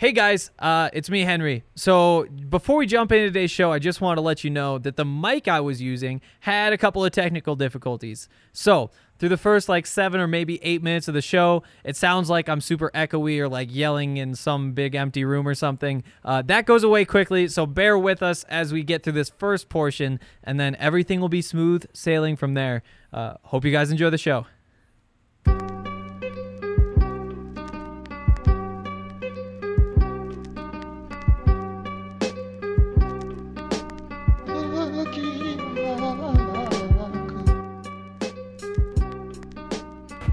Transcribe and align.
Hey 0.00 0.12
guys, 0.12 0.52
uh, 0.60 0.90
it's 0.92 1.10
me, 1.10 1.22
Henry. 1.22 1.64
So 1.74 2.28
before 2.48 2.76
we 2.76 2.86
jump 2.86 3.10
into 3.10 3.26
today's 3.26 3.50
show, 3.50 3.72
I 3.72 3.80
just 3.80 4.00
want 4.00 4.16
to 4.16 4.20
let 4.20 4.44
you 4.44 4.48
know 4.48 4.78
that 4.78 4.94
the 4.94 5.04
mic 5.04 5.48
I 5.48 5.58
was 5.58 5.82
using 5.82 6.20
had 6.38 6.72
a 6.72 6.78
couple 6.78 7.04
of 7.04 7.10
technical 7.10 7.56
difficulties. 7.56 8.28
So 8.52 8.92
through 9.18 9.30
the 9.30 9.36
first 9.36 9.68
like 9.68 9.86
seven 9.86 10.20
or 10.20 10.28
maybe 10.28 10.62
eight 10.62 10.84
minutes 10.84 11.08
of 11.08 11.14
the 11.14 11.20
show, 11.20 11.64
it 11.82 11.96
sounds 11.96 12.30
like 12.30 12.48
I'm 12.48 12.60
super 12.60 12.92
echoey 12.94 13.40
or 13.40 13.48
like 13.48 13.74
yelling 13.74 14.18
in 14.18 14.36
some 14.36 14.70
big 14.70 14.94
empty 14.94 15.24
room 15.24 15.48
or 15.48 15.54
something. 15.56 16.04
Uh, 16.24 16.42
that 16.42 16.64
goes 16.64 16.84
away 16.84 17.04
quickly, 17.04 17.48
so 17.48 17.66
bear 17.66 17.98
with 17.98 18.22
us 18.22 18.44
as 18.44 18.72
we 18.72 18.84
get 18.84 19.02
through 19.02 19.14
this 19.14 19.30
first 19.30 19.68
portion, 19.68 20.20
and 20.44 20.60
then 20.60 20.76
everything 20.76 21.20
will 21.20 21.28
be 21.28 21.42
smooth 21.42 21.84
sailing 21.92 22.36
from 22.36 22.54
there. 22.54 22.84
Uh, 23.12 23.34
hope 23.42 23.64
you 23.64 23.72
guys 23.72 23.90
enjoy 23.90 24.10
the 24.10 24.16
show. 24.16 24.46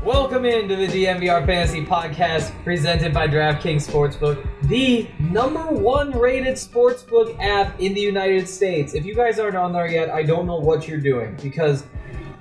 Welcome 0.06 0.46
into 0.46 0.76
the 0.76 0.86
DNVR 0.86 1.48
Fantasy 1.48 1.84
Podcast 1.84 2.54
presented 2.64 3.12
by 3.12 3.28
DraftKings 3.28 3.90
Sportsbook, 3.90 4.48
the 4.68 5.10
number 5.18 5.64
one 5.66 6.12
rated 6.12 6.58
sportsbook 6.58 7.36
app 7.40 7.80
in 7.80 7.96
the 7.96 8.02
United 8.02 8.48
States. 8.48 8.94
If 8.94 9.04
you 9.04 9.16
guys 9.16 9.40
aren't 9.40 9.56
on 9.56 9.74
there 9.74 9.90
yet, 9.90 10.12
I 10.12 10.22
don't 10.22 10.46
know 10.46 10.60
what 10.60 10.88
you're 10.88 11.00
doing 11.00 11.36
because 11.42 11.86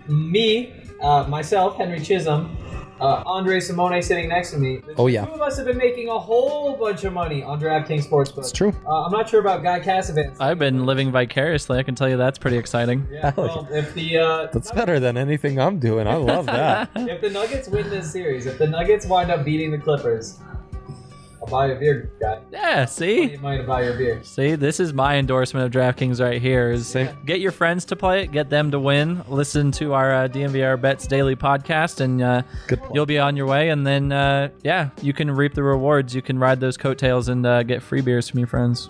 me, 0.09 0.75
uh, 1.01 1.25
myself, 1.27 1.79
Henry 1.79 2.01
Chisholm, 2.01 2.55
uh, 3.00 3.23
Andre 3.27 3.61
Simone 3.61 4.00
sitting 4.03 4.28
next 4.28 4.50
to 4.53 4.59
me. 4.59 4.78
The 4.78 4.95
Oh, 4.97 5.06
yeah. 5.06 5.25
two 5.25 5.33
of 5.33 5.41
us 5.41 5.56
have 5.56 5.67
been 5.67 5.77
making 5.77 6.09
a 6.09 6.19
whole 6.19 6.77
bunch 6.77 7.05
of 7.05 7.12
money 7.12 7.42
on 7.42 7.61
DraftKings 7.61 8.06
Sportsbook. 8.09 8.39
It's 8.39 8.53
true. 8.53 8.73
Uh, 8.87 9.05
I'm 9.05 9.12
not 9.12 9.28
sure 9.28 9.41
about 9.41 9.62
Guy 9.62 9.81
Cassavant. 9.81 10.37
I've 10.41 10.59
been 10.59 10.87
living 10.87 11.11
vicariously. 11.11 11.78
I 11.78 11.83
can 11.83 11.95
tell 11.95 12.09
you 12.09 12.17
that's 12.17 12.39
pretty 12.39 12.56
exciting. 12.56 13.06
Yeah, 13.10 13.32
well, 13.37 13.69
if 13.71 13.94
the 13.94 14.19
uh, 14.19 14.47
That's 14.53 14.71
better 14.72 15.00
than 15.00 15.16
anything 15.16 15.59
I'm 15.60 15.78
doing. 15.78 16.06
I 16.06 16.16
love 16.16 16.47
that. 16.47 16.91
if 16.97 17.21
the 17.21 17.31
Nuggets 17.31 17.69
win 17.69 17.88
this 17.91 18.10
series, 18.10 18.47
if 18.47 18.59
the 18.59 18.66
Nuggets 18.66 19.06
wind 19.06 19.31
up 19.31 19.44
beating 19.44 19.71
the 19.71 19.78
Clippers, 19.78 20.38
I'll 21.44 21.50
buy 21.50 21.66
you 21.66 21.72
a 21.75 21.77
beer, 21.78 22.10
guy. 22.21 22.41
Yeah, 22.50 22.81
You 22.82 22.87
see? 22.87 23.37
might 23.37 23.66
buy 23.66 23.82
your 23.82 23.94
beer. 23.99 24.21
See, 24.25 24.55
this 24.55 24.81
is 24.81 24.94
my 24.94 25.16
endorsement 25.16 25.66
of 25.66 25.72
DraftKings 25.72 26.22
right 26.25 26.41
here. 26.41 26.71
Is 26.71 26.87
Same. 26.87 27.15
get 27.27 27.38
your 27.41 27.53
friends 27.53 27.84
to 27.87 27.97
play 27.97 28.22
it, 28.22 28.32
get 28.32 28.49
them 28.49 28.71
to 28.71 28.81
win. 28.81 29.22
Listen 29.28 29.71
to 29.72 29.93
our 29.93 30.15
uh, 30.15 30.28
DNVR 30.28 30.81
Bets 30.81 31.06
Daily 31.06 31.37
podcast, 31.37 32.00
and 32.00 32.22
uh, 32.22 32.43
you'll 32.94 33.05
be 33.05 33.19
on 33.19 33.37
your 33.37 33.47
way. 33.47 33.69
And 33.69 33.87
then, 33.87 34.10
uh, 34.10 34.49
yeah, 34.62 34.88
you 35.03 35.12
can 35.12 35.31
reap 35.31 35.53
the 35.53 35.62
rewards. 35.62 36.15
You 36.15 36.22
can 36.22 36.38
ride 36.38 36.60
those 36.60 36.78
coattails 36.78 37.28
and 37.28 37.44
uh, 37.44 37.62
get 37.62 37.82
free 37.82 38.00
beers 38.00 38.28
from 38.31 38.38
your 38.38 38.49
friends. 38.49 38.88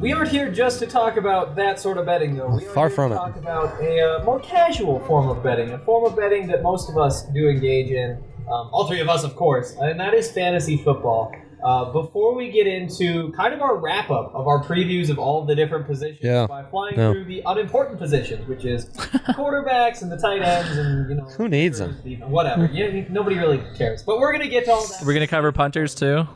We 0.00 0.12
aren't 0.12 0.30
here 0.30 0.50
just 0.50 0.80
to 0.80 0.86
talk 0.88 1.16
about 1.16 1.54
that 1.56 1.78
sort 1.78 1.98
of 1.98 2.06
betting, 2.06 2.34
though. 2.36 2.48
We 2.56 2.66
are 2.66 2.70
Far 2.72 2.88
here 2.88 2.96
from 2.96 3.10
to 3.10 3.14
it. 3.14 3.18
talk 3.18 3.36
about 3.36 3.80
a 3.80 4.00
uh, 4.20 4.24
more 4.24 4.40
casual 4.40 4.98
form 5.06 5.28
of 5.28 5.40
betting, 5.44 5.70
a 5.70 5.78
form 5.78 6.04
of 6.04 6.16
betting 6.16 6.48
that 6.48 6.62
most 6.64 6.90
of 6.90 6.98
us 6.98 7.22
do 7.34 7.48
engage 7.48 7.90
in. 7.90 8.12
Um, 8.50 8.68
all 8.72 8.88
three 8.88 9.00
of 9.00 9.08
us, 9.08 9.22
of 9.22 9.36
course, 9.36 9.76
and 9.80 10.00
that 10.00 10.14
is 10.14 10.30
fantasy 10.32 10.76
football. 10.76 11.32
Uh, 11.64 11.92
before 11.92 12.34
we 12.34 12.50
get 12.50 12.66
into 12.66 13.30
kind 13.32 13.54
of 13.54 13.60
our 13.62 13.76
wrap 13.76 14.10
up 14.10 14.34
of 14.34 14.48
our 14.48 14.62
previews 14.64 15.10
of 15.10 15.18
all 15.18 15.44
the 15.44 15.54
different 15.54 15.86
positions, 15.86 16.18
Yeah. 16.22 16.46
by 16.48 16.64
flying 16.64 16.96
No. 16.96 17.12
through 17.12 17.24
the 17.26 17.42
unimportant 17.46 17.98
positions, 17.98 18.46
which 18.48 18.64
is 18.64 18.86
quarterbacks 19.36 20.02
and 20.02 20.10
the 20.10 20.16
tight 20.16 20.42
ends, 20.42 20.76
and 20.76 21.08
you 21.08 21.14
know 21.16 21.24
Who 21.24 21.48
needs 21.48 21.78
them? 21.78 21.94
Whatever, 22.28 22.66
yeah, 22.72 23.04
nobody 23.10 23.36
really 23.38 23.62
cares. 23.76 24.02
But 24.02 24.18
we're 24.18 24.32
gonna 24.32 24.48
get 24.48 24.64
to 24.66 24.72
all 24.72 24.86
that. 24.86 25.02
We're 25.06 25.14
gonna 25.14 25.26
cover 25.26 25.52
punters 25.52 25.94
too. 25.94 26.26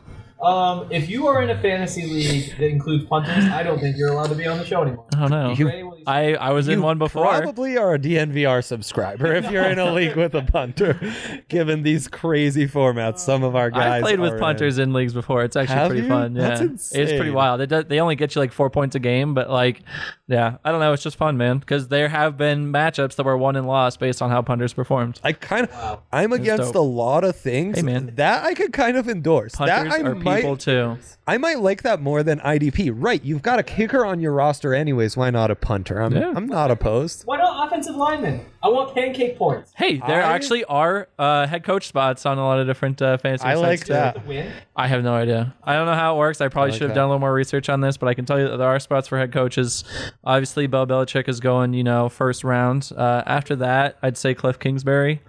Um, 0.41 0.87
if 0.91 1.09
you 1.09 1.25
are 1.27 1.41
in 1.41 1.49
a 1.49 1.59
fantasy 1.59 2.05
league 2.05 2.55
that 2.59 2.67
includes 2.69 3.05
punters, 3.05 3.45
I 3.45 3.63
don't 3.63 3.79
think 3.79 3.97
you're 3.97 4.09
allowed 4.13 4.27
to 4.29 4.35
be 4.35 4.45
on 4.45 4.59
the 4.59 4.65
show 4.65 4.83
anymore. 4.83 5.05
I 5.15 5.19
don't 5.21 5.31
know. 5.31 5.51
You- 5.53 5.67
Ray, 6.07 6.15
what 6.15 6.25
do 6.25 6.31
you 6.31 6.35
say? 6.35 6.37
I 6.39 6.47
I 6.49 6.51
was 6.53 6.67
in 6.67 6.81
one 6.81 6.97
before. 6.97 7.25
Probably 7.25 7.77
are 7.77 7.93
a 7.93 7.99
DNVR 7.99 8.63
subscriber 8.63 9.33
if 9.33 9.51
you're 9.51 9.63
in 9.63 9.79
a 9.79 9.93
league 9.93 10.15
with 10.15 10.33
a 10.35 10.41
punter. 10.41 10.99
Given 11.49 11.83
these 11.83 12.07
crazy 12.07 12.67
formats, 12.67 13.19
some 13.19 13.43
of 13.43 13.55
our 13.55 13.69
guys 13.69 13.93
I've 13.93 14.01
played 14.03 14.19
with 14.19 14.33
are 14.33 14.35
in. 14.37 14.41
punters 14.41 14.77
in 14.77 14.93
leagues 14.93 15.13
before. 15.13 15.43
It's 15.43 15.55
actually 15.55 15.75
Have 15.75 15.87
pretty 15.89 16.03
you? 16.03 16.09
fun. 16.09 16.35
Yeah, 16.35 16.61
it's 16.61 16.91
pretty 16.91 17.31
wild. 17.31 17.59
They, 17.61 17.65
do, 17.65 17.83
they 17.83 17.99
only 17.99 18.15
get 18.15 18.35
you 18.35 18.41
like 18.41 18.51
four 18.51 18.69
points 18.69 18.95
a 18.95 18.99
game, 18.99 19.33
but 19.33 19.49
like, 19.49 19.81
yeah, 20.27 20.57
I 20.63 20.71
don't 20.71 20.79
know. 20.79 20.93
It's 20.93 21.03
just 21.03 21.17
fun, 21.17 21.37
man. 21.37 21.57
Because 21.59 21.87
there 21.87 22.09
have 22.09 22.37
been 22.37 22.71
matchups 22.71 23.15
that 23.15 23.25
were 23.25 23.37
won 23.37 23.55
and 23.55 23.67
lost 23.67 23.99
based 23.99 24.21
on 24.21 24.29
how 24.29 24.41
punters 24.41 24.73
performed. 24.73 25.19
I 25.23 25.33
kind 25.33 25.67
of, 25.67 26.01
I'm 26.11 26.33
against 26.33 26.73
dope. 26.73 26.75
a 26.75 26.79
lot 26.79 27.23
of 27.23 27.35
things. 27.35 27.77
Hey, 27.77 27.83
man. 27.83 28.13
that 28.15 28.43
I 28.43 28.53
could 28.53 28.73
kind 28.73 28.97
of 28.97 29.07
endorse. 29.09 29.55
Punters 29.55 29.91
that 29.91 30.05
I 30.05 30.09
are 30.09 30.15
might, 30.15 30.37
people 30.41 30.57
too. 30.57 30.97
I 31.29 31.37
might 31.37 31.59
like 31.59 31.83
that 31.83 32.01
more 32.01 32.23
than 32.23 32.39
IDP. 32.39 32.89
Right, 32.95 33.21
you've 33.21 33.41
got 33.41 33.59
a 33.59 33.63
kicker 33.63 34.05
on 34.05 34.21
your 34.21 34.31
roster 34.31 34.73
anyways. 34.73 35.17
Why 35.17 35.29
not 35.29 35.51
a 35.51 35.55
punter? 35.55 36.01
I'm, 36.01 36.15
Yeah. 36.15 36.31
I'm 36.33 36.47
not 36.47 36.71
opposed. 36.71 37.23
Why 37.25 37.37
not 37.37 37.67
offensive 37.67 37.97
linemen? 37.97 38.45
I 38.67 38.69
want 38.69 38.93
pancake 38.93 39.37
points. 39.37 39.71
Hey, 39.77 40.01
there 40.05 40.21
I- 40.21 40.33
actually 40.33 40.65
are 40.65 41.07
uh, 41.17 41.47
head 41.47 41.63
coach 41.63 41.87
spots 41.87 42.25
on 42.25 42.37
a 42.37 42.43
lot 42.43 42.59
of 42.59 42.67
different 42.67 43.01
uh, 43.01 43.17
fantasy. 43.17 43.45
I 43.45 43.53
sites, 43.55 43.61
like 43.61 43.79
too. 43.85 43.93
that. 43.93 44.27
Win. 44.27 44.51
I 44.75 44.87
have 44.87 45.03
no 45.03 45.13
idea. 45.13 45.55
I 45.63 45.73
don't 45.73 45.85
know 45.85 45.93
how 45.93 46.15
it 46.15 46.17
works. 46.19 46.41
I 46.41 46.49
probably 46.49 46.71
like 46.71 46.77
should 46.77 46.81
have 46.83 46.89
that. 46.89 46.95
done 46.95 47.05
a 47.05 47.07
little 47.07 47.19
more 47.19 47.33
research 47.33 47.69
on 47.69 47.79
this, 47.79 47.95
but 47.95 48.07
I 48.07 48.13
can 48.13 48.25
tell 48.25 48.37
you 48.39 48.47
that 48.49 48.57
there 48.57 48.67
are 48.67 48.79
spots 48.79 49.07
for 49.07 49.17
head 49.17 49.31
coaches. 49.31 49.85
Obviously, 50.25 50.67
Bill 50.67 50.85
Belichick 50.85 51.29
is 51.29 51.39
going, 51.39 51.73
you 51.73 51.83
know, 51.83 52.09
first 52.09 52.43
round. 52.43 52.91
Uh, 52.95 53.23
after 53.25 53.55
that, 53.55 53.97
I'd 54.01 54.17
say 54.17 54.33
Cliff 54.33 54.59
Kingsbury. 54.59 55.21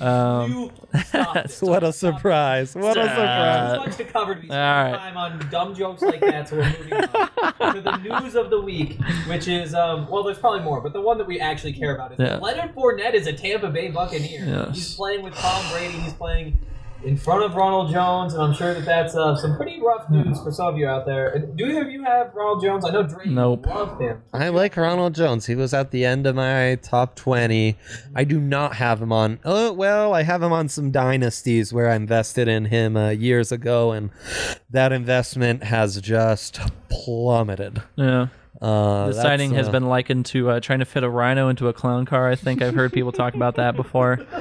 Um, 0.00 0.50
You 0.50 0.72
stop 1.04 1.34
this. 1.34 1.60
What 1.66 1.82
a 1.84 1.92
surprise! 1.92 2.74
What 2.74 2.96
a 2.96 3.02
surprise! 3.08 3.72
Too 3.78 3.86
much 3.86 3.96
to 3.98 4.04
cover. 4.04 4.32
We 4.34 4.46
spend 4.46 4.52
all 4.52 4.84
right. 4.84 4.96
time 4.96 5.16
on 5.16 5.38
dumb 5.50 5.74
jokes 5.74 6.00
like 6.02 6.20
that, 6.20 6.48
so 6.48 6.56
we're 6.56 6.68
moving 6.78 6.92
on 6.94 7.74
to 7.74 7.80
the 7.82 7.96
news 7.98 8.34
of 8.34 8.48
the 8.50 8.60
week, 8.60 8.98
which 9.28 9.48
is 9.48 9.74
um, 9.74 10.08
well, 10.08 10.22
there's 10.22 10.38
probably 10.38 10.60
more, 10.60 10.80
but 10.80 10.92
the 10.92 11.00
one 11.00 11.18
that 11.18 11.26
we 11.26 11.38
actually 11.40 11.72
care 11.72 11.94
about 11.94 12.12
is 12.12 12.18
Yeah. 12.18 12.36
Leonard 12.38 12.74
Fournette 12.74 12.85
is 12.94 13.26
a 13.26 13.32
Tampa 13.32 13.68
Bay 13.70 13.88
Buccaneer. 13.88 14.44
Yes. 14.44 14.74
He's 14.74 14.94
playing 14.94 15.22
with 15.22 15.34
Tom 15.34 15.62
Brady. 15.72 15.94
He's 15.98 16.12
playing 16.12 16.58
in 17.04 17.16
front 17.16 17.44
of 17.44 17.54
Ronald 17.54 17.92
Jones, 17.92 18.32
and 18.34 18.42
I'm 18.42 18.54
sure 18.54 18.72
that 18.74 18.84
that's 18.84 19.14
uh, 19.14 19.36
some 19.36 19.56
pretty 19.56 19.80
rough 19.80 20.08
news 20.10 20.40
for 20.42 20.50
some 20.50 20.68
of 20.68 20.78
you 20.78 20.88
out 20.88 21.04
there. 21.06 21.38
Do 21.38 21.66
either 21.66 21.82
of 21.82 21.90
you 21.90 22.02
have 22.04 22.34
Ronald 22.34 22.62
Jones? 22.62 22.84
I 22.84 22.90
know 22.90 23.02
Drake 23.02 23.28
Nope. 23.28 23.66
loved 23.66 24.00
him. 24.00 24.22
I 24.32 24.48
like 24.48 24.76
Ronald 24.76 25.14
Jones. 25.14 25.46
He 25.46 25.54
was 25.54 25.72
at 25.74 25.90
the 25.90 26.04
end 26.04 26.26
of 26.26 26.34
my 26.34 26.76
top 26.82 27.14
20. 27.14 27.76
I 28.14 28.24
do 28.24 28.40
not 28.40 28.76
have 28.76 29.00
him 29.02 29.12
on. 29.12 29.38
Oh, 29.44 29.72
well, 29.72 30.14
I 30.14 30.22
have 30.22 30.42
him 30.42 30.52
on 30.52 30.68
some 30.68 30.90
dynasties 30.90 31.72
where 31.72 31.90
I 31.90 31.96
invested 31.96 32.48
in 32.48 32.66
him 32.66 32.96
uh, 32.96 33.10
years 33.10 33.52
ago, 33.52 33.92
and 33.92 34.10
that 34.70 34.90
investment 34.90 35.64
has 35.64 36.00
just 36.00 36.58
plummeted. 36.88 37.82
yeah. 37.96 38.28
Uh, 38.60 39.06
The 39.06 39.12
that's, 39.12 39.22
sighting 39.22 39.52
has 39.54 39.68
uh, 39.68 39.72
been 39.72 39.86
likened 39.86 40.26
to 40.26 40.50
uh, 40.50 40.60
trying 40.60 40.78
to 40.80 40.84
fit 40.84 41.04
a 41.04 41.08
rhino 41.10 41.48
into 41.48 41.68
a 41.68 41.72
clown 41.72 42.06
car. 42.06 42.30
I 42.30 42.36
think 42.36 42.62
I've 42.62 42.74
heard 42.74 42.92
people 42.92 43.12
talk 43.12 43.34
about 43.34 43.56
that 43.56 43.76
before. 43.76 44.18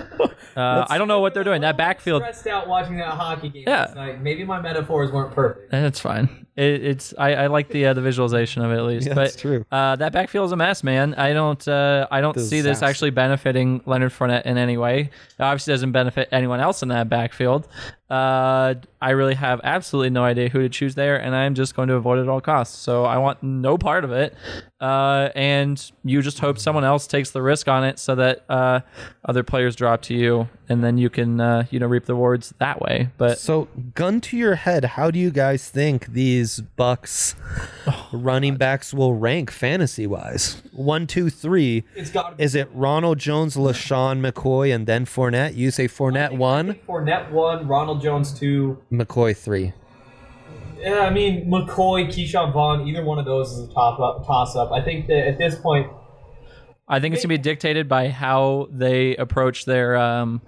Uh, 0.55 0.85
I 0.89 0.97
don't 0.97 1.09
know 1.09 1.19
what 1.19 1.33
they're 1.33 1.43
doing. 1.43 1.59
That 1.63 1.75
backfield, 1.75 2.21
Stressed 2.21 2.47
out 2.47 2.69
watching 2.69 2.95
that 2.95 3.09
hockey 3.09 3.49
game 3.49 3.65
Yeah. 3.67 3.81
last 3.81 3.95
night. 3.97 4.21
Maybe 4.21 4.45
my 4.45 4.61
metaphors 4.61 5.11
weren't 5.11 5.35
perfect. 5.35 5.69
that's 5.69 5.99
fine. 5.99 6.44
It, 6.55 6.85
it's 6.85 7.13
I, 7.17 7.33
I 7.33 7.47
like 7.47 7.67
the 7.69 7.87
uh, 7.87 7.93
the 7.93 8.01
visualization 8.01 8.63
of 8.63 8.71
it 8.71 8.75
at 8.75 8.83
least. 8.85 9.07
Yeah, 9.07 9.13
but 9.13 9.23
that's 9.23 9.35
true. 9.35 9.65
Uh, 9.71 9.95
that 9.97 10.13
backfield 10.13 10.45
is 10.45 10.51
a 10.51 10.55
mess, 10.55 10.83
man. 10.83 11.13
I 11.15 11.33
don't 11.33 11.67
uh, 11.67 12.07
I 12.09 12.21
don't 12.21 12.39
see 12.39 12.61
this 12.61 12.81
actually 12.81 13.11
benefiting 13.11 13.81
Leonard 13.85 14.11
Fournette 14.13 14.45
in 14.45 14.57
any 14.57 14.77
way. 14.77 15.09
It 15.37 15.41
obviously 15.41 15.73
doesn't 15.73 15.91
benefit 15.91 16.29
anyone 16.31 16.61
else 16.61 16.81
in 16.81 16.89
that 16.89 17.09
backfield. 17.09 17.67
Uh, 18.09 18.75
I 19.01 19.09
really 19.11 19.33
have 19.33 19.59
absolutely 19.63 20.11
no 20.11 20.23
idea 20.23 20.47
who 20.49 20.61
to 20.61 20.69
choose 20.69 20.93
there, 20.95 21.17
and 21.19 21.35
I'm 21.35 21.55
just 21.55 21.75
going 21.75 21.87
to 21.87 21.95
avoid 21.95 22.19
it 22.19 22.23
at 22.23 22.29
all 22.29 22.39
costs. 22.39 22.77
So 22.77 23.03
I 23.03 23.17
want 23.17 23.41
no 23.41 23.77
part 23.79 24.03
of 24.03 24.11
it. 24.11 24.35
Uh, 24.79 25.29
and 25.33 25.91
you 26.03 26.21
just 26.21 26.37
hope 26.37 26.59
someone 26.59 26.83
else 26.83 27.07
takes 27.07 27.31
the 27.31 27.41
risk 27.41 27.67
on 27.67 27.83
it, 27.83 27.97
so 27.97 28.13
that 28.15 28.45
uh, 28.47 28.81
other 29.27 29.41
players 29.41 29.75
drop 29.75 30.03
to 30.03 30.13
you, 30.13 30.47
and 30.69 30.83
then 30.83 30.99
you 30.99 31.09
can 31.09 31.41
uh, 31.41 31.65
you 31.71 31.79
know 31.79 31.87
reap 31.87 32.05
the 32.05 32.13
rewards 32.13 32.53
that 32.59 32.79
way. 32.79 33.09
But 33.17 33.39
So, 33.39 33.67
gun 33.95 34.21
to 34.21 34.37
your 34.37 34.55
head, 34.55 34.85
how 34.85 35.09
do 35.09 35.17
you 35.17 35.31
guys 35.31 35.67
think 35.69 36.07
these 36.07 36.44
Bucks 36.75 37.35
running 38.11 38.55
backs 38.55 38.93
will 38.93 39.13
rank 39.13 39.51
fantasy 39.51 40.07
wise? 40.07 40.61
One, 40.71 41.07
two, 41.07 41.29
three. 41.29 41.83
It's 41.95 42.11
got. 42.11 42.39
Is 42.39 42.55
it 42.55 42.69
Ronald 42.73 43.17
Jones, 43.19 43.55
LeSean 43.55 44.19
McCoy, 44.19 44.73
and 44.73 44.87
then 44.87 45.05
Fournette? 45.05 45.55
You 45.55 45.71
say 45.71 45.87
Fournette 45.87 46.37
one, 46.37 46.75
Fournette 46.87 47.31
one, 47.31 47.67
Ronald 47.67 48.01
Jones 48.01 48.37
two. 48.37 48.81
McCoy 48.91 49.35
three. 49.35 49.73
Yeah, 50.77 50.99
I 50.99 51.09
mean 51.09 51.49
McCoy, 51.49 52.07
Ke'Shawn 52.07 52.53
Vaughn, 52.53 52.87
either 52.87 53.03
one 53.03 53.17
of 53.17 53.25
those 53.25 53.51
is 53.51 53.69
a 53.69 53.73
top 53.73 53.99
up, 53.99 54.25
toss 54.25 54.55
up. 54.55 54.71
I 54.71 54.83
think 54.83 55.07
that 55.07 55.27
at 55.27 55.37
this 55.37 55.55
point, 55.55 55.91
I 56.87 56.99
think 56.99 57.15
it's 57.15 57.23
gonna 57.23 57.33
be 57.33 57.37
dictated 57.39 57.89
by 57.89 58.09
how 58.09 58.67
they 58.71 59.15
approach 59.15 59.65
their 59.65 59.95
um, 59.95 60.41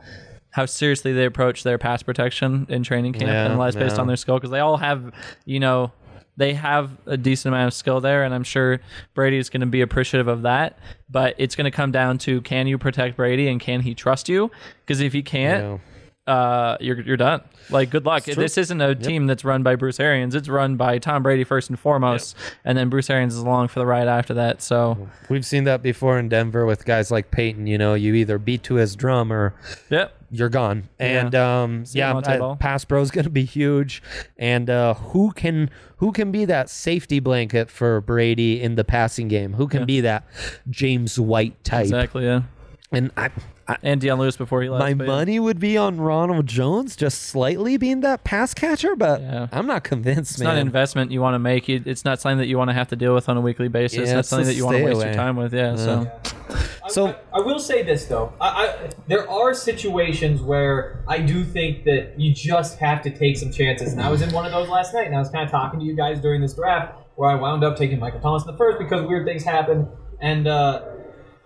how 0.58 0.66
seriously 0.66 1.14
they 1.14 1.24
approach 1.26 1.62
their 1.64 1.78
pass 1.78 2.02
protection 2.04 2.66
in 2.68 2.84
training 2.84 3.14
camp, 3.14 3.28
Yeah, 3.28 3.46
and 3.46 3.60
less 3.60 3.76
based 3.76 3.96
yeah. 3.96 4.02
on 4.02 4.08
their 4.08 4.18
skill 4.18 4.36
because 4.36 4.50
they 4.50 4.60
all 4.60 4.78
have 4.78 5.14
you 5.46 5.60
know 5.62 5.92
they 6.36 6.54
have 6.56 6.92
a 7.06 7.16
decent 7.16 7.54
amount 7.54 7.68
of 7.68 7.74
skill 7.74 8.02
there, 8.02 8.24
and 8.24 8.34
I'm 8.34 8.44
sure 8.44 8.80
Brady 9.14 9.38
is 9.38 9.50
going 9.50 9.62
to 9.62 9.68
be 9.68 9.82
appreciative 9.82 10.28
of 10.28 10.42
that. 10.42 10.78
But 11.10 11.36
it's 11.38 11.56
going 11.56 11.66
to 11.66 11.72
come 11.72 11.92
down 11.92 12.18
to 12.20 12.42
can 12.42 12.68
you 12.68 12.78
protect 12.78 13.18
Brady 13.18 13.48
and 13.48 13.60
can 13.60 13.82
he 13.82 13.94
trust 13.96 14.30
you? 14.30 14.52
Because 14.86 15.00
if 15.00 15.14
he 15.14 15.24
can't, 15.24 15.80
uh, 16.28 16.78
you're 16.80 17.00
you're 17.02 17.18
done. 17.18 17.42
Like, 17.70 17.90
good 17.90 18.06
luck. 18.06 18.24
This 18.26 18.58
isn't 18.58 18.82
a 18.82 18.96
team 18.96 19.28
that's 19.28 19.44
run 19.44 19.64
by 19.64 19.76
Bruce 19.76 20.00
Arians. 20.00 20.36
It's 20.36 20.48
run 20.48 20.76
by 20.76 21.00
Tom 21.00 21.24
Brady 21.24 21.44
first 21.44 21.70
and 21.70 21.80
foremost, 21.80 22.36
and 22.64 22.78
then 22.78 22.90
Bruce 22.90 23.10
Arians 23.10 23.34
is 23.34 23.42
along 23.42 23.70
for 23.70 23.80
the 23.80 23.86
ride 23.86 24.08
after 24.08 24.34
that. 24.36 24.62
So, 24.62 25.10
We've 25.30 25.46
seen 25.46 25.64
that 25.66 25.82
before 25.82 26.20
in 26.20 26.30
Denver 26.30 26.66
with 26.66 26.86
guys 26.86 27.12
like 27.12 27.32
Peyton. 27.32 27.68
You 27.68 27.78
know, 27.78 27.94
you 27.94 28.14
either 28.14 28.38
beat 28.38 28.64
to 28.64 28.76
his 28.76 28.96
drum 28.96 29.32
or 29.34 29.54
yep. 29.90 30.16
you're 30.32 30.50
gone. 30.50 30.90
And 31.00 31.34
um, 31.36 31.86
See 31.86 32.00
yeah, 32.00 32.16
I- 32.16 32.56
pass 32.56 32.86
pro 32.86 33.02
is 33.02 33.12
going 33.12 33.26
to 33.26 33.30
be 33.30 33.46
huge. 33.46 34.04
And 34.38 34.70
uh, 34.70 34.94
who 34.96 35.32
can 35.32 35.70
who 35.98 36.12
can 36.12 36.32
be 36.32 36.46
that 36.46 36.70
safety 36.70 37.20
blanket 37.20 37.70
for 37.70 38.02
Brady 38.02 38.62
in 38.62 38.76
the 38.76 38.84
passing 38.84 39.28
game? 39.28 39.54
Who 39.54 39.68
can 39.68 39.86
be 39.86 40.02
that 40.02 40.26
James 40.70 41.20
White 41.20 41.64
type? 41.64 41.86
Exactly. 41.86 42.26
Yeah. 42.26 42.44
And 42.92 43.12
I, 43.18 43.32
I, 43.68 43.78
And 43.84 44.00
Dion 44.00 44.20
Lewis 44.20 44.38
before 44.38 44.62
he 44.62 44.70
left. 44.70 44.80
my 44.82 44.94
but 44.94 45.04
yeah. 45.08 45.14
money 45.16 45.40
would 45.40 45.60
be 45.60 45.78
on 45.78 46.00
Ronald 46.00 46.48
Jones 46.48 46.96
just 46.96 47.24
slightly 47.24 47.78
being 47.78 48.02
that 48.02 48.24
pass 48.24 48.54
catcher, 48.54 48.96
but 48.96 49.22
Yeah. 49.22 49.48
I'm 49.52 49.68
not 49.68 49.84
convinced, 49.84 50.32
It's 50.32 50.40
man. 50.40 50.48
not 50.48 50.56
an 50.56 50.68
investment 50.68 51.12
you 51.12 51.22
want 51.22 51.36
to 51.36 51.40
make. 51.40 51.68
It's 51.70 52.06
not 52.06 52.20
something 52.22 52.38
that 52.38 52.48
you 52.48 52.58
want 52.58 52.70
to 52.70 52.74
have 52.74 52.88
to 52.90 52.96
deal 52.96 53.14
with 53.14 53.28
on 53.30 53.36
a 53.38 53.42
weekly 53.42 53.68
basis. 53.68 53.98
Yeah, 54.10 54.16
That's 54.16 54.20
it's 54.20 54.30
something 54.30 54.48
that 54.48 54.56
you 54.56 54.66
want 54.66 54.78
to 54.78 54.84
waste 54.86 54.96
away. 54.98 55.06
your 55.08 55.14
time 55.16 55.36
with. 55.36 55.54
Yeah. 55.54 55.76
So 55.76 56.12
So- 56.88 57.08
I, 57.08 57.16
I 57.34 57.40
will 57.42 57.60
say 57.60 57.84
this 57.84 58.06
though, 58.06 58.32
I, 58.40 58.48
I, 58.48 58.90
there 59.08 59.30
are 59.30 59.54
situations 59.54 60.42
where 60.42 61.04
I 61.08 61.20
do 61.20 61.44
think 61.44 61.84
that 61.84 62.18
you 62.18 62.34
just 62.34 62.80
have 62.80 63.02
to 63.02 63.10
take 63.10 63.36
some 63.38 63.52
chances, 63.52 63.92
and 63.92 64.02
I 64.02 64.10
was 64.10 64.22
in 64.22 64.32
one 64.32 64.46
of 64.46 64.52
those 64.54 64.70
last 64.70 64.94
night, 64.94 65.08
and 65.08 65.16
I 65.16 65.20
was 65.20 65.30
kind 65.30 65.44
of 65.44 65.52
talking 65.52 65.80
to 65.82 65.86
you 65.86 65.96
guys 65.96 66.22
during 66.22 66.40
this 66.42 66.54
draft 66.54 66.94
where 67.16 67.30
I 67.30 67.36
wound 67.36 67.64
up 67.64 67.76
taking 67.76 68.00
Michael 68.00 68.20
Thomas 68.22 68.44
in 68.46 68.52
the 68.52 68.58
first 68.58 68.80
because 68.80 69.06
weird 69.06 69.26
things 69.28 69.44
happen, 69.44 69.88
and 70.22 70.48
uh, 70.48 70.84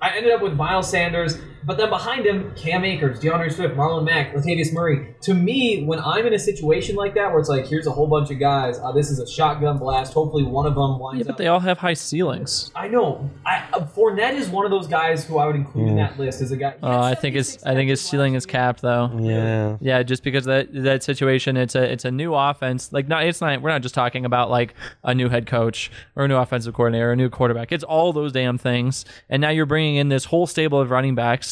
I 0.02 0.16
ended 0.16 0.32
up 0.32 0.42
with 0.42 0.54
Miles 0.54 0.90
Sanders, 0.90 1.38
but 1.64 1.78
then 1.78 1.90
behind 1.90 2.26
him, 2.26 2.54
Cam 2.56 2.84
Akers, 2.84 3.20
D'Andre 3.20 3.50
Swift, 3.50 3.76
Marlon 3.76 4.06
Mack, 4.06 4.34
Latavius 4.34 4.74
Murray. 4.74 5.16
To 5.22 5.34
me, 5.34 5.84
when 5.86 6.00
I'm 6.00 6.26
in 6.26 6.34
a 6.34 6.40
situation 6.40 6.96
like 6.96 7.14
that 7.16 7.30
where 7.30 7.40
it's 7.40 7.50
like, 7.50 7.68
here's 7.68 7.88
a 7.88 7.92
whole 7.92 8.08
bunch 8.08 8.32
of 8.32 8.40
guys, 8.40 8.80
uh, 8.80 8.92
this 8.92 9.10
is 9.10 9.20
a 9.20 9.28
shotgun 9.28 9.78
blast. 9.78 10.14
Hopefully, 10.14 10.44
one 10.44 10.66
of 10.66 10.76
them 10.76 11.00
winds 11.00 11.20
yeah, 11.20 11.24
up. 11.24 11.28
but 11.28 11.38
they 11.38 11.48
all 11.48 11.60
have 11.60 11.78
high 11.78 11.94
ceilings. 11.94 12.72
I 12.76 12.88
know. 12.88 13.30
I, 13.46 13.64
uh, 13.74 13.86
Fournette 13.86 14.34
is 14.34 14.50
one 14.50 14.66
of 14.66 14.72
those 14.72 14.88
guys 14.88 15.26
who 15.26 15.38
I 15.38 15.46
would 15.46 15.56
include 15.56 15.90
in 15.90 15.96
that 15.98 16.18
list 16.20 16.42
as 16.42 16.52
a 16.52 16.58
guy. 16.58 16.76
Uh, 16.82 17.02
I 17.02 17.16
think 17.16 17.36
his 17.36 17.62
I 17.64 17.74
think 17.74 17.90
his 17.90 18.02
ceiling 18.02 18.36
is 18.36 18.46
capped 18.46 18.82
though. 18.82 19.12
yeah. 19.20 19.78
Yeah, 19.82 20.04
just 20.04 20.24
because 20.24 20.46
that 20.46 20.70
that 20.74 21.04
situation, 21.04 21.58
it's 21.58 21.76
a 21.76 21.92
it's 21.92 22.06
a 22.06 22.12
new 22.12 22.34
offense. 22.34 22.92
Like 22.92 23.08
not, 23.08 23.26
it's 23.26 23.42
not. 23.42 23.62
We're 23.62 23.70
not 23.70 23.82
just 23.82 23.96
talking 23.96 24.26
about 24.26 24.50
like 24.50 24.74
a 25.04 25.14
new 25.14 25.30
head 25.30 25.48
coach 25.48 25.92
or 26.16 26.26
a 26.26 26.28
new 26.28 26.36
offensive 26.38 26.74
coordinator, 26.74 27.10
or 27.10 27.12
a 27.14 27.16
new 27.16 27.30
quarterback. 27.30 27.72
It's 27.72 27.84
all 27.84 28.14
those 28.14 28.32
damn 28.32 28.58
things. 28.58 29.06
And 29.30 29.42
now 29.42 29.50
you're 29.50 29.66
bringing 29.66 29.96
in 29.96 30.10
this 30.10 30.26
whole 30.26 30.48
stable 30.48 30.80
of 30.80 30.92
running 30.92 31.16
backs 31.16 31.51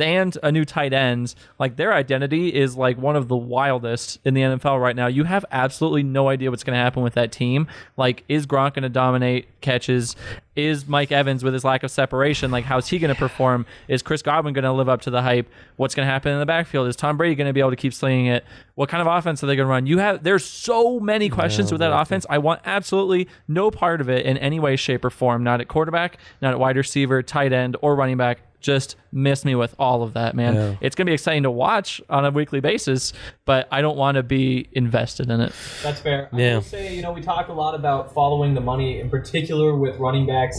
and 0.00 0.36
a 0.42 0.52
new 0.52 0.64
tight 0.64 0.92
end. 0.92 1.34
Like 1.58 1.76
their 1.76 1.92
identity 1.92 2.54
is 2.54 2.76
like 2.76 2.98
one 2.98 3.16
of 3.16 3.28
the 3.28 3.36
wildest 3.36 4.18
in 4.24 4.34
the 4.34 4.42
NFL 4.42 4.80
right 4.80 4.94
now. 4.94 5.06
You 5.06 5.24
have 5.24 5.44
absolutely 5.50 6.02
no 6.02 6.28
idea 6.28 6.50
what's 6.50 6.64
going 6.64 6.76
to 6.76 6.82
happen 6.82 7.02
with 7.02 7.14
that 7.14 7.32
team. 7.32 7.66
Like, 7.96 8.24
is 8.28 8.46
Gronk 8.46 8.74
going 8.74 8.82
to 8.82 8.88
dominate 8.88 9.60
catches? 9.60 10.16
Is 10.54 10.88
Mike 10.88 11.12
Evans 11.12 11.44
with 11.44 11.52
his 11.52 11.64
lack 11.64 11.82
of 11.82 11.90
separation? 11.90 12.50
Like, 12.50 12.64
how's 12.64 12.88
he 12.88 12.98
going 12.98 13.14
to 13.14 13.18
perform? 13.18 13.66
Is 13.86 14.02
Chris 14.02 14.22
Godwin 14.22 14.54
going 14.54 14.64
to 14.64 14.72
live 14.72 14.88
up 14.88 15.02
to 15.02 15.10
the 15.10 15.22
hype? 15.22 15.48
What's 15.76 15.94
going 15.94 16.06
to 16.06 16.12
happen 16.12 16.32
in 16.32 16.40
the 16.40 16.46
backfield? 16.46 16.88
Is 16.88 16.96
Tom 16.96 17.16
Brady 17.16 17.34
going 17.34 17.46
to 17.46 17.52
be 17.52 17.60
able 17.60 17.70
to 17.70 17.76
keep 17.76 17.94
slinging 17.94 18.26
it? 18.26 18.44
What 18.74 18.88
kind 18.88 19.00
of 19.00 19.06
offense 19.06 19.42
are 19.42 19.46
they 19.46 19.56
going 19.56 19.66
to 19.66 19.70
run? 19.70 19.86
You 19.86 19.98
have 19.98 20.22
there's 20.22 20.44
so 20.44 21.00
many 21.00 21.28
questions 21.28 21.70
with 21.72 21.80
that 21.80 21.92
offense. 21.92 22.26
I 22.28 22.38
want 22.38 22.60
absolutely 22.64 23.28
no 23.46 23.70
part 23.70 24.00
of 24.00 24.08
it 24.08 24.26
in 24.26 24.36
any 24.38 24.60
way, 24.60 24.76
shape, 24.76 25.04
or 25.04 25.10
form. 25.10 25.42
Not 25.42 25.60
at 25.60 25.68
quarterback, 25.68 26.18
not 26.40 26.52
at 26.52 26.60
wide 26.60 26.76
receiver, 26.76 27.22
tight 27.22 27.52
end, 27.52 27.76
or 27.82 27.94
running 27.96 28.16
back. 28.16 28.40
Just 28.60 28.96
miss 29.12 29.44
me 29.44 29.54
with 29.54 29.74
all 29.78 30.02
of 30.02 30.14
that, 30.14 30.34
man. 30.34 30.54
Yeah. 30.54 30.74
It's 30.80 30.96
gonna 30.96 31.06
be 31.06 31.14
exciting 31.14 31.44
to 31.44 31.50
watch 31.50 32.00
on 32.10 32.24
a 32.24 32.30
weekly 32.30 32.60
basis, 32.60 33.12
but 33.44 33.68
I 33.70 33.80
don't 33.82 33.96
want 33.96 34.16
to 34.16 34.22
be 34.22 34.68
invested 34.72 35.30
in 35.30 35.40
it. 35.40 35.52
That's 35.82 36.00
fair. 36.00 36.28
I 36.32 36.36
Yeah. 36.38 36.54
will 36.56 36.62
say, 36.62 36.94
you 36.94 37.02
know, 37.02 37.12
we 37.12 37.20
talk 37.20 37.48
a 37.48 37.52
lot 37.52 37.74
about 37.74 38.12
following 38.12 38.54
the 38.54 38.60
money, 38.60 39.00
in 39.00 39.10
particular 39.10 39.76
with 39.76 39.98
running 39.98 40.26
backs. 40.26 40.58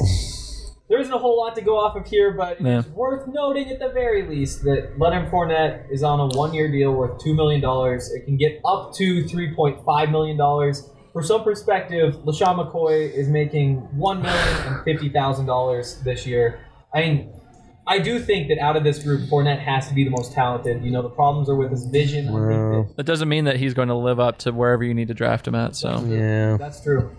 There 0.87 0.99
isn't 0.99 1.13
a 1.13 1.17
whole 1.19 1.37
lot 1.37 1.55
to 1.55 1.61
go 1.61 1.77
off 1.77 1.95
of 1.95 2.07
here, 2.07 2.31
but 2.31 2.59
Yeah. 2.59 2.79
it's 2.79 2.87
worth 2.89 3.27
noting 3.27 3.69
at 3.69 3.79
the 3.79 3.89
very 3.89 4.23
least 4.27 4.63
that 4.63 4.97
Leonard 4.97 5.29
Fournette 5.29 5.81
is 5.91 6.01
on 6.01 6.19
a 6.19 6.25
one-year 6.35 6.71
deal 6.71 6.93
worth 6.93 7.19
two 7.23 7.35
million 7.35 7.61
dollars. 7.61 8.11
It 8.11 8.25
can 8.25 8.37
get 8.37 8.59
up 8.65 8.93
to 8.95 9.23
three 9.27 9.53
point 9.53 9.77
five 9.85 10.09
million 10.09 10.35
dollars. 10.37 10.89
For 11.13 11.21
some 11.21 11.43
perspective, 11.43 12.15
LeSean 12.25 12.55
McCoy 12.71 13.11
is 13.11 13.27
making 13.27 13.77
one 13.97 14.21
million 14.21 14.47
and 14.67 14.83
fifty 14.83 15.09
thousand 15.09 15.45
dollars 15.47 16.01
this 16.03 16.25
year. 16.25 16.59
I 16.93 17.01
mean, 17.01 17.33
I 17.89 17.97
do 17.99 18.19
think 18.19 18.47
that 18.49 18.59
out 18.59 18.75
of 18.77 18.83
this 18.83 19.01
group, 19.03 19.21
Fournette 19.29 19.59
has 19.59 19.87
to 19.87 19.93
be 19.95 20.03
the 20.03 20.11
most 20.11 20.31
talented. 20.31 20.83
You 20.83 20.91
know, 20.91 21.01
the 21.01 21.09
problems 21.09 21.49
are 21.49 21.55
with 21.55 21.71
his 21.71 21.85
vision. 21.87 22.27
I 22.29 22.31
think 22.31 22.87
that 22.87 22.97
That 22.97 23.05
doesn't 23.05 23.27
mean 23.27 23.45
that 23.45 23.57
he's 23.57 23.73
going 23.73 23.87
to 23.87 23.95
live 23.95 24.19
up 24.19 24.37
to 24.39 24.51
wherever 24.51 24.83
you 24.83 24.93
need 24.93 25.07
to 25.07 25.13
draft 25.15 25.47
him 25.47 25.55
at. 25.55 25.75
So 25.75 25.99
Yeah. 26.05 26.57
that's 26.57 26.81
true. 26.81 27.09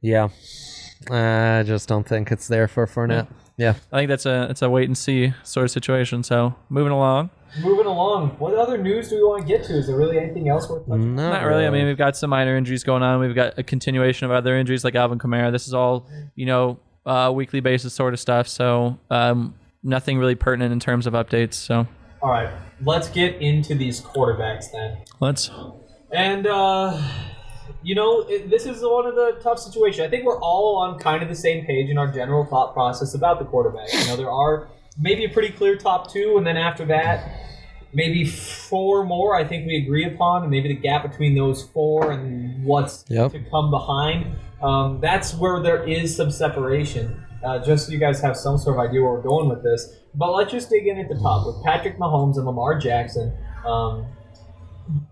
Yeah. 0.00 0.28
I 1.10 1.62
just 1.64 1.88
don't 1.88 2.06
think 2.06 2.30
it's 2.30 2.46
there 2.48 2.68
for 2.68 2.86
Fournette. 2.86 3.28
Yeah. 3.56 3.74
I 3.90 3.98
think 4.00 4.08
that's 4.08 4.26
a 4.26 4.48
it's 4.50 4.60
a 4.60 4.68
wait 4.68 4.86
and 4.88 4.98
see 4.98 5.32
sort 5.42 5.64
of 5.64 5.70
situation. 5.70 6.22
So 6.22 6.54
moving 6.68 6.92
along. 6.92 7.30
Moving 7.62 7.86
along, 7.86 8.30
what 8.38 8.52
other 8.54 8.76
news 8.76 9.08
do 9.08 9.16
we 9.16 9.22
want 9.22 9.42
to 9.42 9.48
get 9.48 9.64
to? 9.64 9.72
Is 9.78 9.86
there 9.86 9.96
really 9.96 10.18
anything 10.18 10.50
else 10.50 10.68
worth 10.68 10.86
touching? 10.86 11.14
Not 11.14 11.42
really. 11.44 11.64
I 11.64 11.70
mean, 11.70 11.86
we've 11.86 11.96
got 11.96 12.14
some 12.14 12.28
minor 12.28 12.54
injuries 12.54 12.84
going 12.84 13.02
on. 13.02 13.18
We've 13.18 13.34
got 13.34 13.58
a 13.58 13.62
continuation 13.62 14.26
of 14.26 14.30
other 14.30 14.58
injuries 14.58 14.84
like 14.84 14.94
Alvin 14.94 15.18
Kamara. 15.18 15.50
This 15.52 15.66
is 15.66 15.72
all, 15.72 16.06
you 16.34 16.44
know, 16.44 16.78
uh, 17.06 17.30
weekly 17.34 17.60
basis 17.60 17.94
sort 17.94 18.12
of 18.12 18.20
stuff. 18.20 18.48
So 18.48 18.98
um, 19.10 19.54
nothing 19.82 20.18
really 20.18 20.34
pertinent 20.34 20.72
in 20.72 20.80
terms 20.80 21.06
of 21.06 21.14
updates. 21.14 21.54
So 21.54 21.86
All 22.20 22.30
right, 22.30 22.50
let's 22.84 23.08
get 23.08 23.36
into 23.40 23.74
these 23.74 24.00
quarterbacks 24.00 24.70
then. 24.72 24.98
let's. 25.20 25.50
And 26.12 26.46
uh, 26.46 27.00
you 27.82 27.94
know, 27.94 28.20
it, 28.28 28.50
this 28.50 28.66
is 28.66 28.82
one 28.82 29.06
of 29.06 29.14
the 29.14 29.38
tough 29.42 29.58
situations. 29.58 30.00
I 30.06 30.08
think 30.10 30.24
we're 30.24 30.40
all 30.40 30.76
on 30.78 30.98
kind 30.98 31.22
of 31.22 31.28
the 31.28 31.34
same 31.36 31.64
page 31.64 31.88
in 31.90 31.98
our 31.98 32.10
general 32.10 32.44
thought 32.44 32.72
process 32.74 33.14
about 33.14 33.38
the 33.38 33.44
quarterback. 33.44 33.92
You 33.92 34.06
know, 34.06 34.16
there 34.16 34.30
are 34.30 34.68
maybe 34.98 35.24
a 35.24 35.28
pretty 35.28 35.50
clear 35.50 35.76
top 35.76 36.12
two, 36.12 36.36
and 36.38 36.46
then 36.46 36.56
after 36.56 36.84
that, 36.86 37.28
maybe 37.92 38.24
four 38.24 39.04
more. 39.04 39.34
I 39.36 39.44
think 39.44 39.66
we 39.66 39.76
agree 39.76 40.04
upon, 40.04 40.42
and 40.42 40.50
maybe 40.50 40.68
the 40.68 40.80
gap 40.80 41.08
between 41.08 41.34
those 41.34 41.64
four 41.64 42.10
and 42.12 42.64
what's 42.64 43.04
Yep. 43.08 43.32
to 43.32 43.40
come 43.50 43.70
behind. 43.70 44.36
Um, 44.66 45.00
that's 45.00 45.32
where 45.34 45.62
there 45.62 45.86
is 45.88 46.16
some 46.16 46.30
separation. 46.30 47.22
Uh, 47.44 47.64
just 47.64 47.86
so 47.86 47.92
you 47.92 47.98
guys 47.98 48.20
have 48.20 48.36
some 48.36 48.58
sort 48.58 48.76
of 48.76 48.88
idea 48.88 49.00
where 49.00 49.12
we're 49.12 49.22
going 49.22 49.48
with 49.48 49.62
this. 49.62 50.00
But 50.14 50.32
let's 50.32 50.50
just 50.50 50.70
dig 50.70 50.86
in 50.86 50.98
at 50.98 51.08
the 51.08 51.14
top 51.14 51.46
with 51.46 51.62
Patrick 51.64 51.98
Mahomes 51.98 52.36
and 52.36 52.46
Lamar 52.46 52.78
Jackson. 52.78 53.32
Um, 53.64 54.06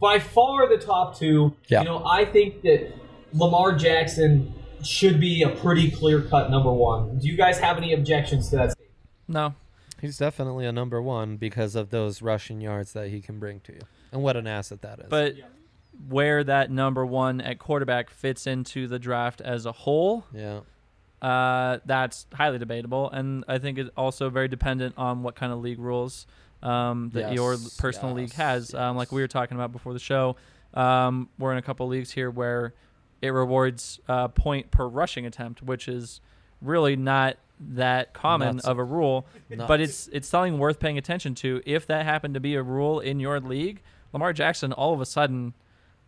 by 0.01 0.19
far 0.19 0.69
the 0.69 0.83
top 0.83 1.17
two. 1.17 1.55
Yeah. 1.69 1.81
You 1.81 1.87
know, 1.87 2.05
I 2.05 2.25
think 2.25 2.63
that 2.63 2.93
Lamar 3.33 3.77
Jackson 3.77 4.53
should 4.83 5.21
be 5.21 5.43
a 5.43 5.51
pretty 5.51 5.91
clear 5.91 6.23
cut 6.23 6.51
number 6.51 6.73
one. 6.73 7.19
Do 7.19 7.29
you 7.29 7.37
guys 7.37 7.59
have 7.59 7.77
any 7.77 7.93
objections 7.93 8.51
to 8.51 8.57
that? 8.57 8.75
No. 9.29 9.55
He's 10.01 10.19
definitely 10.19 10.67
a 10.67 10.73
number 10.73 11.01
one 11.01 11.37
because 11.37 11.75
of 11.77 11.91
those 11.91 12.21
rushing 12.21 12.61
yards 12.61 12.93
that 12.93 13.09
he 13.09 13.21
can 13.21 13.39
bring 13.39 13.61
to 13.61 13.73
you. 13.73 13.81
And 14.13 14.23
what 14.23 14.37
an 14.37 14.47
asset 14.47 14.83
that 14.83 15.01
is. 15.01 15.07
But 15.09 15.37
where 16.09 16.45
that 16.45 16.71
number 16.71 17.05
one 17.07 17.41
at 17.41 17.59
quarterback 17.59 18.11
fits 18.11 18.47
into 18.47 18.87
the 18.87 18.99
draft 18.99 19.41
as 19.41 19.67
a 19.67 19.73
whole, 19.73 20.25
yeah. 20.33 20.61
uh, 21.23 21.79
that's 21.85 22.27
highly 22.33 22.59
debatable. 22.59 23.11
And 23.11 23.45
I 23.49 23.59
think 23.59 23.79
it's 23.79 23.91
also 23.97 24.29
very 24.31 24.49
dependent 24.49 24.95
on 24.99 25.23
what 25.23 25.35
kind 25.35 25.53
of 25.53 25.61
league 25.61 25.79
rules 25.79 26.27
um, 26.63 27.11
that 27.15 27.33
your 27.33 27.53
Yes, 27.55 27.77
personal 27.77 28.15
league 28.15 28.29
yes, 28.31 28.37
has. 28.37 28.75
Um, 28.75 28.97
like 28.97 29.13
we 29.13 29.21
were 29.21 29.29
talking 29.29 29.57
about 29.57 29.73
before 29.73 29.93
the 29.93 29.99
show, 29.99 30.37
um, 30.75 31.29
we're 31.39 31.53
in 31.53 31.59
a 31.59 31.63
couple 31.63 31.87
leagues 31.87 32.11
here 32.11 32.31
where 32.31 32.75
it 33.23 33.29
rewards 33.31 34.01
uh, 34.09 34.29
point 34.29 34.71
per 34.71 34.87
rushing 34.87 35.25
attempt, 35.27 35.63
which 35.63 35.89
is 35.89 36.21
really 36.61 36.97
not 36.97 37.37
that 37.61 38.13
common 38.13 38.57
Nuts. 38.57 38.67
of 38.67 38.79
a 38.79 38.85
rule, 38.85 39.27
Nuts. 39.49 39.69
but 39.69 39.81
it's 39.81 40.09
it's 40.09 40.29
something 40.29 40.59
worth 40.59 40.81
paying 40.81 40.99
attention 40.99 41.35
to. 41.37 41.63
If 41.65 41.87
that 41.87 42.05
happened 42.05 42.35
to 42.35 42.41
be 42.41 42.55
a 42.57 42.63
rule 42.63 43.01
in 43.01 43.21
your 43.21 43.41
league, 43.41 43.81
Lamar 44.13 44.33
Jackson 44.33 44.73
all 44.73 44.93
of 44.93 45.01
a 45.01 45.07
sudden, 45.07 45.55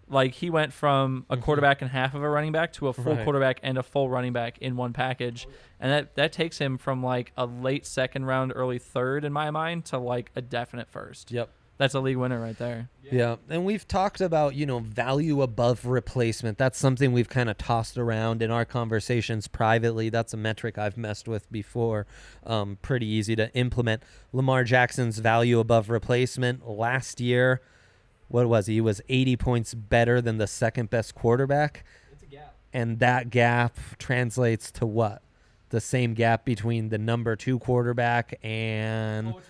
like 0.09 0.35
he 0.35 0.51
went 0.51 0.73
from 0.73 1.27
a 1.29 1.37
quarterback 1.37 1.83
and 1.83 1.91
half 1.91 2.15
of 2.15 2.23
a 2.23 2.29
running 2.29 2.53
back 2.53 2.73
to 2.75 2.89
a 2.89 2.93
full 2.93 3.05
Mm-hmm. 3.05 3.11
Right. 3.17 3.25
quarterback 3.25 3.61
and 3.63 3.77
a 3.79 3.83
full 3.83 4.09
running 4.09 4.33
back 4.33 4.59
in 4.59 4.77
one 4.77 4.93
package, 4.93 5.47
and 5.81 5.91
that 5.93 6.15
that 6.17 6.33
takes 6.33 6.59
him 6.59 6.79
from 6.79 7.03
like 7.03 7.33
a 7.37 7.47
late 7.47 7.85
second 7.87 8.25
round, 8.27 8.53
early 8.55 8.79
third 8.79 9.25
in 9.25 9.33
my 9.33 9.51
mind 9.51 9.85
to 9.87 9.99
like 9.99 10.31
a 10.37 10.43
definite 10.43 10.89
first. 10.91 11.31
Yep. 11.33 11.51
That's 11.79 11.93
a 11.93 12.01
league 12.01 12.17
winner 12.17 12.41
right 12.41 12.57
there. 12.57 12.89
Yeah. 13.03 13.37
And 13.51 13.67
we've 13.67 13.87
talked 13.87 14.23
about, 14.23 14.55
you 14.55 14.65
know, 14.65 14.79
value 14.79 15.43
above 15.43 15.85
replacement. 15.85 16.57
That's 16.57 16.79
something 16.79 17.13
we've 17.13 17.29
kind 17.29 17.51
of 17.51 17.59
tossed 17.59 17.99
around 17.99 18.41
in 18.41 18.51
our 18.51 18.65
conversations 18.65 19.47
privately. 19.47 20.09
That's 20.09 20.33
a 20.33 20.39
metric 20.39 20.79
I've 20.79 20.97
messed 20.97 21.29
with 21.29 21.53
before. 21.53 22.07
Um, 22.45 22.79
pretty 22.81 23.05
easy 23.07 23.37
to 23.37 23.53
implement. 23.55 24.03
Lamar 24.33 24.65
Jackson's 24.65 25.19
value 25.19 25.61
above 25.61 25.91
replacement 25.91 26.67
last 26.67 27.21
year, 27.21 27.61
what 28.29 28.49
was 28.49 28.67
he? 28.67 28.75
He 28.75 28.81
was 28.81 29.01
80 29.09 29.37
points 29.37 29.75
better 29.75 30.21
than 30.21 30.39
the 30.39 30.47
second 30.47 30.91
best 30.91 31.15
quarterback. 31.15 31.85
And 32.73 32.99
that 32.99 33.31
gap 33.31 33.79
translates 33.99 34.71
to 34.73 34.85
what? 34.87 35.23
The 35.71 35.81
same 35.81 36.13
gap 36.13 36.45
between 36.45 36.91
the 36.91 36.99
number 36.99 37.35
two 37.35 37.59
quarterback 37.59 38.39
and 38.43 39.29
oh, 39.29 39.41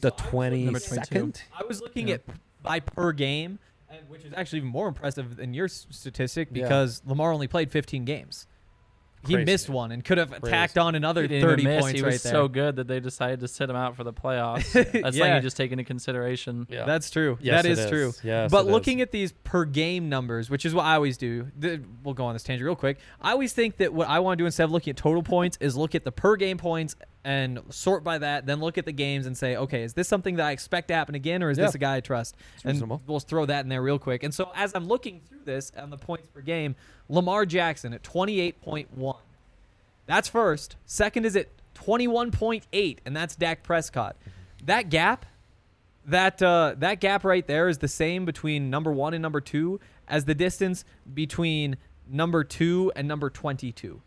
the 0.00 0.10
Number 0.10 0.78
22nd? 0.78 1.40
I 1.58 1.64
was 1.64 1.80
looking 1.80 2.10
at 2.10 2.22
by 2.62 2.80
per 2.80 3.12
game, 3.12 3.58
and 3.88 4.06
which 4.08 4.24
is 4.24 4.34
actually 4.36 4.58
even 4.58 4.70
more 4.70 4.88
impressive 4.88 5.36
than 5.36 5.54
your 5.54 5.64
s- 5.64 5.86
statistic 5.90 6.48
Yeah. 6.52 6.64
because 6.64 7.00
Lamar 7.06 7.32
only 7.32 7.48
played 7.48 7.70
15 7.72 8.04
games. 8.04 8.46
He 9.26 9.34
Crazy. 9.34 9.44
missed 9.44 9.68
one 9.70 9.92
and 9.92 10.04
could 10.04 10.18
have 10.18 10.30
Crazy. 10.30 10.50
tacked 10.50 10.78
on 10.78 10.94
another 10.94 11.22
He 11.22 11.28
didn't 11.28 11.48
30 11.48 11.64
miss. 11.64 11.80
points 11.82 11.98
He 11.98 12.04
right 12.04 12.12
was 12.12 12.22
there. 12.22 12.32
so 12.32 12.48
good 12.48 12.76
that 12.76 12.88
they 12.88 13.00
decided 13.00 13.40
to 13.40 13.48
sit 13.48 13.70
him 13.70 13.76
out 13.76 13.96
for 13.96 14.04
the 14.04 14.12
playoffs. 14.12 14.72
That's 14.72 14.94
Yeah. 14.94 15.02
something 15.02 15.34
you 15.36 15.40
just 15.40 15.56
take 15.56 15.72
into 15.72 15.84
consideration. 15.84 16.66
Yeah. 16.70 16.84
That's 16.84 17.10
true. 17.10 17.38
Yes, 17.40 17.62
that 17.62 17.68
it 17.68 17.72
is, 17.72 17.78
is. 17.80 17.90
true. 17.90 18.12
Yes, 18.22 18.50
but 18.50 18.66
it 18.66 18.70
looking 18.70 18.98
is. 18.98 19.04
at 19.04 19.12
these 19.12 19.32
per 19.44 19.64
game 19.64 20.08
numbers, 20.08 20.50
which 20.50 20.64
is 20.66 20.74
what 20.74 20.84
I 20.84 20.94
always 20.94 21.16
do, 21.16 21.46
th- 21.60 21.80
we'll 22.02 22.14
go 22.14 22.24
on 22.26 22.34
this 22.34 22.42
tangent 22.42 22.64
real 22.66 22.76
quick. 22.76 22.98
I 23.20 23.32
always 23.32 23.52
think 23.52 23.78
that 23.78 23.92
what 23.94 24.08
I 24.08 24.18
want 24.20 24.38
to 24.38 24.42
do 24.42 24.46
instead 24.46 24.64
of 24.64 24.70
looking 24.72 24.90
at 24.92 24.96
total 24.96 25.22
points 25.22 25.56
is 25.60 25.76
look 25.76 25.94
at 25.94 26.04
the 26.04 26.12
per 26.12 26.36
game 26.36 26.58
points 26.58 26.96
and 27.24 27.60
sort 27.70 28.04
by 28.04 28.18
that, 28.18 28.44
then 28.46 28.60
look 28.60 28.76
at 28.76 28.84
the 28.84 28.92
games 28.92 29.24
and 29.26 29.36
say, 29.36 29.56
okay, 29.56 29.82
is 29.82 29.94
this 29.94 30.06
something 30.08 30.36
that 30.36 30.46
I 30.46 30.50
expect 30.52 30.88
to 30.88 30.94
happen 30.94 31.14
again, 31.14 31.42
or 31.42 31.50
is 31.50 31.56
Yeah. 31.58 31.64
this 31.66 31.74
a 31.74 31.78
guy 31.78 31.96
I 31.96 32.00
trust? 32.00 32.36
and 32.64 32.72
reasonable. 32.74 33.00
we'll 33.06 33.20
throw 33.20 33.46
that 33.46 33.64
in 33.64 33.68
there 33.70 33.80
real 33.82 33.98
quick. 33.98 34.22
And 34.22 34.34
so 34.34 34.52
as 34.54 34.74
I'm 34.74 34.86
looking 34.86 35.20
through 35.28 35.40
this 35.44 35.72
on 35.76 35.90
the 35.90 35.96
points 35.96 36.28
per 36.28 36.40
game, 36.42 36.76
Lamar 37.08 37.46
Jackson 37.46 37.92
at 37.94 38.02
28.1. 38.02 39.16
That's 40.06 40.28
first. 40.28 40.76
Second 40.84 41.24
is 41.24 41.34
at 41.34 41.48
21.8, 41.74 42.98
and 43.06 43.16
that's 43.16 43.36
Dak 43.36 43.62
Prescott. 43.62 44.16
That 44.64 44.90
gap, 44.90 45.24
that 46.06 46.42
uh, 46.42 46.74
that 46.78 47.00
gap 47.00 47.24
right 47.24 47.46
there 47.46 47.68
is 47.68 47.78
the 47.78 47.88
same 47.88 48.24
between 48.26 48.68
number 48.68 48.92
one 48.92 49.14
and 49.14 49.22
number 49.22 49.40
two 49.40 49.80
as 50.06 50.26
the 50.26 50.34
distance 50.34 50.84
between 51.14 51.76
number 52.06 52.44
two 52.44 52.92
and 52.94 53.08
number 53.08 53.30
22. 53.30 54.00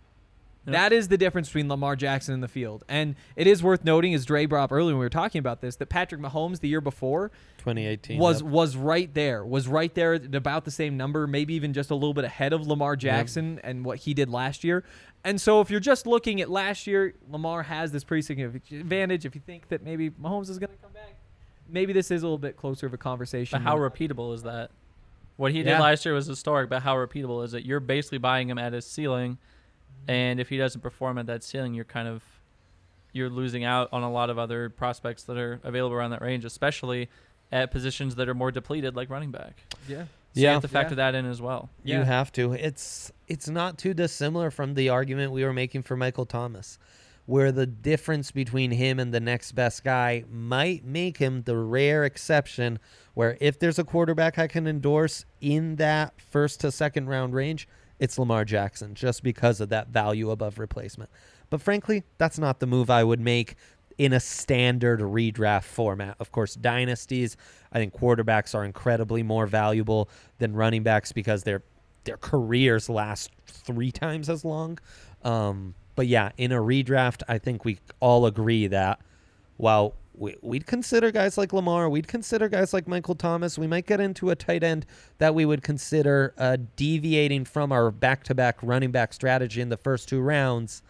That 0.74 0.94
is 0.94 1.08
the 1.08 1.18
difference 1.18 1.48
between 1.48 1.70
Lamar 1.70 1.96
Jackson 1.96 2.34
and 2.34 2.44
the 2.44 2.48
field. 2.48 2.84
And 2.90 3.16
it 3.36 3.48
is 3.48 3.64
worth 3.64 3.84
noting, 3.84 4.14
as 4.14 4.26
Dre 4.26 4.46
brought 4.46 4.66
up 4.66 4.72
earlier 4.72 4.94
when 4.94 5.00
we 5.00 5.06
were 5.06 5.10
talking 5.10 5.40
about 5.40 5.62
this, 5.62 5.76
that 5.78 5.88
Patrick 5.88 6.22
Mahomes 6.22 6.60
the 6.60 6.68
year 6.68 6.82
before 6.82 7.32
2018 7.60 8.20
was 8.20 8.42
yep. 8.42 8.52
was 8.52 8.76
right 8.76 9.14
there, 9.14 9.46
was 9.46 9.68
right 9.68 9.94
there 9.96 10.16
at 10.16 10.36
about 10.36 10.66
the 10.66 10.72
same 10.72 10.98
number, 10.98 11.26
maybe 11.28 11.54
even 11.54 11.74
just 11.74 11.90
a 11.90 11.96
little 11.96 12.14
bit 12.14 12.26
ahead 12.26 12.54
of 12.54 12.68
Lamar 12.68 12.96
Jackson 12.96 13.60
and 13.64 13.86
what 13.86 14.00
he 14.00 14.14
did 14.14 14.30
last 14.30 14.64
year. 14.64 14.84
And 15.24 15.40
so, 15.42 15.62
if 15.62 15.70
you're 15.70 15.80
just 15.80 16.06
looking 16.06 16.42
at 16.42 16.50
last 16.50 16.88
year, 16.88 17.14
Lamar 17.30 17.64
has 17.64 17.92
this 17.92 18.04
pretty 18.04 18.22
significant 18.22 18.82
advantage. 18.82 19.26
If 19.26 19.36
you 19.36 19.42
think 19.46 19.70
that 19.70 19.84
maybe 19.84 20.10
Mahomes 20.10 20.50
is 20.50 20.60
going 20.60 20.72
to 20.72 20.78
come 20.78 20.94
back, 20.94 21.16
maybe 21.70 21.94
this 21.94 22.12
is 22.12 22.24
a 22.24 22.26
little 22.26 22.38
bit 22.38 22.58
closer 22.58 22.86
of 22.88 22.94
a 22.94 22.98
conversation. 22.98 23.60
But 23.60 23.64
how 23.64 23.78
repeatable 23.78 24.34
is 24.34 24.44
that? 24.44 24.72
What 25.38 25.52
he 25.52 25.62
did 25.62 25.80
last 25.80 26.04
year 26.04 26.16
was 26.16 26.26
historic, 26.26 26.68
but 26.70 26.82
how 26.82 26.96
repeatable 26.96 27.46
is 27.46 27.54
it? 27.54 27.64
You're 27.64 27.80
basically 27.80 28.18
buying 28.18 28.50
him 28.50 28.58
at 28.58 28.74
his 28.74 28.86
ceiling, 28.86 29.38
and 30.08 30.40
if 30.40 30.50
he 30.50 30.58
doesn't 30.58 30.82
perform 30.82 31.18
at 31.18 31.26
that 31.28 31.44
ceiling, 31.44 31.74
you're 31.74 31.86
kind 31.86 32.08
of 32.08 32.24
you're 33.14 33.30
losing 33.30 33.64
out 33.64 33.90
on 33.92 34.04
a 34.04 34.12
lot 34.12 34.30
of 34.30 34.38
other 34.38 34.70
prospects 34.70 35.24
that 35.24 35.38
are 35.38 35.60
available 35.64 35.96
around 35.96 36.12
that 36.12 36.22
range, 36.22 36.46
especially 36.46 37.10
at 37.52 37.72
positions 37.72 38.16
that 38.16 38.28
are 38.30 38.36
more 38.36 38.52
depleted, 38.52 38.96
like 38.96 39.10
running 39.10 39.32
back. 39.32 39.64
yeah, 39.88 40.04
So 40.34 40.42
you 40.42 40.44
Yeah. 40.44 40.54
have 40.54 40.62
to 40.64 40.68
factor 40.68 40.92
Yeah. 40.94 41.12
that 41.12 41.16
in 41.16 41.26
as 41.26 41.42
well. 41.42 41.70
You 41.84 42.02
have 42.04 42.32
to. 42.34 42.54
It's 42.54 43.12
it's 43.28 43.48
not 43.50 43.78
too 43.78 43.94
dissimilar 43.94 44.52
from 44.52 44.74
the 44.76 44.90
argument 44.90 45.32
we 45.32 45.44
were 45.44 45.54
making 45.54 45.84
for 45.84 45.96
Michael 45.98 46.26
Thomas, 46.26 46.78
where 47.26 47.52
the 47.52 47.66
difference 47.66 48.32
between 48.32 48.72
him 48.72 49.00
and 49.00 49.14
the 49.14 49.20
next 49.20 49.54
best 49.54 49.84
guy 49.84 50.24
might 50.30 50.86
make 50.86 51.18
him 51.18 51.42
the 51.44 51.58
rare 51.58 52.04
exception 52.04 52.80
where 53.16 53.38
if 53.42 53.58
there's 53.58 53.80
a 53.80 53.84
quarterback 53.84 54.38
I 54.38 54.48
can 54.48 54.68
endorse 54.68 55.26
in 55.42 55.78
that 55.78 56.22
first 56.22 56.60
to 56.62 56.72
second 56.72 57.08
round 57.08 57.34
range, 57.34 57.68
it's 58.00 58.18
Lamar 58.18 58.46
Jackson 58.46 58.94
just 58.94 59.24
because 59.24 59.60
of 59.60 59.70
that 59.70 59.90
value 59.90 60.32
above 60.32 60.60
replacement. 60.60 61.10
But 61.50 61.62
frankly, 61.62 62.04
that's 62.18 62.38
not 62.38 62.60
the 62.60 62.68
move 62.68 62.90
I 62.90 63.04
would 63.04 63.20
make 63.20 63.56
in 63.98 64.14
a 64.14 64.20
standard 64.20 65.00
redraft 65.00 65.64
format. 65.64 66.16
Of 66.20 66.32
course, 66.32 66.54
dynasties, 66.56 67.36
I 67.72 67.80
think 67.80 67.94
quarterbacks 67.94 68.54
are 68.54 68.64
incredibly 68.64 69.24
more 69.24 69.48
valuable 69.48 70.10
than 70.38 70.54
running 70.54 70.84
backs 70.84 71.12
because 71.12 71.44
their 71.44 71.64
their 72.04 72.18
careers 72.18 72.88
last 72.88 73.32
three 73.46 73.92
times 73.92 74.30
as 74.30 74.46
long. 74.46 74.80
Um, 75.24 75.76
but 75.96 76.08
yeah, 76.08 76.32
in 76.38 76.52
a 76.52 76.58
redraft, 76.58 77.22
I 77.28 77.38
think 77.38 77.66
we 77.66 77.80
all 78.00 78.26
agree 78.26 78.68
that 78.68 79.02
while 79.58 79.96
we, 80.18 80.36
we'd 80.42 80.66
consider 80.66 81.12
guys 81.12 81.38
like 81.38 81.54
Lamar, 81.54 81.90
we'd 81.90 82.08
consider 82.08 82.50
guys 82.50 82.74
like 82.74 82.88
Michael 82.88 83.16
Thomas, 83.16 83.58
we 83.58 83.68
might 83.68 83.86
get 83.86 84.00
into 84.00 84.30
a 84.30 84.36
tight 84.36 84.64
end 84.64 84.86
that 85.20 85.36
we 85.36 85.46
would 85.46 85.62
consider 85.62 86.34
uh, 86.38 86.58
deviating 86.76 87.46
from 87.46 87.72
our 87.72 87.92
back-to-back 87.92 88.58
running 88.62 88.92
back 88.92 89.14
strategy 89.14 89.62
in 89.62 89.70
the 89.70 89.78
first 89.78 90.10
two 90.10 90.20
rounds. 90.20 90.82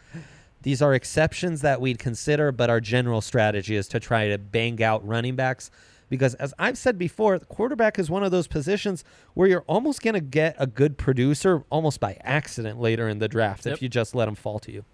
These 0.61 0.81
are 0.81 0.93
exceptions 0.93 1.61
that 1.61 1.79
we'd 1.81 1.99
consider, 1.99 2.51
but 2.51 2.69
our 2.69 2.79
general 2.81 3.21
strategy 3.21 3.75
is 3.75 3.87
to 3.89 3.99
try 3.99 4.27
to 4.29 4.37
bang 4.37 4.81
out 4.81 5.05
running 5.07 5.35
backs 5.35 5.69
because, 6.09 6.33
as 6.35 6.53
I've 6.57 6.77
said 6.77 6.97
before, 6.97 7.37
the 7.37 7.45
quarterback 7.45 7.99
is 7.99 8.09
one 8.09 8.23
of 8.23 8.31
those 8.31 8.47
positions 8.47 9.03
where 9.33 9.47
you're 9.47 9.65
almost 9.67 10.01
going 10.01 10.13
to 10.13 10.21
get 10.21 10.55
a 10.57 10.65
good 10.65 10.97
producer 10.97 11.63
almost 11.69 11.99
by 11.99 12.17
accident 12.21 12.79
later 12.79 13.09
in 13.09 13.19
the 13.19 13.27
draft 13.27 13.65
Yep. 13.65 13.73
if 13.75 13.81
you 13.81 13.89
just 13.89 14.15
let 14.15 14.27
him 14.27 14.35
fall 14.35 14.59
to 14.59 14.71
you. 14.71 14.85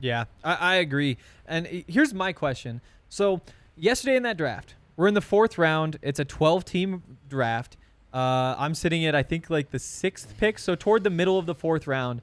Yeah, 0.00 0.24
I, 0.42 0.54
I 0.54 0.74
agree. 0.76 1.18
And 1.46 1.66
here's 1.88 2.14
my 2.14 2.32
question. 2.32 2.80
So 3.14 3.42
yesterday 3.76 4.16
in 4.16 4.24
that 4.24 4.36
draft, 4.36 4.74
we're 4.96 5.06
in 5.06 5.14
the 5.14 5.20
fourth 5.20 5.56
round. 5.56 5.98
It's 6.02 6.18
a 6.18 6.24
12 6.24 6.64
team 6.64 7.02
draft. 7.28 7.76
Uh, 8.12 8.56
I'm 8.58 8.74
sitting 8.74 9.06
at 9.06 9.14
I 9.14 9.22
think 9.22 9.48
like 9.48 9.70
the 9.70 9.78
sixth 9.78 10.36
pick, 10.36 10.58
so 10.58 10.74
toward 10.74 11.04
the 11.04 11.10
middle 11.10 11.38
of 11.38 11.46
the 11.46 11.54
fourth 11.54 11.86
round. 11.86 12.22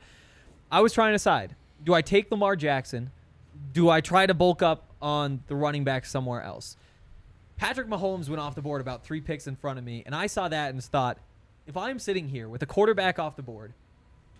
I 0.70 0.82
was 0.82 0.92
trying 0.92 1.12
to 1.12 1.16
decide: 1.16 1.56
do 1.82 1.94
I 1.94 2.02
take 2.02 2.30
Lamar 2.30 2.58
Jackson? 2.58 3.12
Do 3.72 3.90
I 3.90 4.02
try 4.02 4.26
to 4.26 4.34
bulk 4.34 4.62
up 4.62 4.84
on 5.02 5.44
the 5.48 5.56
running 5.56 5.86
back 5.86 6.06
somewhere 6.06 6.42
else? 6.42 6.76
Patrick 7.56 7.88
Mahomes 7.88 8.28
went 8.28 8.42
off 8.42 8.56
the 8.56 8.62
board 8.62 8.82
about 8.82 9.06
three 9.06 9.22
picks 9.22 9.48
in 9.48 9.56
front 9.56 9.80
of 9.80 9.86
me, 9.86 10.04
and 10.06 10.14
I 10.14 10.28
saw 10.28 10.50
that 10.50 10.74
and 10.74 10.84
thought, 10.84 11.20
if 11.68 11.78
I'm 11.78 12.00
sitting 12.00 12.28
here 12.28 12.50
with 12.50 12.64
a 12.64 12.66
quarterback 12.66 13.18
off 13.18 13.38
the 13.38 13.44
board, 13.44 13.74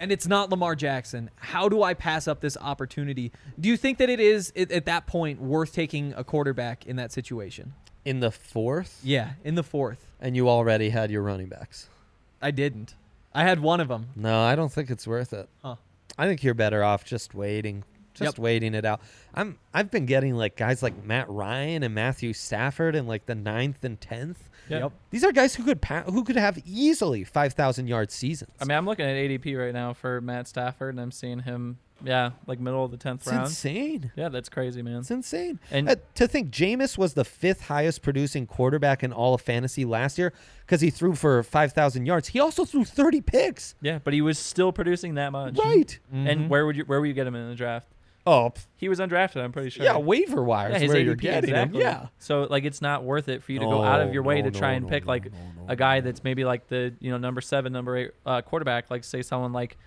and 0.02 0.12
it's 0.12 0.28
not 0.28 0.50
Lamar 0.50 0.76
Jackson, 0.76 1.30
how 1.38 1.70
do 1.70 1.82
I 1.84 1.94
pass 1.94 2.28
up 2.28 2.42
this 2.42 2.58
opportunity? 2.60 3.32
Do 3.60 3.70
you 3.70 3.78
think 3.78 4.00
that 4.00 4.10
it 4.10 4.20
is 4.20 4.52
at, 4.56 4.72
at 4.72 4.86
that 4.86 5.06
point 5.08 5.40
worth 5.42 5.72
taking 5.74 6.14
a 6.18 6.24
quarterback 6.24 6.86
in 6.86 6.96
that 6.98 7.12
situation? 7.14 7.74
In 8.04 8.20
the 8.20 8.32
fourth, 8.32 9.00
Yeah, 9.04 9.34
in 9.44 9.54
the 9.56 9.64
fourth. 9.64 10.04
and 10.20 10.36
you 10.36 10.50
already 10.50 10.90
had 10.90 11.12
your 11.12 11.22
running 11.22 11.48
backs. 11.48 11.88
I 12.42 12.50
didn't. 12.52 12.96
I 13.34 13.44
had 13.44 13.60
one 13.60 13.80
of 13.80 13.88
them. 13.88 14.08
No, 14.16 14.42
I 14.42 14.56
don't 14.56 14.72
think 14.72 14.90
it's 14.90 15.06
worth 15.08 15.32
it. 15.34 15.48
Huh. 15.64 15.76
I 16.18 16.26
think 16.28 16.44
you're 16.44 16.56
better 16.56 16.84
off 16.84 17.06
just 17.06 17.34
waiting, 17.36 17.84
just 18.22 18.38
Yep. 18.38 18.44
waiting 18.44 18.74
it 18.74 18.86
out. 18.86 19.02
I'm 19.34 19.58
I've 19.74 19.90
been 19.92 20.06
getting 20.06 20.36
like 20.36 20.56
guys 20.56 20.82
like 20.84 21.04
Matt 21.04 21.30
Ryan 21.30 21.84
and 21.84 21.94
Matthew 21.96 22.34
Stafford 22.34 22.96
in 22.96 23.08
like 23.08 23.26
the 23.26 23.36
ninth 23.36 23.84
and 23.84 24.00
tenth. 24.00 24.50
Yep. 24.70 24.92
These 25.10 25.24
are 25.26 25.32
guys 25.32 25.56
who 25.56 25.64
could 25.64 25.82
pa- 25.82 26.04
who 26.04 26.24
could 26.24 26.38
have 26.38 26.58
easily 26.66 27.24
five 27.24 27.54
thousand 27.54 27.88
yard 27.88 28.12
seasons. 28.12 28.52
I 28.62 28.66
mean, 28.66 28.78
I'm 28.78 28.86
looking 28.86 29.06
at 29.06 29.16
ADP 29.16 29.58
right 29.58 29.74
now 29.74 29.94
for 29.94 30.22
Matt 30.22 30.48
Stafford, 30.48 30.94
and 30.94 31.02
I'm 31.02 31.12
seeing 31.12 31.40
him, 31.40 31.78
yeah, 32.04 32.32
like 32.48 32.60
middle 32.60 32.86
of 32.86 32.92
the 32.92 32.96
tenth 32.98 33.22
it's 33.24 33.32
round. 33.32 33.48
insane. 33.48 34.12
Yeah, 34.16 34.30
that's 34.30 34.48
crazy, 34.48 34.82
man. 34.82 35.00
It's 35.00 35.12
insane. 35.12 35.60
And- 35.72 35.90
Uh, 35.90 35.96
to 36.16 36.28
think 36.28 36.52
Jameis 36.52 36.98
was 36.98 37.16
the 37.16 37.26
fifth 37.26 37.62
highest 37.64 38.02
producing 38.02 38.48
quarterback 38.48 39.04
in 39.04 39.12
all 39.12 39.34
of 39.34 39.42
fantasy 39.42 39.84
last 39.84 40.18
year 40.18 40.32
because 40.66 40.80
he 40.80 40.90
threw 40.90 41.16
for 41.16 41.44
5,000 41.44 42.06
yards. 42.06 42.30
He 42.30 42.40
also 42.40 42.64
threw 42.64 42.86
30 42.86 43.20
picks. 43.20 43.76
Yeah, 43.82 44.00
but 44.02 44.14
he 44.14 44.22
was 44.22 44.40
still 44.40 44.72
producing 44.72 45.16
that 45.16 45.34
much. 45.34 45.58
Right. 45.58 46.00
Mm-hmm. 46.14 46.28
And 46.28 46.50
where 46.50 46.66
would 46.66 46.78
you 46.78 46.84
where 46.86 47.02
would 47.02 47.08
you 47.08 47.14
get 47.14 47.28
him 47.28 47.36
in 47.36 47.50
the 47.50 47.56
draft? 47.56 47.88
Oh, 48.26 48.54
He 48.78 48.88
was 48.88 49.00
undrafted. 49.00 49.42
I'm 49.44 49.52
pretty 49.52 49.72
sure. 49.72 49.84
yeah, 49.84 49.98
waiver 49.98 50.44
wire 50.44 50.70
Yeah, 50.72 50.80
his 50.80 50.90
where 50.90 50.98
ADP, 51.00 51.06
you're 51.06 51.16
getting 51.16 51.50
exactly. 51.50 51.80
him. 51.82 51.86
Yeah. 51.88 52.08
So 52.20 52.44
like, 52.50 52.66
it's 52.66 52.82
not 52.82 53.04
worth 53.04 53.28
it 53.30 53.44
for 53.44 53.52
you 53.52 53.60
to 53.60 53.66
go 53.66 53.84
out 53.84 54.02
of 54.02 54.14
your 54.14 54.24
way 54.24 54.42
no, 54.42 54.50
to 54.50 54.58
try 54.60 54.72
no, 54.72 54.78
and 54.78 54.88
pick 54.90 55.06
no, 55.06 55.10
like 55.12 55.26
no, 55.26 55.38
no, 55.58 55.66
a 55.68 55.76
guy 55.76 56.02
that's 56.02 56.24
maybe 56.24 56.46
like 56.46 56.68
the 56.68 56.94
you 57.00 57.12
know 57.12 57.18
number 57.18 57.42
seven, 57.42 57.74
number 57.74 57.98
eight 57.98 58.12
uh, 58.26 58.42
quarterback. 58.42 58.92
Like 58.92 59.04
say 59.04 59.22
someone 59.24 59.54
like, 59.54 59.78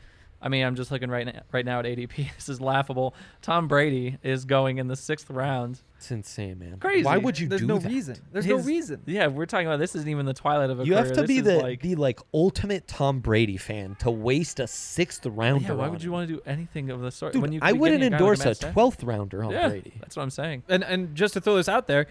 I 0.43 0.49
mean, 0.49 0.65
I'm 0.65 0.75
just 0.75 0.91
looking 0.91 1.11
right 1.11 1.27
now, 1.27 1.43
right 1.53 1.65
now 1.65 1.79
at 1.79 1.85
ADP. 1.85 2.31
This 2.35 2.49
is 2.49 2.61
laughable. 2.61 3.15
Tom 3.41 3.69
Brady 3.69 4.19
is 4.23 4.45
going 4.45 4.79
in 4.79 4.89
the 4.89 4.97
sixth 4.97 5.31
round. 5.31 5.81
It's 6.05 6.11
insane, 6.11 6.59
man. 6.59 6.79
Crazy. 6.81 7.03
Why 7.03 7.17
would 7.17 7.39
you 7.39 7.49
There's 7.49 7.63
do 7.63 7.67
no 7.67 7.79
that? 7.79 7.89
reason. 7.91 8.17
There's 8.31 8.45
no 8.45 8.59
His- 8.59 8.67
reason. 8.67 9.01
Yeah, 9.07 9.29
we're 9.29 9.47
talking 9.47 9.67
about 9.67 9.79
this 9.79 9.95
isn't 9.95 10.07
even 10.09 10.27
the 10.27 10.35
twilight 10.35 10.69
of 10.69 10.81
a 10.81 10.85
You 10.85 10.97
have 10.97 11.09
to 11.15 11.23
This 11.23 11.27
be 11.29 11.39
is 11.39 11.45
the 11.45 11.57
like, 11.63 11.81
the 11.81 11.95
like 11.95 12.21
ultimate 12.35 12.87
Tom 12.87 13.21
Brady 13.21 13.57
fan 13.57 13.95
to 14.01 14.11
waste 14.11 14.61
a 14.61 14.67
sixth 14.67 15.25
rounder. 15.25 15.65
yeah. 15.69 15.73
Why 15.73 15.87
on 15.87 15.93
would 15.93 16.03
you 16.03 16.11
him. 16.11 16.13
want 16.13 16.29
to 16.29 16.35
do 16.35 16.43
anything 16.45 16.91
of 16.91 17.01
the 17.01 17.11
sort? 17.11 17.33
Dude, 17.33 17.41
when 17.41 17.53
you 17.53 17.61
could 17.61 17.67
I 17.69 17.73
be 17.73 17.79
wouldn't 17.79 18.01
getting 18.01 18.09
a 18.09 18.11
guy 18.11 18.17
like 18.17 18.21
endorse 18.21 18.39
Matt 18.41 18.49
a 18.49 18.55
Stafford? 18.57 18.73
twelfth 18.75 19.03
rounder 19.03 19.45
on 19.45 19.51
Yeah, 19.53 19.69
Brady. 19.71 19.95
that's 19.99 20.15
what 20.15 20.23
I'm 20.25 20.31
saying. 20.31 20.63
And 20.69 20.85
and 20.85 21.15
just 21.15 21.33
to 21.35 21.41
throw 21.41 21.57
this 21.57 21.69
out 21.71 21.87
there, 21.87 22.07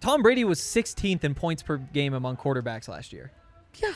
Tom 0.00 0.20
Brady 0.22 0.42
was 0.44 0.58
16th 0.60 1.22
in 1.22 1.34
points 1.34 1.62
per 1.62 1.76
game 1.76 2.14
among 2.14 2.36
quarterbacks 2.36 2.88
last 2.88 3.12
year. 3.12 3.30
Yeah, 3.76 3.92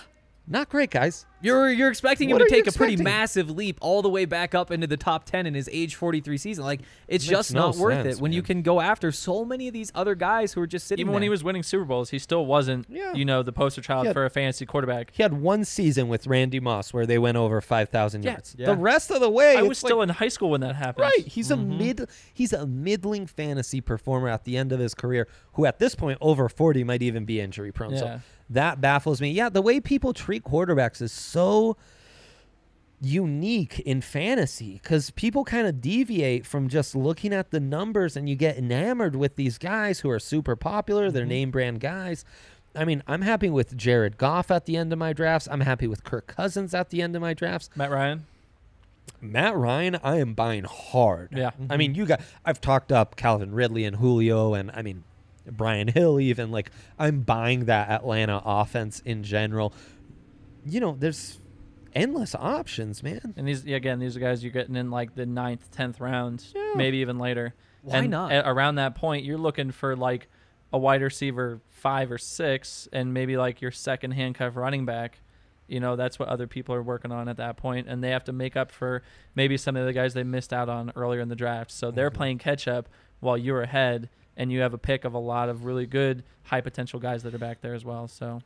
not 0.49 0.69
great, 0.69 0.91
guys. 0.91 1.27
You're 1.41 1.71
you're 1.71 1.89
expecting 1.91 2.31
him 2.31 2.39
to 2.39 2.49
take 2.49 2.67
a 2.67 2.73
pretty 2.73 2.97
massive 2.97 3.49
leap 3.49 3.79
all 3.81 4.03
the 4.03 4.09
way 4.09 4.25
back 4.25 4.57
up 4.57 4.73
into 4.73 4.89
the 4.89 4.97
top 4.97 5.25
10 5.25 5.47
in 5.47 5.55
his 5.55 5.69
age 5.73 5.95
43 5.95 6.37
season. 6.37 6.65
Like 6.65 6.81
it's 7.07 7.25
Makes 7.25 7.31
just 7.31 7.55
no 7.55 7.67
not 7.67 7.77
worth 7.77 8.03
sense, 8.03 8.17
it 8.17 8.21
when 8.21 8.33
you 8.33 8.43
can 8.43 8.63
go 8.63 8.81
after 8.81 9.13
so 9.13 9.45
many 9.45 9.69
of 9.69 9.73
these 9.75 9.93
other 9.95 10.17
guys 10.17 10.53
who 10.53 10.61
are 10.61 10.67
just 10.67 10.89
sitting 10.89 11.03
Even 11.05 11.13
when 11.15 11.23
he 11.23 11.29
was 11.29 11.45
winning 11.45 11.63
Super 11.63 11.85
Bowls, 11.85 12.11
he 12.11 12.19
still 12.19 12.45
wasn't, 12.45 12.87
Yeah. 12.89 13.15
you 13.15 13.25
know, 13.25 13.45
the 13.45 13.53
poster 13.53 13.81
child 13.81 14.07
had- 14.07 14.15
for 14.15 14.25
a 14.25 14.31
fantasy 14.31 14.67
quarterback. 14.67 15.13
He 15.15 15.23
had 15.23 15.33
one 15.35 15.65
season 15.65 16.09
with 16.09 16.27
Randy 16.27 16.59
Moss 16.59 16.93
where 16.93 17.07
they 17.07 17.19
went 17.19 17.37
over 17.37 17.61
five 17.61 17.89
thousand 17.91 18.25
Yeah, 18.25 18.33
yards. 18.33 18.57
yeah. 18.59 18.67
The 18.67 18.77
rest 18.77 19.13
of 19.13 19.21
the 19.21 19.31
way, 19.31 19.55
I 19.57 19.61
it's 19.61 19.69
was 19.69 19.79
still 19.79 19.99
like- 19.99 20.09
in 20.09 20.15
high 20.17 20.29
school 20.29 20.51
when 20.51 20.61
that 20.63 20.75
happened. 20.75 21.03
Right, 21.05 21.25
he's 21.29 21.51
Mm-hmm. 21.51 21.71
a 21.73 21.77
mid, 21.77 22.09
he's 22.35 22.53
a 22.53 22.67
middling 22.67 23.27
fantasy 23.29 23.81
performer 23.81 24.29
at 24.29 24.43
the 24.45 24.57
end 24.57 24.73
of 24.73 24.81
his 24.81 24.93
career, 24.93 25.29
who 25.53 25.67
at 25.67 25.79
this 25.79 25.95
point 25.95 26.19
over 26.21 26.49
forty 26.49 26.83
might 26.83 27.03
even 27.03 27.25
be 27.25 27.41
injury 27.41 27.71
prone. 27.71 27.93
Yeah. 27.93 27.99
So 27.99 28.21
that 28.51 28.81
baffles 28.81 29.21
me. 29.21 29.31
Yeah, 29.31 29.49
the 29.49 29.63
way 29.63 29.81
people 29.81 30.13
treat 30.13 30.45
quarterbacks 30.45 31.03
is 31.03 31.13
so 31.13 31.77
unique 33.01 33.79
in 33.81 34.01
fantasy 34.01 34.81
because 34.83 35.11
people 35.11 35.45
kind 35.45 35.67
of 35.67 35.81
deviate 35.81 36.45
from 36.45 36.69
just 36.69 36.95
looking 36.95 37.33
at 37.33 37.51
the 37.51 37.61
numbers, 37.61 38.17
and 38.17 38.29
you 38.29 38.37
get 38.37 38.57
enamored 38.57 39.17
with 39.17 39.37
these 39.37 39.59
guys 39.59 40.01
who 40.01 40.11
are 40.11 40.19
super 40.19 40.57
popular. 40.57 41.11
They're 41.11 41.23
mm-hmm. 41.23 41.29
name 41.29 41.51
brand 41.51 41.81
guys. 41.81 42.25
I 42.75 42.85
mean, 42.85 43.03
I'm 43.07 43.23
happy 43.23 43.51
with 43.51 43.77
Jared 43.77 44.19
Goff 44.19 44.51
at 44.51 44.67
the 44.67 44.77
end 44.77 44.93
of 44.93 44.99
my 44.99 45.13
drafts. 45.13 45.49
I'm 45.51 45.61
happy 45.61 45.87
with 45.87 46.05
Kirk 46.05 46.27
Cousins 46.27 46.75
at 46.75 46.91
the 46.91 47.03
end 47.03 47.17
of 47.17 47.23
my 47.23 47.35
drafts. 47.35 47.71
Matt 47.75 47.91
Ryan. 47.91 48.27
Matt 49.21 49.57
Ryan, 49.57 49.99
I 50.03 50.19
am 50.19 50.35
buying 50.35 50.65
hard. 50.65 51.31
Yeah. 51.35 51.51
I 51.69 51.77
mean, 51.77 51.93
mm-hmm. 51.93 52.01
you 52.01 52.07
got 52.07 52.21
I've 52.45 52.61
talked 52.61 52.93
up 52.93 53.17
Calvin 53.17 53.53
Ridley 53.53 53.85
and 53.85 53.97
Julio 53.97 54.55
and 54.55 54.71
I 54.73 54.83
mean 54.83 55.03
Brian 55.57 55.89
Hill 55.89 56.21
even 56.21 56.51
like 56.51 56.71
I'm 56.99 57.21
buying 57.21 57.67
that 57.67 57.89
Atlanta 57.91 58.43
offense 58.45 59.01
in 59.05 59.23
general. 59.23 59.73
You 60.65 60.81
know, 60.81 60.97
there's 60.99 61.41
endless 61.95 62.35
options, 62.35 63.03
man. 63.03 63.35
And 63.37 63.47
these 63.47 63.65
again, 63.65 63.99
these 63.99 64.17
are 64.17 64.21
guys 64.21 64.43
you're 64.43 64.53
getting 64.53 64.77
in 64.77 64.91
like 64.91 65.15
the 65.15 65.27
ninth, 65.27 65.71
tenth 65.71 66.01
round, 66.01 66.45
Yeah. 66.55 66.73
maybe 66.77 66.99
even 66.99 67.19
later. 67.19 67.55
Why 67.83 67.99
and 67.99 68.11
not? 68.11 68.33
a- 68.33 68.49
around 68.49 68.77
that 68.77 68.95
point, 68.95 69.25
you're 69.25 69.39
looking 69.39 69.71
for 69.71 69.97
like 69.97 70.29
a 70.73 70.79
wide 70.79 71.03
receiver 71.03 71.61
five 71.71 72.11
or 72.11 72.19
six, 72.19 72.89
and 72.93 73.15
maybe 73.15 73.37
like 73.37 73.61
your 73.61 73.71
second 73.71 74.13
handcuff 74.13 74.57
running 74.57 74.85
back. 74.85 75.21
You 75.67 75.81
know, 75.81 75.97
that's 75.97 76.19
what 76.19 76.29
other 76.29 76.47
people 76.47 76.75
are 76.75 76.83
working 76.83 77.13
on 77.13 77.29
at 77.29 77.37
that 77.37 77.57
point, 77.57 77.89
and 77.89 78.03
they 78.03 78.11
have 78.11 78.25
to 78.25 78.33
make 78.33 78.57
up 78.57 78.71
for 78.71 79.03
maybe 79.35 79.57
some 79.57 79.77
of 79.77 79.85
the 79.85 79.93
guys 79.93 80.15
they 80.15 80.25
missed 80.25 80.53
out 80.53 80.69
on 80.69 80.93
earlier 80.97 81.21
in 81.21 81.29
the 81.29 81.37
draft. 81.37 81.71
So 81.71 81.91
they're 81.91 82.09
mm-hmm. 82.09 82.17
playing 82.17 82.39
catch 82.39 82.67
up 82.67 82.89
while 83.21 83.37
you're 83.37 83.63
ahead, 83.63 84.09
and 84.39 84.51
you 84.51 84.61
have 84.61 84.73
a 84.73 84.79
pick 84.79 85.05
of 85.05 85.13
a 85.13 85.19
lot 85.19 85.51
of 85.51 85.67
really 85.67 85.85
good, 85.85 86.23
high 86.45 86.63
potential 86.63 86.99
guys 86.99 87.23
that 87.25 87.35
are 87.35 87.39
back 87.39 87.61
there 87.61 87.75
as 87.75 87.85
well. 87.85 88.09
So 88.09 88.41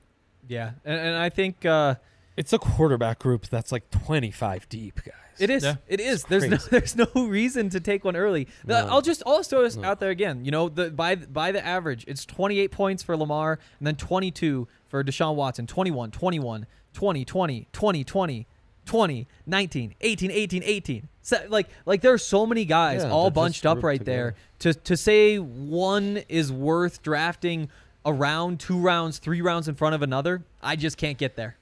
yeah. 0.49 0.73
And, 0.85 0.99
and 0.99 1.17
I 1.17 1.29
think 1.29 1.65
uh, 1.65 1.95
It's 2.37 2.53
a 2.53 2.59
quarterback 2.59 3.21
group 3.21 3.47
that's 3.47 3.71
like 3.71 3.89
25 3.91 4.69
deep, 4.69 4.97
guys. 5.05 5.15
It 5.39 5.49
is. 5.51 5.63
Yeah. 5.65 5.77
It 5.89 6.01
is. 6.01 6.25
There's 6.25 6.47
no, 6.49 6.57
there's 6.71 6.97
no 6.97 7.07
reason 7.15 7.71
to 7.71 7.81
take 7.81 8.05
one 8.05 8.17
early. 8.17 8.49
No. 8.67 8.75
I'll 8.89 9.01
just 9.03 9.23
I'll 9.27 9.43
throw 9.43 9.63
this 9.63 9.77
No. 9.77 9.89
out 9.89 10.01
there 10.01 10.11
again. 10.11 10.45
You 10.45 10.51
know, 10.51 10.69
the 10.69 10.91
by 10.91 11.15
by 11.15 11.53
the 11.53 11.65
average, 11.65 12.05
it's 12.09 12.27
28 12.27 12.71
points 12.71 13.03
for 13.03 13.17
Lamar 13.17 13.59
and 13.79 13.87
then 13.87 13.97
22 13.97 14.67
for 14.89 15.03
Deshaun 15.05 15.35
Watson, 15.37 15.67
21, 15.67 16.11
21, 16.11 16.67
20, 16.93 17.25
20, 17.25 17.69
20, 17.73 18.05
20, 18.05 18.47
20, 18.85 19.29
19, 19.47 19.95
18, 20.01 20.31
18, 20.31 20.63
18. 20.63 21.09
So, 21.23 21.39
like 21.49 21.69
like 21.87 22.01
there 22.01 22.13
are 22.13 22.19
so 22.19 22.47
many 22.47 22.65
guys 22.65 23.03
Yeah, 23.03 23.11
all 23.11 23.31
bunched 23.31 23.65
up 23.65 23.83
right 23.83 23.99
together. 23.99 24.35
there 24.59 24.73
to 24.73 24.75
to 24.81 24.97
say 24.97 25.39
one 25.39 26.23
is 26.29 26.51
worth 26.53 27.03
drafting 27.03 27.69
a 28.05 28.13
round, 28.13 28.59
two 28.59 28.79
rounds, 28.79 29.19
three 29.19 29.41
rounds 29.41 29.69
in 29.69 29.75
front 29.77 29.95
of 29.95 30.03
another. 30.03 30.43
I 30.63 30.75
just 30.77 30.97
can't 30.97 31.17
get 31.19 31.37
there. 31.37 31.57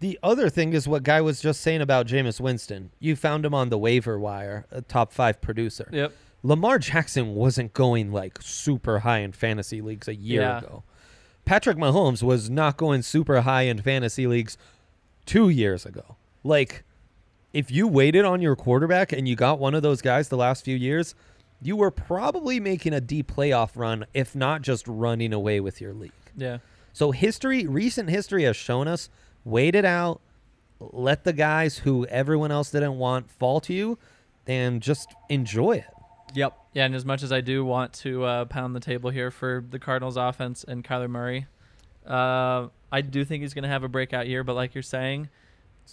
The 0.00 0.18
other 0.22 0.50
thing 0.50 0.72
is 0.72 0.88
what 0.88 1.04
Guy 1.04 1.20
was 1.20 1.40
just 1.40 1.60
saying 1.60 1.80
about 1.80 2.08
Jameis 2.08 2.40
Winston. 2.40 2.90
You 2.98 3.14
found 3.14 3.44
him 3.44 3.54
on 3.54 3.68
the 3.68 3.78
waiver 3.78 4.18
wire, 4.18 4.66
a 4.72 4.82
top 4.82 5.12
five 5.12 5.40
producer. 5.40 5.88
Yep. 5.92 6.12
Lamar 6.42 6.80
Jackson 6.80 7.36
wasn't 7.36 7.72
going 7.72 8.10
like 8.10 8.38
super 8.42 9.00
high 9.00 9.18
in 9.20 9.30
fantasy 9.30 9.80
leagues 9.80 10.08
a 10.08 10.14
year 10.16 10.40
Yeah. 10.42 10.58
ago. 10.58 10.82
Patrick 11.44 11.76
Mahomes 11.76 12.22
was 12.22 12.50
not 12.50 12.76
going 12.76 13.02
super 13.02 13.42
high 13.42 13.62
in 13.62 13.80
fantasy 13.80 14.26
leagues 14.26 14.58
two 15.24 15.48
years 15.48 15.86
ago. 15.86 16.16
Like, 16.42 16.82
if 17.52 17.70
you 17.70 17.86
waited 17.86 18.24
on 18.24 18.40
your 18.40 18.56
quarterback 18.56 19.12
and 19.12 19.28
you 19.28 19.36
got 19.36 19.58
one 19.58 19.74
of 19.74 19.82
those 19.82 20.00
guys 20.00 20.28
the 20.28 20.36
last 20.36 20.64
few 20.64 20.76
years, 20.76 21.14
you 21.60 21.76
were 21.76 21.90
probably 21.90 22.58
making 22.58 22.92
a 22.92 23.00
deep 23.00 23.30
playoff 23.32 23.70
run, 23.76 24.04
if 24.14 24.34
not 24.34 24.62
just 24.62 24.86
running 24.88 25.32
away 25.32 25.60
with 25.60 25.80
your 25.80 25.92
league. 25.92 26.12
yeah. 26.36 26.58
So 26.94 27.10
history, 27.10 27.66
recent 27.66 28.10
history 28.10 28.42
has 28.44 28.54
shown 28.54 28.86
us 28.86 29.08
wait 29.44 29.74
it 29.74 29.84
out, 29.84 30.20
let 30.78 31.24
the 31.24 31.32
guys 31.32 31.78
who 31.78 32.06
everyone 32.06 32.52
else 32.52 32.70
didn't 32.70 32.98
want 32.98 33.30
fall 33.30 33.60
to 33.60 33.72
you, 33.72 33.98
and 34.46 34.82
just 34.82 35.14
enjoy 35.28 35.72
it. 35.72 35.86
Yep. 36.34 36.56
Yeah, 36.74 36.86
and 36.86 36.94
as 36.94 37.04
much 37.04 37.22
as 37.22 37.32
I 37.32 37.40
do 37.40 37.64
want 37.64 37.92
to 37.94 38.24
uh, 38.24 38.44
pound 38.46 38.74
the 38.74 38.80
table 38.80 39.10
here 39.10 39.30
for 39.30 39.64
the 39.68 39.78
Cardinals 39.78 40.16
offense 40.16 40.64
and 40.64 40.82
Kyler 40.82 41.08
Murray, 41.08 41.46
uh, 42.06 42.68
I 42.90 43.00
do 43.00 43.24
think 43.24 43.42
he's 43.42 43.54
going 43.54 43.64
to 43.64 43.68
have 43.68 43.84
a 43.84 43.88
breakout 43.88 44.26
year. 44.26 44.42
But 44.42 44.54
like 44.54 44.74
you're 44.74 44.82
saying, 44.82 45.28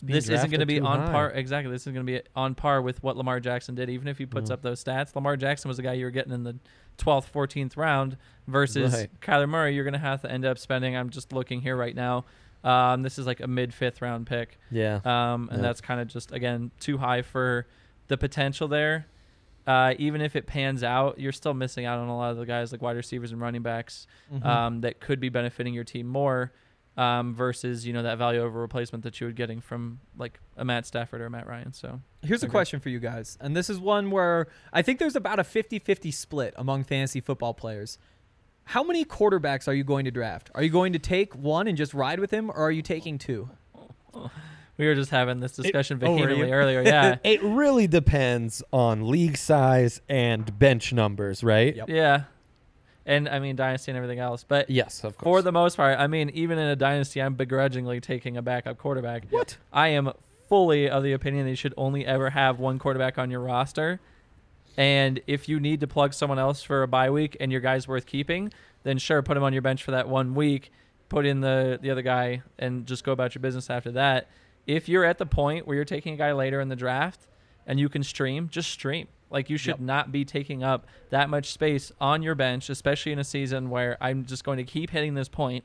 this 0.01 0.29
isn't 0.29 0.49
going 0.49 0.59
to 0.59 0.65
be 0.65 0.79
on 0.79 0.99
high. 0.99 1.11
par. 1.11 1.31
Exactly, 1.31 1.71
this 1.71 1.85
is 1.87 1.93
going 1.93 2.05
to 2.05 2.11
be 2.11 2.21
on 2.35 2.55
par 2.55 2.81
with 2.81 3.01
what 3.03 3.17
Lamar 3.17 3.39
Jackson 3.39 3.75
did. 3.75 3.89
Even 3.89 4.07
if 4.07 4.17
he 4.17 4.25
puts 4.25 4.49
Mhm. 4.49 4.53
up 4.53 4.61
those 4.61 4.83
stats, 4.83 5.15
Lamar 5.15 5.35
Jackson 5.37 5.67
was 5.67 5.77
the 5.77 5.83
guy 5.83 5.93
you 5.93 6.05
were 6.05 6.11
getting 6.11 6.31
in 6.33 6.43
the 6.43 6.57
12th, 6.97 7.27
14th 7.31 7.75
round 7.77 8.17
versus 8.47 8.93
Right. 8.93 9.09
Kyler 9.21 9.47
Murray. 9.49 9.73
You're 9.75 9.83
going 9.83 9.93
to 9.93 9.99
have 9.99 10.21
to 10.21 10.31
end 10.31 10.45
up 10.45 10.57
spending. 10.57 10.95
I'm 10.95 11.09
just 11.09 11.33
looking 11.33 11.61
here 11.61 11.75
right 11.75 11.95
now. 11.95 12.25
Um, 12.63 13.03
this 13.03 13.17
is 13.17 13.25
like 13.25 13.39
a 13.39 13.47
mid 13.47 13.73
fifth 13.73 14.01
round 14.01 14.27
pick. 14.27 14.59
Yeah. 14.69 14.99
Um, 15.05 15.47
and 15.49 15.59
Yeah. 15.59 15.67
that's 15.67 15.79
kind 15.81 16.01
of 16.01 16.07
just 16.07 16.31
again 16.33 16.71
too 16.79 16.97
high 16.97 17.21
for 17.21 17.67
the 18.09 18.17
potential 18.17 18.67
there. 18.67 19.07
Uh, 19.67 19.93
even 19.99 20.19
if 20.19 20.35
it 20.35 20.45
pans 20.47 20.83
out, 20.83 21.19
you're 21.19 21.31
still 21.31 21.53
missing 21.53 21.85
out 21.85 21.99
on 21.99 22.07
a 22.09 22.17
lot 22.17 22.31
of 22.31 22.37
the 22.37 22.45
guys 22.45 22.71
like 22.71 22.81
wide 22.81 22.95
receivers 22.97 23.31
and 23.31 23.39
running 23.39 23.61
backs 23.61 24.07
Mhm. 24.33 24.45
um, 24.45 24.81
that 24.81 24.99
could 24.99 25.19
be 25.19 25.29
benefiting 25.29 25.73
your 25.73 25.83
team 25.83 26.07
more 26.07 26.51
um, 26.99 27.33
versus 27.33 27.87
you 27.87 27.93
know 27.93 28.03
that 28.03 28.17
value 28.17 28.41
over 28.41 28.59
replacement 28.59 29.05
that 29.05 29.19
you 29.21 29.27
would 29.27 29.35
getting 29.37 29.61
from 29.61 30.01
like 30.17 30.37
a 30.57 30.65
Matt 30.65 30.85
Stafford 30.85 31.21
or 31.21 31.27
a 31.27 31.29
Matt 31.29 31.47
Ryan. 31.47 31.71
So 31.71 32.01
Here's 32.21 32.43
a 32.43 32.49
question 32.49 32.81
for 32.81 32.89
you 32.89 32.99
guys. 32.99 33.37
And 33.39 33.55
this 33.55 33.69
is 33.69 33.79
one 33.79 34.11
where 34.11 34.47
I 34.73 34.81
think 34.81 34.99
there's 34.99 35.15
about 35.15 35.39
a 35.39 35.45
50 35.45 35.79
50 35.79 36.11
split 36.11 36.53
among 36.57 36.83
fantasy 36.83 37.21
football 37.21 37.53
players. 37.53 37.97
How 38.65 38.83
many 38.83 39.05
quarterbacks 39.05 39.67
are 39.67 39.73
you 39.73 39.85
going 39.85 40.05
to 40.05 40.11
draft? 40.11 40.51
Are 40.53 40.61
you 40.61 40.69
going 40.69 40.93
to 40.93 40.99
take 40.99 41.33
one 41.33 41.67
and 41.67 41.77
just 41.77 41.93
ride 41.93 42.19
with 42.19 42.31
him, 42.31 42.51
or 42.51 42.57
are 42.57 42.71
you 42.71 42.83
taking 42.83 43.17
two? 43.17 43.49
we 44.77 44.85
were 44.85 44.93
just 44.93 45.09
having 45.09 45.39
this 45.39 45.53
discussion 45.53 45.99
oh, 46.03 46.11
were 46.11 46.17
vehemently 46.17 46.49
you? 46.49 46.53
earlier. 46.53 46.81
Yeah, 46.81 47.15
It 47.23 47.41
really 47.41 47.87
depends 47.87 48.61
on 48.71 49.09
league 49.09 49.37
size 49.37 50.01
and 50.09 50.59
bench 50.59 50.91
numbers, 50.93 51.43
right? 51.43 51.75
Yep. 51.75 51.89
yeah, 51.89 52.23
and 53.09 53.27
I 53.27 53.39
mean 53.39 53.55
dynasty 53.57 53.91
and 53.91 53.97
everything 53.97 54.19
else, 54.19 54.45
but 54.47 54.69
Yes, 54.69 55.03
of 55.03 55.17
course. 55.17 55.23
for 55.25 55.41
the 55.41 55.51
most 55.51 55.75
part, 55.75 55.99
I 55.99 56.07
mean, 56.07 56.29
even 56.29 56.57
in 56.57 56.67
a 56.69 56.75
dynasty, 56.75 57.21
I'm 57.21 57.33
begrudgingly 57.33 57.99
taking 57.99 58.37
a 58.37 58.41
backup 58.41 58.77
quarterback. 58.77 59.23
What? 59.31 59.57
I 59.73 59.89
am 59.89 60.13
fully 60.47 60.89
of 60.89 61.03
the 61.03 61.13
opinion 61.13 61.43
that 61.45 61.49
you 61.49 61.55
should 61.55 61.73
only 61.75 62.05
ever 62.05 62.29
have 62.29 62.59
one 62.59 62.79
quarterback 62.79 63.17
on 63.17 63.29
your 63.31 63.41
roster. 63.41 63.99
And 64.77 65.19
if 65.27 65.49
you 65.49 65.59
need 65.59 65.79
to 65.81 65.87
plug 65.87 66.13
someone 66.13 66.39
else 66.39 66.63
for 66.63 66.83
a 66.83 66.87
bye 66.87 67.09
week 67.09 67.35
and 67.39 67.51
your 67.51 67.61
guy's 67.61 67.87
worth 67.87 68.05
keeping, 68.05 68.53
then 68.83 68.97
sure, 68.97 69.21
put 69.21 69.35
him 69.35 69.43
on 69.43 69.51
your 69.53 69.61
bench 69.61 69.83
for 69.83 69.91
that 69.91 70.07
one 70.07 70.35
week, 70.35 70.71
put 71.09 71.25
in 71.25 71.41
the, 71.41 71.79
the 71.81 71.89
other 71.91 72.01
guy, 72.01 72.43
and 72.57 72.85
just 72.85 73.03
go 73.03 73.11
about 73.11 73.35
your 73.35 73.41
business 73.41 73.69
after 73.69 73.91
that. 73.91 74.29
If 74.67 74.87
you're 74.87 75.03
at 75.03 75.17
the 75.17 75.25
point 75.25 75.65
where 75.67 75.75
you're 75.75 75.83
taking 75.85 76.13
a 76.13 76.17
guy 76.17 76.31
later 76.31 76.61
in 76.61 76.69
the 76.69 76.75
draft 76.75 77.27
and 77.67 77.79
you 77.79 77.89
can 77.89 78.03
stream, 78.03 78.47
just 78.49 78.69
stream. 78.71 79.07
Like 79.29 79.49
you 79.49 79.57
should 79.57 79.75
Yep. 79.75 79.79
not 79.79 80.11
be 80.11 80.25
taking 80.25 80.63
up 80.63 80.87
that 81.09 81.29
much 81.29 81.51
space 81.51 81.91
on 82.01 82.21
your 82.23 82.35
bench, 82.35 82.69
especially 82.69 83.11
in 83.11 83.19
a 83.19 83.23
season 83.23 83.69
where 83.69 83.97
I'm 84.01 84.25
just 84.25 84.43
going 84.43 84.57
to 84.57 84.63
keep 84.63 84.89
hitting 84.89 85.13
this 85.13 85.29
point. 85.29 85.63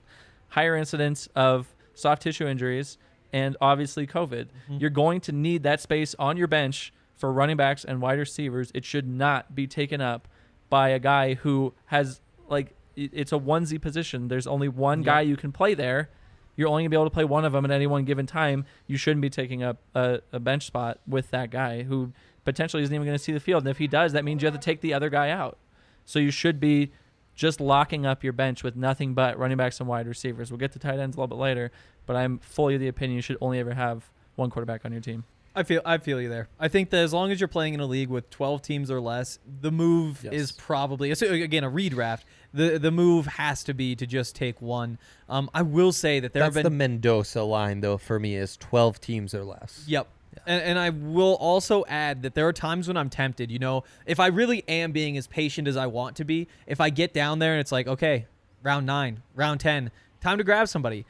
Higher 0.48 0.77
incidence 0.77 1.29
of 1.35 1.74
soft 1.94 2.22
tissue 2.22 2.46
injuries 2.46 2.98
and 3.33 3.57
obviously 3.61 4.07
COVID. 4.07 4.46
Mm-hmm. 4.46 4.79
You're 4.79 4.90
going 4.90 5.20
to 5.22 5.33
need 5.33 5.62
that 5.62 5.81
space 5.81 6.14
on 6.18 6.37
your 6.37 6.46
bench 6.46 6.92
for 7.16 7.33
running 7.33 7.57
backs 7.57 7.85
and 7.85 8.00
wide 8.00 8.18
receivers, 8.18 8.70
it 8.74 8.85
should 8.85 9.09
not 9.09 9.55
be 9.55 9.66
taken 9.66 10.00
up 10.00 10.29
by 10.68 10.88
a 10.90 10.98
guy 10.98 11.35
who 11.35 11.72
has 11.87 12.20
like 12.48 12.74
it's 12.96 13.33
a 13.33 13.38
onesie 13.38 13.81
position. 13.81 14.29
There's 14.29 14.46
only 14.46 14.68
one 14.68 15.03
guy 15.03 15.22
you 15.22 15.37
can 15.37 15.50
play 15.53 15.74
there. 15.74 16.11
You're 16.57 16.68
only 16.68 16.83
gonna 16.83 16.90
be 16.90 16.96
able 16.96 17.07
to 17.07 17.11
play 17.14 17.24
one 17.24 17.44
of 17.44 17.53
them 17.53 17.64
at 17.64 17.70
any 17.70 17.87
one 17.87 18.05
given 18.05 18.27
time. 18.27 18.64
You 18.87 18.96
shouldn't 18.96 19.20
be 19.22 19.31
taking 19.31 19.62
up 19.62 19.79
a, 19.94 20.20
a 20.33 20.38
bench 20.40 20.66
spot 20.66 21.00
with 21.07 21.31
that 21.31 21.50
guy 21.50 21.83
who 21.85 22.12
potentially 22.44 22.83
isn't 22.83 22.94
even 22.94 23.07
going 23.07 23.16
to 23.18 23.22
see 23.22 23.33
the 23.33 23.40
field. 23.40 23.62
And 23.64 23.70
if 23.70 23.78
he 23.78 23.87
does, 23.87 24.12
that 24.12 24.24
means 24.24 24.42
you 24.42 24.46
have 24.46 24.54
to 24.54 24.61
take 24.61 24.80
the 24.80 24.94
other 24.94 25.11
guy 25.11 25.30
out. 25.30 25.59
So 26.04 26.18
you 26.18 26.30
should 26.30 26.61
be 26.61 26.92
just 27.35 27.61
locking 27.61 28.07
up 28.07 28.22
your 28.22 28.33
bench 28.33 28.62
with 28.62 28.76
nothing 28.76 29.14
but 29.14 29.38
running 29.38 29.57
backs 29.57 29.80
and 29.80 29.88
wide 29.88 30.07
receivers. 30.07 30.50
We'll 30.50 30.59
get 30.59 30.72
to 30.72 30.78
tight 30.78 30.98
ends 30.98 31.16
a 31.16 31.20
little 31.20 31.37
bit 31.37 31.40
later, 31.42 31.72
but 32.07 32.16
I'm 32.16 32.38
fully 32.38 32.74
of 32.74 32.80
the 32.80 32.88
opinion 32.88 33.16
you 33.16 33.22
should 33.22 33.38
only 33.40 33.59
ever 33.59 33.74
have 33.74 34.11
one 34.37 34.50
quarterback 34.50 34.85
on 34.85 34.92
your 34.92 35.00
team. 35.00 35.24
I 35.57 35.62
feel 35.62 35.80
I 35.85 35.98
feel 35.98 36.20
you 36.20 36.28
there. 36.28 36.48
I 36.59 36.66
think 36.66 36.90
that 36.90 36.98
as 36.98 37.12
long 37.12 37.30
as 37.30 37.40
you're 37.40 37.46
playing 37.46 37.74
in 37.74 37.80
a 37.80 37.87
league 37.87 38.09
with 38.09 38.28
12 38.30 38.61
teams 38.61 38.90
or 38.90 39.00
less, 39.00 39.38
the 39.61 39.70
move 39.70 40.20
Yes. 40.24 40.33
is 40.33 40.52
probably 40.52 41.12
again 41.12 41.62
a 41.62 41.70
redraft. 41.70 42.22
The 42.52 42.76
the 42.78 42.90
move 42.90 43.26
has 43.26 43.62
to 43.64 43.74
be 43.74 43.94
to 43.94 44.04
just 44.07 44.35
take 44.35 44.61
one. 44.61 44.98
Um, 45.28 45.48
I 45.54 45.62
will 45.62 45.92
say 45.92 46.18
that 46.18 46.33
there 46.33 46.42
That's 46.42 46.57
have 46.57 46.64
the 46.64 46.70
Mendoza 46.70 47.44
line, 47.44 47.80
though, 47.83 47.98
for 47.98 48.18
me, 48.18 48.35
is 48.35 48.57
12 48.57 49.00
teams 49.00 49.33
or 49.33 49.44
less. 49.44 49.85
Yep. 49.87 50.09
And, 50.47 50.62
and 50.62 50.79
I 50.79 50.90
will 50.90 51.35
also 51.35 51.85
add 51.87 52.23
that 52.23 52.35
there 52.35 52.47
are 52.47 52.53
times 52.53 52.88
when 52.88 52.97
I'm 52.97 53.11
tempted. 53.11 53.51
You 53.51 53.59
know, 53.59 53.85
if 54.07 54.20
I 54.20 54.29
really 54.29 54.64
am 54.68 54.92
being 54.92 55.16
as 55.16 55.27
patient 55.27 55.68
as 55.68 55.77
I 55.77 55.87
want 55.87 56.16
to 56.16 56.25
be, 56.25 56.49
if 56.66 56.81
I 56.81 56.90
get 56.90 57.12
down 57.12 57.38
there 57.38 57.53
and 57.53 57.61
it's 57.61 57.73
like, 57.73 57.87
okay, 57.87 58.27
round 58.62 58.87
nine, 58.87 59.23
round 59.35 59.61
10, 59.61 59.90
time 60.20 60.38
to 60.38 60.44
grab 60.44 60.68
somebody. 60.68 61.05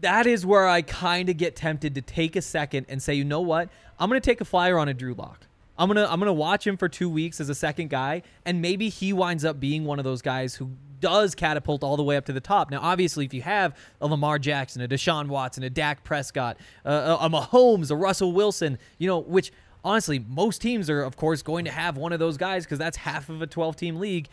That 0.00 0.26
is 0.26 0.44
where 0.44 0.66
I 0.66 0.82
kind 0.82 1.28
of 1.28 1.36
get 1.36 1.54
tempted 1.54 1.94
to 1.94 2.02
take 2.02 2.34
a 2.34 2.42
second 2.42 2.86
and 2.88 3.02
say, 3.02 3.14
you 3.14 3.24
know 3.24 3.40
what? 3.40 3.68
I'm 3.98 4.08
going 4.08 4.20
to 4.20 4.24
take 4.24 4.40
a 4.40 4.44
flyer 4.44 4.78
on 4.78 4.88
a 4.88 4.94
Drew 4.94 5.14
Lock. 5.14 5.46
I'm 5.78 5.88
gonna 5.88 6.06
I'm 6.08 6.18
gonna 6.20 6.32
watch 6.32 6.66
him 6.66 6.76
for 6.76 6.88
two 6.88 7.08
weeks 7.08 7.40
as 7.40 7.48
a 7.48 7.54
second 7.54 7.88
guy, 7.88 8.22
and 8.44 8.60
maybe 8.60 8.88
he 8.88 9.12
winds 9.12 9.44
up 9.44 9.58
being 9.58 9.84
one 9.84 9.98
of 9.98 10.04
those 10.04 10.20
guys 10.20 10.54
who 10.54 10.70
does 11.02 11.34
catapult 11.34 11.84
all 11.84 11.98
the 11.98 12.02
way 12.02 12.16
up 12.16 12.24
to 12.24 12.32
the 12.32 12.40
top. 12.40 12.70
Now, 12.70 12.80
obviously, 12.80 13.26
if 13.26 13.34
you 13.34 13.42
have 13.42 13.76
a 14.00 14.06
Lamar 14.06 14.38
Jackson, 14.38 14.80
a 14.80 14.88
Deshaun 14.88 15.28
Watson, 15.28 15.62
a 15.62 15.68
Dak 15.68 16.02
Prescott, 16.04 16.56
uh, 16.86 17.18
a, 17.20 17.28
Mahomes, 17.28 17.90
a 17.90 17.96
Russell 17.96 18.32
Wilson, 18.32 18.78
you 18.96 19.06
know, 19.06 19.18
which 19.18 19.52
honestly 19.84 20.24
most 20.28 20.62
teams 20.62 20.88
are 20.88 21.02
of 21.02 21.16
course 21.16 21.42
going 21.42 21.64
to 21.64 21.70
have 21.70 21.96
one 21.96 22.12
of 22.12 22.20
those 22.20 22.36
guys 22.36 22.64
because 22.64 22.78
that's 22.78 22.96
half 22.96 23.28
of 23.28 23.42
a 23.42 23.46
12 23.46 23.76
team 23.76 23.96
league. 23.96 24.28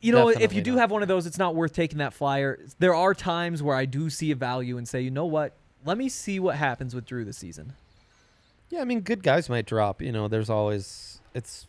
You 0.00 0.12
know, 0.12 0.28
if 0.28 0.52
you 0.52 0.62
do 0.62 0.72
not. 0.72 0.80
have 0.80 0.90
one 0.90 1.02
of 1.02 1.08
those, 1.08 1.26
it's 1.26 1.38
not 1.38 1.54
worth 1.54 1.72
taking 1.72 1.98
that 1.98 2.12
flyer. 2.12 2.58
There 2.80 2.94
are 2.94 3.14
times 3.14 3.62
where 3.62 3.76
I 3.76 3.84
do 3.84 4.10
see 4.10 4.32
a 4.32 4.34
value 4.34 4.76
and 4.76 4.88
say, 4.88 5.00
you 5.00 5.12
know 5.12 5.26
what? 5.26 5.52
Let 5.84 5.98
me 5.98 6.08
see 6.08 6.40
what 6.40 6.56
happens 6.56 6.92
with 6.94 7.04
Drew 7.04 7.24
this 7.24 7.36
season. 7.36 7.74
Yeah, 8.68 8.80
I 8.80 8.84
mean, 8.84 9.00
good 9.00 9.22
guys 9.22 9.48
might 9.48 9.66
drop. 9.66 10.00
You 10.00 10.10
know, 10.10 10.26
there's 10.26 10.50
always 10.50 11.20
it's 11.34 11.66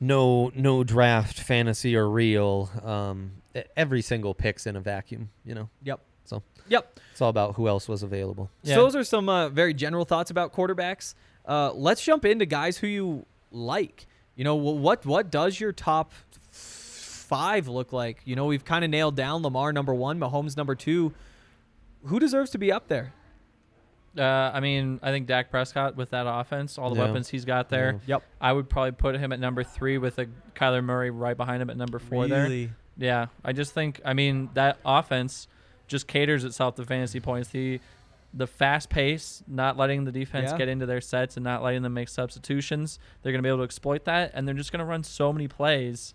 no 0.00 0.50
no 0.54 0.82
draft, 0.84 1.38
fantasy 1.40 1.94
or 1.96 2.08
real. 2.08 2.70
Um, 2.82 3.32
every 3.76 4.02
single 4.02 4.34
pick's 4.34 4.66
in 4.66 4.76
a 4.76 4.80
vacuum. 4.80 5.30
You 5.44 5.54
know, 5.54 5.68
Yep. 5.82 6.00
so 6.24 6.42
Yep. 6.68 7.00
it's 7.12 7.20
all 7.20 7.28
about 7.30 7.56
who 7.56 7.68
else 7.68 7.88
was 7.88 8.02
available. 8.02 8.50
Yeah. 8.62 8.76
So 8.76 8.82
those 8.84 8.96
are 8.96 9.04
some 9.04 9.28
uh, 9.28 9.48
very 9.48 9.74
general 9.74 10.04
thoughts 10.04 10.30
about 10.30 10.52
quarterbacks. 10.52 11.14
Uh, 11.46 11.72
let's 11.72 12.02
jump 12.02 12.24
into 12.24 12.46
guys 12.46 12.78
who 12.78 12.86
you 12.86 13.26
like. 13.50 14.06
You 14.36 14.44
know, 14.44 14.54
what 14.54 15.04
what 15.04 15.30
does 15.30 15.60
your 15.60 15.72
top 15.72 16.12
five 16.50 17.68
look 17.68 17.92
like? 17.92 18.20
You 18.24 18.36
know, 18.36 18.46
we've 18.46 18.64
kind 18.64 18.84
of 18.84 18.90
nailed 18.90 19.16
down 19.16 19.42
Lamar 19.42 19.72
number 19.72 19.94
one, 19.94 20.18
Mahomes 20.18 20.56
number 20.56 20.74
two. 20.74 21.12
Who 22.06 22.18
deserves 22.18 22.50
to 22.52 22.58
be 22.58 22.72
up 22.72 22.88
there? 22.88 23.12
Uh, 24.18 24.22
I 24.22 24.58
mean, 24.60 24.98
I 25.02 25.10
think 25.12 25.26
Dak 25.28 25.50
Prescott 25.50 25.96
with 25.96 26.10
that 26.10 26.26
offense, 26.26 26.78
all 26.78 26.90
the 26.90 26.96
Yeah. 27.00 27.06
weapons 27.06 27.28
he's 27.28 27.44
got 27.44 27.68
there. 27.68 28.00
Yep. 28.06 28.22
I 28.40 28.52
would 28.52 28.68
probably 28.68 28.92
put 28.92 29.14
him 29.16 29.32
at 29.32 29.38
number 29.38 29.62
three 29.62 29.98
with 29.98 30.18
a 30.18 30.26
Kyler 30.56 30.82
Murray 30.82 31.10
right 31.10 31.36
behind 31.36 31.62
him 31.62 31.70
at 31.70 31.76
number 31.76 31.98
four 32.00 32.26
there. 32.26 32.68
Yeah, 32.96 33.26
I 33.44 33.52
just 33.52 33.72
think 33.72 34.00
I 34.04 34.12
mean 34.14 34.50
that 34.54 34.78
offense 34.84 35.46
just 35.86 36.06
caters 36.08 36.44
itself 36.44 36.74
to 36.76 36.84
fantasy 36.84 37.20
points. 37.20 37.50
The 37.50 37.80
the 38.32 38.46
fast 38.46 38.90
pace, 38.90 39.42
not 39.48 39.76
letting 39.76 40.04
the 40.04 40.12
defense 40.12 40.50
Yeah. 40.52 40.58
get 40.58 40.68
into 40.68 40.86
their 40.86 41.00
sets 41.00 41.36
and 41.36 41.42
not 41.42 41.62
letting 41.64 41.82
them 41.82 41.94
make 41.94 42.08
substitutions. 42.08 42.98
They're 43.22 43.32
going 43.32 43.40
to 43.40 43.46
be 43.46 43.48
able 43.48 43.58
to 43.58 43.64
exploit 43.64 44.04
that, 44.04 44.30
and 44.34 44.46
they're 44.46 44.54
just 44.54 44.70
going 44.70 44.78
to 44.78 44.84
run 44.84 45.02
so 45.02 45.32
many 45.32 45.48
plays. 45.48 46.14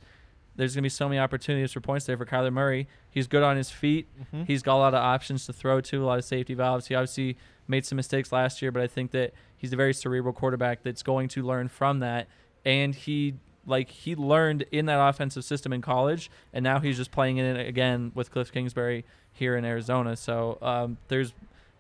There's 0.55 0.73
going 0.75 0.83
to 0.83 0.85
be 0.85 0.89
so 0.89 1.09
many 1.09 1.19
opportunities 1.19 1.73
for 1.73 1.81
points 1.81 2.05
there 2.05 2.15
for 2.17 2.25
Kyler 2.25 2.53
Murray. 2.53 2.87
He's 3.15 3.27
good 3.27 3.43
on 3.43 3.55
his 3.55 3.71
feet. 3.71 4.09
He's 4.45 4.61
got 4.61 4.75
a 4.75 4.77
lot 4.77 4.93
of 4.93 5.01
options 5.01 5.45
to 5.45 5.53
throw 5.53 5.79
to, 5.79 6.03
a 6.03 6.05
lot 6.05 6.19
of 6.19 6.25
safety 6.25 6.53
valves. 6.53 6.87
He 6.87 6.95
obviously 6.95 7.37
made 7.65 7.85
some 7.85 7.95
mistakes 7.95 8.33
last 8.33 8.61
year, 8.61 8.73
but 8.73 8.81
I 8.81 8.87
think 8.87 9.11
that 9.11 9.33
he's 9.55 9.71
a 9.71 9.77
very 9.77 9.93
cerebral 9.93 10.33
quarterback 10.33 10.83
that's 10.83 11.01
going 11.01 11.29
to 11.29 11.41
learn 11.41 11.69
from 11.69 11.99
that. 11.99 12.27
And 12.65 12.93
he 12.93 13.35
like 13.65 13.89
he 13.89 14.17
learned 14.17 14.65
in 14.69 14.87
that 14.87 14.99
offensive 14.99 15.45
system 15.45 15.71
in 15.71 15.81
college, 15.81 16.29
and 16.51 16.61
now 16.61 16.79
he's 16.81 16.97
just 16.97 17.11
playing 17.11 17.37
in 17.37 17.55
it 17.55 17.65
again 17.69 18.11
with 18.13 18.31
Cliff 18.31 18.51
Kingsbury 18.51 19.05
here 19.31 19.55
in 19.55 19.63
Arizona. 19.63 20.17
So 20.17 20.57
um, 20.61 20.97
there's 21.07 21.33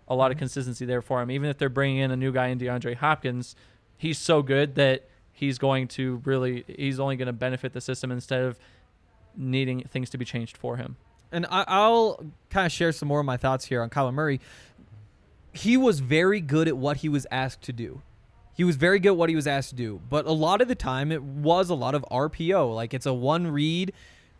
a 0.07 0.15
lot 0.15 0.31
of 0.31 0.37
consistency 0.37 0.85
there 0.85 1.01
for 1.01 1.21
him. 1.21 1.29
Even 1.31 1.49
if 1.49 1.57
they're 1.57 1.67
bringing 1.67 1.97
in 1.97 2.11
a 2.11 2.15
new 2.15 2.31
guy 2.31 2.47
in 2.47 2.59
DeAndre 2.59 2.95
Hopkins, 2.95 3.57
he's 3.97 4.17
so 4.17 4.41
good 4.41 4.75
that 4.75 5.09
he's 5.33 5.57
going 5.57 5.89
to 5.89 6.21
really 6.23 6.63
he's 6.67 6.97
only 6.97 7.17
going 7.17 7.27
to 7.27 7.33
benefit 7.33 7.73
the 7.73 7.81
system 7.81 8.09
instead 8.09 8.41
of 8.41 8.57
needing 9.35 9.81
things 9.81 10.09
to 10.11 10.17
be 10.17 10.23
changed 10.23 10.55
for 10.55 10.77
him. 10.77 10.95
And 11.31 11.45
I, 11.49 11.65
I'll 11.67 12.23
kind 12.49 12.65
of 12.65 12.71
share 12.71 12.91
some 12.91 13.07
more 13.07 13.19
of 13.19 13.25
my 13.25 13.37
thoughts 13.37 13.65
here 13.65 13.81
on 13.81 13.89
Kyler 13.89 14.13
Murray. 14.13 14.39
He 15.53 15.77
was 15.77 15.99
very 15.99 16.41
good 16.41 16.67
at 16.67 16.77
what 16.77 16.97
he 16.97 17.09
was 17.09 17.25
asked 17.31 17.61
to 17.63 17.73
do. 17.73 18.01
He 18.53 18.63
was 18.63 18.77
very 18.77 18.99
good 18.99 19.09
at 19.09 19.17
what 19.17 19.29
he 19.29 19.35
was 19.35 19.47
asked 19.47 19.69
to 19.69 19.75
do. 19.75 20.01
But 20.09 20.25
a 20.25 20.31
lot 20.31 20.61
of 20.61 20.67
the 20.67 20.75
time, 20.75 21.11
it 21.11 21.21
was 21.21 21.69
a 21.69 21.75
lot 21.75 21.93
of 21.93 22.05
RPO. 22.09 22.73
Like 22.73 22.93
it's 22.93 23.05
a 23.05 23.13
one 23.13 23.47
read, 23.47 23.93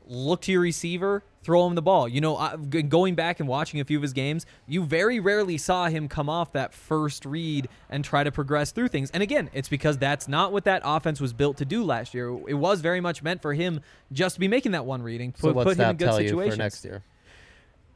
look 0.07 0.41
to 0.41 0.51
your 0.51 0.61
receiver, 0.61 1.23
throw 1.43 1.67
him 1.67 1.75
the 1.75 1.81
ball. 1.81 2.07
You 2.07 2.21
know, 2.21 2.37
I, 2.37 2.55
going 2.55 3.15
back 3.15 3.39
and 3.39 3.47
watching 3.47 3.79
a 3.79 3.85
few 3.85 3.97
of 3.97 4.01
his 4.01 4.13
games, 4.13 4.45
you 4.67 4.83
very 4.83 5.19
rarely 5.19 5.57
saw 5.57 5.87
him 5.87 6.07
come 6.07 6.29
off 6.29 6.53
that 6.53 6.73
first 6.73 7.25
read 7.25 7.69
and 7.89 8.03
try 8.03 8.23
to 8.23 8.31
progress 8.31 8.71
through 8.71 8.87
things. 8.87 9.11
And 9.11 9.21
again, 9.21 9.49
it's 9.53 9.69
because 9.69 9.97
that's 9.97 10.27
not 10.27 10.51
what 10.51 10.63
that 10.65 10.81
offense 10.83 11.21
was 11.21 11.33
built 11.33 11.57
to 11.57 11.65
do 11.65 11.83
last 11.83 12.13
year. 12.13 12.29
It 12.47 12.55
was 12.55 12.81
very 12.81 13.01
much 13.01 13.21
meant 13.21 13.41
for 13.41 13.53
him 13.53 13.81
just 14.11 14.35
to 14.35 14.39
be 14.39 14.47
making 14.47 14.71
that 14.73 14.85
one 14.85 15.01
reading, 15.01 15.29
and 15.29 15.37
So 15.37 15.49
put, 15.49 15.55
what's 15.55 15.67
put 15.69 15.77
him 15.77 15.89
in 15.91 15.97
good 15.97 16.05
tell 16.05 16.21
you 16.21 16.29
situations. 16.29 16.55
for 16.55 16.61
next 16.63 16.85
year? 16.85 17.03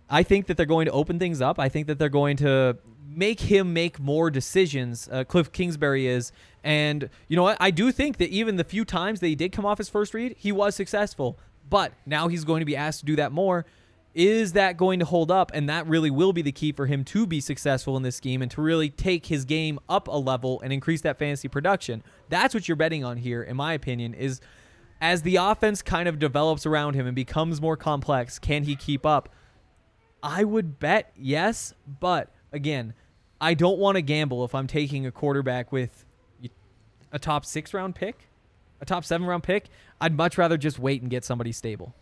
I 0.10 0.24
think 0.24 0.48
that 0.48 0.58
they're 0.58 0.65
going 0.65 0.86
to 0.86 0.91
open 0.91 1.19
things 1.19 1.41
up. 1.41 1.60
I 1.60 1.69
think 1.69 1.88
that 1.88 2.00
they're 2.00 2.10
going 2.10 2.38
to 2.38 2.78
make 3.08 3.39
him 3.39 3.74
make 3.74 4.00
more 4.00 4.30
decisions. 4.32 5.10
Uh, 5.12 5.24
Cliff 5.24 5.52
Kingsbury 5.52 6.08
is, 6.08 6.32
and 6.63 7.10
you 7.28 7.36
know 7.36 7.43
what? 7.43 7.58
I 7.60 7.72
do 7.72 7.91
think 7.91 8.17
that 8.17 8.30
even 8.30 8.56
the 8.56 8.63
few 8.63 8.86
times 8.86 9.19
that 9.19 9.28
he 9.28 9.36
did 9.36 9.52
come 9.52 9.65
off 9.65 9.78
his 9.78 9.89
first 9.89 10.13
read, 10.13 10.36
he 10.38 10.52
was 10.52 10.76
successful. 10.76 11.38
But 11.69 11.93
now 12.05 12.27
he's 12.27 12.43
going 12.43 12.62
to 12.62 12.65
be 12.65 12.75
asked 12.75 13.01
to 13.01 13.05
do 13.05 13.15
that 13.17 13.32
more. 13.32 13.65
Is 14.15 14.53
that 14.53 14.75
going 14.75 14.99
to 14.99 15.05
hold 15.05 15.29
up? 15.29 15.51
And 15.53 15.69
that 15.69 15.88
really 15.88 16.10
will 16.10 16.34
be 16.34 16.41
the 16.41 16.51
key 16.51 16.71
for 16.71 16.88
him 16.88 17.03
to 17.05 17.27
be 17.27 17.39
successful 17.39 17.95
in 17.95 18.03
this 18.03 18.15
scheme 18.15 18.41
and 18.41 18.49
to 18.51 18.62
really 18.62 18.89
take 18.89 19.27
his 19.27 19.45
game 19.45 19.79
up 19.88 20.08
a 20.08 20.17
level 20.17 20.60
and 20.62 20.73
increase 20.73 21.01
that 21.01 21.19
fantasy 21.19 21.47
production. 21.47 22.03
That's 22.29 22.53
what 22.53 22.67
you're 22.67 22.75
betting 22.75 23.03
on 23.03 23.17
here, 23.17 23.43
in 23.43 23.55
my 23.55 23.73
opinion, 23.73 24.13
is 24.13 24.41
as 25.01 25.21
the 25.21 25.38
offense 25.38 25.82
kind 25.82 26.10
of 26.10 26.19
develops 26.19 26.65
around 26.65 26.95
him 26.95 27.05
and 27.05 27.15
becomes 27.15 27.62
more 27.62 27.77
complex, 27.77 28.39
can 28.39 28.63
he 28.63 28.75
keep 28.75 29.05
up? 29.05 29.29
I 30.21 30.43
would 30.43 30.79
bet 30.79 31.12
yes, 31.15 31.73
but 31.99 32.34
again, 32.51 32.93
I 33.39 33.53
don't 33.53 33.79
want 33.79 33.95
to 33.95 34.01
gamble 34.01 34.43
if 34.43 34.53
I'm 34.53 34.67
taking 34.67 35.05
a 35.05 35.12
quarterback 35.12 35.71
with 35.71 36.03
a 37.12 37.19
top 37.19 37.45
six 37.45 37.73
round 37.73 37.95
pick, 37.95 38.29
a 38.82 38.86
top 38.86 39.06
seven 39.06 39.28
round 39.28 39.44
pick. 39.44 39.65
I'd 40.02 40.15
much 40.15 40.38
rather 40.38 40.58
just 40.58 40.80
wait 40.80 41.02
and 41.02 41.10
get 41.12 41.24
somebody 41.24 41.52
stable. 41.52 41.94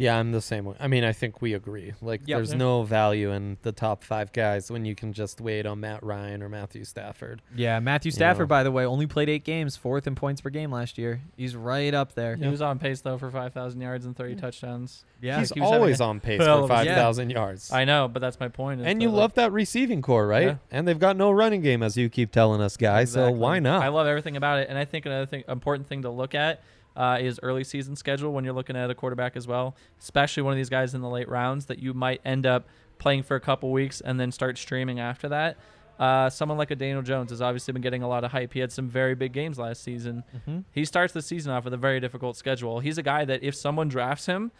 Yeah, 0.00 0.16
I'm 0.18 0.32
the 0.32 0.40
same 0.40 0.64
way. 0.64 0.76
I 0.80 0.88
mean, 0.88 1.04
I 1.04 1.12
think 1.12 1.42
we 1.42 1.52
agree. 1.52 1.92
Like, 2.00 2.22
Yep. 2.24 2.38
there's 2.38 2.54
no 2.54 2.84
value 2.84 3.32
in 3.32 3.58
the 3.60 3.70
top 3.70 4.02
five 4.02 4.32
guys 4.32 4.70
when 4.70 4.86
you 4.86 4.94
can 4.94 5.12
just 5.12 5.42
wait 5.42 5.66
on 5.66 5.80
Matt 5.80 6.02
Ryan 6.02 6.42
or 6.42 6.48
Matthew 6.48 6.84
Stafford. 6.84 7.42
Yeah, 7.54 7.78
Matthew 7.80 8.10
Stafford, 8.10 8.44
know. 8.44 8.54
by 8.54 8.62
the 8.62 8.70
way, 8.72 8.86
only 8.86 9.06
played 9.06 9.28
eight 9.28 9.44
games, 9.44 9.76
fourth 9.76 10.06
in 10.06 10.14
points 10.14 10.40
per 10.40 10.48
game 10.48 10.70
last 10.72 10.96
year. 10.96 11.20
He's 11.36 11.54
right 11.54 11.92
up 11.92 12.14
there. 12.14 12.36
He 12.36 12.48
was 12.48 12.62
on 12.62 12.78
pace 12.78 13.02
though 13.02 13.18
for 13.18 13.30
5,000 13.30 13.78
yards 13.78 14.06
and 14.06 14.16
30 14.16 14.36
touchdowns. 14.36 15.04
Yeah, 15.20 15.38
He's 15.38 15.50
he 15.52 15.60
was 15.60 15.70
always 15.70 16.00
on 16.00 16.18
pace 16.18 16.40
for 16.42 16.48
of 16.48 16.64
a- 16.64 16.68
5,000 16.68 17.28
yards. 17.28 17.70
I 17.70 17.84
know, 17.84 18.08
but 18.08 18.20
that's 18.20 18.40
my 18.40 18.48
point. 18.48 18.80
and 18.80 19.02
you 19.02 19.10
like, 19.10 19.18
love 19.18 19.34
that 19.34 19.52
receiving 19.52 20.00
corps, 20.00 20.26
right? 20.26 20.46
Yeah. 20.46 20.56
And 20.70 20.88
they've 20.88 20.98
got 20.98 21.18
no 21.18 21.30
running 21.30 21.60
game, 21.60 21.82
as 21.82 21.98
you 21.98 22.08
keep 22.08 22.32
telling 22.32 22.62
us, 22.62 22.78
guys. 22.78 23.12
So 23.12 23.30
why 23.30 23.58
not? 23.58 23.82
I 23.82 23.88
love 23.88 24.06
everything 24.06 24.38
about 24.38 24.60
it, 24.60 24.68
and 24.70 24.78
I 24.78 24.86
think 24.86 25.04
another 25.04 25.26
thing, 25.26 25.44
important 25.46 25.88
thing 25.88 26.00
to 26.02 26.10
look 26.10 26.34
at 26.34 26.62
uh, 26.96 27.18
is 27.20 27.40
early 27.42 27.64
season 27.64 27.96
schedule 27.96 28.32
when 28.32 28.44
you're 28.44 28.54
looking 28.54 28.76
at 28.76 28.90
a 28.90 28.94
quarterback 28.94 29.36
as 29.36 29.46
well, 29.46 29.74
especially 30.00 30.42
one 30.42 30.52
of 30.52 30.56
these 30.56 30.70
guys 30.70 30.94
in 30.94 31.00
the 31.00 31.08
late 31.08 31.28
rounds 31.28 31.66
that 31.66 31.78
you 31.78 31.94
might 31.94 32.20
end 32.24 32.46
up 32.46 32.66
playing 32.98 33.22
for 33.22 33.36
a 33.36 33.40
couple 33.40 33.70
weeks 33.72 34.00
and 34.00 34.20
then 34.20 34.30
start 34.30 34.58
streaming 34.58 35.00
after 35.00 35.28
that. 35.28 35.56
Uh, 35.98 36.30
someone 36.30 36.56
like 36.56 36.70
a 36.70 36.76
Daniel 36.76 37.02
Jones 37.02 37.30
has 37.30 37.42
obviously 37.42 37.72
been 37.72 37.82
getting 37.82 38.02
a 38.02 38.08
lot 38.08 38.24
of 38.24 38.30
hype. 38.32 38.54
He 38.54 38.60
had 38.60 38.72
some 38.72 38.88
very 38.88 39.14
big 39.14 39.32
games 39.32 39.58
last 39.58 39.82
season. 39.82 40.24
He 40.72 40.84
starts 40.86 41.12
the 41.12 41.20
season 41.20 41.52
off 41.52 41.64
with 41.64 41.74
a 41.74 41.78
very 41.78 42.00
difficult 42.00 42.36
schedule. 42.36 42.80
He's 42.80 42.96
a 42.96 43.02
guy 43.02 43.24
that 43.26 43.42
if 43.42 43.54
someone 43.54 43.88
drafts 43.88 44.24
him 44.26 44.50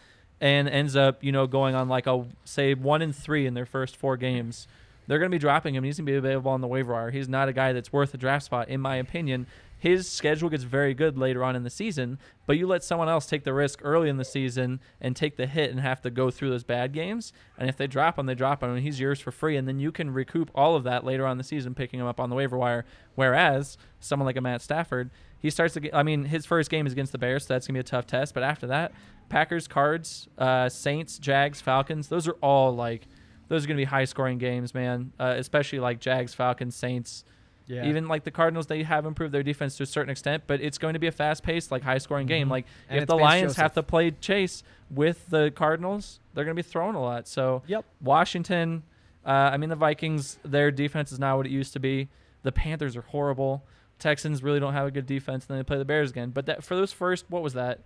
and 0.40 0.68
ends 0.68 0.96
up, 0.96 1.24
you 1.24 1.32
know, 1.32 1.46
going 1.46 1.74
on 1.74 1.88
like 1.88 2.06
a 2.06 2.26
say 2.44 2.74
one 2.74 3.00
and 3.00 3.16
three 3.16 3.46
in 3.46 3.54
their 3.54 3.64
first 3.64 3.96
four 3.96 4.18
games, 4.18 4.68
they're 5.06 5.18
going 5.18 5.30
to 5.30 5.34
be 5.34 5.40
dropping 5.40 5.74
him. 5.74 5.82
He's 5.82 5.96
going 5.96 6.06
to 6.06 6.12
be 6.12 6.16
available 6.16 6.50
on 6.50 6.60
the 6.60 6.68
waiver 6.68 6.92
wire. 6.92 7.10
He's 7.10 7.28
not 7.28 7.48
a 7.48 7.52
guy 7.54 7.72
that's 7.72 7.90
worth 7.92 8.12
a 8.12 8.18
draft 8.18 8.44
spot, 8.44 8.68
in 8.68 8.80
my 8.80 8.96
opinion. 8.96 9.46
His 9.80 10.10
schedule 10.10 10.50
gets 10.50 10.62
very 10.62 10.92
good 10.92 11.16
later 11.16 11.42
on 11.42 11.56
in 11.56 11.62
the 11.62 11.70
season, 11.70 12.18
but 12.46 12.58
you 12.58 12.66
let 12.66 12.84
someone 12.84 13.08
else 13.08 13.24
take 13.24 13.44
the 13.44 13.54
risk 13.54 13.80
early 13.82 14.10
in 14.10 14.18
the 14.18 14.26
season 14.26 14.78
and 15.00 15.16
take 15.16 15.38
the 15.38 15.46
hit 15.46 15.70
and 15.70 15.80
have 15.80 16.02
to 16.02 16.10
go 16.10 16.30
through 16.30 16.50
those 16.50 16.64
bad 16.64 16.92
games. 16.92 17.32
And 17.56 17.66
if 17.66 17.78
they 17.78 17.86
drop 17.86 18.18
him, 18.18 18.26
they 18.26 18.34
drop 18.34 18.62
him, 18.62 18.68
and 18.68 18.80
he's 18.80 19.00
yours 19.00 19.20
for 19.20 19.30
free. 19.30 19.56
And 19.56 19.66
then 19.66 19.78
you 19.78 19.90
can 19.90 20.10
recoup 20.10 20.50
all 20.54 20.76
of 20.76 20.84
that 20.84 21.02
later 21.02 21.26
on 21.26 21.38
the 21.38 21.44
season, 21.44 21.74
picking 21.74 21.98
him 21.98 22.06
up 22.06 22.20
on 22.20 22.28
the 22.28 22.36
waiver 22.36 22.58
wire. 22.58 22.84
Whereas 23.14 23.78
someone 24.00 24.26
like 24.26 24.36
a 24.36 24.42
Matt 24.42 24.60
Stafford, 24.60 25.10
he 25.38 25.48
starts 25.48 25.72
to 25.72 25.80
get, 25.80 25.94
I 25.94 26.02
mean, 26.02 26.26
his 26.26 26.44
first 26.44 26.68
game 26.68 26.86
is 26.86 26.92
against 26.92 27.12
the 27.12 27.18
Bears, 27.18 27.46
so 27.46 27.54
that's 27.54 27.66
going 27.66 27.72
to 27.72 27.78
be 27.78 27.80
a 27.80 27.82
tough 27.82 28.06
test. 28.06 28.34
But 28.34 28.42
after 28.42 28.66
that, 28.66 28.92
Packers, 29.30 29.66
Cards, 29.66 30.28
uh, 30.36 30.68
Saints, 30.68 31.18
Jags, 31.18 31.62
Falcons, 31.62 32.08
those 32.08 32.28
are 32.28 32.36
all 32.42 32.76
like, 32.76 33.08
those 33.48 33.64
are 33.64 33.66
going 33.66 33.78
to 33.78 33.80
be 33.80 33.86
high 33.86 34.04
scoring 34.04 34.36
games, 34.36 34.74
man. 34.74 35.12
Uh, 35.18 35.36
especially 35.38 35.80
like 35.80 36.00
Jags, 36.00 36.34
Falcons, 36.34 36.76
Saints. 36.76 37.24
Yeah. 37.70 37.86
Even 37.86 38.08
like 38.08 38.24
the 38.24 38.30
Cardinals, 38.32 38.66
they 38.66 38.82
have 38.82 39.06
improved 39.06 39.32
their 39.32 39.42
defense 39.44 39.76
to 39.76 39.84
a 39.84 39.86
certain 39.86 40.10
extent, 40.10 40.42
but 40.48 40.60
it's 40.60 40.76
going 40.76 40.94
to 40.94 40.98
be 40.98 41.06
a 41.06 41.12
fast 41.12 41.42
paced, 41.44 41.70
like 41.70 41.82
high 41.82 41.98
scoring 41.98 42.26
game. 42.26 42.48
Like 42.48 42.64
Mm-hmm. 42.66 42.92
And 42.92 43.00
if 43.02 43.06
the 43.06 43.16
Lions 43.16 43.56
have 43.56 43.74
to 43.74 43.82
play 43.82 44.10
chase 44.10 44.62
with 44.90 45.30
the 45.30 45.50
Cardinals, 45.52 46.18
they're 46.34 46.44
going 46.44 46.56
to 46.56 46.62
be 46.62 46.68
throwing 46.68 46.96
a 46.96 47.00
lot. 47.00 47.28
So 47.28 47.62
Yep. 47.68 47.84
Washington, 48.00 48.82
uh, 49.24 49.30
I 49.30 49.56
mean 49.56 49.70
the 49.70 49.76
Vikings, 49.76 50.38
their 50.44 50.70
defense 50.70 51.12
is 51.12 51.18
not 51.20 51.36
what 51.36 51.46
it 51.46 51.52
used 51.52 51.72
to 51.74 51.78
be. 51.80 52.08
The 52.42 52.52
Panthers 52.52 52.96
are 52.96 53.02
horrible. 53.02 53.64
Texans 53.98 54.42
really 54.42 54.58
don't 54.60 54.72
have 54.72 54.86
a 54.86 54.90
good 54.90 55.06
defense, 55.06 55.44
and 55.44 55.50
then 55.50 55.58
they 55.58 55.64
play 55.64 55.78
the 55.78 55.84
Bears 55.84 56.10
again. 56.10 56.30
But 56.30 56.46
that 56.46 56.64
for 56.64 56.74
those 56.74 56.90
first, 56.92 57.26
what 57.28 57.42
was 57.42 57.52
that? 57.52 57.80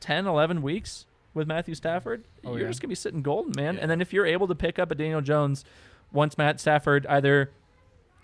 10, 0.00 0.26
11 0.26 0.62
weeks 0.62 1.06
with 1.34 1.46
Matthew 1.46 1.74
Stafford, 1.74 2.24
Oh, 2.44 2.52
you're 2.52 2.62
yeah. 2.62 2.68
just 2.68 2.80
gonna 2.80 2.88
be 2.88 2.94
sitting 2.94 3.22
golden, 3.22 3.52
man. 3.56 3.78
And 3.78 3.90
then 3.90 4.00
if 4.00 4.12
you're 4.12 4.26
able 4.26 4.48
to 4.48 4.54
pick 4.54 4.78
up 4.78 4.90
a 4.90 4.94
Daniel 4.94 5.20
Jones, 5.20 5.64
once 6.12 6.36
Matt 6.38 6.58
Stafford 6.60 7.06
either, 7.06 7.50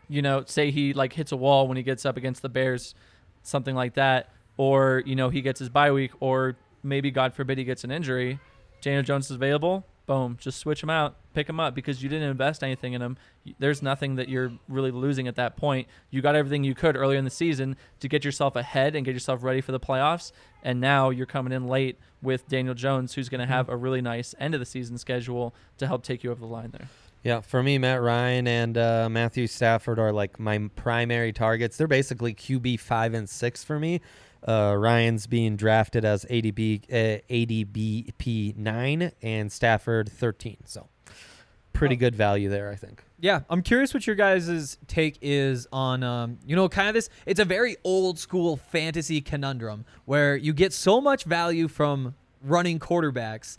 you 0.08 0.22
know, 0.22 0.44
say 0.46 0.70
he 0.70 0.92
like 0.92 1.12
hits 1.12 1.32
a 1.32 1.36
wall 1.36 1.68
when 1.68 1.76
he 1.76 1.82
gets 1.82 2.06
up 2.06 2.16
against 2.16 2.42
the 2.42 2.48
Bears, 2.48 2.94
something 3.42 3.74
like 3.74 3.94
that, 3.94 4.30
or 4.56 5.02
you 5.06 5.16
know 5.16 5.28
he 5.28 5.42
gets 5.42 5.58
his 5.58 5.68
bye 5.68 5.92
week, 5.92 6.12
or 6.20 6.56
maybe 6.82 7.10
God 7.10 7.34
forbid 7.34 7.58
he 7.58 7.64
gets 7.64 7.84
an 7.84 7.90
injury, 7.90 8.38
Daniel 8.80 9.02
Jones 9.02 9.26
is 9.26 9.32
available. 9.32 9.84
Boom, 10.06 10.36
just 10.40 10.60
switch 10.60 10.84
him 10.84 10.90
out, 10.90 11.16
pick 11.34 11.48
him 11.48 11.58
up 11.58 11.74
because 11.74 12.00
you 12.00 12.08
didn't 12.08 12.30
invest 12.30 12.62
anything 12.62 12.92
in 12.92 13.02
him. 13.02 13.16
There's 13.58 13.82
nothing 13.82 14.14
that 14.14 14.28
you're 14.28 14.52
really 14.68 14.92
losing 14.92 15.26
at 15.26 15.34
that 15.34 15.56
point. 15.56 15.88
You 16.10 16.22
got 16.22 16.36
everything 16.36 16.62
you 16.62 16.76
could 16.76 16.96
earlier 16.96 17.18
in 17.18 17.24
the 17.24 17.30
season 17.30 17.76
to 17.98 18.08
get 18.08 18.24
yourself 18.24 18.54
ahead 18.54 18.94
and 18.94 19.04
get 19.04 19.14
yourself 19.14 19.42
ready 19.42 19.60
for 19.60 19.72
the 19.72 19.80
playoffs. 19.80 20.30
And 20.62 20.80
now 20.80 21.10
you're 21.10 21.26
coming 21.26 21.52
in 21.52 21.66
late 21.66 21.98
with 22.22 22.46
Daniel 22.46 22.74
Jones, 22.74 23.14
who's 23.14 23.28
going 23.28 23.40
to 23.40 23.46
mm-hmm. 23.46 23.54
have 23.54 23.68
a 23.68 23.76
really 23.76 24.00
nice 24.00 24.32
end 24.38 24.54
of 24.54 24.60
the 24.60 24.66
season 24.66 24.96
schedule 24.96 25.52
to 25.78 25.88
help 25.88 26.04
take 26.04 26.22
you 26.22 26.30
over 26.30 26.40
the 26.40 26.46
line 26.46 26.70
there. 26.70 26.88
Yeah, 27.26 27.40
for 27.40 27.60
me, 27.60 27.76
Matt 27.76 28.02
Ryan 28.02 28.46
and 28.46 28.78
uh, 28.78 29.08
Matthew 29.10 29.48
Stafford 29.48 29.98
are 29.98 30.12
like 30.12 30.38
my 30.38 30.70
primary 30.76 31.32
targets. 31.32 31.76
They're 31.76 31.88
basically 31.88 32.34
QB 32.34 32.78
five 32.78 33.14
and 33.14 33.28
six 33.28 33.64
for 33.64 33.80
me. 33.80 34.00
Uh, 34.46 34.76
Ryan's 34.78 35.26
being 35.26 35.56
drafted 35.56 36.04
as 36.04 36.24
ADB 36.26 36.84
uh, 36.88 37.20
ADBP 37.28 38.56
nine 38.56 39.10
and 39.22 39.50
Stafford 39.50 40.08
thirteen. 40.08 40.58
So 40.66 40.86
pretty 41.72 41.96
good 41.96 42.14
value 42.14 42.48
there, 42.48 42.70
I 42.70 42.76
think. 42.76 43.02
Yeah, 43.18 43.40
I'm 43.50 43.62
curious 43.62 43.92
what 43.92 44.06
your 44.06 44.14
guys' 44.14 44.78
take 44.86 45.18
is 45.20 45.66
on, 45.72 46.04
um, 46.04 46.38
you 46.46 46.54
know, 46.54 46.68
kind 46.68 46.86
of 46.86 46.94
this. 46.94 47.10
It's 47.26 47.40
a 47.40 47.44
very 47.44 47.76
old 47.82 48.20
school 48.20 48.56
fantasy 48.56 49.20
conundrum 49.20 49.84
where 50.04 50.36
you 50.36 50.52
get 50.52 50.72
so 50.72 51.00
much 51.00 51.24
value 51.24 51.66
from 51.66 52.14
running 52.40 52.78
quarterbacks 52.78 53.58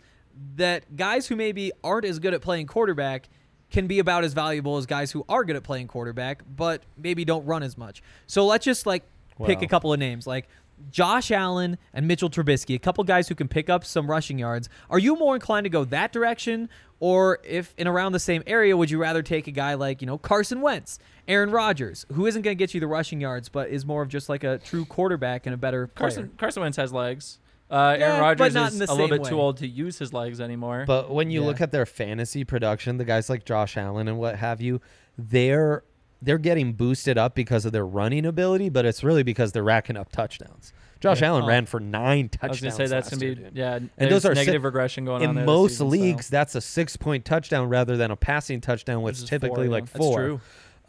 that 0.56 0.96
guys 0.96 1.26
who 1.26 1.36
maybe 1.36 1.70
aren't 1.84 2.06
as 2.06 2.18
good 2.18 2.32
at 2.32 2.40
playing 2.40 2.66
quarterback 2.66 3.28
can 3.70 3.86
be 3.86 3.98
about 3.98 4.24
as 4.24 4.32
valuable 4.32 4.76
as 4.76 4.86
guys 4.86 5.10
who 5.12 5.24
are 5.28 5.44
good 5.44 5.56
at 5.56 5.62
playing 5.62 5.88
quarterback, 5.88 6.42
but 6.56 6.82
maybe 6.96 7.24
don't 7.24 7.44
run 7.44 7.62
as 7.62 7.76
much. 7.76 8.02
So 8.26 8.46
let's 8.46 8.64
just 8.64 8.86
like 8.86 9.02
pick 9.44 9.58
Wow. 9.58 9.64
a 9.64 9.68
couple 9.68 9.92
of 9.92 9.98
names 9.98 10.26
like 10.26 10.48
Josh 10.90 11.30
Allen 11.30 11.76
and 11.92 12.06
Mitchell 12.06 12.30
Trubisky, 12.30 12.74
a 12.74 12.78
couple 12.78 13.02
guys 13.04 13.28
who 13.28 13.34
can 13.34 13.48
pick 13.48 13.68
up 13.68 13.84
some 13.84 14.08
rushing 14.08 14.38
yards. 14.38 14.68
Are 14.88 14.98
you 14.98 15.16
more 15.16 15.34
inclined 15.34 15.64
to 15.64 15.70
go 15.70 15.84
that 15.86 16.12
direction, 16.12 16.68
or 17.00 17.40
if 17.44 17.74
in 17.76 17.86
around 17.88 18.12
the 18.12 18.20
same 18.20 18.42
area, 18.46 18.76
would 18.76 18.90
you 18.90 18.98
rather 18.98 19.22
take 19.22 19.46
a 19.48 19.50
guy 19.50 19.74
like 19.74 20.00
you 20.00 20.06
know 20.06 20.18
Carson 20.18 20.60
Wentz, 20.60 20.98
Aaron 21.26 21.50
Rodgers, 21.50 22.06
who 22.12 22.26
isn't 22.26 22.42
going 22.42 22.56
to 22.56 22.58
get 22.58 22.74
you 22.74 22.80
the 22.80 22.86
rushing 22.86 23.20
yards, 23.20 23.48
but 23.48 23.68
is 23.70 23.84
more 23.84 24.02
of 24.02 24.08
just 24.08 24.28
like 24.28 24.44
a 24.44 24.58
true 24.58 24.84
quarterback 24.84 25.46
and 25.46 25.54
a 25.54 25.56
better 25.58 25.88
player? 25.88 26.08
Carson 26.10 26.30
Carson 26.38 26.62
Wentz 26.62 26.76
has 26.76 26.92
legs. 26.92 27.38
Uh, 27.70 27.96
Yeah, 27.98 28.06
Aaron 28.06 28.20
Rodgers 28.20 28.54
not 28.54 28.72
is 28.72 28.80
in 28.80 28.88
a 28.88 28.92
little 28.92 29.08
same 29.08 29.18
bit 29.22 29.28
too 29.28 29.40
old 29.40 29.58
to 29.58 29.66
use 29.68 29.98
his 29.98 30.12
legs 30.12 30.40
anymore. 30.40 30.84
But 30.86 31.10
when 31.10 31.30
you 31.30 31.40
Yeah. 31.42 31.46
look 31.48 31.60
at 31.60 31.70
their 31.72 31.84
fantasy 31.86 32.44
production, 32.44 32.96
the 32.96 33.04
guys 33.04 33.28
like 33.28 33.44
Josh 33.44 33.76
Allen 33.76 34.08
and 34.08 34.18
what 34.18 34.36
have 34.36 34.60
you, 34.60 34.80
they're 35.16 35.82
they're 36.20 36.36
getting 36.38 36.72
boosted 36.72 37.16
up 37.16 37.36
because 37.36 37.64
of 37.64 37.70
their 37.70 37.86
running 37.86 38.26
ability, 38.26 38.68
but 38.70 38.84
it's 38.84 39.04
really 39.04 39.22
because 39.22 39.52
they're 39.52 39.62
racking 39.62 39.96
up 39.96 40.10
touchdowns. 40.10 40.72
Josh 40.98 41.22
Allen 41.22 41.44
Oh. 41.44 41.46
ran 41.46 41.64
for 41.64 41.78
nine 41.78 42.28
touchdowns. 42.28 42.42
I 42.42 42.48
was 42.48 42.58
touchdowns. 42.58 42.76
gonna 42.78 42.88
say 42.88 42.94
that's 42.96 43.10
gonna 43.10 43.20
be 43.20 43.34
dude. 43.44 43.56
yeah. 43.56 43.78
And 43.98 44.10
those 44.10 44.24
are 44.24 44.34
negative 44.34 44.62
si- 44.62 44.64
regression 44.64 45.04
going 45.04 45.24
on 45.24 45.38
in 45.38 45.44
most 45.46 45.74
season, 45.74 45.86
so- 45.86 45.90
leagues. 45.90 46.28
That's 46.28 46.56
a 46.56 46.60
six-point 46.60 47.24
touchdown 47.24 47.68
rather 47.68 47.96
than 47.96 48.10
a 48.10 48.16
passing 48.16 48.60
touchdown, 48.60 49.02
which 49.02 49.12
Which 49.12 49.16
is 49.18 49.22
is 49.24 49.28
four, 49.30 49.38
typically 49.38 49.66
yeah. 49.66 49.72
like 49.72 49.84
That's 49.84 49.96
four. 49.96 50.16
true. 50.18 50.40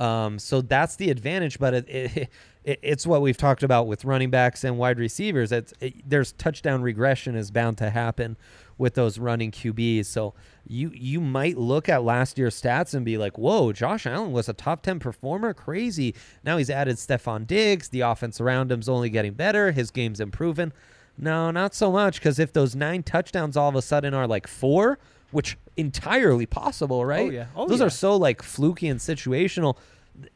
Um, 0.04 0.40
so 0.40 0.62
that's 0.62 0.96
the 0.96 1.12
advantage, 1.12 1.60
but 1.60 1.74
it, 1.76 1.90
it, 1.90 2.30
it, 2.64 2.80
it's 2.82 3.08
what 3.08 3.22
we've 3.22 3.38
talked 3.38 3.64
about 3.64 3.88
with 3.88 4.06
running 4.06 4.30
backs 4.30 4.64
and 4.64 4.78
wide 4.78 5.00
receivers. 5.00 5.52
It's 5.52 5.74
it, 5.80 6.10
there's 6.10 6.34
touchdown 6.34 6.82
regression 6.82 7.36
is 7.36 7.52
bound 7.52 7.78
to 7.80 7.90
happen 7.90 8.38
with 8.78 8.96
those 8.96 9.20
running 9.20 9.52
QBs. 9.52 10.06
So 10.06 10.34
you 10.68 10.92
you 10.94 11.22
might 11.22 11.58
look 11.58 11.90
at 11.90 12.04
last 12.04 12.38
year's 12.38 12.60
stats 12.60 12.94
and 12.94 13.06
be 13.06 13.18
like, 13.18 13.38
"Whoa, 13.38 13.72
Josh 13.72 14.06
Allen 14.06 14.32
was 14.32 14.50
a 14.50 14.54
top 14.54 14.82
ten 14.82 15.00
performer, 15.00 15.54
crazy." 15.54 16.16
Now 16.44 16.58
he's 16.58 16.70
added 16.70 16.98
Stefon 16.98 17.48
Diggs. 17.48 17.90
The 17.90 18.02
offense 18.02 18.42
around 18.42 18.72
him's 18.72 18.90
only 18.90 19.10
getting 19.10 19.34
better. 19.34 19.72
His 19.72 19.92
game's 19.92 20.20
improving. 20.20 20.74
No, 21.18 21.52
not 21.52 21.76
so 21.76 21.92
much. 21.92 22.20
Because 22.20 22.40
if 22.40 22.54
those 22.54 22.76
nine 22.76 23.04
touchdowns 23.04 23.58
all 23.58 23.70
of 23.70 23.76
a 23.76 23.82
sudden 23.82 24.14
are 24.14 24.28
like 24.28 24.48
four, 24.48 25.00
which 25.32 25.58
entirely 25.78 26.46
possible, 26.46 27.06
right? 27.06 27.28
Oh, 27.28 27.32
yeah. 27.32 27.46
Oh, 27.56 27.68
those 27.68 27.80
yeah. 27.80 27.88
are 27.88 27.92
so 27.92 28.16
like 28.16 28.42
fluky 28.42 28.88
and 28.88 29.00
situational. 29.00 29.78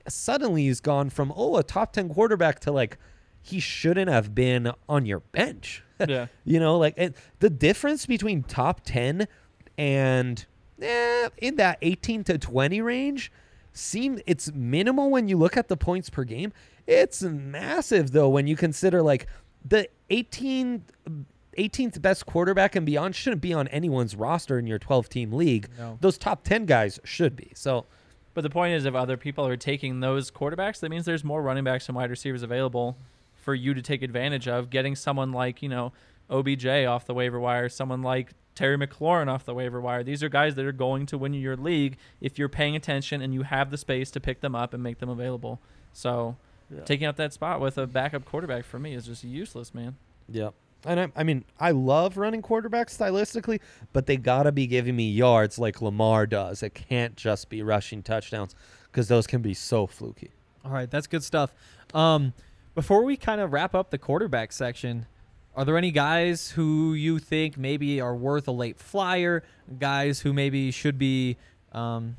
Suddenly 0.07 0.63
he's 0.65 0.79
gone 0.79 1.09
from 1.09 1.33
oh 1.35 1.57
a 1.57 1.63
top 1.63 1.93
ten 1.93 2.09
quarterback 2.09 2.59
to 2.61 2.71
like 2.71 2.97
he 3.41 3.59
shouldn't 3.59 4.09
have 4.09 4.33
been 4.33 4.71
on 4.87 5.05
your 5.05 5.19
bench. 5.19 5.83
Yeah. 6.05 6.27
you 6.43 6.59
know, 6.59 6.77
like 6.77 6.95
and 6.97 7.13
the 7.39 7.49
difference 7.49 8.05
between 8.05 8.43
top 8.43 8.81
ten 8.83 9.25
and 9.77 10.45
eh, 10.81 11.29
in 11.37 11.55
that 11.55 11.77
eighteen 11.81 12.25
to 12.25 12.37
twenty 12.37 12.81
range 12.81 13.31
seem 13.71 14.19
it's 14.25 14.51
minimal 14.51 15.09
when 15.09 15.29
you 15.29 15.37
look 15.37 15.55
at 15.55 15.69
the 15.69 15.77
points 15.77 16.09
per 16.09 16.25
game. 16.25 16.51
It's 16.87 17.21
massive 17.21 18.11
though 18.11 18.27
when 18.27 18.47
you 18.47 18.57
consider 18.57 19.01
like 19.01 19.27
the 19.63 19.87
18 20.09 20.83
18th 21.57 22.01
best 22.01 22.25
quarterback 22.25 22.75
and 22.75 22.85
beyond 22.85 23.15
shouldn't 23.15 23.41
be 23.41 23.53
on 23.53 23.67
anyone's 23.69 24.15
roster 24.15 24.59
in 24.59 24.67
your 24.67 24.79
12 24.79 25.07
team 25.07 25.31
league. 25.31 25.69
No. 25.77 25.97
Those 26.01 26.17
top 26.17 26.43
10 26.43 26.65
guys 26.65 26.99
should 27.03 27.35
be. 27.35 27.51
So 27.55 27.85
But 28.33 28.41
the 28.41 28.49
point 28.49 28.73
is, 28.73 28.85
if 28.85 28.95
other 28.95 29.17
people 29.17 29.45
are 29.47 29.57
taking 29.57 29.99
those 29.99 30.31
quarterbacks, 30.31 30.79
that 30.79 30.89
means 30.89 31.05
there's 31.05 31.23
more 31.23 31.41
running 31.41 31.63
backs 31.63 31.87
and 31.87 31.95
wide 31.95 32.09
receivers 32.09 32.43
available 32.43 32.97
for 33.35 33.53
you 33.53 33.73
to 33.73 33.81
take 33.81 34.01
advantage 34.01 34.47
of. 34.47 34.69
Getting 34.69 34.95
someone 34.95 35.31
like, 35.31 35.61
you 35.61 35.69
know, 35.69 35.93
OBJ 36.29 36.65
off 36.65 37.05
the 37.05 37.13
waiver 37.13 37.39
wire, 37.39 37.69
someone 37.69 38.01
like 38.01 38.33
Terry 38.55 38.77
McLaurin 38.77 39.27
off 39.27 39.45
the 39.45 39.53
waiver 39.53 39.81
wire. 39.81 40.03
These 40.03 40.23
are 40.23 40.29
guys 40.29 40.55
that 40.55 40.65
are 40.65 40.71
going 40.71 41.05
to 41.07 41.17
win 41.17 41.33
you 41.33 41.41
your 41.41 41.57
league 41.57 41.97
if 42.21 42.39
you're 42.39 42.49
paying 42.49 42.75
attention 42.75 43.21
and 43.21 43.33
you 43.33 43.43
have 43.43 43.71
the 43.71 43.77
space 43.77 44.09
to 44.11 44.19
pick 44.19 44.41
them 44.41 44.55
up 44.55 44.73
and 44.73 44.81
make 44.81 44.99
them 44.99 45.09
available. 45.09 45.59
So 45.91 46.37
taking 46.85 47.07
up 47.07 47.17
that 47.17 47.33
spot 47.33 47.59
with 47.59 47.77
a 47.77 47.85
backup 47.85 48.25
quarterback 48.25 48.65
for 48.65 48.79
me 48.79 48.93
is 48.93 49.05
just 49.05 49.23
useless, 49.23 49.73
man. 49.73 49.95
Yep. 50.29 50.53
And 50.85 50.99
I, 50.99 51.11
I 51.15 51.23
mean, 51.23 51.45
I 51.59 51.71
love 51.71 52.17
running 52.17 52.41
quarterbacks 52.41 52.97
stylistically, 52.97 53.59
but 53.93 54.05
they 54.05 54.17
got 54.17 54.43
to 54.43 54.51
be 54.51 54.67
giving 54.67 54.95
me 54.95 55.09
yards 55.09 55.57
like 55.57 55.81
Lamar 55.81 56.25
does. 56.25 56.61
It 56.63 56.73
can't 56.73 57.15
just 57.15 57.49
be 57.49 57.63
rushing 57.63 58.03
touchdowns 58.03 58.55
because 58.91 59.07
those 59.07 59.27
can 59.27 59.41
be 59.41 59.53
so 59.53 59.87
fluky. 59.87 60.31
All 60.65 60.71
right, 60.71 60.89
that's 60.89 61.07
good 61.07 61.23
stuff. 61.23 61.53
Um, 61.93 62.33
before 62.75 63.03
we 63.03 63.17
kind 63.17 63.39
of 63.39 63.53
wrap 63.53 63.75
up 63.75 63.91
the 63.91 63.97
quarterback 63.97 64.51
section, 64.51 65.05
are 65.55 65.65
there 65.65 65.77
any 65.77 65.91
guys 65.91 66.51
who 66.51 66.93
you 66.93 67.19
think 67.19 67.57
maybe 67.57 68.01
are 68.01 68.15
worth 68.15 68.47
a 68.47 68.51
late 68.51 68.79
flyer? 68.79 69.43
Guys 69.79 70.21
who 70.21 70.33
maybe 70.33 70.71
should 70.71 70.97
be 70.97 71.37
um, 71.71 72.17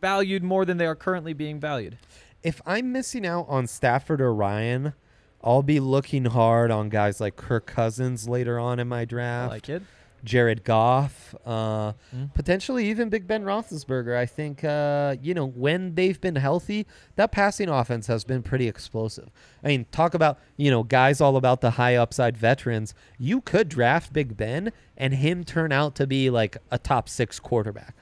valued 0.00 0.42
more 0.42 0.64
than 0.64 0.76
they 0.76 0.86
are 0.86 0.96
currently 0.96 1.32
being 1.32 1.60
valued? 1.60 1.96
If 2.42 2.60
I'm 2.66 2.92
missing 2.92 3.24
out 3.24 3.46
on 3.48 3.66
Stafford 3.66 4.20
or 4.20 4.34
Ryan, 4.34 4.94
I'll 5.44 5.62
be 5.62 5.78
looking 5.78 6.24
hard 6.24 6.70
on 6.70 6.88
guys 6.88 7.20
like 7.20 7.36
Kirk 7.36 7.66
Cousins 7.66 8.26
later 8.28 8.58
on 8.58 8.78
in 8.80 8.88
my 8.88 9.00
I 9.00 9.04
draft. 9.04 9.50
like 9.52 9.68
it. 9.68 9.82
Jared 10.24 10.64
Goff, 10.64 11.34
uh, 11.44 11.92
Mm. 12.16 12.32
potentially 12.32 12.88
even 12.88 13.10
Big 13.10 13.26
Ben 13.26 13.44
Roethlisberger. 13.44 14.16
I 14.16 14.24
think 14.24 14.64
uh, 14.64 15.16
you 15.20 15.34
know 15.34 15.44
when 15.46 15.96
they've 15.96 16.18
been 16.18 16.36
healthy, 16.36 16.86
that 17.16 17.30
passing 17.30 17.68
offense 17.68 18.06
has 18.06 18.24
been 18.24 18.42
pretty 18.42 18.66
explosive. 18.66 19.28
I 19.62 19.66
mean, 19.68 19.84
talk 19.92 20.14
about 20.14 20.38
you 20.56 20.70
know 20.70 20.82
guys 20.82 21.20
all 21.20 21.36
about 21.36 21.60
the 21.60 21.72
high 21.72 21.96
upside 21.96 22.38
veterans. 22.38 22.94
You 23.18 23.42
could 23.42 23.68
draft 23.68 24.14
Big 24.14 24.34
Ben 24.34 24.72
and 24.96 25.12
him 25.12 25.44
turn 25.44 25.72
out 25.72 25.94
to 25.96 26.06
be 26.06 26.30
like 26.30 26.56
a 26.70 26.78
top 26.78 27.06
six 27.10 27.38
quarterback. 27.38 27.94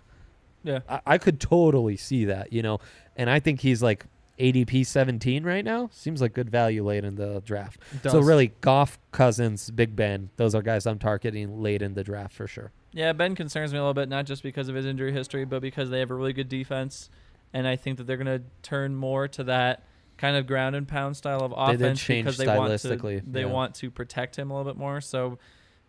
Yeah. 0.63 0.79
I, 0.89 1.01
I 1.05 1.19
could 1.19 1.41
totally 1.41 1.97
see 1.97 2.25
that, 2.27 2.53
you 2.53 2.63
know. 2.63 2.79
And 3.17 3.29
I 3.29 3.41
think 3.41 3.63
he's 3.63 3.83
like 3.83 4.07
ADP 4.43 4.85
17 4.85 5.45
right 5.45 5.65
now. 5.65 5.89
Seems 5.93 6.21
like 6.21 6.35
good 6.35 6.51
value 6.51 6.85
late 6.85 7.05
in 7.05 7.15
the 7.15 7.41
draft. 7.45 7.81
So 8.03 8.21
really, 8.21 8.49
Goff, 8.61 8.99
Cousins, 9.13 9.71
Big 9.71 9.95
Ben, 9.95 10.31
those 10.37 10.55
are 10.55 10.63
guys 10.63 10.87
I'm 10.87 10.99
targeting 10.99 11.63
late 11.63 11.81
in 11.81 11.95
the 11.95 12.03
draft 12.03 12.35
for 12.35 12.49
sure. 12.49 12.73
Yeah, 12.93 13.13
Ben 13.13 13.37
concerns 13.37 13.73
me 13.73 13.79
a 13.79 13.83
little 13.83 13.95
bit, 13.95 14.09
not 14.09 14.27
just 14.27 14.43
because 14.43 14.69
of 14.69 14.75
his 14.75 14.85
injury 14.85 15.13
history, 15.13 15.45
but 15.45 15.63
because 15.63 15.91
they 15.91 16.01
have 16.01 16.11
a 16.11 16.15
really 16.15 16.33
good 16.33 16.49
defense, 16.49 17.09
and 17.53 17.67
I 17.67 17.77
think 17.77 17.99
that 17.99 18.07
they're 18.07 18.17
going 18.17 18.27
to 18.27 18.43
turn 18.63 18.95
more 18.97 19.29
to 19.29 19.45
that 19.45 19.85
kind 20.19 20.37
of 20.37 20.47
ground 20.47 20.77
and 20.77 20.87
pound 20.87 21.17
style 21.17 21.41
of 21.43 21.55
offense 21.57 22.01
change 22.01 22.27
because 22.27 22.39
they 22.39 22.47
want 22.47 22.79
to 22.79 23.23
they 23.27 23.41
yeah. 23.41 23.47
want 23.47 23.75
to 23.77 23.91
protect 23.91 24.37
him 24.37 24.51
a 24.51 24.57
little 24.57 24.71
bit 24.71 24.79
more. 24.79 25.01
So 25.01 25.39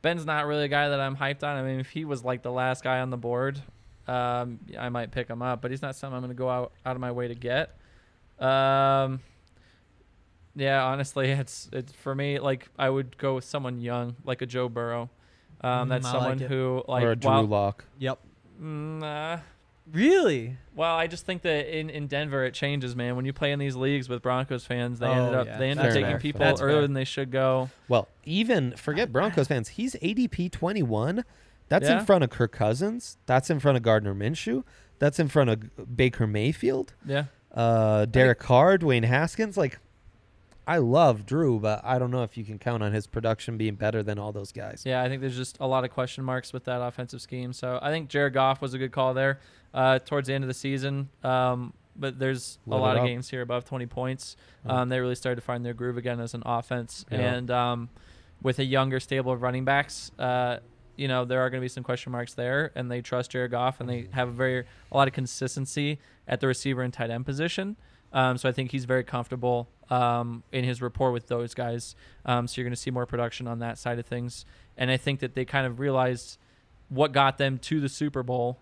Ben's 0.02 0.26
not 0.26 0.46
really 0.46 0.66
a 0.66 0.70
guy 0.70 0.89
that 0.89 1.00
I'm 1.00 1.16
hyped 1.16 1.44
on. 1.44 1.58
I 1.58 1.63
mean, 1.63 1.80
if 1.80 1.89
he 1.89 2.06
was 2.06 2.24
like 2.24 2.42
the 2.42 2.52
last 2.52 2.84
guy 2.84 3.00
on 3.00 3.10
the 3.10 3.18
board, 3.18 3.62
um, 4.08 4.60
I 4.78 4.89
might 4.89 5.12
pick 5.12 5.28
him 5.28 5.42
up, 5.42 5.62
but 5.62 5.72
he's 5.72 5.82
not 5.82 5.96
something 5.96 6.16
I'm 6.16 6.22
going 6.22 6.36
to 6.36 6.38
go 6.38 6.50
out 6.50 6.74
out 6.86 6.96
of 6.96 7.02
my 7.02 7.12
way 7.12 7.28
to 7.28 7.36
get. 7.36 7.78
Um, 8.39 9.22
yeah, 10.56 10.84
honestly, 10.84 11.32
it's 11.32 11.69
it's 11.74 11.93
for 11.93 12.13
me 12.15 12.39
like 12.39 12.67
I 12.78 12.89
would 12.89 13.17
go 13.17 13.36
with 13.36 13.43
someone 13.46 13.80
young, 13.80 14.15
like 14.24 14.41
a 14.41 14.46
Joe 14.46 14.69
Burrow. 14.69 15.10
Um, 15.62 15.88
Mm, 15.88 15.89
that's 15.89 16.06
I 16.06 16.12
someone 16.12 16.30
like 16.34 16.41
it. 16.41 16.48
who 16.50 16.84
like 16.88 17.04
or 17.04 17.12
a 17.12 17.15
Drew 17.15 17.32
while- 17.32 17.48
Lock. 17.48 17.86
Yep. 18.00 18.19
Mm, 18.62 19.00
Nah. 19.00 19.39
Really? 19.91 20.56
Well, 20.76 20.96
I 20.96 21.08
just 21.08 21.26
think 21.26 21.41
that 21.41 21.78
in, 21.78 21.89
in 21.89 22.08
Denver 22.08 22.46
it 22.46 22.54
changes, 22.54 22.96
man. 22.96 23.17
When 23.17 23.26
you 23.26 23.34
play 23.34 23.52
in 23.52 23.60
these 23.60 23.76
leagues 23.76 24.08
with 24.08 24.22
Broncos 24.22 24.65
fans, 24.65 25.00
they 25.00 25.08
ended 25.08 25.34
Oh, 25.36 25.41
up 25.41 25.48
yeah. 25.48 25.58
they 25.58 25.69
end 25.72 25.80
Fair 25.82 25.89
up 25.89 25.93
taking 25.93 26.10
enough. 26.10 26.22
people 26.22 26.39
That's 26.39 26.62
earlier 26.62 26.76
fair. 26.78 26.82
than 26.84 26.93
they 26.93 27.04
should 27.04 27.32
go. 27.32 27.69
Well, 27.89 28.08
even 28.24 28.72
forget 28.78 29.12
Broncos 29.12 29.48
fans. 29.50 29.69
He's 29.69 29.96
ADP 29.96 30.50
21. 30.54 31.26
That's 31.67 31.89
Yeah. 31.89 32.00
in 32.00 32.06
front 32.06 32.24
of 32.24 32.30
Kirk 32.30 32.54
Cousins. 32.54 33.17
That's 33.26 33.50
in 33.50 33.60
front 33.60 33.76
of 33.76 33.84
Gardner 33.84 34.15
Minshew. 34.15 34.63
That's 35.00 35.19
in 35.19 35.28
front 35.28 35.50
of 35.50 35.98
Baker 35.98 36.28
Mayfield. 36.28 36.93
Yeah. 37.06 37.26
Uh, 37.54 38.06
Derek 38.06 38.39
Carr, 38.39 38.78
Dwayne 38.78 39.04
Haskins. 39.04 39.58
Like, 39.58 39.80
I 40.66 40.78
love 40.78 41.26
Drew, 41.26 41.60
but 41.60 41.82
I 41.84 42.00
don't 42.00 42.12
know 42.12 42.24
if 42.24 42.38
you 42.38 42.44
can 42.44 42.58
count 42.58 42.82
on 42.84 42.94
his 42.94 43.06
production 43.06 43.58
being 43.58 43.76
better 43.76 44.02
than 44.02 44.18
all 44.18 44.32
those 44.32 44.52
guys. 44.52 44.84
Yeah, 44.86 45.04
I 45.04 45.10
think 45.10 45.22
there's 45.22 45.36
just 45.36 45.58
a 45.60 45.68
lot 45.68 45.84
of 45.84 45.92
question 45.92 46.24
marks 46.24 46.54
with 46.54 46.63
that 46.66 46.82
offensive 46.82 47.22
scheme. 47.22 47.54
So 47.54 47.80
I 47.82 47.92
think 47.92 48.10
Jared 48.10 48.34
Goff 48.34 48.62
was 48.62 48.74
a 48.74 48.78
good 48.78 48.92
call 48.92 49.13
there 49.13 49.39
uh, 49.74 50.00
towards 50.00 50.28
the 50.28 50.34
end 50.34 50.44
of 50.44 50.48
the 50.48 50.54
season. 50.54 51.10
Um, 51.24 51.74
but 51.96 52.18
there's 52.18 52.58
Lit 52.66 52.80
a 52.80 52.82
lot 52.82 52.98
of 52.98 53.06
games 53.06 53.30
here 53.30 53.42
above 53.42 53.66
20 53.66 53.86
points. 53.88 54.36
Oh. 54.66 54.76
Um, 54.76 54.89
they 54.89 55.00
really 55.00 55.16
started 55.16 55.36
to 55.36 55.46
find 55.46 55.66
their 55.66 55.74
groove 55.74 55.98
again 55.98 56.20
as 56.20 56.34
an 56.34 56.44
offense. 56.46 57.06
Yeah. 57.12 57.20
And 57.20 57.52
um, 57.52 57.89
with 58.42 58.60
a 58.60 58.66
younger 58.66 59.00
stable 59.00 59.32
of 59.32 59.42
running 59.42 59.66
backs, 59.66 60.12
uh, 60.18 60.58
you 60.96 61.08
know, 61.08 61.26
there 61.26 61.42
are 61.42 61.50
going 61.50 61.60
to 61.60 61.66
be 61.66 61.70
some 61.70 61.84
question 61.84 62.12
marks 62.12 62.34
there. 62.34 62.72
And 62.76 62.89
they 62.89 63.02
trust 63.02 63.32
Jared 63.32 63.52
Goff 63.52 63.80
and 63.80 63.89
they 63.89 64.08
have 64.12 64.30
a 64.30 64.32
very 64.32 64.66
a 64.92 64.98
lot 64.98 65.08
of 65.08 65.13
consistency 65.13 66.00
at 66.28 66.40
the 66.40 66.48
receiver 66.48 66.82
and 66.82 66.94
tight 66.94 67.10
end 67.10 67.26
position. 67.26 67.76
Um, 68.12 68.38
so 68.38 68.48
I 68.48 68.52
think 68.52 68.72
he's 68.72 68.86
very 68.86 69.04
comfortable 69.04 69.70
um, 69.90 70.44
in 70.52 70.64
his 70.64 70.82
rapport 70.82 71.12
with 71.12 71.28
those 71.28 71.54
guys. 71.54 71.96
Um, 72.26 72.48
so 72.48 72.62
you're 72.62 72.66
going 72.66 72.76
to 72.76 72.80
see 72.80 72.92
more 72.92 73.06
production 73.06 73.48
on 73.48 73.60
that 73.60 73.78
side 73.78 73.98
of 74.00 74.06
things. 74.06 74.46
And 74.78 74.92
I 74.92 74.98
think 74.98 75.20
that 75.22 75.34
they 75.34 75.46
kind 75.46 75.66
of 75.66 75.80
realized 75.80 76.38
what 76.90 77.12
got 77.12 77.38
them 77.38 77.58
to 77.58 77.80
the 77.80 77.90
Super 77.90 78.22
Bowl 78.22 78.60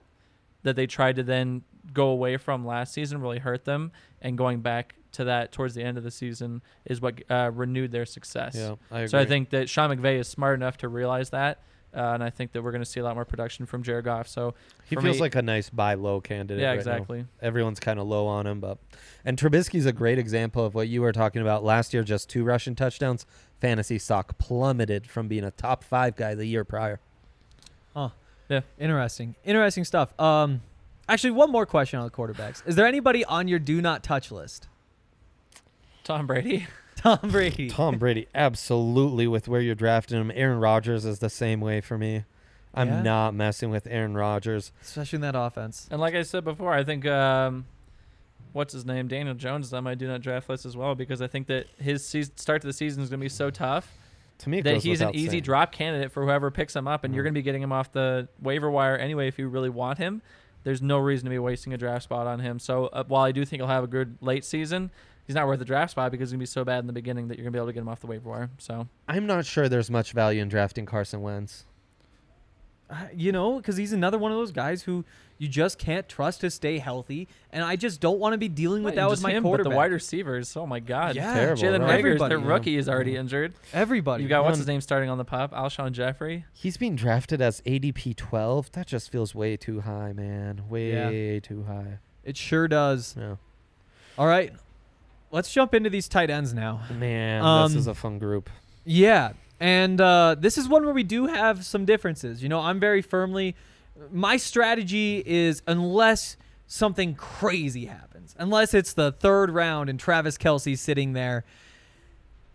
that 0.63 0.75
they 0.75 0.87
tried 0.87 1.17
to 1.17 1.23
then 1.23 1.63
go 1.93 2.07
away 2.07 2.37
from 2.37 2.65
last 2.65 2.93
season 2.93 3.19
really 3.21 3.39
hurt 3.39 3.65
them. 3.65 3.91
And 4.21 4.37
going 4.37 4.61
back 4.61 4.95
to 5.13 5.25
that 5.25 5.51
towards 5.51 5.75
the 5.75 5.83
end 5.83 5.97
of 5.97 6.03
the 6.03 6.11
season 6.11 6.61
is 6.85 7.01
what 7.01 7.21
uh, 7.29 7.51
renewed 7.53 7.91
their 7.91 8.05
success. 8.05 8.55
Yeah, 8.55 8.75
I 8.91 9.05
So 9.07 9.17
I 9.17 9.25
think 9.25 9.49
that 9.49 9.69
Sean 9.69 9.89
McVay 9.89 10.19
is 10.19 10.27
smart 10.27 10.55
enough 10.55 10.77
to 10.77 10.87
realize 10.87 11.31
that. 11.31 11.59
Uh, 11.93 12.11
and 12.13 12.23
I 12.23 12.29
think 12.29 12.53
that 12.53 12.61
we're 12.61 12.71
going 12.71 12.83
to 12.83 12.89
see 12.89 12.99
a 13.01 13.03
lot 13.03 13.15
more 13.15 13.25
production 13.25 13.65
from 13.65 13.83
Jared 13.83 14.05
Goff. 14.05 14.27
So 14.27 14.53
He 14.89 14.95
feels 14.95 15.15
me- 15.17 15.21
like 15.21 15.35
a 15.35 15.41
nice 15.41 15.69
buy 15.69 15.95
low 15.95 16.21
candidate. 16.21 16.61
yeah, 16.61 16.69
right 16.69 16.75
now. 16.75 16.79
exactly. 16.79 17.25
Everyone's 17.41 17.79
kind 17.81 17.99
of 17.99 18.07
low 18.07 18.27
on 18.27 18.47
him, 18.47 18.59
but 18.61 18.77
and 19.25 19.37
Trubisky's 19.37 19.85
a 19.85 19.91
great 19.91 20.17
example 20.17 20.63
of 20.65 20.73
what 20.73 20.87
you 20.87 21.01
were 21.01 21.11
talking 21.11 21.41
about 21.41 21.63
last 21.65 21.93
year. 21.93 22.03
Just 22.03 22.29
two 22.29 22.43
rushing 22.45 22.75
touchdowns. 22.75 23.25
Fantasy 23.59 23.99
stock 23.99 24.37
plummeted 24.37 25.05
from 25.07 25.27
being 25.27 25.43
a 25.43 25.51
top 25.51 25.83
five 25.83 26.15
guy 26.15 26.33
the 26.33 26.45
year 26.45 26.63
prior. 26.63 26.99
Huh. 27.93 28.09
Yeah. 28.49 28.61
Interesting. 28.79 29.35
Interesting 29.43 29.83
stuff. 29.83 30.17
Um, 30.19 30.61
actually, 31.09 31.31
one 31.31 31.51
more 31.51 31.65
question 31.65 31.99
on 31.99 32.05
the 32.05 32.11
quarterbacks. 32.11 32.65
Is 32.65 32.75
there 32.75 32.85
anybody 32.87 33.23
on 33.25 33.47
your 33.47 33.59
do 33.59 33.81
not 33.81 34.01
touch 34.03 34.31
list? 34.31 34.67
Tom 36.03 36.25
Brady. 36.25 36.67
Tom 37.01 37.19
Brady. 37.31 37.69
Tom 37.69 37.97
Brady, 37.97 38.27
absolutely, 38.35 39.27
with 39.27 39.47
where 39.47 39.61
you're 39.61 39.75
drafting 39.75 40.19
him. 40.19 40.31
Aaron 40.35 40.59
Rodgers 40.59 41.05
is 41.05 41.19
the 41.19 41.29
same 41.29 41.59
way 41.61 41.81
for 41.81 41.97
me. 41.97 42.25
I'm 42.73 42.87
Yeah? 42.87 43.01
not 43.01 43.33
messing 43.33 43.69
with 43.69 43.87
Aaron 43.87 44.15
Rodgers. 44.15 44.71
Especially 44.81 45.17
in 45.17 45.21
that 45.21 45.35
offense. 45.35 45.87
And 45.91 45.99
like 45.99 46.15
I 46.15 46.23
said 46.23 46.43
before, 46.43 46.73
I 46.73 46.83
think 46.83 47.05
um, 47.05 47.65
what's 48.53 48.73
his 48.73 48.85
name, 48.85 49.07
Daniel 49.07 49.35
Jones, 49.35 49.67
is 49.67 49.73
on 49.73 49.83
my 49.83 49.95
do 49.95 50.07
not 50.07 50.21
draft 50.21 50.47
list 50.49 50.65
as 50.65 50.77
well 50.77 50.95
because 50.95 51.21
I 51.21 51.27
think 51.27 51.47
that 51.47 51.67
his 51.77 52.05
season, 52.05 52.37
start 52.37 52.61
to 52.61 52.67
the 52.67 52.73
season 52.73 53.03
is 53.03 53.09
going 53.09 53.19
to 53.19 53.25
be 53.25 53.29
so 53.29 53.49
tough 53.49 53.91
To 54.39 54.49
me, 54.49 54.61
that 54.61 54.77
he's 54.77 55.01
an 55.01 55.13
easy 55.15 55.29
saying. 55.29 55.43
drop 55.43 55.71
candidate 55.73 56.11
for 56.11 56.23
whoever 56.23 56.49
picks 56.49 56.75
him 56.75 56.87
up, 56.87 57.03
and 57.03 57.13
you're 57.13 57.23
Mhm. 57.23 57.25
going 57.25 57.33
to 57.33 57.37
be 57.39 57.43
getting 57.43 57.61
him 57.63 57.71
off 57.73 57.91
the 57.91 58.27
waiver 58.41 58.71
wire 58.71 58.95
anyway 58.95 59.27
if 59.27 59.37
you 59.37 59.47
really 59.49 59.69
want 59.69 59.97
him. 59.97 60.21
There's 60.63 60.81
no 60.81 60.99
reason 60.99 61.25
to 61.25 61.29
be 61.31 61.39
wasting 61.39 61.73
a 61.73 61.77
draft 61.77 62.03
spot 62.03 62.27
on 62.27 62.39
him. 62.39 62.59
So 62.59 62.85
uh, 62.87 63.03
while 63.07 63.23
I 63.23 63.31
do 63.31 63.43
think 63.43 63.59
he'll 63.61 63.67
have 63.67 63.83
a 63.83 63.87
good 63.87 64.17
late 64.21 64.45
season, 64.45 64.91
he's 65.27 65.35
not 65.35 65.47
worth 65.47 65.59
the 65.59 65.65
draft 65.65 65.91
spot 65.91 66.11
because 66.11 66.29
he's 66.29 66.33
going 66.33 66.39
to 66.39 66.43
be 66.43 66.45
so 66.47 66.63
bad 66.63 66.79
in 66.79 66.87
the 66.87 66.93
beginning 66.93 67.27
that 67.29 67.37
you're 67.37 67.43
going 67.43 67.53
to 67.53 67.57
be 67.57 67.59
able 67.59 67.67
to 67.67 67.73
get 67.73 67.81
him 67.81 67.89
off 67.89 67.99
the 67.99 68.07
waiver 68.07 68.29
wire. 68.29 68.49
So 68.57 68.87
I'm 69.07 69.25
not 69.25 69.45
sure 69.45 69.69
there's 69.69 69.89
much 69.91 70.11
value 70.13 70.41
in 70.41 70.49
drafting 70.49 70.85
Carson 70.85 71.21
Wentz. 71.21 71.65
Uh, 72.89 72.95
you 73.15 73.31
know, 73.31 73.55
because 73.55 73.77
he's 73.77 73.93
another 73.93 74.17
one 74.17 74.33
of 74.33 74.37
those 74.37 74.51
guys 74.51 74.83
who 74.83 75.05
you 75.37 75.47
just 75.47 75.79
can't 75.79 76.09
trust 76.09 76.41
to 76.41 76.51
stay 76.51 76.77
healthy, 76.77 77.25
and 77.49 77.63
I 77.63 77.77
just 77.77 78.01
don't 78.01 78.19
want 78.19 78.33
to 78.33 78.37
be 78.37 78.49
dealing 78.49 78.83
with 78.83 78.95
Not 78.95 79.01
that 79.01 79.05
even 79.05 79.11
with 79.11 79.23
my 79.23 79.31
him, 79.31 79.43
but 79.43 79.47
quarterback. 79.47 79.71
the 79.71 79.77
wide 79.77 79.91
receivers. 79.93 80.57
Oh 80.57 80.67
my 80.67 80.81
God, 80.81 81.15
Yeah, 81.15 81.33
Terrible, 81.33 81.63
Jalen 81.63 81.79
right? 81.79 82.03
Reagor's 82.03 82.19
their 82.19 82.25
Everybody, 82.33 82.43
rookie 82.45 82.71
yeah. 82.71 82.79
is 82.79 82.89
already 82.89 83.15
injured. 83.15 83.53
Everybody. 83.71 84.23
You've 84.23 84.29
got 84.29 84.43
what's 84.43 84.57
his 84.57 84.67
name 84.67 84.81
starting 84.81 85.09
on 85.09 85.17
the 85.17 85.23
pop, 85.23 85.53
Alshon 85.53 85.93
Jeffery. 85.93 86.43
He's 86.51 86.75
being 86.75 86.97
drafted 86.97 87.41
as 87.41 87.61
ADP 87.61 88.17
12. 88.17 88.73
That 88.73 88.87
just 88.87 89.09
feels 89.09 89.33
way 89.33 89.55
too 89.55 89.79
high, 89.81 90.11
man. 90.11 90.63
Way 90.67 91.39
too 91.41 91.63
high. 91.63 91.99
It 92.25 92.35
sure 92.35 92.67
does. 92.67 93.15
Yeah. 93.17 93.37
All 94.17 94.27
right, 94.27 94.51
let's 95.31 95.51
jump 95.51 95.73
into 95.73 95.89
these 95.89 96.07
tight 96.07 96.29
ends 96.29 96.53
now. 96.53 96.81
Man, 96.97 97.43
Um, 97.43 97.71
this 97.71 97.79
is 97.81 97.87
a 97.87 97.95
fun 97.95 98.19
group. 98.19 98.49
Yeah, 98.83 99.33
and 99.59 99.99
uh, 100.01 100.35
this 100.37 100.57
is 100.57 100.67
one 100.67 100.85
where 100.85 100.93
we 100.93 101.03
do 101.03 101.27
have 101.27 101.65
some 101.65 101.85
differences. 101.85 102.41
You 102.43 102.49
know, 102.49 102.59
I'm 102.59 102.79
very 102.79 103.01
firmly. 103.01 103.55
My 104.11 104.37
strategy 104.37 105.21
is 105.25 105.61
unless 105.67 106.37
something 106.67 107.15
crazy 107.15 107.85
happens, 107.85 108.35
unless 108.39 108.73
it's 108.73 108.93
the 108.93 109.11
third 109.11 109.49
round 109.51 109.89
and 109.89 109.99
Travis 109.99 110.37
Kelce 110.37 110.77
sitting 110.77 111.13
there, 111.13 111.43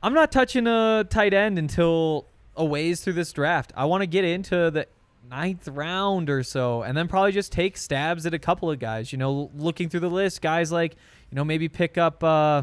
I'm 0.03 0.15
not 0.15 0.33
touching 0.33 0.67
a 0.67 1.05
tight 1.09 1.35
end 1.35 1.59
until 1.59 2.27
a 2.57 2.65
ways 2.65 3.03
through 3.03 3.13
this 3.13 3.33
draft. 3.33 3.73
I 3.77 3.85
want 3.85 4.03
to 4.03 4.07
get 4.07 4.25
into 4.25 4.71
the 4.71 4.87
ninth 5.29 5.69
round 5.69 6.31
or 6.31 6.43
so, 6.43 6.83
and 6.83 6.97
then 6.97 7.09
probably 7.09 7.33
just 7.33 7.53
take 7.53 7.77
stabs 7.77 8.27
at 8.27 8.35
a 8.35 8.39
couple 8.39 8.71
of 8.71 8.79
guys. 8.79 9.13
You 9.13 9.19
know, 9.19 9.51
looking 9.57 9.89
through 9.89 10.01
the 10.01 10.11
list, 10.11 10.41
guys 10.43 10.71
like 10.73 10.97
you 11.31 11.37
know 11.37 11.45
maybe 11.45 11.69
pick 11.69 11.99
up. 11.99 12.23
Uh, 12.23 12.63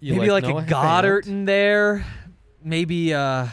You 0.00 0.14
maybe 0.14 0.30
like, 0.30 0.44
Noah 0.44 0.62
a 0.62 0.64
Goedert 0.64 1.26
in 1.26 1.44
there. 1.44 2.04
Maybe 2.62 3.14
uh 3.14 3.46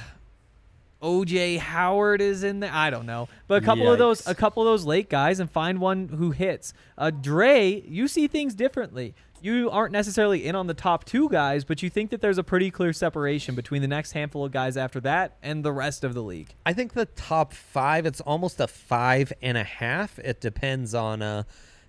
OJ 1.01 1.59
Howard 1.59 2.21
is 2.21 2.43
in 2.43 2.59
there. 2.61 2.71
I 2.73 2.89
don't 2.89 3.05
know. 3.05 3.27
But 3.47 3.61
a 3.61 3.65
couple 3.65 3.91
of 3.91 3.99
those 3.99 4.25
a 4.27 4.35
couple 4.35 4.63
of 4.63 4.67
those 4.67 4.85
late 4.85 5.09
guys 5.09 5.39
and 5.39 5.49
find 5.49 5.79
one 5.79 6.07
who 6.07 6.31
hits. 6.31 6.73
Uh 6.97 7.11
Dre, 7.11 7.81
you 7.87 8.07
see 8.07 8.27
things 8.27 8.55
differently. 8.55 9.13
You 9.45 9.69
aren't 9.69 9.91
necessarily 9.91 10.43
in 10.43 10.55
on 10.55 10.65
the 10.65 10.73
top 10.73 11.05
two 11.05 11.29
guys, 11.29 11.63
but 11.63 11.84
you 11.84 11.89
think 11.91 12.10
that 12.10 12.19
there's 12.19 12.39
a 12.39 12.43
pretty 12.43 12.71
clear 12.71 12.91
separation 12.91 13.53
between 13.53 13.84
the 13.84 13.88
next 13.88 14.13
handful 14.13 14.43
of 14.43 14.51
guys 14.51 14.75
after 14.75 14.99
that 15.01 15.38
and 15.43 15.63
the 15.63 15.71
rest 15.71 16.03
of 16.03 16.15
the 16.15 16.23
league. 16.23 16.55
I 16.65 16.73
think 16.73 16.93
the 16.93 17.05
top 17.05 17.53
five, 17.53 18.08
it's 18.08 18.21
almost 18.21 18.60
a 18.60 18.65
five 18.65 19.31
and 19.43 19.55
a 19.55 19.63
half. 19.63 20.17
It 20.17 20.41
depends 20.41 20.95
on 20.95 21.21
uh, 21.21 21.43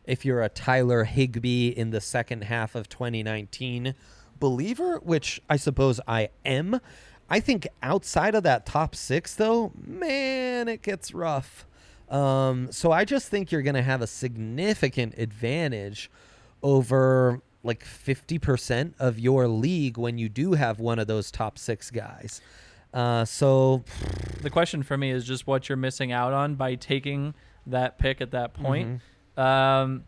if 0.04 0.22
you're 0.22 0.42
a 0.42 0.50
Tyler 0.50 1.04
Higbee 1.04 1.68
in 1.68 1.92
the 1.92 2.00
second 2.02 2.44
half 2.44 2.74
of 2.74 2.90
2019 2.90 3.94
believer, 4.38 4.98
which 4.98 5.40
I 5.48 5.56
suppose 5.56 5.98
I 6.06 6.28
am. 6.44 6.78
I 7.30 7.40
think 7.40 7.66
outside 7.82 8.34
of 8.34 8.42
that 8.42 8.66
top 8.66 8.94
six, 8.94 9.34
though, 9.34 9.72
man, 9.82 10.68
it 10.68 10.82
gets 10.82 11.14
rough. 11.14 11.64
Um, 12.10 12.70
so 12.70 12.92
I 12.92 13.06
just 13.06 13.28
think 13.28 13.50
you're 13.50 13.62
going 13.62 13.76
to 13.76 13.82
have 13.82 14.02
a 14.02 14.06
significant 14.06 15.14
advantage 15.16 16.10
over 16.62 17.40
like 17.66 17.84
50% 17.84 18.94
of 18.98 19.18
your 19.18 19.48
league 19.48 19.98
when 19.98 20.18
you 20.18 20.28
do 20.28 20.52
have 20.52 20.78
one 20.80 20.98
of 20.98 21.06
those 21.06 21.30
top 21.30 21.58
six 21.58 21.90
guys. 21.90 22.40
Uh, 22.94 23.24
so 23.24 23.84
The 24.42 24.50
question 24.50 24.82
for 24.82 24.96
me 24.96 25.10
is 25.10 25.24
just 25.24 25.46
what 25.46 25.68
you're 25.68 25.76
missing 25.76 26.12
out 26.12 26.32
on 26.32 26.54
by 26.54 26.76
taking 26.76 27.34
that 27.66 27.98
pick 27.98 28.20
at 28.20 28.30
that 28.30 28.54
point. 28.54 29.00
Um, 29.36 30.04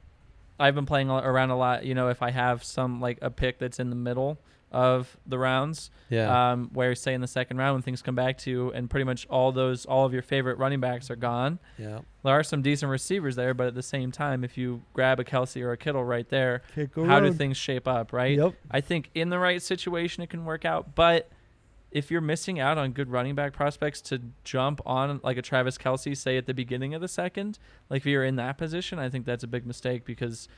I've 0.61 0.75
been 0.75 0.87
playing 0.87 1.11
around 1.11 1.51
a 1.51 1.57
lot. 1.57 1.85
You 1.85 1.95
know, 1.95 2.09
if 2.09 2.23
I 2.23 2.31
have 2.31 2.65
some 2.65 3.01
like 3.01 3.19
a 3.21 3.31
pick 3.31 3.59
that's 3.59 3.79
in 3.79 3.91
the 3.91 3.97
middle 3.97 4.39
of 4.71 5.17
the 5.27 5.39
rounds. 5.39 5.91
Yeah. 6.11 6.53
Um, 6.53 6.71
where 6.73 6.95
say 6.95 7.15
in 7.15 7.21
the 7.21 7.27
second 7.27 7.59
round 7.59 7.75
when 7.75 7.83
things 7.83 8.03
come 8.03 8.15
back 8.15 8.39
to 8.39 8.51
you 8.51 8.73
and 8.73 8.89
pretty 8.89 9.05
much 9.05 9.27
all 9.29 9.53
those 9.53 9.85
all 9.87 10.05
of 10.05 10.13
your 10.13 10.23
favorite 10.23 10.59
running 10.59 10.81
backs 10.81 11.11
are 11.11 11.17
gone. 11.17 11.59
Yeah. 11.79 12.01
There 12.25 12.35
are 12.35 12.43
some 12.43 12.63
decent 12.63 12.91
receivers 12.91 13.37
there, 13.37 13.55
but 13.55 13.69
at 13.69 13.75
the 13.75 13.83
same 13.83 14.13
time, 14.13 14.45
if 14.45 14.59
you 14.59 14.83
grab 14.93 15.21
a 15.21 15.25
Kelce 15.25 15.63
or 15.63 15.73
a 15.73 15.77
Kittle 15.77 16.05
right 16.05 16.29
there, 16.29 16.63
Can't 16.75 16.91
how 17.07 17.21
do 17.21 17.33
things 17.33 17.57
shape 17.57 17.87
up, 17.87 18.13
right? 18.13 18.37
Yep. 18.37 18.55
I 18.71 18.81
think 18.81 19.11
in 19.15 19.31
the 19.31 19.39
right 19.39 19.63
situation 19.63 20.23
it 20.23 20.31
can 20.31 20.45
work 20.45 20.65
out, 20.65 20.95
but 20.95 21.31
if 21.91 22.11
you're 22.11 22.21
missing 22.21 22.61
out 22.61 22.77
on 22.77 22.93
good 22.93 23.11
running 23.11 23.35
back 23.35 23.55
prospects 23.55 24.03
to 24.03 24.21
jump 24.45 24.81
on 24.85 25.21
like 25.23 25.39
a 25.39 25.43
Travis 25.43 25.79
Kelce, 25.79 26.15
say 26.17 26.37
at 26.37 26.47
the 26.47 26.53
beginning 26.53 26.93
of 26.93 27.01
the 27.01 27.09
second, 27.09 27.59
like 27.89 28.03
if 28.03 28.07
you're 28.07 28.25
in 28.25 28.37
that 28.37 28.59
position, 28.59 28.99
I 28.99 29.09
think 29.09 29.25
that's 29.25 29.43
a 29.43 29.47
big 29.47 29.67
mistake 29.67 30.05
because 30.05 30.49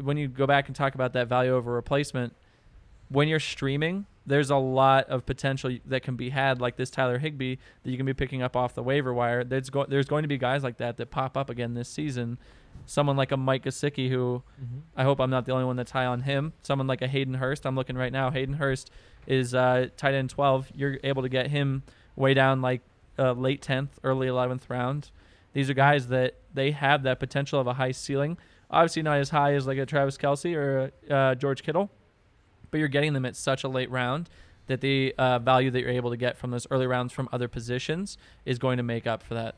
when 0.00 0.16
you 0.16 0.28
go 0.28 0.46
back 0.46 0.68
and 0.68 0.76
talk 0.76 0.94
about 0.94 1.12
that 1.14 1.26
value 1.28 1.54
over 1.54 1.72
replacement, 1.72 2.34
when 3.08 3.28
you're 3.28 3.40
streaming, 3.40 4.06
there's 4.26 4.50
a 4.50 4.56
lot 4.56 5.08
of 5.08 5.24
potential 5.24 5.76
that 5.86 6.02
can 6.02 6.16
be 6.16 6.30
had, 6.30 6.60
like 6.60 6.76
this 6.76 6.90
Tyler 6.90 7.18
Higbee 7.18 7.56
that 7.84 7.90
you 7.90 7.96
can 7.96 8.06
be 8.06 8.14
picking 8.14 8.42
up 8.42 8.56
off 8.56 8.74
the 8.74 8.82
waiver 8.82 9.14
wire. 9.14 9.44
There's 9.44 9.70
go- 9.70 9.86
there's 9.86 10.06
going 10.06 10.22
to 10.22 10.28
be 10.28 10.38
guys 10.38 10.64
like 10.64 10.78
that 10.78 10.96
that 10.96 11.10
pop 11.10 11.36
up 11.36 11.48
again 11.48 11.74
this 11.74 11.88
season. 11.88 12.38
Someone 12.84 13.16
like 13.16 13.32
a 13.32 13.36
Mike 13.36 13.64
Gesicki, 13.64 14.08
who 14.10 14.42
I 14.96 15.04
hope 15.04 15.20
I'm 15.20 15.30
not 15.30 15.46
the 15.46 15.52
only 15.52 15.64
one 15.64 15.76
that's 15.76 15.92
high 15.92 16.06
on 16.06 16.22
him. 16.22 16.52
Someone 16.62 16.86
like 16.86 17.02
a 17.02 17.08
Hayden 17.08 17.34
Hurst. 17.34 17.66
I'm 17.66 17.74
looking 17.76 17.96
right 17.96 18.12
now. 18.12 18.30
Hayden 18.30 18.56
Hurst 18.56 18.90
is 19.26 19.54
uh, 19.54 19.88
tight 19.96 20.14
end 20.14 20.30
12. 20.30 20.72
You're 20.74 20.98
able 21.02 21.22
to 21.22 21.28
get 21.28 21.48
him 21.48 21.84
way 22.16 22.34
down 22.34 22.60
like 22.60 22.82
uh, 23.18 23.32
late 23.32 23.62
10th, 23.62 23.88
early 24.04 24.26
11th 24.26 24.62
round. 24.68 25.10
These 25.52 25.70
are 25.70 25.74
guys 25.74 26.08
that 26.08 26.34
they 26.52 26.72
have 26.72 27.02
that 27.04 27.18
potential 27.18 27.58
of 27.58 27.66
a 27.66 27.74
high 27.74 27.92
ceiling. 27.92 28.36
Obviously, 28.70 29.02
not 29.02 29.18
as 29.18 29.30
high 29.30 29.54
as 29.54 29.66
like 29.66 29.78
a 29.78 29.86
Travis 29.86 30.18
Kelce 30.18 30.54
or 30.54 30.92
a, 31.08 31.14
uh, 31.14 31.34
George 31.34 31.62
Kittle, 31.62 31.90
but 32.70 32.78
you're 32.78 32.88
getting 32.88 33.12
them 33.12 33.24
at 33.24 33.36
such 33.36 33.64
a 33.64 33.68
late 33.68 33.90
round 33.90 34.28
that 34.66 34.80
the 34.80 35.14
uh, 35.16 35.38
value 35.38 35.70
that 35.70 35.80
you're 35.80 35.90
able 35.90 36.10
to 36.10 36.16
get 36.16 36.36
from 36.36 36.50
those 36.50 36.66
early 36.70 36.86
rounds 36.86 37.12
from 37.12 37.28
other 37.32 37.46
positions 37.48 38.18
is 38.44 38.58
going 38.58 38.76
to 38.78 38.82
make 38.82 39.06
up 39.06 39.22
for 39.22 39.34
that. 39.34 39.54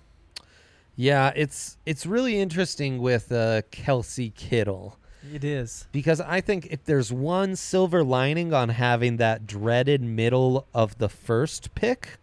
Yeah, 0.97 1.33
it's 1.37 1.79
it's 1.87 2.05
really 2.07 2.41
interesting 2.41 2.99
with 3.01 3.31
uh, 3.31 3.63
Kelce 3.71 4.35
Kittle 4.35 4.99
It 5.33 5.45
is. 5.45 5.87
because 5.93 6.21
I 6.21 6.41
think 6.41 6.67
if 6.71 6.85
there's 6.85 7.13
one 7.13 7.55
silver 7.57 8.03
lining 8.03 8.53
on 8.53 8.71
having 8.71 9.17
that 9.19 9.47
dreaded 9.47 10.03
middle 10.03 10.67
of 10.75 10.99
the 10.99 11.09
first 11.09 11.75
pick, 11.77 12.19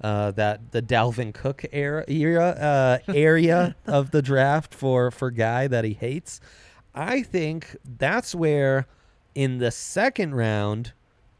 uh, 0.00 0.32
that 0.32 0.72
the 0.72 0.82
Dalvin 0.82 1.32
Cook 1.32 1.64
era, 1.72 2.04
era 2.08 2.48
uh, 3.08 3.12
area 3.14 3.76
of 3.86 4.10
the 4.10 4.20
draft 4.20 4.74
for 4.74 5.10
for 5.12 5.30
guy 5.30 5.68
that 5.68 5.84
he 5.84 5.92
hates, 5.94 6.40
I 6.94 7.22
think 7.22 7.76
that's 7.84 8.34
where 8.34 8.86
in 9.38 9.58
the 9.58 9.70
second 9.70 10.34
round, 10.34 10.94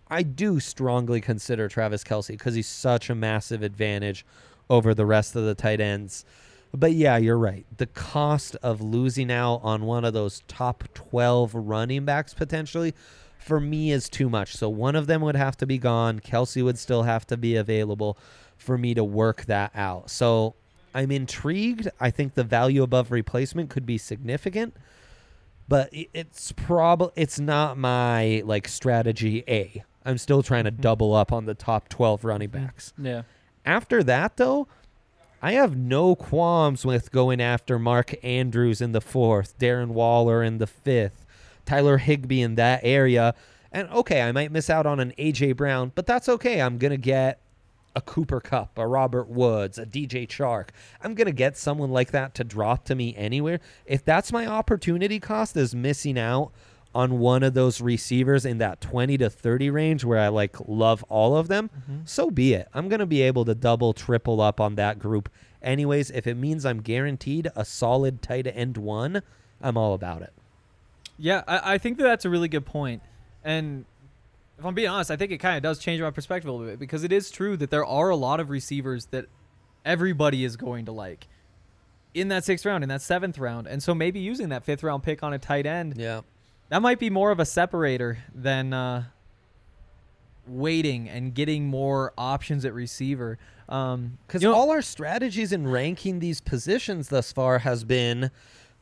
I 0.06 0.22
do 0.22 0.60
strongly 0.60 1.20
consider 1.20 1.68
Travis 1.68 2.04
Kelce 2.04 2.28
because 2.28 2.54
he's 2.54 2.68
such 2.68 3.10
a 3.10 3.14
massive 3.16 3.60
advantage 3.60 4.24
over 4.70 4.94
the 4.94 5.04
rest 5.04 5.34
of 5.34 5.42
the 5.44 5.56
tight 5.56 5.80
ends. 5.80 6.24
But 6.72 6.92
yeah, 6.92 7.16
you're 7.16 7.36
right. 7.36 7.66
The 7.76 7.86
cost 7.86 8.54
of 8.62 8.80
losing 8.80 9.32
out 9.32 9.62
on 9.64 9.82
one 9.82 10.04
of 10.04 10.12
those 10.12 10.44
top 10.46 10.84
12 10.94 11.52
running 11.56 12.04
backs 12.04 12.34
potentially 12.34 12.94
for 13.36 13.58
me 13.58 13.90
is 13.90 14.08
too 14.08 14.30
much. 14.30 14.54
So 14.54 14.68
one 14.68 14.94
of 14.94 15.08
them 15.08 15.20
would 15.22 15.34
have 15.34 15.56
to 15.56 15.66
be 15.66 15.78
gone. 15.78 16.20
Kelce 16.20 16.62
would 16.62 16.78
still 16.78 17.02
have 17.02 17.26
to 17.26 17.36
be 17.36 17.56
available 17.56 18.16
for 18.56 18.78
me 18.78 18.94
to 18.94 19.02
work 19.02 19.46
that 19.46 19.72
out. 19.74 20.08
So 20.08 20.54
I'm 20.94 21.10
intrigued. 21.10 21.88
I 21.98 22.12
think 22.12 22.34
the 22.34 22.44
value 22.44 22.84
above 22.84 23.10
replacement 23.10 23.70
could 23.70 23.86
be 23.86 23.98
significant, 23.98 24.76
but 25.68 25.90
it's 25.92 26.52
probably 26.52 27.12
it's 27.14 27.38
not 27.38 27.76
my 27.76 28.42
like 28.44 28.66
strategy 28.66 29.44
A. 29.46 29.84
I'm 30.04 30.18
still 30.18 30.42
trying 30.42 30.64
to 30.64 30.72
mm-hmm. 30.72 30.80
double 30.80 31.14
up 31.14 31.32
on 31.32 31.44
the 31.44 31.54
top 31.54 31.88
12 31.88 32.24
running 32.24 32.48
mm-hmm. 32.48 32.64
backs. 32.64 32.92
Yeah. 32.98 33.22
After 33.64 34.02
that, 34.04 34.38
though, 34.38 34.66
I 35.42 35.52
have 35.52 35.76
no 35.76 36.16
qualms 36.16 36.86
with 36.86 37.12
going 37.12 37.40
after 37.40 37.78
Mark 37.78 38.14
Andrews 38.24 38.80
in 38.80 38.92
the 38.92 39.00
fourth, 39.00 39.58
Darren 39.58 39.88
Waller 39.88 40.42
in 40.42 40.58
the 40.58 40.66
fifth, 40.66 41.26
Tyler 41.66 41.98
Higbee 41.98 42.40
in 42.40 42.54
that 42.54 42.80
area. 42.82 43.34
And 43.70 43.88
okay, 43.90 44.22
I 44.22 44.32
might 44.32 44.50
miss 44.50 44.70
out 44.70 44.86
on 44.86 44.98
an 44.98 45.12
AJ 45.18 45.56
Brown, 45.56 45.92
but 45.94 46.06
that's 46.06 46.28
okay. 46.28 46.62
I'm 46.62 46.78
gonna 46.78 46.96
get 46.96 47.40
a 47.98 48.00
Cooper 48.00 48.40
Kupp, 48.40 48.78
a 48.78 48.86
Robert 48.86 49.28
Woods, 49.28 49.76
a 49.76 49.84
DJ 49.84 50.24
Chark. 50.26 50.68
I'm 51.02 51.16
gonna 51.16 51.32
get 51.32 51.56
someone 51.56 51.90
like 51.90 52.12
that 52.12 52.32
to 52.36 52.44
drop 52.44 52.84
to 52.84 52.94
me 52.94 53.12
anywhere. 53.16 53.58
If 53.86 54.04
that's 54.04 54.32
my 54.32 54.46
opportunity 54.46 55.18
cost 55.18 55.56
is 55.56 55.74
missing 55.74 56.16
out 56.16 56.52
on 56.94 57.18
one 57.18 57.42
of 57.42 57.54
those 57.54 57.80
receivers 57.80 58.44
in 58.44 58.58
that 58.58 58.80
20 58.80 59.18
to 59.18 59.28
30 59.28 59.70
range 59.70 60.04
where 60.04 60.20
I 60.20 60.28
like 60.28 60.56
love 60.68 61.04
all 61.08 61.36
of 61.36 61.48
them, 61.48 61.70
mm-hmm. 61.76 61.98
so 62.04 62.30
be 62.30 62.54
it. 62.54 62.68
I'm 62.72 62.88
going 62.88 63.00
to 63.00 63.06
be 63.06 63.20
able 63.22 63.44
to 63.44 63.54
double, 63.54 63.92
triple 63.92 64.40
up 64.40 64.60
on 64.60 64.76
that 64.76 64.98
group. 64.98 65.28
Anyways, 65.60 66.10
if 66.12 66.26
it 66.26 66.36
means 66.36 66.64
I'm 66.64 66.80
guaranteed 66.80 67.50
a 67.54 67.64
solid 67.64 68.22
tight 68.22 68.46
end 68.46 68.78
one, 68.78 69.22
I'm 69.60 69.76
all 69.76 69.92
about 69.92 70.22
it. 70.22 70.32
Yeah, 71.18 71.42
I, 71.46 71.74
I 71.74 71.78
think 71.78 71.98
that 71.98 72.04
that's 72.04 72.24
a 72.24 72.30
really 72.30 72.48
good 72.48 72.64
point. 72.64 73.02
And 73.44 73.84
if 74.58 74.64
I'm 74.64 74.74
being 74.74 74.88
honest, 74.88 75.10
I 75.10 75.16
think 75.16 75.30
it 75.32 75.38
kind 75.38 75.56
of 75.56 75.62
does 75.62 75.78
change 75.78 76.00
my 76.02 76.10
perspective 76.10 76.48
a 76.48 76.52
little 76.52 76.66
bit 76.66 76.78
because 76.78 77.04
it 77.04 77.12
is 77.12 77.30
true 77.30 77.56
that 77.58 77.70
there 77.70 77.84
are 77.84 78.08
a 78.10 78.16
lot 78.16 78.40
of 78.40 78.50
receivers 78.50 79.06
that 79.06 79.26
everybody 79.84 80.44
is 80.44 80.56
going 80.56 80.84
to 80.86 80.92
like 80.92 81.28
in 82.14 82.28
that 82.28 82.44
sixth 82.44 82.66
round, 82.66 82.82
in 82.82 82.88
that 82.88 83.02
seventh 83.02 83.38
round. 83.38 83.66
And 83.68 83.82
so 83.82 83.94
maybe 83.94 84.18
using 84.18 84.48
that 84.48 84.64
fifth 84.64 84.82
round 84.82 85.02
pick 85.04 85.22
on 85.22 85.32
a 85.32 85.38
tight 85.38 85.66
end, 85.66 85.94
Yeah. 85.96 86.22
that 86.70 86.82
might 86.82 86.98
be 86.98 87.10
more 87.10 87.30
of 87.30 87.38
a 87.38 87.44
separator 87.44 88.18
than 88.34 88.72
uh, 88.72 89.04
waiting 90.46 91.08
and 91.08 91.34
getting 91.34 91.66
more 91.66 92.12
options 92.16 92.64
at 92.64 92.72
receiver. 92.74 93.38
Um, 93.68 94.18
Because 94.26 94.42
you 94.42 94.48
know- 94.48 94.54
all 94.54 94.70
our 94.70 94.82
strategies 94.82 95.52
in 95.52 95.68
ranking 95.68 96.18
these 96.20 96.40
positions 96.40 97.08
thus 97.10 97.30
far 97.32 97.60
has 97.60 97.84
been 97.84 98.30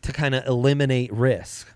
to 0.02 0.12
kind 0.12 0.34
of 0.34 0.46
eliminate 0.46 1.12
risk. 1.12 1.68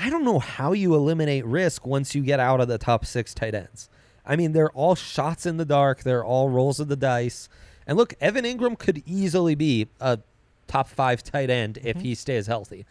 I 0.00 0.10
don't 0.10 0.24
know 0.24 0.38
how 0.38 0.72
you 0.72 0.94
eliminate 0.94 1.44
risk 1.44 1.86
once 1.86 2.14
you 2.14 2.22
get 2.22 2.40
out 2.40 2.60
of 2.60 2.68
the 2.68 2.78
top 2.78 3.04
six 3.04 3.34
tight 3.34 3.54
ends. 3.54 3.88
I 4.24 4.36
mean, 4.36 4.52
they're 4.52 4.70
all 4.70 4.94
shots 4.94 5.46
in 5.46 5.56
the 5.56 5.64
dark. 5.64 6.02
They're 6.02 6.24
all 6.24 6.48
rolls 6.48 6.80
of 6.80 6.88
the 6.88 6.96
dice. 6.96 7.48
And 7.86 7.98
look, 7.98 8.14
Evan 8.20 8.44
Engram 8.44 8.78
could 8.78 9.02
easily 9.06 9.54
be 9.54 9.88
a 10.00 10.18
top 10.66 10.88
five 10.88 11.22
tight 11.22 11.50
end 11.50 11.78
if 11.78 11.96
mm-hmm. 11.96 12.04
he 12.06 12.14
stays 12.14 12.46
healthy. 12.46 12.86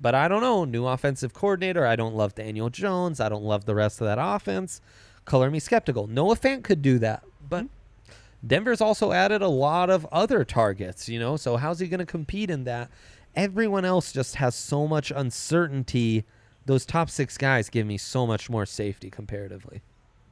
But 0.00 0.14
I 0.14 0.28
don't 0.28 0.40
know. 0.40 0.64
New 0.64 0.86
offensive 0.86 1.34
coordinator. 1.34 1.86
I 1.86 1.96
don't 1.96 2.14
love 2.14 2.34
Daniel 2.34 2.70
Jones. 2.70 3.20
I 3.20 3.28
don't 3.28 3.44
love 3.44 3.64
the 3.64 3.74
rest 3.74 4.00
of 4.00 4.06
that 4.06 4.18
offense. 4.20 4.80
Color 5.24 5.50
me 5.50 5.58
skeptical. 5.58 6.06
Noah 6.06 6.36
Fant 6.36 6.62
could 6.62 6.82
do 6.82 6.98
that. 6.98 7.24
But 7.48 7.64
mm-hmm. 7.64 8.46
Denver's 8.46 8.80
also 8.80 9.12
added 9.12 9.42
a 9.42 9.48
lot 9.48 9.90
of 9.90 10.06
other 10.12 10.44
targets, 10.44 11.08
you 11.08 11.18
know, 11.18 11.36
so 11.36 11.56
how's 11.56 11.80
he 11.80 11.88
going 11.88 12.00
to 12.00 12.06
compete 12.06 12.50
in 12.50 12.64
that? 12.64 12.90
Everyone 13.34 13.84
else 13.84 14.12
just 14.12 14.36
has 14.36 14.54
so 14.54 14.86
much 14.86 15.10
uncertainty. 15.10 16.24
Those 16.66 16.86
top 16.86 17.10
six 17.10 17.36
guys 17.36 17.68
give 17.68 17.86
me 17.86 17.98
so 17.98 18.26
much 18.26 18.48
more 18.48 18.66
safety 18.66 19.10
comparatively. 19.10 19.82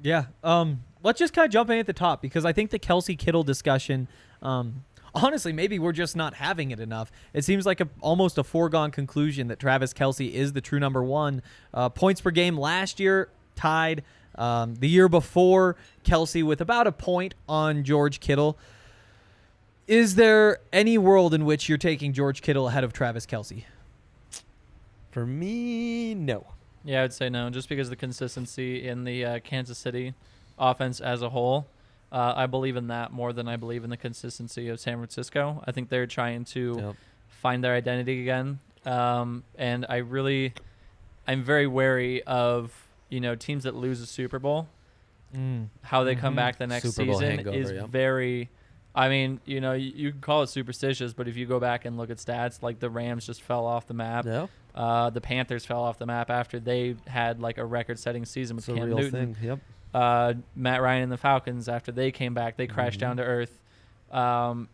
Yeah. 0.01 0.27
Um, 0.43 0.83
let's 1.03 1.19
just 1.19 1.33
kind 1.33 1.47
of 1.47 1.53
jump 1.53 1.71
in 1.71 1.79
at 1.79 1.87
the 1.87 1.93
top 1.93 2.23
because 2.23 2.45
I 2.45 2.53
think 2.53 2.71
the 2.71 2.79
Kelce 2.79 3.17
Kittle 3.19 3.43
discussion, 3.43 4.09
um, 4.43 4.85
honestly, 5.15 5.53
maybe 5.53 5.79
we're 5.79 5.93
just 5.93 6.17
not 6.17 6.35
having 6.35 6.71
it 6.71 6.81
enough. 6.81 7.13
It 7.33 7.45
seems 7.45 7.67
like 7.67 7.81
a, 7.81 7.89
almost 8.01 8.39
a 8.39 8.45
foregone 8.45 8.91
conclusion 8.91 9.49
that 9.49 9.59
Travis 9.59 9.93
Kelce 9.93 10.31
is 10.31 10.53
the 10.53 10.61
true 10.61 10.81
number 10.81 11.03
one. 11.05 11.43
Uh, 11.73 11.89
points 11.89 12.21
per 12.21 12.31
game 12.31 12.57
last 12.57 12.99
year 12.99 13.29
tied. 13.55 14.03
Um, 14.35 14.77
the 14.77 14.89
year 14.89 15.09
before, 15.09 15.77
Kelce 16.05 16.43
with 16.43 16.61
about 16.61 16.87
a 16.87 16.93
point 16.93 17.35
on 17.49 17.85
George 17.85 18.19
Kittle. 18.19 18.59
Is 19.87 20.15
there 20.15 20.59
any 20.73 20.97
world 20.97 21.35
in 21.35 21.45
which 21.45 21.69
you're 21.69 21.79
taking 21.79 22.13
George 22.13 22.41
Kittle 22.41 22.69
ahead 22.69 22.83
of 22.83 22.93
Travis 22.93 23.27
Kelce? 23.27 23.65
For 25.13 25.25
me, 25.25 26.15
no. 26.15 26.47
Yeah, 26.85 27.01
I 27.01 27.03
would 27.03 27.13
say 27.13 27.29
no, 27.29 27.49
just 27.51 27.69
because 27.69 27.87
of 27.87 27.91
the 27.91 27.97
consistency 27.97 28.89
in 28.89 29.05
the 29.05 29.25
uh, 29.25 29.39
Kansas 29.41 29.79
City 29.79 30.15
offense 30.59 31.01
as 31.01 31.23
a 31.23 31.31
whole. 31.31 31.69
Uh, 32.11 32.35
I 32.37 32.47
believe 32.47 32.77
in 32.77 32.89
that 32.89 33.13
more 33.13 33.33
than 33.33 33.47
I 33.49 33.57
believe 33.57 33.85
in 33.85 33.91
the 33.91 33.97
consistency 33.97 34.69
of 34.69 34.81
San 34.81 34.97
Francisco. 34.99 35.63
I 35.67 35.71
think 35.73 35.89
they're 35.89 36.07
trying 36.07 36.45
to 36.47 36.75
Yep. 36.79 36.97
find 37.29 37.63
their 37.65 37.75
identity 37.75 38.21
again, 38.23 38.59
um, 38.85 39.45
and 39.57 39.87
I 39.89 39.99
really, 39.99 40.53
I'm 41.27 41.43
very 41.45 41.67
wary 41.67 42.23
of 42.25 42.75
you 43.09 43.21
know 43.21 43.35
teams 43.35 43.65
that 43.65 43.75
lose 43.75 44.01
a 44.01 44.07
Super 44.07 44.39
Bowl. 44.39 44.67
How 45.83 46.05
they 46.05 46.15
come 46.15 46.35
Mhm. 46.35 46.37
back 46.37 46.59
the 46.59 46.67
next 46.67 46.91
season 46.93 47.23
hangover, 47.39 47.57
is 47.57 47.71
yep. 47.73 47.89
very. 47.89 48.51
I 48.95 49.09
mean, 49.09 49.41
you 49.47 49.63
know, 49.63 49.73
you, 49.73 49.93
you 49.95 50.11
can 50.13 50.21
call 50.21 50.43
it 50.43 50.49
superstitious, 50.49 51.15
but 51.15 51.27
if 51.27 51.35
you 51.39 51.47
go 51.47 51.59
back 51.59 51.87
and 51.87 51.97
look 51.97 52.11
at 52.11 52.19
stats, 52.19 52.61
like 52.63 52.79
the 52.81 52.91
Rams 52.91 53.25
just 53.25 53.41
fell 53.41 53.65
off 53.65 53.87
the 53.87 53.95
map. 53.95 54.27
No, 54.27 54.51
Uh, 54.75 55.11
the 55.11 55.21
Panthers 55.21 55.65
fell 55.67 55.83
off 55.83 55.99
the 55.99 56.07
map 56.07 56.31
after 56.31 56.59
they 56.59 56.97
had 57.07 57.41
like 57.41 57.59
a 57.59 57.65
record-setting 57.65 58.25
season 58.25 58.57
with 58.57 58.69
it's 58.69 58.77
a 58.77 58.81
Cam 58.81 58.87
real 58.89 58.97
Newton. 58.99 59.35
thing. 59.35 59.45
Yep. 59.49 59.59
Uh, 59.93 60.35
Matt 60.57 60.81
Ryan 60.81 61.03
and 61.05 61.13
the 61.13 61.19
Falcons 61.19 61.69
after 61.69 61.93
they 61.93 62.11
came 62.11 62.33
back, 62.35 62.57
they 62.57 62.67
Mm-hmm. 62.67 62.75
crashed 62.75 63.01
down 63.01 63.19
to 63.19 63.23
earth. 63.23 63.59
Um, 64.11 64.69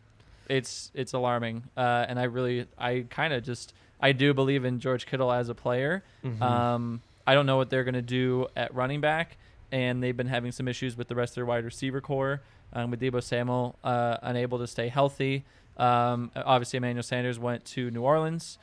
it's 0.49 0.91
it's 0.95 1.13
alarming, 1.13 1.65
uh, 1.77 2.07
and 2.09 2.19
I 2.19 2.25
really 2.25 2.67
I 2.79 3.05
kind 3.11 3.33
of 3.35 3.43
just 3.45 3.75
I 4.01 4.13
do 4.13 4.33
believe 4.33 4.65
in 4.65 4.81
George 4.81 5.05
Kittle 5.07 5.31
as 5.33 5.49
a 5.49 5.55
player. 5.55 6.03
Mm-hmm. 6.25 6.43
Um, 6.43 7.03
I 7.27 7.35
don't 7.35 7.45
know 7.47 7.57
what 7.59 7.69
they're 7.71 7.85
going 7.85 7.95
to 7.95 8.03
do 8.03 8.47
at 8.57 8.75
running 8.75 9.01
back, 9.01 9.37
and 9.71 10.03
they've 10.03 10.17
been 10.17 10.29
having 10.29 10.53
some 10.53 10.67
issues 10.69 10.97
with 10.97 11.09
the 11.09 11.15
rest 11.15 11.33
of 11.33 11.35
their 11.37 11.47
wide 11.47 11.65
receiver 11.65 12.01
corps. 12.01 12.41
Um, 12.73 12.91
with 12.91 13.01
Deebo 13.01 13.23
Samuel 13.23 13.77
uh, 13.83 14.19
unable 14.23 14.59
to 14.59 14.67
stay 14.67 14.89
healthy. 14.89 15.45
Um, 15.79 16.31
obviously, 16.37 16.77
Emmanuel 16.79 17.03
Sanders 17.03 17.39
went 17.39 17.65
to 17.67 17.91
New 17.91 18.03
Orleans. 18.03 18.59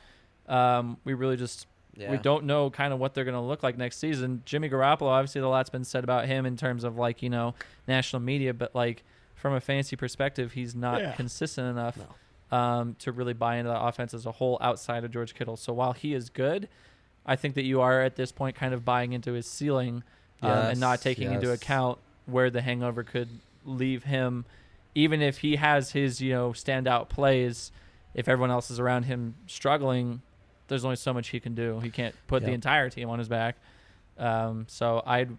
Um, 0.48 0.96
we 1.04 1.14
really 1.14 1.36
just 1.36 1.66
we 2.10 2.18
don't 2.18 2.44
know 2.44 2.68
kind 2.70 2.92
of 2.92 2.98
what 2.98 3.14
they're 3.14 3.24
going 3.24 3.34
to 3.34 3.40
look 3.40 3.62
like 3.62 3.76
next 3.78 3.98
season. 3.98 4.42
Jimmy 4.44 4.68
Garoppolo, 4.68 5.08
obviously, 5.08 5.40
a 5.40 5.48
lot's 5.48 5.70
been 5.70 5.84
said 5.84 6.04
about 6.04 6.26
him 6.26 6.44
in 6.46 6.56
terms 6.56 6.84
of 6.84 6.96
like 6.96 7.22
you 7.22 7.30
know 7.30 7.54
national 7.88 8.20
media, 8.20 8.52
but 8.54 8.74
like 8.74 9.02
from 9.34 9.54
a 9.54 9.60
fantasy 9.60 9.96
perspective, 9.96 10.52
he's 10.52 10.74
not 10.74 11.00
consistent 11.16 11.68
enough 11.68 11.98
um, 12.52 12.94
to 13.00 13.12
really 13.12 13.32
buy 13.32 13.56
into 13.56 13.70
the 13.70 13.80
offense 13.80 14.14
as 14.14 14.26
a 14.26 14.32
whole 14.32 14.58
outside 14.60 15.04
of 15.04 15.10
George 15.10 15.34
Kittle. 15.34 15.56
So 15.56 15.72
while 15.72 15.92
he 15.92 16.14
is 16.14 16.28
good, 16.30 16.68
I 17.24 17.34
think 17.36 17.54
that 17.54 17.64
you 17.64 17.80
are 17.80 18.02
at 18.02 18.16
this 18.16 18.30
point 18.30 18.54
kind 18.56 18.72
of 18.74 18.84
buying 18.84 19.12
into 19.12 19.32
his 19.32 19.46
ceiling 19.46 20.04
um, 20.42 20.50
and 20.70 20.80
not 20.80 20.92
Yes, 20.92 21.02
taking 21.02 21.28
into 21.34 21.50
account 21.54 21.98
where 22.26 22.50
the 22.50 22.60
hangover 22.60 23.02
could 23.02 23.28
leave 23.64 24.04
him, 24.04 24.44
even 24.94 25.20
if 25.22 25.38
he 25.38 25.56
has 25.56 25.92
his 25.92 26.20
you 26.20 26.32
know 26.32 26.50
standout 26.50 27.08
plays. 27.08 27.72
If 28.14 28.28
everyone 28.28 28.50
else 28.50 28.70
is 28.70 28.78
around 28.80 29.04
him 29.04 29.34
struggling, 29.46 30.22
there's 30.68 30.84
only 30.84 30.96
so 30.96 31.12
much 31.12 31.28
he 31.28 31.40
can 31.40 31.54
do. 31.54 31.80
He 31.80 31.90
can't 31.90 32.14
put 32.26 32.42
the 32.48 32.52
entire 32.54 32.90
team 32.90 33.08
on 33.08 33.18
his 33.18 33.28
back. 33.28 33.56
Um, 34.18 34.66
so 34.68 35.02
I'd 35.06 35.30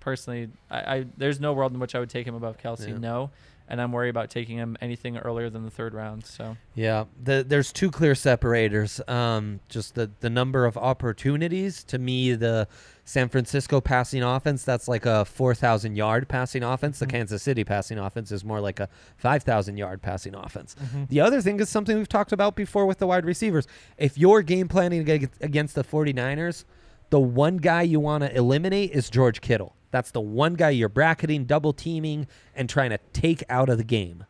personally, 0.00 0.48
I, 0.70 0.78
I 0.96 1.06
there's 1.16 1.40
no 1.40 1.52
world 1.52 1.72
in 1.72 1.78
which 1.80 1.94
I 1.94 2.00
would 2.00 2.10
take 2.10 2.26
him 2.26 2.34
above 2.34 2.58
Kelce. 2.58 2.88
Yeah. 2.88 2.98
No, 2.98 3.30
and 3.68 3.80
I'm 3.80 3.92
worried 3.92 4.10
about 4.10 4.30
taking 4.30 4.58
him 4.58 4.76
anything 4.80 5.16
earlier 5.16 5.48
than 5.48 5.64
the 5.64 5.70
third 5.70 5.94
round. 5.94 6.26
So 6.26 6.56
Yeah, 6.74 7.04
the, 7.22 7.44
there's 7.46 7.72
two 7.72 7.90
clear 7.90 8.14
separators. 8.14 9.00
Um, 9.08 9.60
just 9.68 9.94
the 9.94 10.10
the 10.20 10.30
number 10.30 10.66
of 10.66 10.76
opportunities. 10.76 11.82
To 11.84 11.98
me, 11.98 12.34
the 12.34 12.68
San 13.04 13.28
Francisco 13.28 13.80
passing 13.80 14.22
offense 14.22 14.64
that's 14.64 14.88
like 14.88 15.06
a 15.06 15.24
four 15.24 15.54
thousand 15.54 15.96
yard 15.96 16.28
passing 16.28 16.62
offense. 16.62 16.98
The 16.98 17.06
Kansas 17.06 17.42
City 17.42 17.64
passing 17.64 17.98
offense 17.98 18.30
is 18.32 18.44
more 18.44 18.60
like 18.60 18.80
a 18.80 18.88
five 19.16 19.42
thousand 19.42 19.76
yard 19.76 20.02
passing 20.02 20.34
offense. 20.34 20.76
The 21.08 21.20
other 21.20 21.40
thing 21.40 21.60
is 21.60 21.68
something 21.68 21.96
we've 21.96 22.08
talked 22.08 22.32
about 22.32 22.56
before 22.56 22.86
with 22.86 22.98
the 22.98 23.06
wide 23.06 23.24
receivers. 23.24 23.66
If 23.98 24.18
you're 24.18 24.42
game 24.42 24.68
planning 24.68 25.08
against 25.08 25.74
the 25.74 25.84
49ers, 25.84 26.64
the 27.10 27.20
one 27.20 27.58
guy 27.58 27.82
you 27.82 28.00
want 28.00 28.24
to 28.24 28.34
eliminate 28.36 28.90
is 28.92 29.10
George 29.10 29.40
Kittle. 29.40 29.74
That's 29.94 30.10
the 30.10 30.20
one 30.20 30.54
guy 30.54 30.70
you're 30.70 30.88
bracketing, 30.88 31.44
double 31.44 31.72
teaming, 31.72 32.26
and 32.52 32.68
trying 32.68 32.90
to 32.90 32.98
take 33.12 33.44
out 33.48 33.68
of 33.68 33.78
the 33.78 33.84
game. 33.84 34.24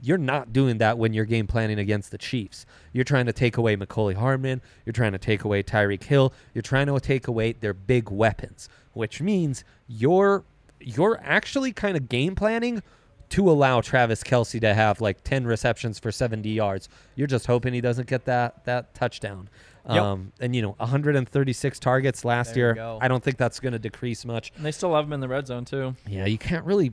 You're 0.00 0.18
not 0.18 0.52
doing 0.52 0.78
that 0.78 0.98
when 0.98 1.12
you're 1.12 1.24
game 1.24 1.46
planning 1.46 1.78
against 1.78 2.10
the 2.10 2.18
Chiefs. 2.18 2.66
You're 2.92 3.04
trying 3.04 3.26
to 3.26 3.32
take 3.32 3.56
away 3.56 3.76
Mecole 3.76 4.16
Hardman. 4.16 4.60
You're 4.84 4.92
trying 4.92 5.12
to 5.12 5.18
take 5.18 5.44
away 5.44 5.62
Tyreek 5.62 6.02
Hill. 6.02 6.32
You're 6.54 6.62
trying 6.62 6.88
to 6.88 6.98
take 6.98 7.28
away 7.28 7.52
their 7.52 7.72
big 7.72 8.10
weapons, 8.10 8.68
which 8.94 9.22
means 9.22 9.62
you're 9.86 10.42
you're 10.80 11.20
actually 11.22 11.72
kind 11.72 11.96
of 11.96 12.08
game 12.08 12.34
planning 12.34 12.82
to 13.28 13.48
allow 13.48 13.80
Travis 13.80 14.24
Kelce 14.24 14.60
to 14.60 14.74
have 14.74 15.00
like 15.00 15.22
10 15.22 15.46
receptions 15.46 16.00
for 16.00 16.10
70 16.10 16.48
yards. 16.50 16.88
You're 17.14 17.28
just 17.28 17.46
hoping 17.46 17.74
he 17.74 17.80
doesn't 17.80 18.08
get 18.08 18.24
that 18.24 18.64
that 18.64 18.92
touchdown. 18.92 19.50
Yep. 19.88 20.02
Um, 20.02 20.32
and 20.40 20.54
you 20.56 20.62
know, 20.62 20.74
136 20.78 21.78
targets 21.78 22.24
last 22.24 22.54
There 22.54 22.64
year. 22.66 22.74
go. 22.74 22.98
I 23.00 23.08
don't 23.08 23.22
think 23.22 23.36
that's 23.36 23.60
going 23.60 23.72
to 23.72 23.78
decrease 23.78 24.24
much. 24.24 24.52
and 24.56 24.64
they 24.66 24.72
still 24.72 24.94
have 24.94 25.04
him 25.06 25.12
in 25.12 25.20
the 25.20 25.28
red 25.28 25.46
zone 25.46 25.64
too. 25.64 25.94
Yeah, 26.08 26.26
you 26.26 26.38
can't 26.38 26.64
really. 26.64 26.92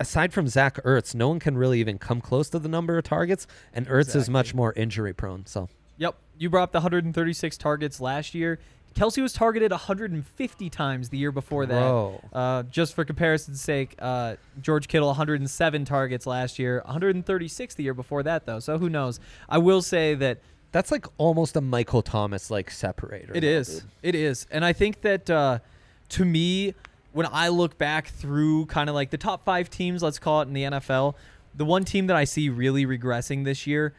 Aside 0.00 0.32
from 0.32 0.48
Zach 0.48 0.82
Ertz, 0.82 1.14
no 1.14 1.28
one 1.28 1.38
can 1.38 1.56
really 1.56 1.78
even 1.78 1.98
come 1.98 2.20
close 2.20 2.50
to 2.50 2.58
the 2.58 2.68
number 2.68 2.98
of 2.98 3.04
targets, 3.04 3.46
and 3.72 3.86
Ertz 3.86 4.16
is 4.16 4.28
much 4.28 4.52
more 4.52 4.72
injury 4.74 5.12
prone. 5.14 5.46
So 5.46 5.68
Yep. 5.98 6.16
You 6.36 6.50
brought 6.50 6.64
up 6.64 6.72
the 6.72 6.78
136 6.78 7.56
targets 7.56 8.00
last 8.00 8.34
year. 8.34 8.58
Kelce 8.96 9.22
was 9.22 9.32
targeted 9.32 9.70
150 9.72 10.70
times 10.70 11.08
the 11.10 11.18
year 11.18 11.30
before 11.32 11.66
that. 11.66 12.18
Uh, 12.32 12.62
just 12.64 12.94
for 12.94 13.04
comparison's 13.04 13.60
sake, 13.60 13.94
uh, 14.00 14.34
George 14.60 14.88
Kittle 14.88 15.08
107 15.08 15.84
targets 15.84 16.26
last 16.26 16.58
year, 16.58 16.82
136 16.86 17.74
the 17.74 17.82
year 17.84 17.94
before 17.94 18.22
that 18.24 18.46
though. 18.46 18.58
So 18.60 18.78
who 18.78 18.88
knows? 18.88 19.20
I 19.48 19.58
will 19.58 19.82
say 19.82 20.14
that 20.16 20.38
that's 20.74 20.90
like 20.90 21.06
almost 21.18 21.54
a 21.54 21.60
Michael 21.60 22.02
Thomas 22.02 22.50
like 22.50 22.68
separator. 22.68 23.32
It 23.32 23.44
is. 23.44 23.78
dude. 23.78 23.90
It 24.02 24.14
is. 24.16 24.44
And 24.50 24.64
I 24.64 24.72
think 24.72 25.02
that 25.02 25.30
uh, 25.30 25.60
to 26.08 26.24
me, 26.24 26.74
when 27.12 27.28
I 27.30 27.46
look 27.46 27.78
back 27.78 28.08
through 28.08 28.66
kind 28.66 28.88
of 28.88 28.96
like 28.96 29.10
the 29.10 29.16
top 29.16 29.44
five 29.44 29.70
teams, 29.70 30.02
let's 30.02 30.18
call 30.18 30.40
it 30.40 30.48
in 30.48 30.52
the 30.52 30.64
NFL, 30.64 31.14
the 31.54 31.64
one 31.64 31.84
team 31.84 32.08
that 32.08 32.16
I 32.16 32.24
see 32.24 32.48
really 32.48 32.86
regressing 32.86 33.44
this 33.44 33.68
year 33.68 33.94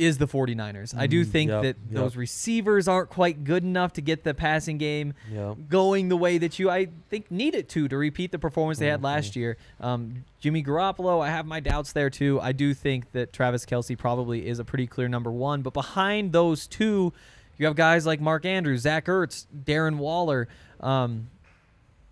is 0.00 0.18
the 0.18 0.26
49ers. 0.26 0.96
I 0.96 1.06
do 1.06 1.24
think 1.24 1.50
yep, 1.50 1.62
that 1.62 1.76
yep. 1.76 1.76
those 1.90 2.16
receivers 2.16 2.88
aren't 2.88 3.10
quite 3.10 3.44
good 3.44 3.62
enough 3.62 3.92
to 3.94 4.00
get 4.00 4.24
the 4.24 4.32
passing 4.34 4.78
game 4.78 5.12
Yep. 5.30 5.56
going 5.68 6.08
the 6.08 6.16
way 6.16 6.38
that 6.38 6.58
you, 6.58 6.70
I 6.70 6.88
think, 7.10 7.30
need 7.30 7.54
it 7.54 7.68
to 7.70 7.86
to 7.86 7.96
repeat 7.96 8.32
the 8.32 8.38
performance 8.38 8.78
they 8.78 8.86
Mm-hmm. 8.86 8.90
had 8.92 9.02
last 9.02 9.36
year. 9.36 9.56
Um, 9.78 10.24
Jimmy 10.40 10.64
Garoppolo, 10.64 11.20
I 11.22 11.28
have 11.28 11.44
my 11.46 11.60
doubts 11.60 11.92
there 11.92 12.08
too. 12.10 12.40
I 12.40 12.52
do 12.52 12.72
think 12.72 13.12
that 13.12 13.32
Travis 13.32 13.66
Kelce 13.66 13.96
probably 13.96 14.48
is 14.48 14.58
a 14.58 14.64
pretty 14.64 14.86
clear 14.86 15.06
number 15.08 15.30
one, 15.30 15.60
but 15.62 15.74
behind 15.74 16.32
those 16.32 16.66
two, 16.66 17.12
you 17.58 17.66
have 17.66 17.76
guys 17.76 18.06
like 18.06 18.20
Mark 18.20 18.46
Andrews, 18.46 18.80
Zach 18.80 19.04
Ertz, 19.04 19.44
Darren 19.64 19.98
Waller. 19.98 20.48
Um, 20.80 21.28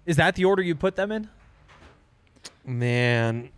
is 0.05 0.17
that 0.17 0.35
the 0.35 0.45
order 0.45 0.61
you 0.63 0.75
put 0.75 0.97
them 0.97 1.11
in? 1.11 1.29
Man, 2.67 3.49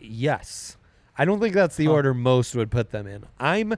yes. 0.00 0.75
I 1.18 1.24
don't 1.24 1.40
think 1.40 1.54
that's 1.54 1.76
the 1.76 1.88
order 1.88 2.14
most 2.14 2.54
would 2.54 2.70
put 2.70 2.90
them 2.90 3.06
in. 3.06 3.24
I'm 3.38 3.74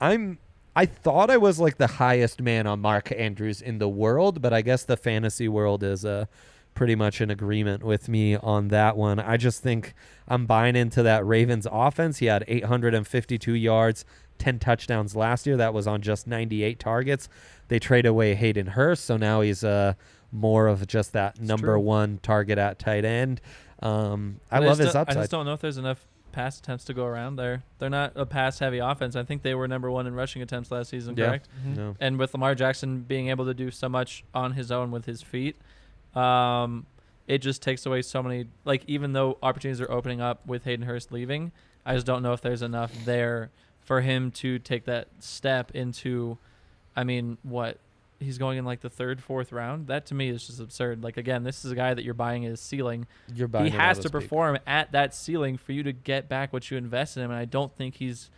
I'm 0.00 0.38
I 0.74 0.86
thought 0.86 1.30
I 1.30 1.36
was 1.36 1.58
like 1.58 1.78
the 1.78 1.86
highest 1.86 2.42
man 2.42 2.66
on 2.66 2.80
Mark 2.80 3.10
Andrews 3.12 3.62
in 3.62 3.78
the 3.78 3.88
world, 3.88 4.42
but 4.42 4.52
I 4.52 4.60
guess 4.62 4.84
the 4.84 4.96
fantasy 4.96 5.48
world 5.48 5.82
is 5.82 6.04
uh 6.04 6.26
pretty 6.74 6.94
much 6.94 7.22
in 7.22 7.30
agreement 7.30 7.82
with 7.82 8.08
me 8.08 8.36
on 8.36 8.68
that 8.68 8.96
one. 8.96 9.18
I 9.18 9.38
just 9.38 9.62
think 9.62 9.94
I'm 10.28 10.44
buying 10.44 10.76
into 10.76 11.02
that 11.02 11.26
Ravens 11.26 11.66
offense. 11.70 12.18
He 12.18 12.26
had 12.26 12.44
852 12.46 13.54
yards, 13.54 14.04
10 14.36 14.58
touchdowns 14.58 15.16
last 15.16 15.46
year. 15.46 15.56
That 15.56 15.72
was 15.72 15.86
on 15.86 16.02
just 16.02 16.26
98 16.26 16.78
targets. 16.78 17.30
They 17.68 17.78
trade 17.78 18.04
away 18.04 18.34
Hayden 18.34 18.66
Hurst, 18.68 19.06
so 19.06 19.16
now 19.16 19.40
he's 19.40 19.64
uh 19.64 19.94
more 20.30 20.66
of 20.66 20.86
just 20.86 21.12
that 21.14 21.40
number 21.40 21.68
true. 21.68 21.80
one 21.80 22.18
target 22.22 22.58
at 22.58 22.78
tight 22.78 23.04
end. 23.04 23.40
Um, 23.82 24.40
I 24.50 24.58
love 24.58 24.78
just 24.78 24.88
his 24.88 24.94
upside. 24.94 25.16
I 25.16 25.20
just 25.20 25.30
don't 25.30 25.46
know 25.46 25.54
if 25.54 25.60
there's 25.60 25.78
enough 25.78 26.06
pass 26.36 26.58
attempts 26.60 26.84
to 26.84 26.94
go 26.94 27.04
around 27.06 27.36
there. 27.36 27.64
They're 27.78 27.90
not 27.90 28.12
a 28.14 28.26
pass 28.26 28.58
heavy 28.58 28.78
offense. 28.78 29.16
I 29.16 29.22
think 29.24 29.42
they 29.42 29.54
were 29.54 29.66
number 29.66 29.90
one 29.90 30.06
in 30.06 30.14
rushing 30.14 30.42
attempts 30.42 30.70
last 30.70 30.90
season, 30.90 31.16
Yeah. 31.16 31.26
correct? 31.28 31.48
No. 31.64 31.96
And 31.98 32.18
with 32.18 32.34
Lamar 32.34 32.54
Jackson 32.54 33.00
being 33.02 33.28
able 33.28 33.46
to 33.46 33.54
do 33.54 33.70
so 33.70 33.88
much 33.88 34.22
on 34.34 34.52
his 34.52 34.70
own 34.70 34.90
with 34.90 35.06
his 35.06 35.22
feet, 35.22 35.56
um, 36.14 36.86
it 37.26 37.38
just 37.38 37.62
takes 37.62 37.86
away 37.86 38.02
so 38.02 38.22
many. 38.22 38.46
Like 38.64 38.84
even 38.86 39.12
though 39.14 39.38
opportunities 39.42 39.80
are 39.80 39.90
opening 39.90 40.20
up 40.20 40.46
with 40.46 40.64
Hayden 40.64 40.86
Hurst 40.86 41.10
leaving, 41.10 41.52
I 41.84 41.94
just 41.94 42.06
don't 42.06 42.22
know 42.22 42.32
if 42.32 42.40
there's 42.40 42.62
enough 42.62 42.92
there 43.04 43.50
for 43.80 44.00
him 44.00 44.30
to 44.32 44.58
take 44.58 44.84
that 44.84 45.08
step 45.20 45.70
into. 45.74 46.38
I 46.94 47.04
mean, 47.04 47.38
what 47.42 47.78
he's 48.20 48.38
going 48.38 48.58
in 48.58 48.64
like 48.64 48.80
the 48.80 48.90
third, 48.90 49.22
fourth 49.22 49.52
round. 49.52 49.88
That 49.88 50.06
to 50.06 50.14
me 50.14 50.28
is 50.28 50.46
just 50.46 50.60
absurd. 50.60 51.02
Like 51.02 51.16
again, 51.16 51.44
this 51.44 51.64
is 51.64 51.72
a 51.72 51.74
guy 51.74 51.94
that 51.94 52.04
you're 52.04 52.14
buying 52.14 52.42
his 52.42 52.60
ceiling 52.60 53.06
You're 53.34 53.48
buying 53.48 53.66
he 53.66 53.70
has 53.70 53.98
to 54.00 54.10
perform 54.10 54.58
at 54.66 54.92
that 54.92 55.14
ceiling 55.14 55.56
for 55.56 55.72
you 55.72 55.82
to 55.82 55.92
get 55.92 56.28
back 56.28 56.52
what 56.52 56.70
you 56.70 56.76
invest 56.76 57.16
in 57.16 57.22
him. 57.22 57.30
And 57.30 57.38
I 57.38 57.44
don't 57.44 57.74
think 57.74 57.96
he's 57.96 58.30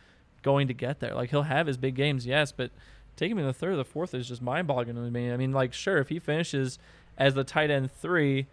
going 0.42 0.68
to 0.68 0.74
get 0.74 1.00
there. 1.00 1.14
Like 1.14 1.30
he'll 1.30 1.42
have 1.42 1.66
his 1.66 1.76
big 1.76 1.94
games, 1.94 2.26
yes, 2.26 2.52
but 2.52 2.70
taking 3.16 3.36
him 3.36 3.40
in 3.40 3.46
the 3.46 3.52
third 3.52 3.72
or 3.72 3.76
the 3.76 3.84
fourth 3.84 4.14
is 4.14 4.28
just 4.28 4.42
mind 4.42 4.66
boggling 4.66 4.96
to 4.96 5.10
me. 5.10 5.32
I 5.32 5.36
mean, 5.36 5.52
like 5.52 5.72
sure, 5.72 5.98
if 5.98 6.08
he 6.08 6.18
finishes 6.18 6.78
as 7.16 7.34
the 7.34 7.44
tight 7.44 7.70
end 7.70 7.90
three, 7.92 8.46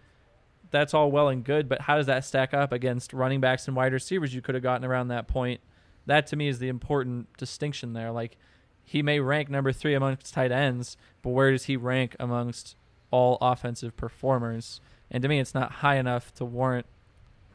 that's 0.72 0.94
all 0.94 1.12
well 1.12 1.30
and 1.30 1.44
good, 1.44 1.70
but 1.70 1.82
how 1.82 1.96
does 1.96 2.08
that 2.08 2.26
stack 2.26 2.54
up 2.54 2.72
against 2.72 3.14
running 3.14 3.40
backs 3.40 3.68
and 3.68 3.76
wide 3.76 3.94
receivers 3.94 4.34
you 4.34 4.42
could 4.42 4.56
have 4.56 4.64
gotten 4.64 4.86
around 4.86 5.10
that 5.10 5.28
point? 5.28 5.62
That 6.08 6.28
to 6.28 6.36
me 6.36 6.48
is 6.48 6.60
the 6.60 6.68
important 6.68 7.36
distinction 7.38 7.94
there. 7.94 8.12
Like 8.12 8.38
he 8.86 9.02
may 9.02 9.20
rank 9.20 9.50
number 9.50 9.72
three 9.72 9.94
amongst 9.96 10.34
tight 10.34 10.52
ends, 10.52 10.96
but 11.22 11.32
where 11.32 11.52
does 11.52 11.66
he 11.66 11.76
rank 11.76 12.16
amongst 12.20 12.76
all 13.12 13.38
offensive 13.42 13.98
performers? 13.98 14.80
And 15.12 15.22
to 15.24 15.28
me, 15.30 15.40
it's 15.40 15.54
not 15.54 15.72
high 15.74 15.96
enough 15.98 16.34
to 16.36 16.46
warrant 16.46 16.86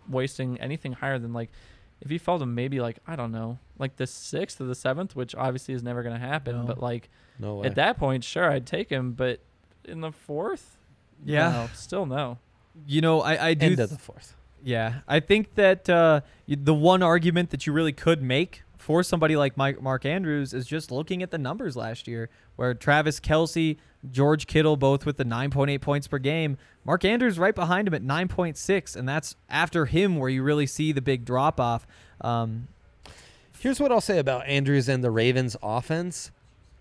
wasting 0.08 0.58
anything 0.60 0.92
higher 0.94 1.18
than 1.18 1.32
like 1.32 1.50
if 2.00 2.10
he 2.10 2.18
fell 2.18 2.38
to 2.38 2.46
maybe 2.46 2.80
like 2.80 2.98
I 3.06 3.14
don't 3.16 3.32
know, 3.32 3.58
like 3.78 3.96
the 3.96 4.06
sixth 4.06 4.60
or 4.60 4.64
the 4.64 4.74
seventh, 4.74 5.14
which 5.14 5.34
obviously 5.34 5.74
is 5.74 5.82
never 5.82 6.02
going 6.02 6.18
to 6.18 6.26
happen. 6.26 6.56
No. 6.60 6.66
But 6.66 6.80
like 6.80 7.08
No 7.38 7.62
at 7.64 7.74
that 7.76 7.98
point, 7.98 8.24
sure, 8.24 8.50
I'd 8.50 8.66
take 8.66 8.90
him. 8.90 9.12
But 9.12 9.40
in 9.84 10.00
the 10.00 10.10
fourth, 10.12 10.76
Yeah. 11.24 11.50
no, 11.50 11.68
still 11.74 12.06
no. 12.06 12.38
You 12.86 13.00
know, 13.00 13.20
I, 13.20 13.48
I 13.48 13.54
do. 13.54 13.66
End 13.66 13.76
th- 13.76 13.84
of 13.84 13.90
the 13.90 13.98
fourth. 13.98 14.34
Yeah, 14.62 15.00
I 15.08 15.20
think 15.20 15.54
that 15.54 15.88
uh, 15.88 16.20
the 16.46 16.74
one 16.74 17.02
argument 17.02 17.50
that 17.50 17.66
you 17.66 17.72
really 17.72 17.92
could 17.92 18.22
make 18.22 18.62
for 18.80 19.02
somebody 19.02 19.36
like 19.36 19.56
Mike, 19.56 19.80
Mark 19.80 20.04
Andrews 20.04 20.52
is 20.54 20.66
just 20.66 20.90
looking 20.90 21.22
at 21.22 21.30
the 21.30 21.38
numbers 21.38 21.76
last 21.76 22.08
year, 22.08 22.30
where 22.56 22.74
Travis 22.74 23.20
Kelce, 23.20 23.76
George 24.10 24.46
Kittle, 24.46 24.76
both 24.76 25.04
with 25.04 25.16
the 25.18 25.24
9.8 25.24 25.80
points 25.80 26.08
per 26.08 26.18
game. 26.18 26.56
Mark 26.84 27.04
Andrews 27.04 27.38
right 27.38 27.54
behind 27.54 27.86
him 27.86 27.94
at 27.94 28.02
9.6, 28.02 28.96
and 28.96 29.08
that's 29.08 29.36
after 29.48 29.86
him 29.86 30.16
where 30.16 30.30
you 30.30 30.42
really 30.42 30.66
see 30.66 30.92
the 30.92 31.02
big 31.02 31.24
drop 31.24 31.60
off. 31.60 31.86
Um, 32.20 32.68
Here's 33.58 33.78
what 33.78 33.92
I'll 33.92 34.00
say 34.00 34.18
about 34.18 34.46
Andrews 34.46 34.88
and 34.88 35.04
the 35.04 35.10
Ravens 35.10 35.54
offense. 35.62 36.30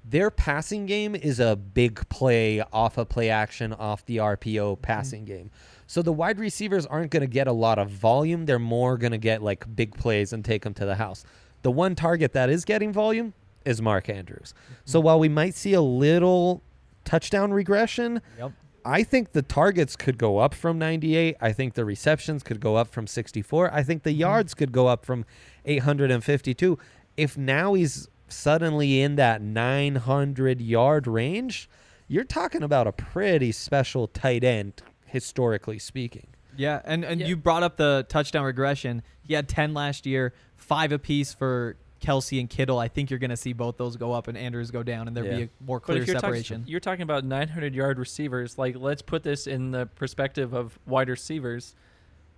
their 0.06 0.32
passing 0.32 0.86
game 0.86 1.14
is 1.14 1.40
a 1.42 1.58
big 1.58 2.08
play 2.08 2.62
off 2.72 2.98
a 2.98 3.04
play 3.06 3.30
action 3.30 3.74
off 3.74 4.06
the 4.06 4.18
RPO 4.18 4.82
passing 4.82 5.26
game. 5.26 5.52
So 5.88 6.02
the 6.02 6.14
wide 6.14 6.40
receivers 6.40 6.86
aren't 6.86 7.12
going 7.12 7.22
to 7.22 7.28
get 7.28 7.48
a 7.48 7.52
lot 7.52 7.78
of 7.80 7.90
volume. 7.90 8.46
They're 8.46 8.60
more 8.60 8.98
going 8.98 9.12
to 9.12 9.18
get 9.18 9.44
like 9.44 9.76
big 9.76 9.98
plays 9.98 10.32
and 10.32 10.46
take 10.46 10.64
them 10.64 10.74
to 10.76 10.86
the 10.86 10.96
house. 10.96 11.26
The 11.62 11.72
one 11.72 11.96
target 11.96 12.34
that 12.34 12.50
is 12.50 12.66
getting 12.66 12.92
volume 12.94 13.34
is 13.66 13.82
Mark 13.82 14.10
Andrews. 14.10 14.54
So 14.86 15.00
while 15.00 15.20
we 15.20 15.30
might 15.30 15.56
see 15.56 15.74
a 15.74 15.82
little 15.82 16.62
touchdown 17.06 17.52
regression, 17.52 18.22
Yep. 18.38 18.54
I 18.86 19.04
think 19.04 19.34
the 19.34 19.42
targets 19.42 19.96
could 19.96 20.18
go 20.18 20.38
up 20.38 20.54
from 20.54 20.80
98. 20.80 21.36
I 21.42 21.52
think 21.52 21.74
the 21.74 21.84
receptions 21.86 22.44
could 22.44 22.60
go 22.60 22.76
up 22.76 22.88
from 22.88 23.08
64. 23.08 23.74
I 23.74 23.84
think 23.84 24.04
the 24.04 24.10
mm-hmm. 24.12 24.20
yards 24.22 24.54
could 24.54 24.72
go 24.72 24.88
up 24.88 25.06
from 25.06 25.26
852. 25.66 26.78
If 27.18 27.38
now 27.38 27.74
he's 27.74 28.08
suddenly 28.30 29.02
in 29.02 29.16
that 29.16 29.42
900 29.42 30.62
yard 30.62 31.08
range, 31.08 31.70
you're 32.08 32.24
talking 32.24 32.64
about 32.64 32.88
a 32.88 32.92
pretty 32.92 33.52
special 33.52 34.08
tight 34.08 34.44
end, 34.44 34.82
historically 35.06 35.78
speaking. 35.80 36.28
Yeah, 36.56 36.82
and, 36.86 37.06
and 37.06 37.22
Yeah. 37.22 37.28
you 37.28 37.38
brought 37.38 37.64
up 37.64 37.78
the 37.78 38.06
touchdown 38.10 38.44
regression. 38.44 39.04
He 39.22 39.34
had 39.34 39.48
10 39.48 39.74
last 39.74 40.06
year, 40.06 40.34
five 40.60 40.92
apiece 40.92 41.34
for 41.34 41.76
Kelce 42.02 42.40
and 42.40 42.50
Kittle. 42.50 42.80
I 42.80 42.88
think 42.88 43.10
you're 43.10 43.20
going 43.20 43.30
to 43.32 43.38
see 43.38 43.52
both 43.54 43.78
those 43.78 43.98
go 43.98 44.14
up 44.14 44.28
and 44.28 44.38
Andrews 44.38 44.72
go 44.72 44.84
down, 44.84 45.08
and 45.08 45.18
there 45.18 45.26
Yeah. 45.26 45.38
be 45.38 45.44
a 45.44 45.50
more 45.66 45.80
But 45.80 45.86
clear 45.86 46.02
if 46.02 46.08
you're, 46.08 46.20
separation. 46.20 46.60
Talking, 46.62 46.72
you're 46.72 46.80
talking 46.80 47.02
about 47.04 47.26
900 47.26 47.76
yard 47.76 48.00
receivers, 48.00 48.58
like 48.58 48.76
let's 48.78 49.02
put 49.02 49.24
this 49.24 49.48
in 49.48 49.72
the 49.72 49.86
perspective 49.88 50.54
of 50.54 50.80
wide 50.86 51.10
receivers. 51.10 51.76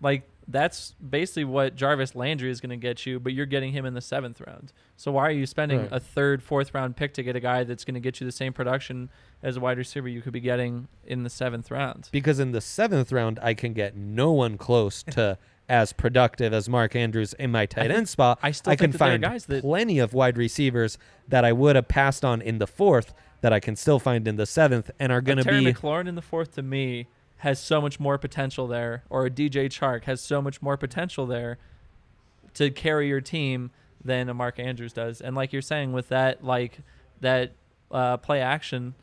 Like 0.01 0.27
that's 0.47 0.95
basically 1.07 1.43
what 1.43 1.75
Jarvis 1.75 2.15
Landry 2.15 2.49
is 2.49 2.59
going 2.59 2.71
to 2.71 2.75
get 2.75 3.05
you, 3.05 3.19
but 3.19 3.33
you're 3.33 3.45
getting 3.45 3.71
him 3.71 3.85
in 3.85 3.93
the 3.93 4.01
seventh 4.01 4.41
round. 4.41 4.73
So 4.97 5.11
why 5.11 5.27
are 5.27 5.31
you 5.31 5.45
spending 5.45 5.81
Right. 5.81 5.89
a 5.91 5.99
third, 5.99 6.41
fourth 6.41 6.73
round 6.73 6.95
pick 6.97 7.13
to 7.13 7.23
get 7.23 7.35
a 7.35 7.39
guy 7.39 7.63
that's 7.63 7.85
going 7.85 7.93
to 7.93 7.99
get 7.99 8.19
you 8.19 8.25
the 8.25 8.31
same 8.31 8.51
production 8.51 9.11
as 9.43 9.57
a 9.57 9.59
wide 9.59 9.77
receiver 9.77 10.07
you 10.09 10.21
could 10.23 10.33
be 10.33 10.39
getting 10.39 10.87
in 11.05 11.21
the 11.21 11.29
seventh 11.29 11.69
round? 11.69 12.09
Because 12.11 12.39
in 12.39 12.51
the 12.51 12.61
seventh 12.61 13.11
round, 13.11 13.37
I 13.43 13.53
can 13.53 13.73
get 13.73 13.95
no 13.95 14.31
one 14.31 14.57
close 14.57 15.03
to 15.03 15.37
as 15.71 15.93
productive 15.93 16.53
as 16.53 16.67
Mark 16.67 16.95
Andrews 16.97 17.31
in 17.33 17.49
my 17.49 17.65
tight 17.65 17.83
think- 17.87 17.93
end 17.93 18.09
spot. 18.09 18.39
I 18.43 18.51
still 18.51 18.75
can 18.75 18.91
there 18.91 18.95
are 18.97 19.11
find 19.11 19.23
guys 19.23 19.45
that- 19.45 19.61
plenty 19.61 19.99
of 19.99 20.13
wide 20.13 20.37
receivers 20.37 20.97
that 21.29 21.45
I 21.45 21.53
would 21.53 21.77
have 21.77 21.87
passed 21.87 22.25
on 22.25 22.41
in 22.41 22.57
the 22.57 22.67
fourth 22.67 23.13
that 23.39 23.53
I 23.53 23.59
can 23.61 23.75
still 23.77 23.97
find 23.97 24.27
in 24.27 24.35
the 24.35 24.45
seventh 24.45 24.91
and 24.99 25.11
are 25.11 25.21
going 25.21 25.37
to 25.37 25.45
be. 25.45 25.73
McLaurin 25.73 26.07
in 26.07 26.15
the 26.15 26.21
fourth 26.21 26.55
to 26.55 26.61
me 26.61 27.07
has 27.37 27.57
so 27.57 27.81
much 27.81 27.99
more 27.99 28.17
potential 28.17 28.67
there, 28.67 29.03
or 29.09 29.25
a 29.25 29.29
DJ 29.31 29.67
Chark 29.67 30.03
has 30.03 30.21
so 30.21 30.41
much 30.41 30.61
more 30.61 30.75
potential 30.77 31.25
there 31.25 31.57
to 32.53 32.69
carry 32.69 33.07
your 33.07 33.21
team 33.21 33.71
than 34.03 34.27
a 34.29 34.33
Mark 34.33 34.59
Andrews 34.59 34.93
does. 34.93 35.21
And 35.21 35.35
like 35.35 35.53
you're 35.53 35.61
saying, 35.61 35.93
with 35.93 36.09
that 36.09 36.43
like 36.43 36.79
that 37.21 37.53
uh, 37.89 38.17
play 38.17 38.41
action 38.41 38.93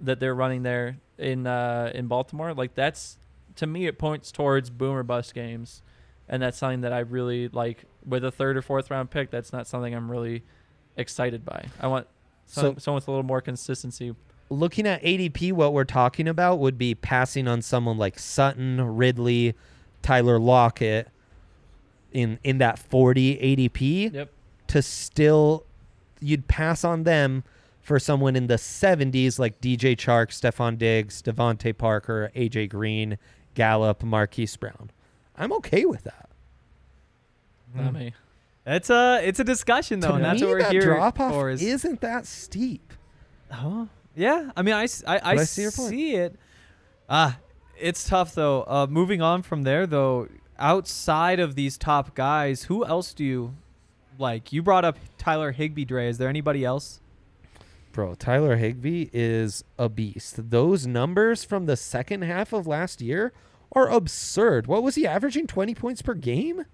that 0.00 0.18
they're 0.18 0.34
running 0.34 0.62
there 0.64 0.98
in 1.18 1.46
uh, 1.46 1.92
in 1.94 2.06
Baltimore, 2.08 2.52
like 2.52 2.74
that's 2.74 3.16
to 3.56 3.66
me 3.66 3.86
it 3.86 3.98
points 3.98 4.32
towards 4.32 4.70
boomer 4.70 5.02
bust 5.02 5.34
games, 5.34 5.82
and 6.30 6.40
that's 6.42 6.56
something 6.56 6.80
that 6.80 6.92
I 6.94 7.00
really 7.00 7.48
like. 7.48 7.84
With 8.06 8.24
a 8.24 8.30
third 8.30 8.56
or 8.56 8.62
fourth 8.62 8.90
round 8.90 9.10
pick, 9.10 9.30
that's 9.30 9.52
not 9.52 9.66
something 9.66 9.94
I'm 9.94 10.10
really 10.10 10.42
excited 10.96 11.44
by. 11.44 11.66
I 11.78 11.86
want 11.88 12.06
some, 12.46 12.74
So- 12.76 12.78
someone 12.78 12.96
with 12.96 13.08
a 13.08 13.10
little 13.10 13.24
more 13.26 13.42
consistency. 13.42 14.14
looking 14.48 14.86
at 14.86 15.00
ADP, 15.02 15.52
what 15.52 15.72
we're 15.74 15.84
talking 15.84 16.26
about 16.26 16.58
would 16.58 16.76
be 16.78 16.94
passing 16.94 17.46
on 17.46 17.60
someone 17.62 17.98
like 17.98 18.18
Sutton, 18.18 18.80
Ridley, 18.96 19.54
Tyler 20.02 20.38
Lockett 20.40 21.08
in 22.12 22.38
in 22.42 22.58
that 22.58 22.78
40 22.78 23.36
ADP 23.38 24.10
Yep. 24.12 24.30
to 24.68 24.82
still 24.82 25.64
you'd 26.20 26.48
pass 26.48 26.82
on 26.84 27.04
them 27.04 27.44
for 27.80 27.98
someone 27.98 28.34
in 28.36 28.46
the 28.46 28.58
70s 28.58 29.38
like 29.38 29.60
DJ 29.60 29.94
Chark, 29.96 30.28
Stefon 30.30 30.76
Diggs, 30.78 31.22
DeVante 31.22 31.76
Parker, 31.76 32.30
AJ 32.34 32.68
Green, 32.68 33.16
Gallup, 33.54 34.02
Marquise 34.02 34.56
Brown. 34.56 34.90
I'm 35.36 35.52
okay 35.54 35.84
with 35.84 36.04
that. 36.04 36.28
Not 37.74 37.94
me. 37.94 38.14
it's 38.66 38.90
a 38.90 39.20
it's 39.22 39.38
a 39.40 39.44
discussion 39.44 40.00
though, 40.00 40.08
to 40.08 40.14
and 40.14 40.24
that's 40.24 40.40
me, 40.40 40.46
what 40.46 40.52
we're 40.54 40.62
that 40.62 40.72
here 40.72 40.82
drop 40.82 41.20
off 41.20 41.32
for. 41.32 41.50
Is, 41.50 41.62
isn't 41.62 42.00
that 42.00 42.26
steep. 42.26 42.92
Huh? 43.50 43.86
Yeah, 44.16 44.50
I 44.56 44.62
mean, 44.62 44.74
I, 44.74 44.84
s- 44.84 45.04
I, 45.06 45.16
I 45.16 45.34
But 45.34 45.38
I 45.38 45.44
see 45.44 45.70
see 45.70 46.14
it. 46.14 46.36
Ah, 47.08 47.38
it's 47.78 48.08
tough 48.08 48.34
though. 48.34 48.62
Uh, 48.66 48.86
moving 48.90 49.22
on 49.22 49.42
from 49.42 49.62
there 49.62 49.86
though, 49.86 50.28
outside 50.58 51.38
of 51.40 51.54
these 51.54 51.78
top 51.78 52.14
guys, 52.14 52.64
who 52.64 52.84
else 52.84 53.14
do 53.14 53.24
you 53.24 53.54
like? 54.18 54.52
You 54.52 54.62
brought 54.62 54.84
up 54.84 54.98
Tyler 55.16 55.52
Higbee, 55.52 55.84
Dre. 55.84 56.08
Is 56.08 56.18
there 56.18 56.28
anybody 56.28 56.64
else? 56.64 57.00
Bro, 57.92 58.14
Tyler 58.16 58.56
Higbee 58.56 59.10
is 59.12 59.64
a 59.78 59.88
beast. 59.88 60.50
Those 60.50 60.86
numbers 60.86 61.42
from 61.42 61.66
the 61.66 61.76
second 61.76 62.22
half 62.22 62.52
of 62.52 62.66
last 62.66 63.00
year 63.00 63.32
are 63.72 63.88
absurd. 63.88 64.66
What 64.66 64.82
was 64.82 64.94
he 64.94 65.06
averaging? 65.06 65.46
20 65.46 65.74
points 65.74 66.02
per 66.02 66.14
game? 66.14 66.64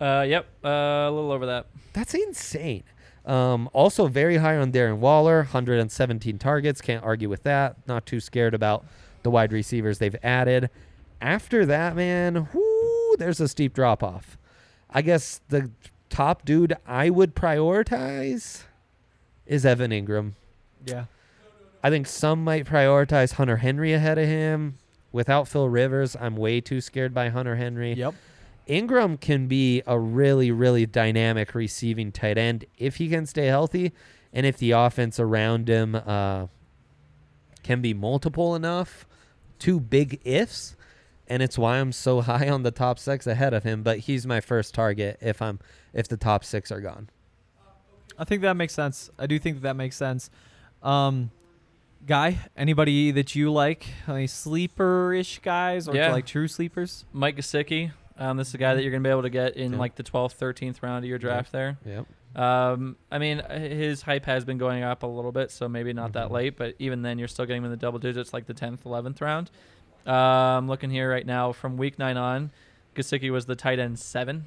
Uh, 0.00 0.24
yep, 0.28 0.46
uh, 0.64 0.68
a 0.68 1.10
little 1.10 1.32
over 1.32 1.46
that. 1.46 1.66
That's 1.92 2.14
insane. 2.14 2.82
Um, 3.24 3.70
also, 3.72 4.06
very 4.06 4.36
high 4.36 4.56
on 4.56 4.70
Darren 4.70 4.98
Waller, 4.98 5.38
117 5.38 6.38
targets. 6.38 6.80
Can't 6.80 7.02
argue 7.02 7.28
with 7.28 7.42
that. 7.44 7.76
Not 7.86 8.04
too 8.04 8.20
scared 8.20 8.54
about 8.54 8.84
the 9.22 9.30
wide 9.30 9.52
receivers 9.52 9.98
they've 9.98 10.16
added. 10.22 10.68
After 11.20 11.64
that, 11.64 11.96
man, 11.96 12.48
whoo, 12.52 13.16
there's 13.18 13.40
a 13.40 13.48
steep 13.48 13.72
drop 13.72 14.02
off. 14.02 14.36
I 14.90 15.00
guess 15.00 15.40
the 15.48 15.70
top 16.10 16.44
dude 16.44 16.76
I 16.86 17.08
would 17.08 17.34
prioritize 17.34 18.64
is 19.46 19.64
Evan 19.64 19.90
Engram. 19.90 20.32
Yeah. 20.84 21.06
I 21.82 21.90
think 21.90 22.06
some 22.06 22.44
might 22.44 22.66
prioritize 22.66 23.32
Hunter 23.32 23.58
Henry 23.58 23.92
ahead 23.92 24.18
of 24.18 24.26
him. 24.26 24.78
Without 25.14 25.46
Phil 25.46 25.68
Rivers, 25.68 26.16
I'm 26.20 26.34
way 26.34 26.60
too 26.60 26.80
scared 26.80 27.14
by 27.14 27.28
Hunter 27.28 27.54
Henry. 27.54 27.92
Yep. 27.92 28.14
Engram 28.68 29.20
can 29.20 29.46
be 29.46 29.80
a 29.86 29.96
really, 29.96 30.50
really 30.50 30.86
dynamic 30.86 31.54
receiving 31.54 32.10
tight 32.10 32.36
end 32.36 32.64
if 32.78 32.96
he 32.96 33.08
can 33.08 33.24
stay 33.24 33.46
healthy 33.46 33.92
and 34.32 34.44
if 34.44 34.56
the 34.56 34.72
offense 34.72 35.20
around 35.20 35.68
him 35.68 35.94
uh, 35.94 36.48
can 37.62 37.80
be 37.80 37.94
multiple 37.94 38.56
enough. 38.56 39.06
Two 39.60 39.78
big 39.78 40.20
ifs, 40.24 40.74
and 41.28 41.44
it's 41.44 41.56
why 41.56 41.78
I'm 41.78 41.92
so 41.92 42.20
high 42.22 42.48
on 42.48 42.64
the 42.64 42.72
top 42.72 42.98
six 42.98 43.28
ahead 43.28 43.54
of 43.54 43.62
him. 43.62 43.84
But 43.84 44.00
he's 44.00 44.26
my 44.26 44.40
first 44.40 44.74
target 44.74 45.18
if 45.20 45.40
I'm 45.40 45.60
if 45.92 46.08
the 46.08 46.16
top 46.16 46.44
six 46.44 46.72
are 46.72 46.80
gone. 46.80 47.08
I 48.18 48.24
think 48.24 48.42
that 48.42 48.56
makes 48.56 48.74
sense. 48.74 49.10
I 49.16 49.28
do 49.28 49.38
think 49.38 49.58
that, 49.58 49.62
that 49.62 49.76
makes 49.76 49.94
sense. 49.94 50.28
Um, 50.82 51.30
guy, 52.06 52.38
anybody 52.56 53.10
that 53.12 53.34
you 53.34 53.52
like? 53.52 53.86
Any 54.08 54.26
sleeper-ish 54.26 55.38
guys 55.40 55.88
or 55.88 55.94
Yeah. 55.96 56.12
like 56.12 56.26
true 56.26 56.48
sleepers? 56.48 57.04
Mike 57.12 57.36
Gesicki. 57.36 57.92
Um, 58.18 58.36
this 58.36 58.48
is 58.48 58.54
a 58.54 58.58
guy 58.58 58.74
that 58.74 58.82
you're 58.82 58.92
gonna 58.92 59.02
be 59.02 59.10
able 59.10 59.22
to 59.22 59.30
get 59.30 59.56
in 59.56 59.72
Yeah. 59.72 59.78
like 59.78 59.96
the 59.96 60.02
12th, 60.02 60.34
13th 60.34 60.82
round 60.82 61.04
of 61.04 61.08
your 61.08 61.18
draft 61.18 61.50
there. 61.52 61.78
Yep. 61.84 62.06
Um, 62.36 62.96
I 63.10 63.18
mean, 63.18 63.40
uh, 63.40 63.58
his 63.58 64.02
hype 64.02 64.24
has 64.26 64.44
been 64.44 64.58
going 64.58 64.82
up 64.82 65.02
a 65.02 65.06
little 65.06 65.32
bit, 65.32 65.50
so 65.50 65.68
maybe 65.68 65.92
not 65.92 66.12
that 66.14 66.28
Mhm. 66.28 66.32
late, 66.32 66.56
but 66.56 66.74
even 66.78 67.02
then, 67.02 67.18
you're 67.18 67.28
still 67.28 67.46
getting 67.46 67.62
him 67.62 67.66
in 67.66 67.70
the 67.70 67.76
double 67.76 67.98
digits, 67.98 68.32
like 68.32 68.46
the 68.46 68.54
10th, 68.54 68.84
11th 68.84 69.20
round. 69.20 69.50
Um, 70.06 70.68
looking 70.68 70.90
here 70.90 71.08
right 71.10 71.24
now, 71.26 71.52
from 71.52 71.76
week 71.76 71.98
nine 71.98 72.16
on, 72.16 72.50
Gesicki 72.94 73.30
was 73.30 73.46
the 73.46 73.56
tight 73.56 73.78
end 73.78 73.98
seven. 73.98 74.46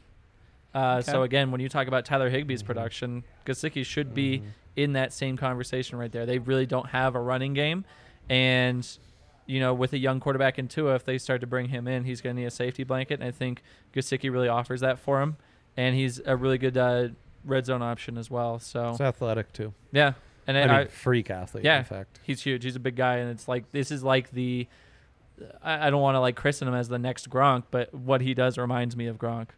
Uh, 0.74 1.02
So 1.02 1.20
Okay. 1.20 1.26
again, 1.26 1.52
when 1.52 1.60
you 1.62 1.70
talk 1.70 1.88
about 1.88 2.06
Tyler 2.06 2.30
Higbee's 2.30 2.62
production, 2.62 3.24
Gesicki 3.46 3.86
should 3.86 4.14
be 4.14 4.44
in 4.78 4.94
that 4.94 5.12
same 5.12 5.36
conversation 5.36 5.98
right 5.98 6.12
there. 6.12 6.26
They 6.26 6.38
really 6.38 6.66
don't 6.66 6.88
have 6.92 7.16
a 7.16 7.20
running 7.20 7.54
game, 7.54 7.84
and 8.30 8.88
you 9.48 9.60
know, 9.60 9.74
with 9.74 9.92
a 9.94 9.98
young 9.98 10.20
quarterback 10.20 10.60
in 10.60 10.68
Tua, 10.68 10.96
if 10.96 11.04
they 11.04 11.18
start 11.18 11.42
to 11.42 11.48
bring 11.48 11.70
him 11.70 11.88
in, 11.88 12.04
he's 12.04 12.22
going 12.22 12.36
to 12.36 12.42
need 12.42 12.48
a 12.48 12.52
safety 12.52 12.84
blanket, 12.84 13.16
and 13.16 13.24
I 13.24 13.32
think 13.32 13.64
Gesicki 13.94 14.32
really 14.32 14.48
offers 14.48 14.82
that 14.82 15.00
for 15.00 15.22
him, 15.22 15.38
and 15.76 15.96
he's 15.96 16.22
a 16.26 16.38
really 16.38 16.58
good 16.58 16.78
uh, 16.78 17.10
red 17.44 17.66
zone 17.66 17.82
option 17.82 18.18
as 18.18 18.30
well. 18.30 18.60
So 18.60 18.92
It's 18.92 19.02
athletic 19.02 19.52
too. 19.52 19.74
yeah, 19.92 20.14
and 20.46 20.58
I, 20.58 20.62
I, 20.62 20.80
mean, 20.80 20.88
freak 20.90 21.32
athlete. 21.32 21.66
yeah. 21.66 21.80
In 21.80 21.86
fact. 21.86 22.20
he's 22.24 22.42
huge. 22.44 22.64
He's 22.64 22.76
a 22.76 22.80
big 22.80 22.96
guy, 22.96 23.18
and 23.18 23.32
it's 23.32 23.48
like 23.48 23.72
this 23.72 23.92
is 23.92 24.04
like 24.04 24.32
the. 24.32 24.68
I, 25.64 25.88
I 25.88 25.90
don't 25.90 26.02
want 26.02 26.16
to 26.16 26.20
like 26.20 26.36
christen 26.36 26.68
him 26.68 26.74
as 26.76 26.88
the 26.88 27.00
next 27.00 27.30
Gronk, 27.30 27.64
but 27.72 27.94
what 27.94 28.22
he 28.22 28.34
does 28.34 28.58
reminds 28.58 28.96
me 28.96 29.08
of 29.08 29.18
Gronk. 29.18 29.50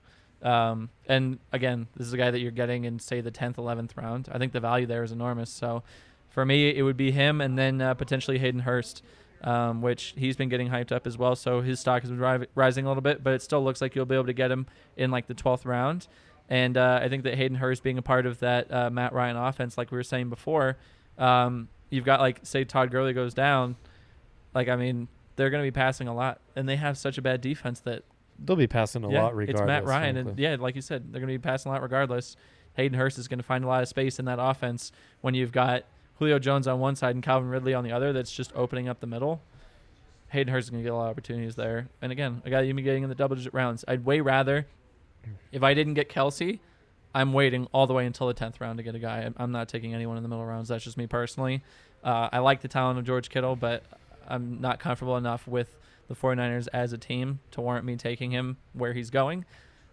Um, 0.42 0.90
and 1.08 1.40
again, 1.52 1.88
this 1.96 2.08
is 2.08 2.14
a 2.14 2.18
guy 2.18 2.32
that 2.32 2.40
you're 2.40 2.52
getting 2.52 2.86
in 2.86 3.00
say 3.00 3.22
the 3.22 3.32
10th, 3.32 3.56
11th 3.56 3.98
round. 3.98 4.30
I 4.32 4.38
think 4.38 4.54
the 4.54 4.60
value 4.60 4.86
there 4.86 5.04
is 5.04 5.12
enormous. 5.12 5.50
So 5.50 5.84
for 6.30 6.46
me, 6.46 6.70
it 6.70 6.84
would 6.84 6.98
be 6.98 7.12
him, 7.12 7.42
and 7.42 7.58
then 7.58 7.82
uh, 7.82 7.94
potentially 7.94 8.40
Hayden 8.40 8.62
Hurst. 8.62 9.04
Um, 9.42 9.82
which 9.82 10.14
he's 10.18 10.36
been 10.36 10.50
getting 10.50 10.68
hyped 10.68 10.92
up 10.92 11.08
as 11.08 11.18
well, 11.18 11.34
so 11.34 11.62
his 11.62 11.80
stock 11.80 12.02
has 12.02 12.12
been 12.12 12.20
ri- 12.20 12.48
rising 12.56 12.84
a 12.84 12.90
little 12.90 13.00
bit, 13.00 13.24
but 13.24 13.32
it 13.32 13.42
still 13.42 13.64
looks 13.64 13.80
like 13.80 13.96
you'll 13.96 14.04
be 14.04 14.16
able 14.16 14.26
to 14.26 14.34
get 14.34 14.52
him 14.52 14.68
in 14.98 15.12
like 15.12 15.28
the 15.28 15.34
12th 15.34 15.66
round. 15.66 16.08
And 16.50 16.76
uh, 16.76 17.00
I 17.02 17.08
think 17.08 17.24
that 17.24 17.36
Hayden 17.36 17.56
Hurst 17.56 17.82
being 17.82 17.98
a 17.98 18.02
part 18.02 18.26
of 18.26 18.40
that 18.40 18.70
uh, 18.70 18.90
Matt 18.90 19.14
Ryan 19.14 19.38
offense, 19.38 19.78
like 19.78 19.92
we 19.92 19.98
were 19.98 20.04
saying 20.04 20.30
before, 20.30 20.76
um, 21.18 21.70
you've 21.90 22.04
got 22.04 22.20
like 22.20 22.40
say 22.44 22.66
Todd 22.66 22.92
Gurley 22.92 23.14
goes 23.14 23.34
down, 23.34 23.78
like 24.54 24.68
I 24.68 24.76
mean 24.76 25.08
they're 25.36 25.50
going 25.50 25.64
to 25.64 25.68
be 25.68 25.74
passing 25.74 26.08
a 26.08 26.14
lot, 26.14 26.42
and 26.56 26.68
they 26.68 26.76
have 26.76 26.98
such 26.98 27.18
a 27.18 27.22
bad 27.22 27.40
defense 27.40 27.80
that 27.82 28.04
They'll 28.44 28.56
be 28.56 28.68
passing 28.68 29.04
a 29.04 29.12
yeah, 29.12 29.24
lot 29.24 29.36
regardless. 29.36 29.62
it's 29.62 29.68
Matt 29.68 29.86
Ryan, 29.86 30.18
and 30.18 30.40
yeah, 30.40 30.56
like 30.60 30.76
you 30.76 30.82
said, 30.82 31.12
they're 31.12 31.22
going 31.22 31.34
to 31.34 31.40
be 31.40 31.42
passing 31.42 31.70
a 31.70 31.74
lot 31.74 31.82
regardless. 31.82 32.36
Hayden 32.76 32.98
Hurst 32.98 33.18
is 33.18 33.28
going 33.28 33.40
to 33.40 33.44
find 33.44 33.64
a 33.64 33.68
lot 33.68 33.84
of 33.84 33.90
space 33.90 34.20
in 34.20 34.26
that 34.26 34.38
offense 34.40 34.92
when 35.22 35.34
you've 35.34 35.52
got 35.52 35.84
Julio 36.20 36.40
Jones 36.40 36.68
on 36.68 36.80
one 36.80 36.96
side 36.96 37.16
and 37.16 37.24
Calvin 37.24 37.50
Ridley 37.50 37.74
on 37.74 37.84
the 37.84 37.92
other, 37.92 38.14
that's 38.14 38.32
just 38.32 38.52
opening 38.56 38.88
up 38.88 39.00
the 39.00 39.08
middle. 39.08 39.42
Hayden 40.30 40.54
Hurst 40.54 40.66
is 40.68 40.70
going 40.70 40.84
to 40.84 40.88
get 40.88 40.94
a 40.94 40.96
lot 40.96 41.06
of 41.06 41.12
opportunities 41.12 41.56
there. 41.56 41.88
And 42.02 42.12
again, 42.12 42.42
a 42.46 42.50
guy 42.50 42.62
you 42.62 42.74
be 42.74 42.82
getting 42.84 43.04
in 43.04 43.10
the 43.10 43.16
double 43.16 43.36
digit 43.36 43.54
rounds. 43.54 43.84
I'd 43.88 44.06
way 44.06 44.22
rather, 44.22 44.68
if 45.52 45.64
I 45.64 45.74
didn't 45.74 45.96
get 45.96 46.10
Kelce, 46.10 46.60
I'm 47.16 47.34
waiting 47.34 47.68
all 47.74 47.88
the 47.88 47.94
way 47.94 48.06
until 48.06 48.28
the 48.28 48.34
10th 48.34 48.60
round 48.62 48.78
to 48.78 48.84
get 48.84 48.94
a 48.96 49.00
guy. 49.00 49.22
I'm- 49.22 49.36
I'm 49.38 49.52
not 49.52 49.68
taking 49.68 49.96
anyone 49.96 50.18
in 50.18 50.24
the 50.24 50.30
middle 50.30 50.46
rounds. 50.46 50.70
That's 50.70 50.84
just 50.84 50.98
me 50.98 51.08
personally. 51.08 51.64
Uh, 52.04 52.30
I 52.32 52.40
like 52.40 52.62
the 52.62 52.68
talent 52.68 53.00
of 53.00 53.06
George 53.06 53.30
Kittle, 53.30 53.56
but 53.56 53.84
I'm 54.28 54.62
not 54.62 54.80
comfortable 54.80 55.18
enough 55.18 55.48
with 55.48 55.76
the 56.10 56.16
49ers 56.16 56.68
as 56.74 56.92
a 56.92 56.98
team 56.98 57.40
to 57.52 57.62
warrant 57.62 57.86
me 57.86 57.96
taking 57.96 58.32
him 58.32 58.58
where 58.74 58.92
he's 58.92 59.10
going. 59.10 59.46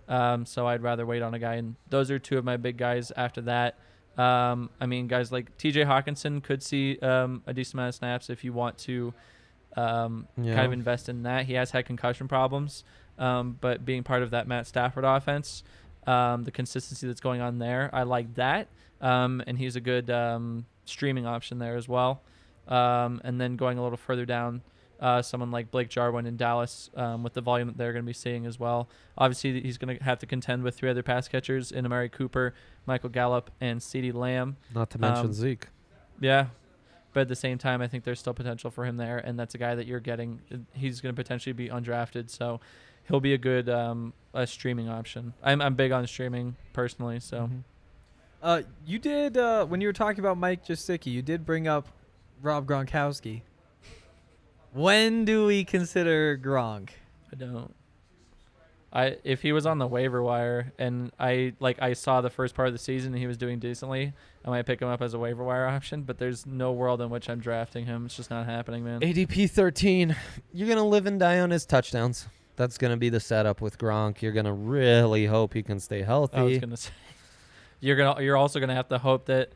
Um, 0.08 0.44
so 0.46 0.66
I'd 0.66 0.82
rather 0.82 1.06
wait 1.06 1.22
on 1.22 1.34
a 1.34 1.38
guy. 1.38 1.54
And 1.54 1.76
those 1.90 2.10
are 2.10 2.18
two 2.18 2.36
of 2.38 2.44
my 2.44 2.56
big 2.56 2.76
guys 2.76 3.12
after 3.16 3.40
that. 3.42 3.78
Um, 4.18 4.70
I 4.80 4.86
mean, 4.86 5.06
guys 5.08 5.30
like 5.30 5.56
TJ 5.58 5.84
Hockenson 5.86 6.42
could 6.42 6.62
see 6.62 6.98
um, 7.00 7.42
a 7.46 7.52
decent 7.52 7.74
amount 7.74 7.88
of 7.90 7.94
snaps 7.96 8.30
if 8.30 8.42
you 8.42 8.52
want 8.52 8.78
to 8.78 9.12
um, 9.76 10.26
Yeah. 10.40 10.54
kind 10.54 10.66
of 10.66 10.72
invest 10.72 11.08
in 11.08 11.22
that. 11.24 11.44
He 11.46 11.52
has 11.54 11.70
had 11.70 11.84
concussion 11.84 12.28
problems, 12.28 12.82
um, 13.18 13.58
but 13.60 13.84
being 13.84 14.02
part 14.02 14.22
of 14.22 14.30
that 14.30 14.48
Matt 14.48 14.66
Stafford 14.66 15.04
offense, 15.04 15.62
um, 16.06 16.44
the 16.44 16.50
consistency 16.50 17.06
that's 17.06 17.20
going 17.20 17.40
on 17.42 17.58
there, 17.58 17.90
I 17.92 18.04
like 18.04 18.34
that. 18.36 18.68
Um, 19.02 19.42
and 19.46 19.58
he's 19.58 19.76
a 19.76 19.80
good 19.80 20.08
um, 20.08 20.64
streaming 20.86 21.26
option 21.26 21.58
there 21.58 21.76
as 21.76 21.86
well. 21.88 22.22
Um, 22.68 23.20
and 23.22 23.38
then 23.40 23.56
going 23.56 23.76
a 23.76 23.82
little 23.82 23.98
further 23.98 24.24
down, 24.24 24.62
uh, 25.00 25.22
someone 25.22 25.50
like 25.50 25.70
Blake 25.70 25.88
Jarwin 25.88 26.26
in 26.26 26.36
Dallas 26.36 26.90
um, 26.96 27.22
with 27.22 27.34
the 27.34 27.40
volume 27.40 27.68
that 27.68 27.76
they're 27.76 27.92
going 27.92 28.04
to 28.04 28.06
be 28.06 28.12
seeing 28.12 28.46
as 28.46 28.58
well. 28.58 28.88
Obviously, 29.18 29.60
he's 29.60 29.78
going 29.78 29.96
to 29.98 30.02
have 30.04 30.18
to 30.20 30.26
contend 30.26 30.62
with 30.62 30.74
three 30.76 30.88
other 30.90 31.02
pass 31.02 31.28
catchers 31.28 31.70
in 31.72 31.84
Amari 31.84 32.08
Cooper, 32.08 32.54
Michael 32.86 33.10
Gallup, 33.10 33.50
and 33.60 33.80
CeeDee 33.80 34.14
Lamb. 34.14 34.56
Not 34.74 34.90
to 34.90 34.98
mention 34.98 35.26
Um, 35.26 35.32
Zeke. 35.32 35.68
Yeah. 36.20 36.46
But 37.12 37.20
at 37.22 37.28
the 37.28 37.36
same 37.36 37.56
time, 37.56 37.80
I 37.80 37.88
think 37.88 38.04
there's 38.04 38.20
still 38.20 38.34
potential 38.34 38.70
for 38.70 38.84
him 38.84 38.98
there, 38.98 39.16
and 39.18 39.38
that's 39.38 39.54
a 39.54 39.58
guy 39.58 39.74
that 39.74 39.86
you're 39.86 40.00
getting. 40.00 40.40
He's 40.74 41.00
going 41.00 41.14
to 41.14 41.18
potentially 41.22 41.54
be 41.54 41.68
undrafted, 41.70 42.28
so 42.28 42.60
he'll 43.08 43.20
be 43.20 43.32
a 43.32 43.38
good 43.38 43.70
um, 43.70 44.12
a 44.34 44.46
streaming 44.46 44.90
option. 44.90 45.32
I'm 45.42 45.62
I'm 45.62 45.74
big 45.76 45.92
on 45.92 46.06
streaming 46.06 46.56
personally, 46.74 47.20
so 47.20 47.48
Uh, 48.42 48.62
you 48.86 48.98
did 48.98 49.38
uh, 49.38 49.64
when 49.64 49.80
you 49.80 49.88
were 49.88 49.94
talking 49.94 50.20
about 50.20 50.36
Mike 50.36 50.66
Gesicki, 50.66 51.06
you 51.10 51.22
did 51.22 51.46
bring 51.46 51.66
up 51.66 51.88
Rob 52.42 52.66
Gronkowski. 52.66 53.40
When 54.76 55.24
do 55.24 55.46
we 55.46 55.64
consider 55.64 56.36
Gronk? 56.36 56.90
I 57.32 57.36
don't. 57.36 57.74
I 58.92 59.16
if 59.24 59.40
he 59.40 59.52
was 59.52 59.64
on 59.64 59.78
the 59.78 59.86
waiver 59.86 60.22
wire 60.22 60.74
and 60.78 61.12
I 61.18 61.54
like 61.60 61.80
I 61.80 61.94
saw 61.94 62.20
the 62.20 62.28
first 62.28 62.54
part 62.54 62.68
of 62.68 62.74
the 62.74 62.78
season 62.78 63.14
and 63.14 63.18
he 63.18 63.26
was 63.26 63.38
doing 63.38 63.58
decently, 63.58 64.12
I 64.44 64.50
might 64.50 64.66
pick 64.66 64.82
him 64.82 64.88
up 64.88 65.00
as 65.00 65.14
a 65.14 65.18
waiver 65.18 65.42
wire 65.42 65.66
option. 65.66 66.02
But 66.02 66.18
there's 66.18 66.44
no 66.44 66.72
world 66.72 67.00
in 67.00 67.08
which 67.08 67.30
I'm 67.30 67.40
drafting 67.40 67.86
him. 67.86 68.04
It's 68.04 68.16
just 68.16 68.28
not 68.28 68.44
happening, 68.44 68.84
man. 68.84 69.00
ADP 69.00 69.50
13. 69.50 70.14
You're 70.52 70.68
going 70.68 70.78
to 70.78 70.84
live 70.84 71.06
and 71.06 71.18
die 71.18 71.40
on 71.40 71.50
his 71.50 71.64
touchdowns. 71.64 72.28
That's 72.56 72.76
going 72.76 72.90
to 72.90 72.98
be 72.98 73.08
the 73.08 73.20
setup 73.20 73.62
with 73.62 73.78
Gronk. 73.78 74.20
You're 74.20 74.32
going 74.32 74.44
to 74.44 74.52
really 74.52 75.24
hope 75.24 75.54
he 75.54 75.62
can 75.62 75.80
stay 75.80 76.02
healthy. 76.02 76.36
I 76.36 76.42
was 76.42 76.58
gonna 76.58 76.76
say 76.76 76.92
you're 77.80 77.96
gonna 77.96 78.22
you're 78.22 78.36
also 78.36 78.60
gonna 78.60 78.74
have 78.74 78.88
to 78.90 78.98
hope 78.98 79.24
that 79.26 79.52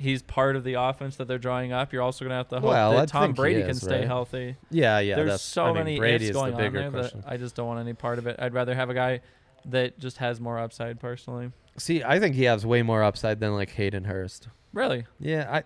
he's 0.00 0.22
part 0.22 0.56
of 0.56 0.64
the 0.64 0.74
offense 0.74 1.16
that 1.16 1.28
they're 1.28 1.38
drawing 1.38 1.72
up. 1.72 1.92
You're 1.92 2.02
also 2.02 2.24
gonna 2.24 2.34
have 2.36 2.48
to 2.48 2.56
hope 2.60 2.70
Well, 2.70 2.92
that 2.92 3.00
I 3.02 3.06
Tom 3.06 3.32
Brady 3.32 3.62
can 3.62 3.74
stay 3.74 3.98
right? 4.00 4.06
healthy. 4.06 4.56
yeah, 4.70 4.98
yeah. 4.98 5.16
There's 5.16 5.40
so 5.42 5.64
I 5.64 5.66
mean, 5.68 5.74
many 5.76 5.98
Brady 5.98 6.14
ifs 6.16 6.22
is 6.24 6.28
the 6.28 6.32
going 6.34 6.54
on 6.54 6.72
there 6.72 6.90
question. 6.90 7.20
that 7.20 7.30
I 7.32 7.36
just 7.36 7.54
don't 7.54 7.66
want 7.66 7.80
any 7.80 7.92
part 7.92 8.18
of 8.18 8.26
it. 8.26 8.36
I'd 8.38 8.54
rather 8.54 8.74
have 8.74 8.88
a 8.90 8.94
guy 8.94 9.20
that 9.66 9.98
just 9.98 10.16
has 10.18 10.40
more 10.40 10.58
upside 10.58 10.98
personally. 11.00 11.52
See, 11.76 12.02
I 12.02 12.18
think 12.18 12.34
he 12.34 12.44
has 12.44 12.64
way 12.64 12.82
more 12.82 13.02
upside 13.02 13.40
than 13.40 13.54
like 13.54 13.70
Hayden 13.70 14.04
Hurst. 14.04 14.48
Really? 14.72 15.06
Yeah, 15.18 15.48
I 15.50 15.64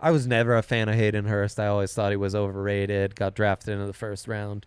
I 0.00 0.10
was 0.10 0.26
never 0.26 0.56
a 0.56 0.62
fan 0.62 0.88
of 0.88 0.96
Hayden 0.96 1.26
Hurst. 1.26 1.60
I 1.60 1.68
always 1.68 1.94
thought 1.94 2.10
he 2.10 2.16
was 2.16 2.34
overrated. 2.34 3.14
Got 3.14 3.34
drafted 3.36 3.74
into 3.74 3.86
the 3.86 3.92
first 3.92 4.26
round. 4.26 4.66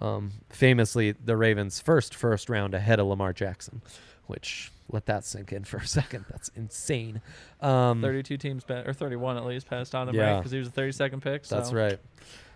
Um, 0.00 0.32
famously, 0.50 1.12
the 1.12 1.36
Ravens' 1.36 1.80
first 1.80 2.14
first 2.14 2.48
round 2.48 2.74
ahead 2.74 2.98
of 2.98 3.06
Lamar 3.06 3.32
Jackson, 3.32 3.80
which 4.26 4.71
let 4.90 5.06
that 5.06 5.24
sink 5.24 5.52
in 5.52 5.64
for 5.64 5.78
a 5.78 5.86
second. 5.86 6.24
That's 6.30 6.50
insane. 6.56 7.20
Um, 7.60 8.00
32 8.02 8.36
teams 8.36 8.64
pa- 8.64 8.82
or 8.86 8.92
31 8.92 9.36
at 9.36 9.44
least 9.44 9.68
passed 9.68 9.94
on 9.94 10.08
him, 10.08 10.14
Yeah. 10.14 10.32
right? 10.32 10.36
Because 10.38 10.52
he 10.52 10.58
was 10.58 10.68
a 10.68 10.72
32nd 10.72 11.20
pick. 11.22 11.44
That's 11.46 11.70
so- 11.70 11.74
right. 11.76 11.98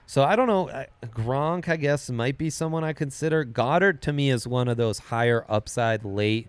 So 0.08 0.22
I 0.22 0.36
don't 0.36 0.46
know. 0.46 0.68
I- 0.70 0.86
Gronk, 1.06 1.68
I 1.68 1.76
guess, 1.76 2.08
might 2.10 2.38
be 2.38 2.48
someone 2.50 2.84
I 2.84 2.92
consider. 2.92 3.44
Goedert 3.44 4.00
to 4.02 4.12
me 4.12 4.30
is 4.30 4.46
one 4.46 4.68
of 4.68 4.76
those 4.76 4.98
higher 5.00 5.44
upside 5.48 6.04
late 6.04 6.48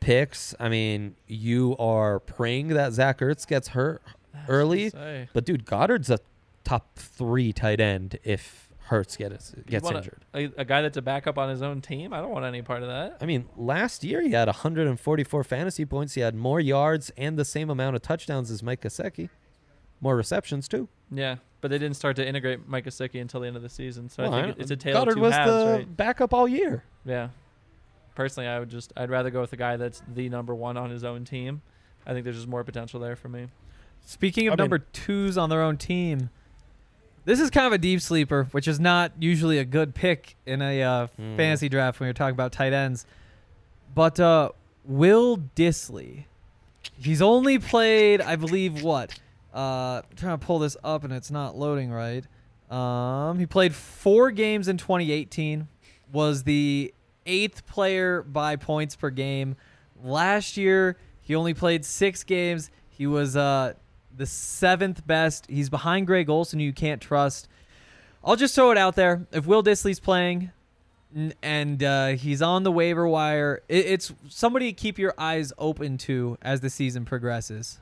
picks. 0.00 0.54
I 0.58 0.68
mean, 0.68 1.14
you 1.28 1.76
are 1.78 2.18
praying 2.18 2.68
that 2.68 2.92
Zach 2.92 3.18
Ertz 3.20 3.46
gets 3.46 3.68
hurt 3.68 4.02
early, 4.48 4.90
but 5.32 5.44
dude, 5.44 5.66
Goddard's 5.66 6.10
a 6.10 6.18
top 6.64 6.96
three 6.96 7.52
tight 7.52 7.80
end 7.80 8.18
if 8.24 8.69
Ertz 8.90 9.16
gets 9.16 9.54
You 9.56 9.62
gets 9.64 9.84
want 9.84 9.96
a- 9.96 9.98
injured. 10.00 10.24
A, 10.34 10.44
a 10.58 10.64
guy 10.64 10.82
that's 10.82 10.96
a 10.96 11.02
backup 11.02 11.38
on 11.38 11.48
his 11.48 11.62
own 11.62 11.80
team. 11.80 12.12
I 12.12 12.20
don't 12.20 12.30
want 12.30 12.44
any 12.44 12.60
part 12.62 12.82
of 12.82 12.88
that. 12.88 13.18
I 13.20 13.24
mean, 13.26 13.48
last 13.56 14.02
year 14.04 14.20
he 14.20 14.30
had 14.32 14.48
144 14.48 15.44
fantasy 15.44 15.84
points. 15.84 16.14
He 16.14 16.20
had 16.20 16.34
more 16.34 16.58
yards 16.60 17.10
and 17.16 17.38
the 17.38 17.44
same 17.44 17.70
amount 17.70 17.94
of 17.96 18.02
touchdowns 18.02 18.50
as 18.50 18.62
Mike 18.62 18.80
Gesicki. 18.82 19.28
More 20.00 20.16
receptions 20.16 20.66
too. 20.66 20.88
Yeah, 21.12 21.36
but 21.60 21.70
they 21.70 21.78
didn't 21.78 21.96
start 21.96 22.16
to 22.16 22.26
integrate 22.26 22.66
Mike 22.68 22.84
Gesicki 22.86 23.20
until 23.20 23.40
the 23.40 23.46
end 23.46 23.56
of 23.56 23.62
the 23.62 23.68
season. 23.68 24.08
So 24.08 24.22
Well, 24.24 24.34
I 24.34 24.38
I 24.38 24.42
think 24.42 24.54
don't- 24.56 24.62
it's 24.62 24.70
a 24.72 24.76
tale 24.76 24.96
Goedert 25.04 25.08
of 25.08 25.14
two 25.14 25.20
was 25.20 25.34
halves, 25.34 25.50
the 25.52 25.64
right? 25.78 25.96
backup 25.96 26.34
all 26.34 26.48
year. 26.48 26.82
Yeah. 27.04 27.28
Personally, 28.14 28.48
I 28.48 28.58
would 28.58 28.68
just 28.70 28.92
I'd 28.96 29.08
rather 29.10 29.30
go 29.30 29.40
with 29.40 29.52
a 29.52 29.56
guy 29.56 29.76
that's 29.76 30.02
the 30.12 30.28
number 30.28 30.54
one 30.54 30.76
on 30.76 30.90
his 30.90 31.04
own 31.04 31.24
team. 31.24 31.62
I 32.06 32.12
think 32.12 32.24
there's 32.24 32.36
just 32.36 32.48
more 32.48 32.64
potential 32.64 32.98
there 32.98 33.14
for 33.16 33.28
me. 33.28 33.46
Speaking 34.04 34.48
of 34.48 34.52
I 34.52 34.54
mean- 34.54 34.64
number 34.64 34.78
twos 34.78 35.38
on 35.38 35.48
their 35.50 35.62
own 35.62 35.76
team, 35.76 36.30
this 37.24 37.40
is 37.40 37.50
kind 37.50 37.66
of 37.66 37.72
a 37.72 37.78
deep 37.78 38.00
sleeper, 38.00 38.48
which 38.52 38.66
is 38.68 38.80
not 38.80 39.12
usually 39.18 39.58
a 39.58 39.64
good 39.64 39.94
pick 39.94 40.36
in 40.46 40.62
a 40.62 40.82
uh, 40.82 41.06
Hmm. 41.16 41.36
fantasy 41.36 41.68
draft 41.68 42.00
when 42.00 42.06
you're 42.06 42.14
talking 42.14 42.34
about 42.34 42.52
tight 42.52 42.72
ends. 42.72 43.06
But 43.94 44.18
uh, 44.20 44.50
Will 44.84 45.36
Dissly, 45.56 46.24
he's 46.96 47.20
only 47.22 47.58
played, 47.58 48.20
I 48.20 48.36
believe, 48.36 48.82
what? 48.82 49.18
Uh, 49.54 50.02
I'm 50.08 50.16
trying 50.16 50.38
to 50.38 50.44
pull 50.46 50.60
this 50.60 50.76
up 50.84 51.02
and 51.04 51.12
it's 51.12 51.30
not 51.30 51.56
loading 51.56 51.90
right. 51.90 52.24
Um, 52.70 53.38
he 53.38 53.46
played 53.46 53.74
four 53.74 54.30
games 54.30 54.68
in 54.68 54.76
2018. 54.76 55.66
Was 56.12 56.44
the 56.44 56.94
eighth 57.26 57.66
player 57.66 58.22
by 58.22 58.56
points 58.56 58.96
per 58.96 59.10
game. 59.10 59.56
Last 60.02 60.56
year, 60.56 60.96
he 61.20 61.34
only 61.34 61.52
played 61.54 61.84
six 61.84 62.24
games. 62.24 62.70
He 62.88 63.06
was 63.06 63.36
uh, 63.36 63.74
the 64.20 64.26
seventh 64.26 65.06
best. 65.06 65.46
He's 65.48 65.70
behind 65.70 66.06
Greg 66.06 66.28
Olsen, 66.28 66.60
who 66.60 66.66
you 66.66 66.74
can't 66.74 67.00
trust. 67.00 67.48
I'll 68.22 68.36
just 68.36 68.54
throw 68.54 68.70
it 68.70 68.76
out 68.76 68.94
there. 68.94 69.26
If 69.32 69.46
Will 69.46 69.62
Dissly's 69.62 69.98
playing 69.98 70.52
and 71.42 71.82
uh, 71.82 72.08
he's 72.08 72.42
on 72.42 72.62
the 72.62 72.70
waiver 72.70 73.08
wire, 73.08 73.62
it, 73.66 73.86
it's 73.86 74.12
somebody 74.28 74.72
to 74.72 74.78
keep 74.78 74.98
your 74.98 75.14
eyes 75.16 75.54
open 75.56 75.96
to 75.98 76.36
as 76.42 76.60
the 76.60 76.68
season 76.68 77.06
progresses. 77.06 77.78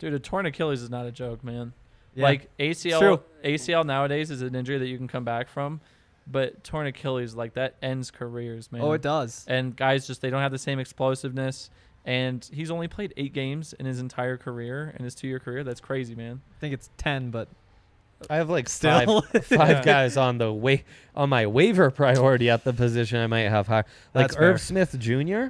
Dude, 0.00 0.12
a 0.12 0.18
torn 0.18 0.44
Achilles 0.44 0.82
is 0.82 0.90
not 0.90 1.06
a 1.06 1.12
joke, 1.12 1.44
man. 1.44 1.72
Yeah. 2.16 2.24
Like. 2.24 2.50
ACL 2.58 3.20
ACL 3.44 3.84
nowadays 3.84 4.32
is 4.32 4.42
an 4.42 4.56
injury 4.56 4.78
that 4.78 4.88
you 4.88 4.98
can 4.98 5.06
come 5.06 5.24
back 5.24 5.48
from, 5.48 5.80
but 6.26 6.64
torn 6.64 6.88
Achilles 6.88 7.36
like 7.36 7.54
that 7.54 7.76
ends 7.80 8.10
careers, 8.10 8.72
man. 8.72 8.82
Oh, 8.82 8.90
it 8.90 9.02
does. 9.02 9.44
And 9.46 9.76
guys 9.76 10.04
just 10.04 10.20
they 10.20 10.30
don't 10.30 10.42
have 10.42 10.52
the 10.52 10.58
same 10.58 10.80
explosiveness. 10.80 11.70
And 12.04 12.48
he's 12.52 12.70
only 12.70 12.86
played 12.88 13.14
eight 13.16 13.32
games 13.32 13.72
in 13.72 13.86
his 13.86 13.98
entire 13.98 14.36
career, 14.36 14.94
in 14.98 15.04
his 15.04 15.14
two-year 15.14 15.38
career. 15.38 15.64
That's 15.64 15.80
crazy, 15.80 16.14
man. 16.14 16.42
I 16.56 16.60
think 16.60 16.74
it's 16.74 16.90
10, 16.98 17.30
but 17.30 17.48
I 18.28 18.36
have 18.36 18.50
like 18.50 18.68
Still. 18.68 19.22
five 19.22 19.44
five 19.46 19.84
guys 19.84 20.16
on 20.16 20.38
the 20.38 20.52
wa- 20.52 20.76
on 21.16 21.28
my 21.30 21.46
waiver 21.46 21.90
priority 21.90 22.50
at 22.50 22.64
the 22.64 22.72
position 22.74 23.18
I 23.20 23.26
might 23.26 23.48
have 23.48 23.66
higher. 23.68 23.84
Like 24.14 24.28
That's 24.28 24.36
fair. 24.36 24.50
Irv 24.52 24.60
Smith 24.60 24.96
Jr. 24.98 25.46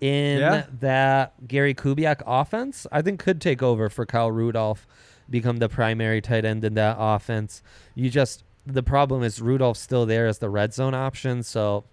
in 0.00 0.38
Yeah. 0.38 0.66
that 0.80 1.46
Gary 1.48 1.74
Kubiak 1.74 2.22
offense, 2.26 2.86
I 2.92 3.02
think 3.02 3.18
could 3.20 3.40
take 3.40 3.62
over 3.62 3.88
for 3.88 4.06
Kyle 4.06 4.30
Rudolph, 4.30 4.86
become 5.28 5.58
the 5.58 5.68
primary 5.68 6.20
tight 6.20 6.44
end 6.44 6.64
in 6.64 6.74
that 6.74 6.96
offense. 6.98 7.62
You 7.94 8.10
just 8.10 8.44
the 8.66 8.82
problem 8.82 9.22
is 9.22 9.40
Rudolph's 9.40 9.80
still 9.80 10.06
there 10.06 10.26
as 10.26 10.38
the 10.38 10.50
red 10.50 10.72
zone 10.74 10.94
option, 10.94 11.42
so 11.42 11.84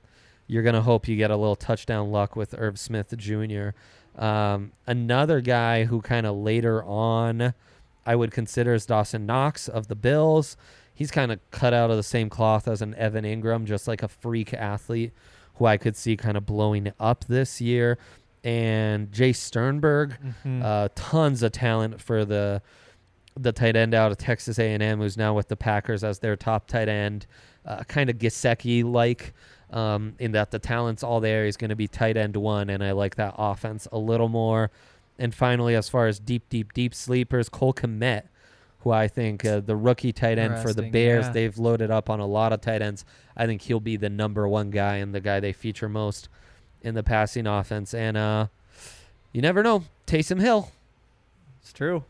you're 0.47 0.63
gonna 0.63 0.81
hope 0.81 1.07
you 1.07 1.15
get 1.15 1.31
a 1.31 1.35
little 1.37 1.55
touchdown 1.55 2.11
luck 2.11 2.35
with 2.35 2.55
Irv 2.57 2.79
Smith 2.79 3.13
Jr. 3.17 3.69
Um, 4.17 4.71
another 4.87 5.41
guy 5.41 5.85
who 5.85 6.01
kind 6.01 6.25
of 6.25 6.35
later 6.37 6.83
on 6.83 7.53
I 8.05 8.15
would 8.15 8.31
consider 8.31 8.73
is 8.73 8.85
Dawson 8.85 9.25
Knox 9.25 9.67
of 9.67 9.87
the 9.89 9.95
Bills. 9.95 10.55
He's 10.93 11.11
kind 11.11 11.31
of 11.31 11.39
cut 11.51 11.73
out 11.73 11.91
of 11.91 11.97
the 11.97 12.03
same 12.03 12.29
cloth 12.29 12.67
as 12.67 12.81
an 12.81 12.95
Evan 12.95 13.25
Engram, 13.25 13.65
just 13.65 13.87
like 13.87 14.01
a 14.01 14.07
freak 14.07 14.53
athlete 14.53 15.11
who 15.55 15.65
I 15.65 15.77
could 15.77 15.95
see 15.95 16.15
kind 16.17 16.37
of 16.37 16.45
blowing 16.45 16.91
up 16.99 17.25
this 17.25 17.59
year. 17.61 17.97
And 18.43 19.11
Jay 19.11 19.33
Sternberg, 19.33 20.15
Mhm. 20.45 20.63
uh, 20.63 20.89
tons 20.95 21.43
of 21.43 21.51
talent 21.51 22.01
for 22.01 22.23
the 22.25 22.61
the 23.39 23.51
tight 23.51 23.75
end 23.75 23.93
out 23.93 24.09
of 24.11 24.17
Texas 24.17 24.57
A&M, 24.57 24.97
who's 24.99 25.15
now 25.15 25.31
with 25.35 25.47
the 25.47 25.55
Packers 25.55 26.03
as 26.03 26.17
their 26.19 26.35
top 26.35 26.65
tight 26.67 26.89
end. 26.89 27.27
Uh, 27.63 27.83
kind 27.83 28.09
of 28.09 28.17
Gesicki 28.17 28.83
like, 28.83 29.31
um, 29.71 30.15
in 30.19 30.31
that 30.31 30.51
the 30.51 30.59
talent's 30.59 31.03
all 31.03 31.19
there. 31.19 31.45
He's 31.45 31.57
going 31.57 31.69
to 31.69 31.75
be 31.75 31.87
tight 31.87 32.17
end 32.17 32.35
one, 32.35 32.69
and 32.69 32.83
I 32.83 32.91
like 32.91 33.15
that 33.15 33.35
offense 33.37 33.87
a 33.91 33.97
little 33.97 34.29
more. 34.29 34.71
and 35.19 35.33
finally, 35.33 35.75
as 35.75 35.89
far 35.89 36.07
as 36.07 36.19
deep, 36.19 36.47
deep, 36.49 36.73
deep 36.73 36.93
sleepers, 36.93 37.49
Cole 37.49 37.73
Kmet, 37.73 38.23
who 38.81 38.91
I 38.91 39.07
think 39.07 39.43
uh, 39.43 39.59
the 39.59 39.75
rookie 39.75 40.13
tight 40.13 40.37
end 40.37 40.59
for 40.61 40.73
the 40.73 40.83
Bears, 40.83 41.25
yeah. 41.25 41.31
they've 41.31 41.57
loaded 41.57 41.89
up 41.89 42.09
on 42.09 42.19
a 42.19 42.27
lot 42.27 42.53
of 42.53 42.61
tight 42.61 42.81
ends. 42.81 43.03
I 43.35 43.45
think 43.45 43.63
he'll 43.63 43.79
be 43.79 43.97
the 43.97 44.09
number 44.09 44.47
one 44.47 44.69
guy 44.69 44.97
and 44.97 45.13
the 45.13 45.19
guy 45.19 45.39
they 45.39 45.53
feature 45.53 45.89
most 45.89 46.29
in 46.81 46.93
the 46.93 47.03
passing 47.03 47.47
offense. 47.47 47.93
And 47.93 48.15
uh, 48.15 48.47
you 49.33 49.41
never 49.41 49.63
know, 49.63 49.83
Taysom 50.05 50.39
Hill. 50.39 50.71
It's 51.61 51.73
true. 51.73 52.03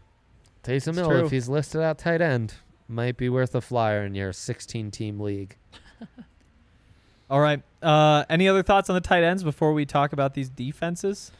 Taysom 0.63 0.89
It's 0.89 0.97
Hill, 0.97 1.09
true. 1.09 1.25
if 1.25 1.31
he's 1.31 1.47
listed 1.47 1.81
at 1.81 1.97
tight 1.97 2.21
end, 2.21 2.55
might 2.87 3.17
be 3.17 3.29
worth 3.29 3.55
a 3.55 3.61
flyer 3.61 4.03
in 4.03 4.15
your 4.15 4.33
16 4.33 4.91
team 4.91 5.19
league. 5.19 5.55
All 7.29 7.39
right. 7.39 7.61
Uh, 7.81 8.25
any 8.29 8.47
other 8.47 8.63
thoughts 8.63 8.89
on 8.89 8.95
the 8.95 9.01
tight 9.01 9.23
ends 9.23 9.43
before 9.43 9.73
we 9.73 9.85
talk 9.85 10.13
about 10.13 10.33
these 10.33 10.49
defenses? 10.49 11.31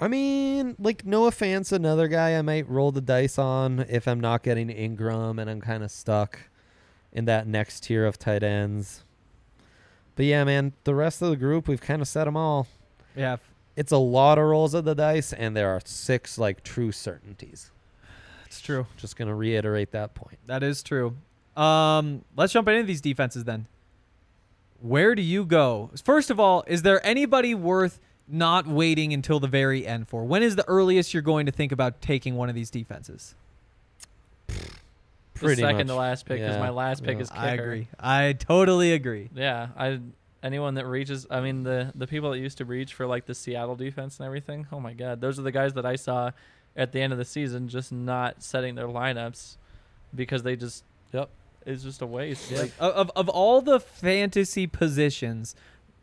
I 0.00 0.08
mean, 0.08 0.76
like 0.78 1.04
Noah 1.04 1.30
Fant's 1.30 1.72
another 1.72 2.08
guy 2.08 2.36
I 2.36 2.42
might 2.42 2.68
roll 2.68 2.92
the 2.92 3.00
dice 3.00 3.38
on 3.38 3.86
if 3.88 4.06
I'm 4.08 4.20
not 4.20 4.42
getting 4.42 4.68
Engram 4.68 5.40
and 5.40 5.48
I'm 5.48 5.60
kind 5.60 5.84
of 5.84 5.90
stuck 5.90 6.38
in 7.12 7.26
that 7.26 7.46
next 7.46 7.84
tier 7.84 8.04
of 8.04 8.18
tight 8.18 8.42
ends. 8.42 9.04
But 10.16 10.26
yeah, 10.26 10.44
man, 10.44 10.72
the 10.84 10.94
rest 10.94 11.22
of 11.22 11.30
the 11.30 11.36
group 11.36 11.68
we've 11.68 11.80
kind 11.80 12.02
of 12.02 12.08
set 12.08 12.24
them 12.24 12.36
all. 12.36 12.66
Yeah. 13.16 13.36
It's 13.76 13.92
a 13.92 13.98
lot 13.98 14.38
of 14.38 14.44
rolls 14.44 14.74
of 14.74 14.84
the 14.84 14.94
dice, 14.94 15.32
and 15.32 15.56
there 15.56 15.70
are 15.70 15.80
six 15.84 16.38
like 16.38 16.62
true 16.62 16.92
certainties. 16.92 17.72
It's 18.46 18.60
true. 18.60 18.86
Just 18.96 19.16
gonna 19.16 19.34
reiterate 19.34 19.90
that 19.92 20.14
point. 20.14 20.38
That 20.46 20.62
is 20.62 20.82
true. 20.82 21.16
Um, 21.56 22.24
let's 22.36 22.52
jump 22.52 22.68
into 22.68 22.84
these 22.84 23.00
defenses 23.00 23.44
then. 23.44 23.66
Where 24.80 25.14
do 25.14 25.22
you 25.22 25.44
go? 25.44 25.90
First 26.04 26.30
of 26.30 26.38
all, 26.38 26.64
is 26.66 26.82
there 26.82 27.04
anybody 27.06 27.54
worth 27.54 28.00
not 28.28 28.66
waiting 28.66 29.12
until 29.12 29.40
the 29.40 29.48
very 29.48 29.86
end 29.86 30.08
for? 30.08 30.24
When 30.24 30.42
is 30.42 30.56
the 30.56 30.66
earliest 30.68 31.12
you're 31.14 31.22
going 31.22 31.46
to 31.46 31.52
think 31.52 31.72
about 31.72 32.00
taking 32.02 32.34
one 32.36 32.48
of 32.48 32.54
these 32.54 32.70
defenses? 32.70 33.34
Pretty 35.34 35.56
the 35.62 35.66
second 35.68 35.78
much. 35.78 35.86
to 35.88 35.94
last 35.94 36.26
pick 36.26 36.38
because 36.40 36.54
Yeah. 36.56 36.60
my 36.62 36.70
last 36.70 37.02
pick 37.02 37.16
Yeah. 37.16 37.22
is 37.22 37.30
kicker. 37.30 37.40
I 37.42 37.50
agree. 37.50 37.88
I 37.98 38.32
totally 38.34 38.92
agree. 38.92 39.30
Yeah, 39.34 39.68
I 39.76 40.00
anyone 40.44 40.74
that 40.74 40.86
reaches 40.86 41.26
I 41.30 41.40
mean 41.40 41.64
the 41.64 41.90
the 41.94 42.06
people 42.06 42.30
that 42.30 42.38
used 42.38 42.58
to 42.58 42.64
reach 42.64 42.94
for 42.94 43.06
like 43.06 43.26
the 43.26 43.34
Seattle 43.34 43.74
defense 43.74 44.18
and 44.18 44.26
everything. 44.26 44.66
Oh 44.70 44.78
my 44.78 44.92
god, 44.94 45.20
those 45.20 45.38
are 45.38 45.42
the 45.42 45.50
guys 45.52 45.72
that 45.74 45.84
I 45.84 45.96
saw 45.96 46.30
at 46.76 46.92
the 46.92 47.00
end 47.00 47.12
of 47.12 47.18
the 47.18 47.24
season 47.24 47.68
just 47.68 47.90
not 47.92 48.42
setting 48.42 48.74
their 48.76 48.86
lineups 48.86 49.56
because 50.14 50.42
they 50.44 50.54
just 50.56 50.84
Yep. 51.12 51.28
It's 51.66 51.82
just 51.82 52.02
a 52.02 52.06
waste. 52.06 52.50
Like 52.50 52.60
Like 52.60 52.72
of, 52.78 52.94
of 52.94 53.10
of 53.16 53.28
all 53.28 53.60
the 53.62 53.80
fantasy 53.80 54.66
positions, 54.66 55.54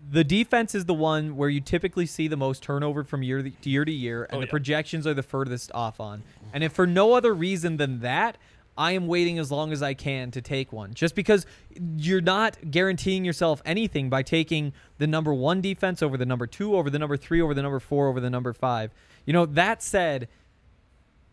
the 0.09 0.23
defense 0.23 0.73
is 0.73 0.85
the 0.85 0.93
one 0.93 1.35
where 1.37 1.49
you 1.49 1.61
typically 1.61 2.05
see 2.05 2.27
the 2.27 2.37
most 2.37 2.63
turnover 2.63 3.03
from 3.03 3.21
year 3.23 3.41
to 3.43 3.51
year 3.69 3.85
to 3.85 3.91
year, 3.91 4.23
and 4.23 4.37
Oh, 4.37 4.39
the 4.39 4.45
yeah. 4.47 4.51
projections 4.51 5.05
are 5.05 5.13
the 5.13 5.23
furthest 5.23 5.71
off 5.73 5.99
on. 5.99 6.23
And 6.53 6.63
if 6.63 6.73
for 6.73 6.87
no 6.87 7.13
other 7.13 7.33
reason 7.33 7.77
than 7.77 7.99
that, 7.99 8.37
I 8.77 8.93
am 8.93 9.05
waiting 9.07 9.37
as 9.37 9.51
long 9.51 9.71
as 9.73 9.83
I 9.83 9.93
can 9.93 10.31
to 10.31 10.41
take 10.41 10.71
one, 10.71 10.93
just 10.93 11.13
because 11.13 11.45
you're 11.97 12.21
not 12.21 12.71
guaranteeing 12.71 13.25
yourself 13.25 13.61
anything 13.65 14.09
by 14.09 14.23
taking 14.23 14.73
the 14.97 15.05
number 15.07 15.33
one 15.33 15.61
defense 15.61 16.01
over 16.01 16.17
the 16.17 16.25
number 16.25 16.47
two, 16.47 16.75
over 16.75 16.89
the 16.89 16.97
number 16.97 17.17
three, 17.17 17.41
over 17.41 17.53
the 17.53 17.61
number 17.61 17.79
four, 17.81 18.07
over 18.07 18.19
the 18.19 18.29
number 18.29 18.53
five. 18.53 18.91
You 19.25 19.33
know 19.33 19.45
that 19.45 19.83
said 19.83 20.29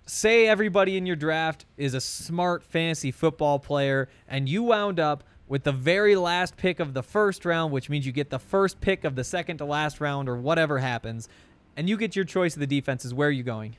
say 0.08 0.48
everybody 0.48 0.96
in 0.96 1.06
your 1.06 1.16
draft 1.16 1.66
is 1.76 1.94
a 1.94 2.00
smart 2.00 2.64
fantasy 2.64 3.10
football 3.10 3.58
player 3.58 4.08
and 4.26 4.48
you 4.48 4.62
wound 4.62 4.98
up 4.98 5.22
with 5.46 5.64
the 5.64 5.72
very 5.72 6.16
last 6.16 6.56
pick 6.56 6.78
of 6.80 6.94
the 6.94 7.02
first 7.02 7.44
round, 7.44 7.72
which 7.72 7.88
means 7.88 8.06
you 8.06 8.12
get 8.12 8.30
the 8.30 8.38
first 8.38 8.80
pick 8.80 9.04
of 9.04 9.16
the 9.16 9.24
second 9.24 9.58
to 9.58 9.64
last 9.64 10.00
round 10.00 10.28
or 10.28 10.36
whatever 10.36 10.78
happens, 10.78 11.28
and 11.76 11.88
you 11.88 11.96
get 11.96 12.14
your 12.14 12.24
choice 12.24 12.54
of 12.54 12.60
the 12.60 12.66
defenses, 12.66 13.14
where 13.14 13.28
are 13.28 13.32
you 13.32 13.42
going? 13.42 13.76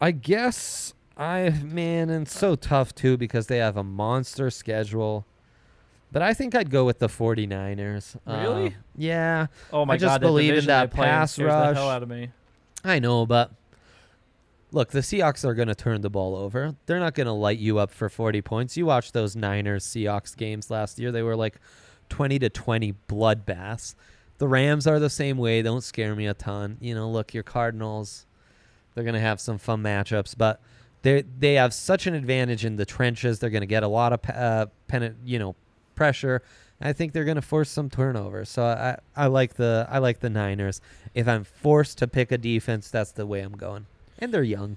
I 0.00 0.10
guess 0.12 0.94
I 1.16 1.50
man, 1.62 2.08
and 2.08 2.26
so 2.26 2.56
tough 2.56 2.94
too 2.94 3.16
because 3.16 3.46
they 3.46 3.58
have 3.58 3.76
a 3.76 3.84
monster 3.84 4.50
schedule. 4.50 5.26
But 6.10 6.22
I 6.22 6.34
think 6.34 6.54
I'd 6.56 6.70
go 6.70 6.84
with 6.84 6.98
the 6.98 7.06
49ers. 7.06 8.16
Really? 8.26 8.68
Uh, 8.68 8.70
yeah. 8.96 9.46
oh 9.72 9.84
my 9.84 9.94
I 9.94 9.96
just 9.96 10.14
god, 10.14 10.20
believe 10.20 10.54
in 10.54 10.64
that 10.64 10.90
they 10.90 10.96
play 10.96 11.06
in 11.06 11.12
pass 11.12 11.38
rush. 11.38 11.68
the 11.68 11.74
hell 11.74 11.90
out 11.90 12.02
of 12.02 12.08
me. 12.08 12.30
I 12.82 12.98
know, 12.98 13.26
but 13.26 13.52
look, 14.72 14.90
the 14.90 15.00
Seahawks 15.00 15.44
are 15.44 15.54
going 15.54 15.68
to 15.68 15.74
turn 15.74 16.00
the 16.00 16.10
ball 16.10 16.36
over. 16.36 16.74
They're 16.86 17.00
not 17.00 17.14
going 17.14 17.26
to 17.26 17.32
light 17.32 17.58
you 17.58 17.78
up 17.78 17.90
for 17.90 18.08
40 18.08 18.42
points. 18.42 18.76
You 18.76 18.86
watched 18.86 19.12
those 19.12 19.36
Niners 19.36 19.84
Seahawks 19.84 20.36
games 20.36 20.70
last 20.70 20.98
year. 20.98 21.12
They 21.12 21.22
were 21.22 21.36
like 21.36 21.56
20 22.08 22.38
to 22.40 22.48
20 22.48 22.94
bloodbaths. 23.08 23.94
The 24.38 24.48
Rams 24.48 24.86
are 24.86 24.98
the 24.98 25.10
same 25.10 25.38
way. 25.38 25.62
Don't 25.62 25.82
scare 25.82 26.14
me 26.14 26.26
a 26.26 26.34
ton. 26.34 26.78
You 26.80 26.94
know, 26.94 27.10
look, 27.10 27.34
your 27.34 27.42
Cardinals, 27.42 28.26
they're 28.94 29.04
going 29.04 29.14
to 29.14 29.20
have 29.20 29.40
some 29.40 29.58
fun 29.58 29.82
matchups, 29.82 30.34
but 30.36 30.60
they 31.02 31.22
they 31.38 31.54
have 31.54 31.74
such 31.74 32.06
an 32.06 32.14
advantage 32.14 32.64
in 32.64 32.76
the 32.76 32.86
trenches. 32.86 33.38
They're 33.38 33.50
going 33.50 33.62
to 33.62 33.66
get 33.66 33.82
a 33.82 33.88
lot 33.88 34.12
of 34.12 34.20
uh, 34.30 34.66
pen, 34.88 35.16
you 35.24 35.38
know, 35.38 35.56
pressure. 35.94 36.42
I 36.80 36.94
think 36.94 37.12
they're 37.12 37.24
going 37.24 37.36
to 37.36 37.42
force 37.42 37.68
some 37.68 37.90
turnovers. 37.90 38.48
So 38.48 38.64
I, 38.64 38.98
I 39.14 39.26
like 39.26 39.54
the 39.54 39.86
I 39.90 39.98
like 39.98 40.20
the 40.20 40.30
Niners. 40.30 40.80
If 41.14 41.28
I'm 41.28 41.44
forced 41.44 41.98
to 41.98 42.08
pick 42.08 42.32
a 42.32 42.38
defense, 42.38 42.90
that's 42.90 43.12
the 43.12 43.26
way 43.26 43.40
I'm 43.40 43.52
going. 43.52 43.86
And 44.20 44.32
they're 44.34 44.42
young. 44.42 44.76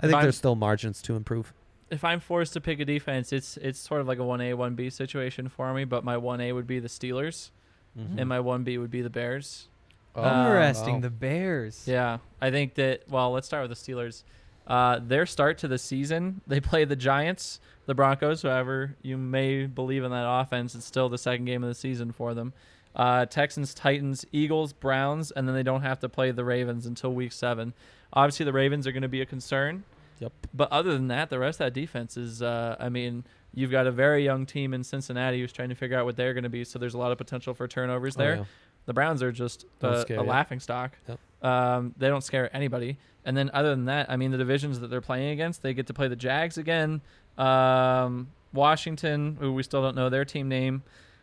I 0.00 0.06
If 0.06 0.10
think 0.10 0.14
I'm- 0.16 0.22
there's 0.24 0.36
still 0.36 0.54
margins 0.54 1.00
to 1.02 1.16
improve. 1.16 1.52
If 1.88 2.02
I'm 2.04 2.18
forced 2.20 2.52
to 2.54 2.60
pick 2.60 2.80
a 2.80 2.84
defense, 2.84 3.32
it's 3.32 3.56
it's 3.58 3.78
sort 3.78 4.00
of 4.00 4.08
like 4.08 4.18
a 4.18 4.24
one 4.24 4.40
A 4.40 4.54
one 4.54 4.74
B 4.74 4.90
situation 4.90 5.48
for 5.48 5.72
me. 5.72 5.84
But 5.84 6.02
my 6.04 6.16
one 6.16 6.40
A 6.40 6.52
would 6.52 6.66
be 6.66 6.80
the 6.80 6.88
Steelers, 6.88 7.50
Mm-hmm. 7.98 8.18
and 8.18 8.28
my 8.28 8.40
one 8.40 8.64
B 8.64 8.76
would 8.76 8.90
be 8.90 9.02
the 9.02 9.08
Bears. 9.10 9.68
Oh, 10.16 10.22
Interesting. 10.24 10.94
wow. 10.94 11.00
The 11.00 11.10
Bears. 11.10 11.84
Yeah, 11.86 12.18
I 12.40 12.50
think 12.50 12.74
that. 12.74 13.02
Well, 13.08 13.30
let's 13.32 13.46
start 13.46 13.68
with 13.68 13.78
the 13.78 13.92
Steelers. 13.92 14.24
Uh, 14.66 14.98
their 14.98 15.26
start 15.26 15.58
to 15.58 15.68
the 15.68 15.78
season, 15.78 16.40
they 16.46 16.58
play 16.58 16.84
the 16.84 16.96
Giants, 16.96 17.60
the 17.86 17.94
Broncos. 17.94 18.42
However, 18.42 18.96
you 19.00 19.16
may 19.16 19.66
believe 19.66 20.02
in 20.02 20.10
that 20.10 20.26
offense. 20.28 20.74
It's 20.74 20.84
still 20.84 21.08
the 21.08 21.18
second 21.18 21.44
game 21.44 21.62
of 21.62 21.68
the 21.68 21.74
season 21.74 22.10
for 22.10 22.34
them. 22.34 22.52
Uh, 22.96 23.26
Texans, 23.26 23.72
Titans, 23.74 24.26
Eagles, 24.32 24.72
Browns, 24.72 25.30
and 25.30 25.46
then 25.46 25.54
they 25.54 25.62
don't 25.62 25.82
have 25.82 26.00
to 26.00 26.08
play 26.08 26.32
the 26.32 26.44
Ravens 26.44 26.84
until 26.84 27.12
Week 27.12 27.30
Seven. 27.30 27.74
Obviously, 28.12 28.44
the 28.44 28.52
Ravens 28.52 28.86
are 28.86 28.92
going 28.92 29.02
to 29.02 29.08
be 29.08 29.20
a 29.20 29.26
concern. 29.26 29.84
Yep. 30.20 30.32
But 30.54 30.72
other 30.72 30.92
than 30.92 31.08
that, 31.08 31.28
the 31.30 31.38
rest 31.38 31.60
of 31.60 31.66
that 31.66 31.74
defense 31.74 32.16
is. 32.16 32.40
Uh, 32.42 32.76
I 32.80 32.88
mean, 32.88 33.24
you've 33.54 33.70
got 33.70 33.86
a 33.86 33.90
very 33.92 34.24
young 34.24 34.46
team 34.46 34.72
in 34.72 34.82
Cincinnati 34.84 35.40
who's 35.40 35.52
trying 35.52 35.68
to 35.68 35.74
figure 35.74 35.98
out 35.98 36.04
what 36.06 36.16
they're 36.16 36.32
going 36.34 36.44
to 36.44 36.50
be. 36.50 36.64
So 36.64 36.78
there's 36.78 36.94
a 36.94 36.98
lot 36.98 37.12
of 37.12 37.18
potential 37.18 37.52
for 37.54 37.68
turnovers 37.68 38.16
Oh, 38.16 38.20
there. 38.20 38.36
yeah. 38.36 38.44
The 38.86 38.94
Browns 38.94 39.22
are 39.22 39.32
just 39.32 39.66
a, 39.82 40.00
scare 40.02 40.20
a 40.20 40.24
ya. 40.24 40.30
laughing 40.30 40.60
stock. 40.60 40.96
Yep. 41.08 41.18
Um, 41.42 41.94
they 41.98 42.08
don't 42.08 42.22
scare 42.22 42.54
anybody. 42.54 42.98
And 43.24 43.36
then 43.36 43.50
other 43.52 43.70
than 43.70 43.86
that, 43.86 44.08
I 44.08 44.16
mean, 44.16 44.30
the 44.30 44.38
divisions 44.38 44.78
that 44.80 44.88
they're 44.88 45.00
playing 45.00 45.30
against, 45.30 45.62
they 45.62 45.74
get 45.74 45.88
to 45.88 45.94
play 45.94 46.06
the 46.06 46.14
Jags 46.16 46.56
again, 46.56 47.00
um, 47.36 48.28
Washington, 48.52 49.36
who 49.40 49.52
we 49.52 49.62
still 49.62 49.82
don't 49.82 49.96
know 49.96 50.08
their 50.08 50.24
team 50.24 50.48
name, 50.48 50.82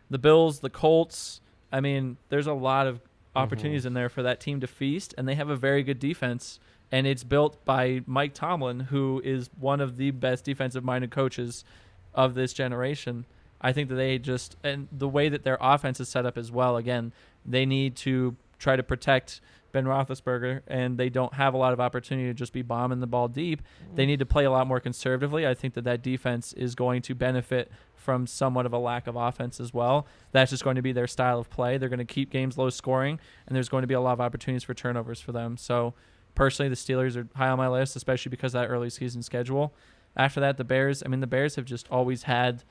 the 0.09 0.17
Bills, 0.17 0.59
the 0.59 0.69
Colts. 0.69 1.39
I 1.71 1.79
mean, 1.79 2.17
there's 2.29 2.47
a 2.47 2.53
lot 2.53 2.85
of 2.87 2.99
opportunities 3.35 3.85
in 3.85 3.93
there 3.93 4.09
for 4.09 4.21
that 4.23 4.39
team 4.39 4.59
to 4.59 4.67
feast, 4.67 5.15
and 5.17 5.27
they 5.27 5.35
have 5.35 5.49
a 5.49 5.55
very 5.55 5.81
good 5.83 5.99
defense. 5.99 6.59
And 6.93 7.07
it's 7.07 7.23
built 7.23 7.65
by 7.65 8.01
Mike 8.05 8.35
Tomlin, 8.35 8.79
who 8.79 9.19
is 9.25 9.49
one 9.59 9.81
of 9.81 9.97
the 9.97 10.11
best 10.11 10.45
defensive-minded 10.45 11.09
coaches 11.09 11.65
of 12.13 12.35
this 12.35 12.53
generation. 12.53 13.25
I 13.59 13.73
think 13.73 13.89
that 13.89 13.95
they 13.95 14.19
just 14.19 14.57
and 14.63 14.87
the 14.91 15.09
way 15.09 15.27
that 15.27 15.43
their 15.43 15.57
offense 15.59 15.99
is 15.99 16.07
set 16.07 16.27
up 16.27 16.37
as 16.37 16.51
well. 16.51 16.77
Again, 16.77 17.11
they 17.43 17.65
need 17.65 17.95
to 17.95 18.35
try 18.59 18.75
to 18.75 18.83
protect 18.83 19.41
Ben 19.71 19.85
Roethlisberger, 19.85 20.61
and 20.67 20.99
they 20.99 21.09
don't 21.09 21.33
have 21.33 21.55
a 21.55 21.57
lot 21.57 21.73
of 21.73 21.79
opportunity 21.79 22.27
to 22.27 22.33
just 22.35 22.53
be 22.53 22.61
bombing 22.61 22.99
the 22.99 23.07
ball 23.07 23.27
deep. 23.27 23.63
They 23.95 24.05
need 24.05 24.19
to 24.19 24.25
play 24.27 24.45
a 24.45 24.51
lot 24.51 24.67
more 24.67 24.79
conservatively. 24.79 25.47
I 25.47 25.55
think 25.55 25.73
that 25.73 25.85
that 25.85 26.03
defense 26.03 26.53
is 26.53 26.75
going 26.75 27.01
to 27.01 27.15
benefit 27.15 27.71
from 27.95 28.27
somewhat 28.27 28.67
of 28.67 28.73
a 28.73 28.77
lack 28.77 29.07
of 29.07 29.15
offense 29.15 29.59
as 29.59 29.73
well. 29.73 30.05
That's 30.31 30.51
just 30.51 30.63
going 30.63 30.75
to 30.75 30.83
be 30.83 30.91
their 30.91 31.07
style 31.07 31.39
of 31.39 31.49
play. 31.49 31.79
They're 31.79 31.89
going 31.89 31.97
to 31.97 32.05
keep 32.05 32.29
games 32.29 32.55
low 32.55 32.69
scoring, 32.69 33.19
and 33.47 33.55
there's 33.55 33.69
going 33.69 33.81
to 33.81 33.87
be 33.87 33.95
a 33.95 34.01
lot 34.01 34.13
of 34.13 34.21
opportunities 34.21 34.63
for 34.63 34.75
turnovers 34.75 35.19
for 35.19 35.31
them. 35.31 35.57
So, 35.57 35.95
personally, 36.35 36.69
the 36.69 36.75
Steelers 36.75 37.15
are 37.15 37.27
high 37.35 37.49
on 37.49 37.57
my 37.57 37.67
list, 37.67 37.95
especially 37.95 38.29
because 38.29 38.53
of 38.55 38.61
that 38.61 38.67
early 38.67 38.89
season 38.89 39.21
schedule. 39.21 39.73
After 40.15 40.39
that, 40.39 40.57
the 40.57 40.63
Bears. 40.63 41.03
I 41.05 41.09
mean, 41.09 41.19
the 41.19 41.27
Bears 41.27 41.55
have 41.55 41.65
just 41.65 41.89
always 41.89 42.23
had 42.23 42.63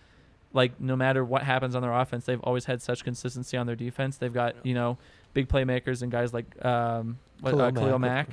like 0.54 0.80
no 0.80 0.96
matter 0.96 1.24
what 1.24 1.42
happens 1.42 1.74
on 1.74 1.82
their 1.82 1.92
offense, 1.92 2.24
they've 2.24 2.40
always 2.40 2.66
had 2.66 2.82
such 2.82 3.04
consistency 3.04 3.56
on 3.56 3.66
their 3.66 3.76
defense. 3.76 4.16
They've 4.16 4.32
got 4.32 4.54
you 4.64 4.74
know 4.74 4.98
big 5.34 5.48
playmakers 5.48 6.02
and 6.02 6.12
guys 6.12 6.32
like 6.32 6.64
um, 6.64 7.18
what, 7.40 7.54
uh, 7.54 7.70
Khalil 7.70 7.98
Mack. 7.98 8.28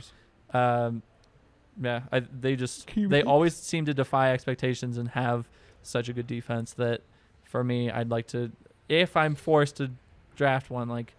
Um, 0.54 1.02
yeah, 1.82 2.02
I, 2.12 2.20
they 2.20 2.56
just 2.56 2.90
they 2.96 3.24
always 3.24 3.56
seem 3.56 3.86
to 3.86 3.94
defy 3.94 4.34
expectations 4.34 4.98
and 4.98 5.10
have 5.10 5.48
such 5.82 6.10
a 6.10 6.14
good 6.14 6.28
defense 6.28 6.74
that 6.74 7.02
for 7.44 7.64
me, 7.64 7.90
I'd 7.90 8.10
like 8.10 8.28
to 8.28 8.52
if 8.90 9.16
I'm 9.16 9.36
forced 9.36 9.78
to 9.78 9.92
draft 10.36 10.70
one, 10.70 10.90
like 10.90 11.16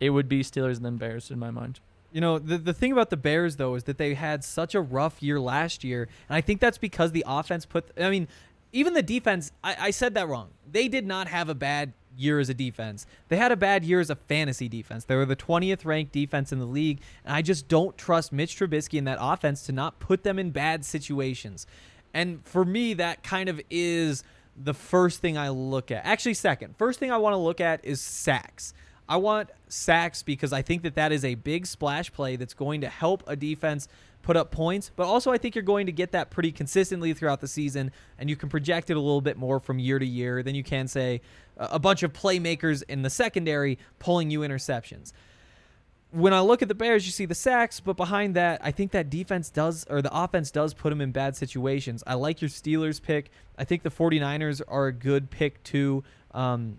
it 0.00 0.10
would 0.10 0.28
be 0.28 0.42
Steelers 0.42 0.76
and 0.76 0.84
then 0.84 0.96
Bears 0.96 1.30
in 1.30 1.38
my 1.38 1.50
mind. 1.50 1.80
You 2.12 2.20
know, 2.20 2.38
the, 2.38 2.58
the 2.58 2.74
thing 2.74 2.92
about 2.92 3.10
the 3.10 3.16
Bears, 3.16 3.56
though, 3.56 3.74
is 3.74 3.84
that 3.84 3.98
they 3.98 4.14
had 4.14 4.44
such 4.44 4.74
a 4.74 4.80
rough 4.80 5.22
year 5.22 5.40
last 5.40 5.82
year. 5.82 6.08
And 6.28 6.36
I 6.36 6.40
think 6.40 6.60
that's 6.60 6.78
because 6.78 7.12
the 7.12 7.24
offense 7.26 7.64
put. 7.64 7.90
I 7.98 8.10
mean, 8.10 8.28
even 8.72 8.94
the 8.94 9.02
defense, 9.02 9.52
I, 9.64 9.76
I 9.78 9.90
said 9.90 10.14
that 10.14 10.28
wrong. 10.28 10.50
They 10.70 10.88
did 10.88 11.06
not 11.06 11.28
have 11.28 11.48
a 11.48 11.54
bad 11.54 11.92
year 12.16 12.38
as 12.38 12.48
a 12.48 12.54
defense. 12.54 13.06
They 13.28 13.36
had 13.36 13.52
a 13.52 13.56
bad 13.56 13.84
year 13.84 14.00
as 14.00 14.10
a 14.10 14.16
fantasy 14.16 14.68
defense. 14.68 15.04
They 15.04 15.16
were 15.16 15.24
the 15.24 15.36
20th 15.36 15.84
ranked 15.84 16.12
defense 16.12 16.52
in 16.52 16.58
the 16.58 16.66
league, 16.66 17.00
and 17.24 17.34
I 17.34 17.42
just 17.42 17.68
don't 17.68 17.96
trust 17.96 18.32
Mitch 18.32 18.58
Trubisky 18.58 18.98
and 18.98 19.06
that 19.06 19.18
offense 19.20 19.64
to 19.64 19.72
not 19.72 19.98
put 19.98 20.22
them 20.22 20.38
in 20.38 20.50
bad 20.50 20.84
situations. 20.84 21.66
And 22.14 22.46
for 22.46 22.64
me, 22.64 22.94
that 22.94 23.22
kind 23.22 23.48
of 23.48 23.60
is 23.70 24.22
the 24.56 24.74
first 24.74 25.20
thing 25.20 25.38
I 25.38 25.48
look 25.48 25.90
at. 25.90 26.04
Actually, 26.04 26.34
second. 26.34 26.76
First 26.76 26.98
thing 26.98 27.10
I 27.10 27.16
want 27.16 27.32
to 27.34 27.38
look 27.38 27.60
at 27.60 27.84
is 27.84 28.00
sacks. 28.00 28.74
I 29.08 29.16
want 29.16 29.50
sacks 29.68 30.22
because 30.22 30.52
I 30.52 30.62
think 30.62 30.82
that 30.82 30.94
that 30.94 31.12
is 31.12 31.24
a 31.24 31.34
big 31.34 31.66
splash 31.66 32.12
play 32.12 32.36
that's 32.36 32.54
going 32.54 32.80
to 32.82 32.88
help 32.88 33.22
a 33.26 33.36
defense 33.36 33.88
put 34.22 34.36
up 34.36 34.50
points, 34.50 34.90
but 34.94 35.04
also 35.04 35.32
I 35.32 35.38
think 35.38 35.54
you're 35.54 35.62
going 35.62 35.86
to 35.86 35.92
get 35.92 36.12
that 36.12 36.30
pretty 36.30 36.52
consistently 36.52 37.12
throughout 37.12 37.40
the 37.40 37.48
season, 37.48 37.90
and 38.18 38.30
you 38.30 38.36
can 38.36 38.48
project 38.48 38.88
it 38.88 38.96
a 38.96 39.00
little 39.00 39.20
bit 39.20 39.36
more 39.36 39.60
from 39.60 39.78
year 39.78 39.98
to 39.98 40.06
year 40.06 40.42
than 40.42 40.54
you 40.54 40.62
can 40.62 40.88
say 40.88 41.20
a 41.56 41.78
bunch 41.78 42.02
of 42.02 42.12
playmakers 42.12 42.82
in 42.88 43.02
the 43.02 43.10
secondary 43.10 43.78
pulling 43.98 44.30
you 44.30 44.40
interceptions. 44.40 45.12
When 46.12 46.34
I 46.34 46.40
look 46.40 46.60
at 46.62 46.68
the 46.68 46.74
Bears, 46.74 47.06
you 47.06 47.12
see 47.12 47.24
the 47.24 47.34
sacks, 47.34 47.80
but 47.80 47.96
behind 47.96 48.36
that, 48.36 48.60
I 48.62 48.70
think 48.70 48.92
that 48.92 49.08
defense 49.08 49.48
does, 49.48 49.86
or 49.88 50.02
the 50.02 50.14
offense 50.14 50.50
does 50.50 50.74
put 50.74 50.90
them 50.90 51.00
in 51.00 51.10
bad 51.10 51.36
situations. 51.36 52.04
I 52.06 52.14
like 52.14 52.40
your 52.40 52.50
Steelers 52.50 53.02
pick. 53.02 53.30
I 53.58 53.64
think 53.64 53.82
the 53.82 53.90
49ers 53.90 54.60
are 54.68 54.86
a 54.86 54.92
good 54.92 55.30
pick 55.30 55.62
too. 55.62 56.04
Um, 56.32 56.78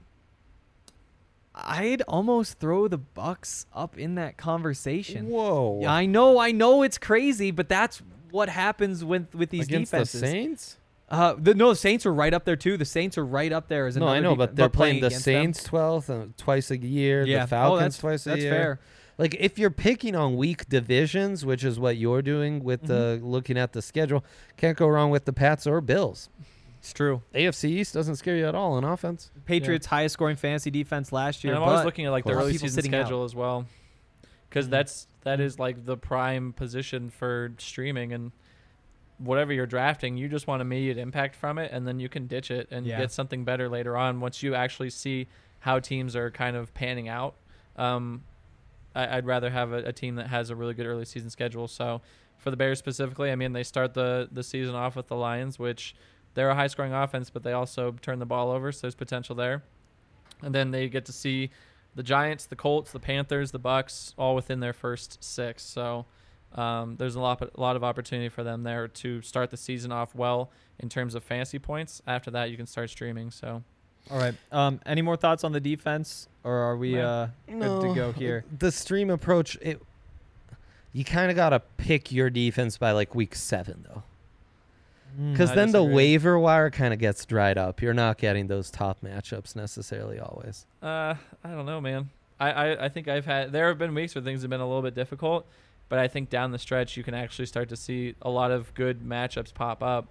I'd 1.55 2.01
almost 2.03 2.59
throw 2.59 2.87
the 2.87 2.97
Bucks 2.97 3.65
up 3.73 3.97
in 3.97 4.15
that 4.15 4.37
conversation. 4.37 5.27
Whoa. 5.29 5.79
Yeah, 5.83 5.93
I 5.93 6.05
know, 6.05 6.39
I 6.39 6.51
know 6.51 6.81
it's 6.83 6.97
crazy, 6.97 7.51
but 7.51 7.69
that's 7.69 8.01
what 8.31 8.49
happens 8.49 9.05
with 9.05 9.33
with 9.35 9.49
these 9.51 9.67
Against 9.67 9.91
defenses. 9.91 10.21
the 10.21 10.27
Saints? 10.27 10.77
Uh, 11.09 11.35
the, 11.37 11.53
no, 11.53 11.69
the 11.69 11.75
Saints 11.75 12.05
are 12.07 12.13
right 12.13 12.33
up 12.33 12.43
there 12.45 12.55
too. 12.55 12.75
The 12.77 12.85
Saints 12.85 13.17
are 13.19 13.25
right 13.25 13.51
up 13.53 13.67
there 13.67 13.85
as 13.85 13.95
No, 13.95 14.07
I 14.07 14.19
know, 14.19 14.35
but 14.35 14.55
they're 14.55 14.69
playing 14.69 15.01
the. 15.01 15.11
Saints 15.11 15.63
twelfth 15.63 16.09
uh, 16.09 16.25
twice 16.37 16.71
a 16.71 16.77
year. 16.77 17.23
Yeah. 17.25 17.39
The 17.39 17.43
Oh, 17.43 17.47
Falcons 17.47 17.79
that's- 17.79 17.97
twice 17.99 18.25
a 18.25 18.29
that's 18.29 18.41
year. 18.41 18.49
That's 18.51 18.61
fair. 18.63 18.79
Like 19.19 19.35
if 19.39 19.59
you're 19.59 19.69
picking 19.69 20.15
on 20.15 20.35
weak 20.37 20.67
divisions, 20.69 21.45
which 21.45 21.63
is 21.63 21.79
what 21.79 21.97
you're 21.97 22.23
doing 22.23 22.63
with 22.63 22.87
the 22.87 23.17
Mm-hmm. 23.17 23.27
looking 23.27 23.59
at 23.59 23.73
the 23.73 23.81
schedule, 23.83 24.25
can't 24.57 24.75
go 24.75 24.87
wrong 24.87 25.11
with 25.11 25.25
the 25.25 25.33
Pats 25.33 25.67
or 25.67 25.81
Bills. 25.81 26.29
It's 26.83 26.91
true. 26.91 27.21
AFC 27.33 27.69
East 27.69 27.93
doesn't 27.93 28.17
scare 28.17 28.35
you 28.35 28.45
at 28.45 28.55
all 28.55 28.77
in 28.77 28.83
offense. 28.83 29.31
Patriots 29.45 29.85
highest 29.85 30.11
scoring 30.13 30.35
fantasy 30.35 30.69
defense 30.69 31.13
last 31.13 31.41
year. 31.41 31.53
And 31.53 31.63
I'm 31.63 31.69
always 31.69 31.79
but 31.79 31.85
looking 31.85 32.05
at 32.05 32.11
like 32.11 32.25
the 32.25 32.33
lot 32.33 32.41
early 32.41 32.51
season 32.51 32.69
sitting 32.71 32.93
out. 32.93 33.05
schedule 33.05 33.23
as 33.23 33.33
well, 33.33 33.65
because 34.49 34.67
Mhm. 34.67 34.71
that's 34.71 35.07
that 35.21 35.39
is 35.39 35.57
like 35.57 35.85
the 35.85 35.95
prime 35.95 36.51
position 36.51 37.09
for 37.09 37.53
streaming 37.57 38.11
and 38.11 38.33
whatever 39.17 39.53
you're 39.53 39.65
drafting, 39.65 40.17
you 40.17 40.27
just 40.27 40.45
want 40.45 40.61
immediate 40.61 40.97
impact 40.97 41.37
from 41.37 41.57
it, 41.57 41.71
and 41.71 41.87
then 41.87 42.01
you 42.01 42.09
can 42.09 42.27
ditch 42.27 42.51
it 42.51 42.67
and 42.69 42.85
Yeah. 42.85 42.97
get 42.99 43.11
something 43.13 43.45
better 43.45 43.69
later 43.69 43.95
on 43.95 44.19
once 44.19 44.43
you 44.43 44.53
actually 44.53 44.89
see 44.89 45.27
how 45.59 45.79
teams 45.79 46.17
are 46.17 46.29
kind 46.31 46.57
of 46.57 46.73
panning 46.73 47.07
out. 47.07 47.35
Um, 47.77 48.25
I, 48.93 49.17
I'd 49.17 49.25
rather 49.25 49.51
have 49.51 49.71
a, 49.71 49.77
a 49.77 49.93
team 49.93 50.15
that 50.15 50.27
has 50.27 50.49
a 50.49 50.55
really 50.57 50.73
good 50.73 50.85
early 50.85 51.05
season 51.05 51.29
schedule. 51.29 51.69
So 51.69 52.01
for 52.37 52.51
the 52.51 52.57
Bears 52.57 52.77
specifically, 52.77 53.31
I 53.31 53.35
mean 53.37 53.53
they 53.53 53.63
start 53.63 53.93
the 53.93 54.27
the 54.29 54.43
season 54.43 54.75
off 54.75 54.97
with 54.97 55.07
the 55.07 55.15
Lions, 55.15 55.57
which 55.57 55.95
they're 56.33 56.49
a 56.49 56.55
high 56.55 56.67
scoring 56.67 56.93
offense, 56.93 57.29
but 57.29 57.43
they 57.43 57.53
also 57.53 57.95
turn 58.01 58.19
the 58.19 58.25
ball 58.25 58.49
over, 58.51 58.71
so 58.71 58.81
there's 58.81 58.95
potential 58.95 59.35
there. 59.35 59.63
And 60.41 60.53
then 60.53 60.71
they 60.71 60.89
get 60.89 61.05
to 61.05 61.13
see 61.13 61.51
the 61.95 62.03
Giants, 62.03 62.45
the 62.45 62.55
Colts, 62.55 62.91
the 62.91 62.99
Panthers, 62.99 63.51
the 63.51 63.59
Bucks, 63.59 64.13
all 64.17 64.35
within 64.35 64.59
their 64.59 64.73
first 64.73 65.23
six. 65.23 65.63
So 65.63 66.05
um, 66.55 66.95
there's 66.97 67.15
a 67.15 67.19
lot, 67.19 67.41
a 67.41 67.59
lot 67.61 67.75
of 67.75 67.83
opportunity 67.83 68.29
for 68.29 68.43
them 68.43 68.63
there 68.63 68.87
to 68.87 69.21
start 69.21 69.51
the 69.51 69.57
season 69.57 69.91
off 69.91 70.13
well 70.15 70.49
in 70.79 70.89
terms 70.89 71.15
of 71.15 71.23
fantasy 71.23 71.59
points. 71.59 72.01
After 72.07 72.31
that, 72.31 72.49
you 72.49 72.57
can 72.57 72.65
start 72.65 72.89
streaming. 72.89 73.31
So 73.31 73.63
All 74.11 74.17
right. 74.17 74.33
Um, 74.51 74.79
any 74.85 75.01
more 75.01 75.15
thoughts 75.15 75.43
on 75.43 75.51
the 75.51 75.59
defense, 75.61 76.27
or 76.43 76.53
are 76.53 76.75
we 76.75 76.95
No. 76.95 77.07
uh, 77.07 77.27
good 77.47 77.81
to 77.81 77.93
go 77.95 78.11
here? 78.11 78.43
The 78.59 78.71
stream 78.71 79.09
approach, 79.09 79.55
it 79.61 79.81
you 80.91 81.03
kind 81.03 81.31
of 81.31 81.35
gotta 81.37 81.59
pick 81.77 82.11
your 82.11 82.29
defense 82.29 82.77
by 82.77 82.91
like 82.91 83.15
week 83.15 83.33
seven 83.35 83.83
though, 83.87 84.03
because 85.31 85.51
I 85.51 85.55
then 85.55 85.71
the 85.71 85.83
waiver 85.83 86.37
wire 86.39 86.69
kind 86.69 86.93
of 86.93 86.99
gets 86.99 87.25
dried 87.25 87.57
up. 87.57 87.81
You're 87.81 87.93
not 87.93 88.17
getting 88.17 88.47
those 88.47 88.71
top 88.71 89.01
matchups 89.01 89.55
necessarily 89.55 90.19
always. 90.19 90.65
uh, 90.81 91.15
I 91.43 91.49
don't 91.49 91.65
know, 91.65 91.81
man. 91.81 92.09
I, 92.39 92.51
I, 92.51 92.85
I 92.85 92.89
think 92.89 93.07
I've 93.07 93.25
had 93.25 93.51
there 93.51 93.67
have 93.67 93.77
been 93.77 93.93
weeks 93.93 94.15
where 94.15 94.23
things 94.23 94.41
have 94.41 94.49
been 94.49 94.61
a 94.61 94.67
little 94.67 94.81
bit 94.81 94.95
difficult, 94.95 95.47
but 95.89 95.99
I 95.99 96.07
think 96.07 96.29
down 96.29 96.51
the 96.51 96.59
stretch 96.59 96.97
you 96.97 97.03
can 97.03 97.13
actually 97.13 97.45
start 97.45 97.69
to 97.69 97.75
see 97.75 98.15
a 98.21 98.29
lot 98.29 98.51
of 98.51 98.73
good 98.73 99.01
matchups 99.01 99.53
pop 99.53 99.83
up. 99.83 100.07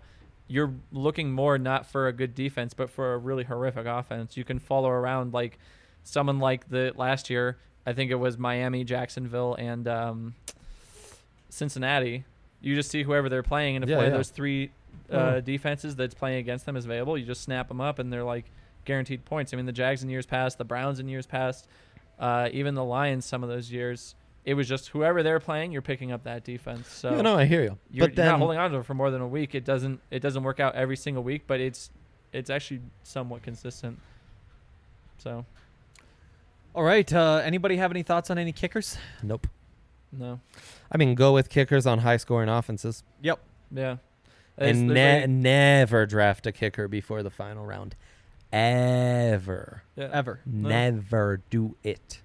You're 0.46 0.72
looking 0.92 1.32
more 1.32 1.58
not 1.58 1.86
for 1.86 2.08
a 2.08 2.12
good 2.12 2.34
defense, 2.34 2.74
but 2.74 2.90
for 2.90 3.14
a 3.14 3.18
really 3.18 3.44
horrific 3.44 3.86
offense. 3.86 4.36
You 4.36 4.44
can 4.44 4.58
follow 4.58 4.88
around 4.90 5.32
like 5.32 5.58
someone 6.04 6.38
like 6.38 6.68
the 6.68 6.92
last 6.96 7.30
year. 7.30 7.58
I 7.86 7.92
think 7.92 8.10
it 8.10 8.16
was 8.16 8.38
Miami, 8.38 8.84
Jacksonville, 8.84 9.54
and 9.54 9.88
um, 9.88 10.34
Cincinnati. 11.48 12.24
You 12.60 12.74
just 12.74 12.90
see 12.90 13.02
whoever 13.02 13.28
they're 13.28 13.42
playing, 13.42 13.76
and 13.76 13.82
if 13.82 13.90
Yeah, 13.90 13.96
one 13.96 14.06
of 14.06 14.12
yeah. 14.12 14.16
those 14.16 14.28
three 14.30 14.70
uh, 15.10 15.40
defenses 15.40 15.96
that's 15.96 16.14
playing 16.14 16.38
against 16.38 16.66
them 16.66 16.76
is 16.76 16.84
available, 16.84 17.18
you 17.18 17.24
just 17.24 17.42
snap 17.42 17.68
them 17.68 17.80
up, 17.80 17.98
and 17.98 18.12
they're 18.12 18.24
like 18.24 18.46
guaranteed 18.84 19.24
points. 19.24 19.52
I 19.52 19.56
mean, 19.56 19.66
the 19.66 19.72
Jags 19.72 20.02
in 20.02 20.08
years 20.08 20.26
past, 20.26 20.58
the 20.58 20.64
Browns 20.64 20.98
in 20.98 21.08
years 21.08 21.26
past, 21.26 21.68
uh, 22.18 22.48
even 22.52 22.74
the 22.74 22.84
Lions 22.84 23.24
some 23.24 23.42
of 23.42 23.48
those 23.48 23.70
years. 23.70 24.14
It 24.44 24.54
was 24.54 24.68
just 24.68 24.88
whoever 24.88 25.22
they're 25.22 25.38
playing, 25.38 25.70
you're 25.70 25.82
picking 25.82 26.10
up 26.10 26.24
that 26.24 26.42
defense. 26.42 26.88
So 26.88 27.14
yeah, 27.14 27.22
no, 27.22 27.36
I 27.36 27.44
hear 27.44 27.62
you. 27.62 27.78
you're, 27.90 28.08
but 28.08 28.16
you're 28.16 28.26
not 28.26 28.38
holding 28.40 28.58
on 28.58 28.72
to 28.72 28.78
it 28.78 28.86
for 28.86 28.94
more 28.94 29.10
than 29.10 29.20
a 29.20 29.28
week. 29.28 29.54
It 29.54 29.64
doesn't 29.64 30.00
it 30.10 30.20
doesn't 30.20 30.42
work 30.42 30.58
out 30.58 30.74
every 30.74 30.96
single 30.96 31.22
week, 31.22 31.42
but 31.46 31.60
it's 31.60 31.90
it's 32.32 32.50
actually 32.50 32.80
somewhat 33.04 33.42
consistent. 33.42 34.00
So 35.18 35.44
All 36.74 36.82
right. 36.82 37.12
Uh, 37.12 37.40
anybody 37.44 37.76
have 37.76 37.92
any 37.92 38.02
thoughts 38.02 38.30
on 38.30 38.38
any 38.38 38.50
kickers? 38.50 38.98
nope. 39.22 39.46
no, 40.10 40.40
I 40.90 40.98
mean, 40.98 41.14
go 41.14 41.32
with 41.32 41.48
kickers 41.48 41.86
on 41.86 42.00
high 42.00 42.16
scoring 42.16 42.48
offenses. 42.48 43.04
Yep. 43.22 43.38
yeah, 43.70 43.96
There's- 44.56 44.76
and 44.76 44.90
there's 44.90 44.96
ne- 44.96 45.22
a- 45.24 45.26
never 45.28 46.06
draft 46.06 46.46
a 46.46 46.52
kicker 46.52 46.88
before 46.88 47.22
the 47.22 47.30
final 47.30 47.64
round. 47.66 47.94
Ever. 48.52 49.82
yeah. 49.96 50.10
Ever. 50.12 50.40
No. 50.44 50.68
Never 50.68 51.40
do 51.50 51.74
it. 51.82 52.20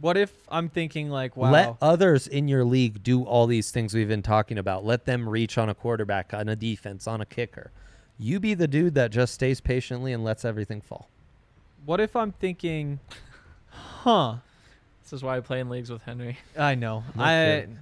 What 0.00 0.16
if 0.16 0.32
I'm 0.48 0.68
thinking 0.68 1.10
like, 1.10 1.36
wow, 1.36 1.50
Let 1.52 1.74
others 1.80 2.26
in 2.26 2.48
your 2.48 2.64
league 2.64 3.02
do 3.02 3.22
all 3.24 3.46
these 3.46 3.70
things 3.70 3.94
we've 3.94 4.08
been 4.08 4.22
talking 4.22 4.58
about. 4.58 4.84
Let 4.84 5.04
them 5.04 5.28
reach 5.28 5.58
on 5.58 5.68
a 5.68 5.74
quarterback, 5.74 6.32
on 6.34 6.48
a 6.48 6.56
defense, 6.56 7.06
on 7.06 7.20
a 7.20 7.26
kicker. 7.26 7.70
You 8.18 8.40
be 8.40 8.54
the 8.54 8.66
dude 8.68 8.94
that 8.94 9.10
just 9.10 9.34
stays 9.34 9.60
patiently 9.60 10.12
and 10.12 10.24
lets 10.24 10.44
everything 10.44 10.80
fall. 10.80 11.08
what 11.84 12.00
if 12.00 12.14
I'm 12.16 12.32
thinking, 12.32 13.00
huh? 13.70 14.36
This 15.02 15.12
is 15.12 15.22
why 15.22 15.36
I 15.36 15.40
play 15.40 15.60
in 15.60 15.68
leagues 15.68 15.90
with 15.90 16.02
Henry. 16.02 16.38
I 16.58 16.74
know. 16.74 17.04
No 17.14 17.22
I 17.22 17.34
kidding. 17.60 17.78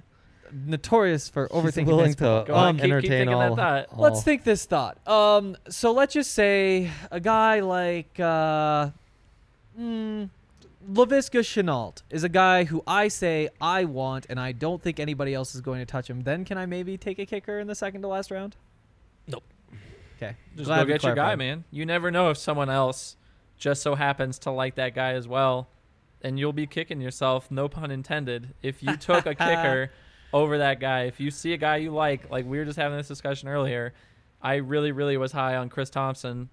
Notorious 0.53 1.29
for 1.29 1.47
overthinking. 1.49 1.85
willing 1.85 2.05
things. 2.05 2.15
to 2.17 2.43
Go 2.47 2.53
on, 2.53 2.67
um, 2.69 2.75
keep- 2.75 2.83
keep 2.83 2.91
entertain 2.91 3.09
thinking 3.09 3.39
that 3.39 3.49
all, 3.49 3.55
thought. 3.55 3.85
all- 3.91 3.99
Let's 4.03 4.23
think 4.23 4.43
this 4.43 4.65
thought. 4.65 5.05
Um, 5.07 5.55
so 5.69 5.91
let's 5.91 6.13
just 6.13 6.31
say 6.31 6.91
a 7.09 7.19
guy 7.19 7.59
like 7.61 8.19
uh, 8.19 8.89
mm, 9.79 10.29
Laviska 10.89 11.39
Shenault 11.41 12.01
is 12.09 12.23
a 12.23 12.29
guy 12.29 12.63
who 12.65 12.83
I 12.87 13.07
say 13.07 13.49
I 13.59 13.85
want, 13.85 14.25
and 14.29 14.39
I 14.39 14.51
don't 14.51 14.81
think 14.81 14.99
anybody 14.99 15.33
else 15.33 15.53
is 15.55 15.61
going 15.61 15.79
to 15.79 15.85
touch 15.85 16.09
him. 16.09 16.21
Then 16.21 16.43
can 16.45 16.57
I 16.57 16.65
maybe 16.65 16.97
take 16.97 17.19
a 17.19 17.25
kicker 17.25 17.59
in 17.59 17.67
the 17.67 17.75
second 17.75 18.01
to 18.01 18.07
last 18.07 18.31
round? 18.31 18.55
Nope. 19.27 19.43
Okay. 20.17 20.35
Just 20.55 20.65
Glad 20.67 20.77
go 20.77 20.81
we 20.83 20.87
get 20.93 21.03
your 21.03 21.11
guy, 21.13 21.21
clarified. 21.35 21.37
man. 21.39 21.63
You 21.71 21.85
never 21.85 22.11
know 22.11 22.29
if 22.29 22.37
someone 22.37 22.69
else 22.69 23.15
just 23.57 23.81
so 23.83 23.95
happens 23.95 24.39
to 24.39 24.51
like 24.51 24.75
that 24.75 24.95
guy 24.95 25.13
as 25.13 25.27
well, 25.27 25.67
and 26.23 26.39
you'll 26.39 26.53
be 26.53 26.65
kicking 26.67 26.99
yourself, 27.01 27.49
no 27.51 27.67
pun 27.69 27.91
intended, 27.91 28.53
if 28.63 28.81
you 28.83 28.97
took 28.97 29.25
a 29.25 29.35
kicker 29.35 29.91
over 30.33 30.57
that 30.59 30.79
guy. 30.79 31.03
If 31.03 31.19
you 31.19 31.31
see 31.31 31.53
a 31.53 31.57
guy 31.57 31.77
you 31.77 31.91
like, 31.91 32.29
like 32.29 32.45
we 32.45 32.57
were 32.57 32.65
just 32.65 32.77
having 32.77 32.97
this 32.97 33.07
discussion 33.07 33.47
earlier, 33.49 33.93
I 34.41 34.55
really, 34.55 34.91
really 34.91 35.17
was 35.17 35.31
high 35.31 35.55
on 35.55 35.69
Chris 35.69 35.89
Thompson, 35.89 36.49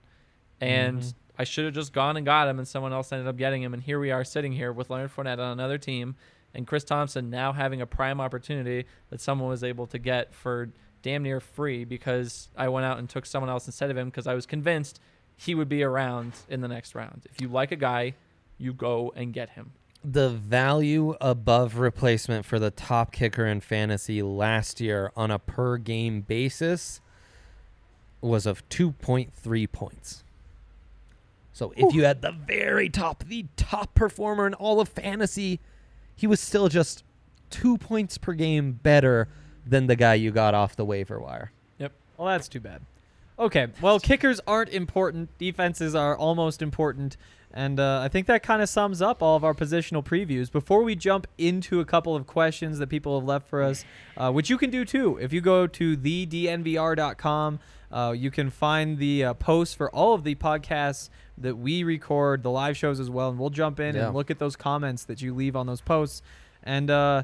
and 0.61 1.01
Mhm. 1.01 1.15
I 1.39 1.45
should 1.45 1.65
have 1.67 1.75
just 1.75 1.93
gone 1.93 2.17
and 2.17 2.27
got 2.27 2.49
him, 2.49 2.59
and 2.59 2.67
someone 2.67 2.93
else 2.93 3.13
ended 3.13 3.29
up 3.29 3.37
getting 3.37 3.63
him, 3.63 3.73
and 3.75 3.83
here 3.83 4.01
we 4.01 4.11
are 4.11 4.25
sitting 4.25 4.53
here 4.53 4.73
with 4.73 4.91
Leonard 4.91 5.11
Fournette 5.11 5.39
on 5.39 5.53
another 5.53 5.79
team, 5.79 6.17
and 6.55 6.67
Chris 6.67 6.85
Thompson 6.85 7.31
now 7.31 7.53
having 7.53 7.81
a 7.81 7.87
prime 7.87 8.21
opportunity 8.21 8.87
that 9.11 9.21
someone 9.21 9.49
was 9.49 9.63
able 9.63 9.87
to 9.87 9.99
get 9.99 10.35
for 10.35 10.71
damn 11.03 11.23
near 11.23 11.39
free 11.41 11.85
because 11.85 12.49
I 12.57 12.69
went 12.69 12.85
out 12.85 12.99
and 12.99 13.09
took 13.09 13.25
someone 13.25 13.49
else 13.51 13.67
instead 13.67 13.91
of 13.91 13.97
him 13.97 14.09
because 14.09 14.27
I 14.27 14.35
was 14.35 14.47
convinced 14.47 15.01
he 15.37 15.55
would 15.55 15.69
be 15.69 15.85
around 15.85 16.33
in 16.49 16.61
the 16.61 16.67
next 16.69 16.95
round. 16.97 17.23
If 17.31 17.41
you 17.41 17.47
like 17.49 17.71
a 17.71 17.77
guy, 17.77 18.15
you 18.59 18.73
go 18.73 19.13
and 19.15 19.33
get 19.33 19.51
him. 19.51 19.71
The 20.05 20.29
value 20.29 21.17
above 21.21 21.79
replacement 21.79 22.45
for 22.45 22.59
the 22.59 22.71
top 22.71 23.13
kicker 23.13 23.47
in 23.47 23.61
fantasy 23.61 24.23
last 24.23 24.81
year 24.81 25.13
on 25.17 25.31
a 25.31 25.39
per 25.39 25.77
game 25.77 26.21
basis 26.21 27.01
was 28.21 28.47
of 28.47 28.69
2.3 28.69 29.73
points. 29.73 30.25
So 31.53 31.73
if 31.77 31.93
you 31.93 32.05
had 32.05 32.23
the 32.23 32.31
very 32.31 32.89
top, 32.89 33.25
the 33.25 33.47
top 33.57 33.95
performer 33.95 34.47
in 34.47 34.55
all 34.55 34.81
of 34.81 34.89
fantasy, 34.89 35.59
he 36.15 36.27
was 36.27 36.39
still 36.41 36.69
just 36.69 37.03
two 37.51 37.77
points 37.79 38.17
per 38.17 38.33
game 38.33 38.73
better 38.73 39.29
than 39.67 39.89
the 39.89 39.97
guy 39.97 40.15
you 40.15 40.31
got 40.31 40.55
off 40.55 40.77
the 40.77 40.85
waiver 40.85 41.19
wire. 41.19 41.51
Yep. 41.79 41.93
Well, 42.17 42.29
that's 42.29 42.47
too 42.47 42.61
bad. 42.61 42.83
Okay. 43.39 43.69
Well, 43.81 43.99
kickers 43.99 44.41
aren't 44.47 44.71
important. 44.71 45.37
Defenses 45.39 45.95
are 45.95 46.17
almost 46.17 46.63
important. 46.63 47.17
And 47.53 47.81
uh, 47.81 48.01
I 48.05 48.09
think 48.09 48.27
that 48.27 48.43
kind 48.43 48.61
of 48.63 48.69
sums 48.69 49.01
up 49.01 49.23
all 49.23 49.35
of 49.35 49.43
our 49.43 49.55
positional 49.55 50.05
previews. 50.05 50.53
Before 50.53 50.83
we 50.83 50.95
jump 50.95 51.27
into 51.39 51.81
a 51.81 51.85
couple 51.85 52.15
of 52.15 52.27
questions 52.27 52.79
that 52.79 52.89
people 52.89 53.19
have 53.19 53.27
left 53.27 53.49
for 53.49 53.63
us, 53.63 53.85
uh, 54.17 54.31
which 54.31 54.51
you 54.51 54.59
can 54.59 54.71
do 54.71 54.85
too. 54.85 55.17
If 55.17 55.33
you 55.33 55.41
go 55.41 55.67
to 55.67 55.97
thednvr.com, 55.97 57.59
uh, 57.91 58.15
you 58.17 58.31
can 58.31 58.51
find 58.51 58.99
the 58.99 59.25
uh, 59.25 59.35
posts 59.35 59.75
for 59.75 59.91
all 59.91 60.13
of 60.15 60.25
the 60.25 60.35
podcasts 60.35 61.09
that 61.39 61.57
we 61.57 61.83
record, 61.85 62.43
the 62.43 62.51
live 62.51 62.77
shows 62.77 63.01
as 63.01 63.09
well. 63.09 63.31
And 63.31 63.39
we'll 63.39 63.51
jump 63.51 63.81
in 63.81 63.95
Yeah. 63.95 64.07
and 64.07 64.15
look 64.15 64.31
at 64.31 64.39
those 64.39 64.57
comments 64.57 65.05
that 65.05 65.23
you 65.23 65.35
leave 65.35 65.57
on 65.57 65.67
those 65.67 65.81
posts. 65.81 66.23
And 66.63 66.91
uh, 66.91 67.23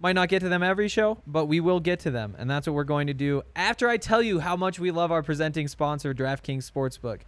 might 0.00 0.14
not 0.14 0.28
get 0.28 0.40
to 0.40 0.48
them 0.48 0.62
every 0.62 0.88
show, 0.88 1.18
but 1.26 1.46
we 1.46 1.60
will 1.60 1.80
get 1.80 1.98
to 2.00 2.10
them. 2.10 2.34
And 2.38 2.48
that's 2.50 2.66
what 2.66 2.74
we're 2.74 2.84
going 2.84 3.08
to 3.08 3.14
do 3.14 3.42
after 3.54 3.88
I 3.88 3.96
tell 3.98 4.22
you 4.22 4.40
how 4.40 4.56
much 4.56 4.78
we 4.78 4.90
love 4.90 5.10
our 5.12 5.22
presenting 5.22 5.68
sponsor, 5.68 6.14
DraftKings 6.14 6.70
Sportsbook. 6.70 7.20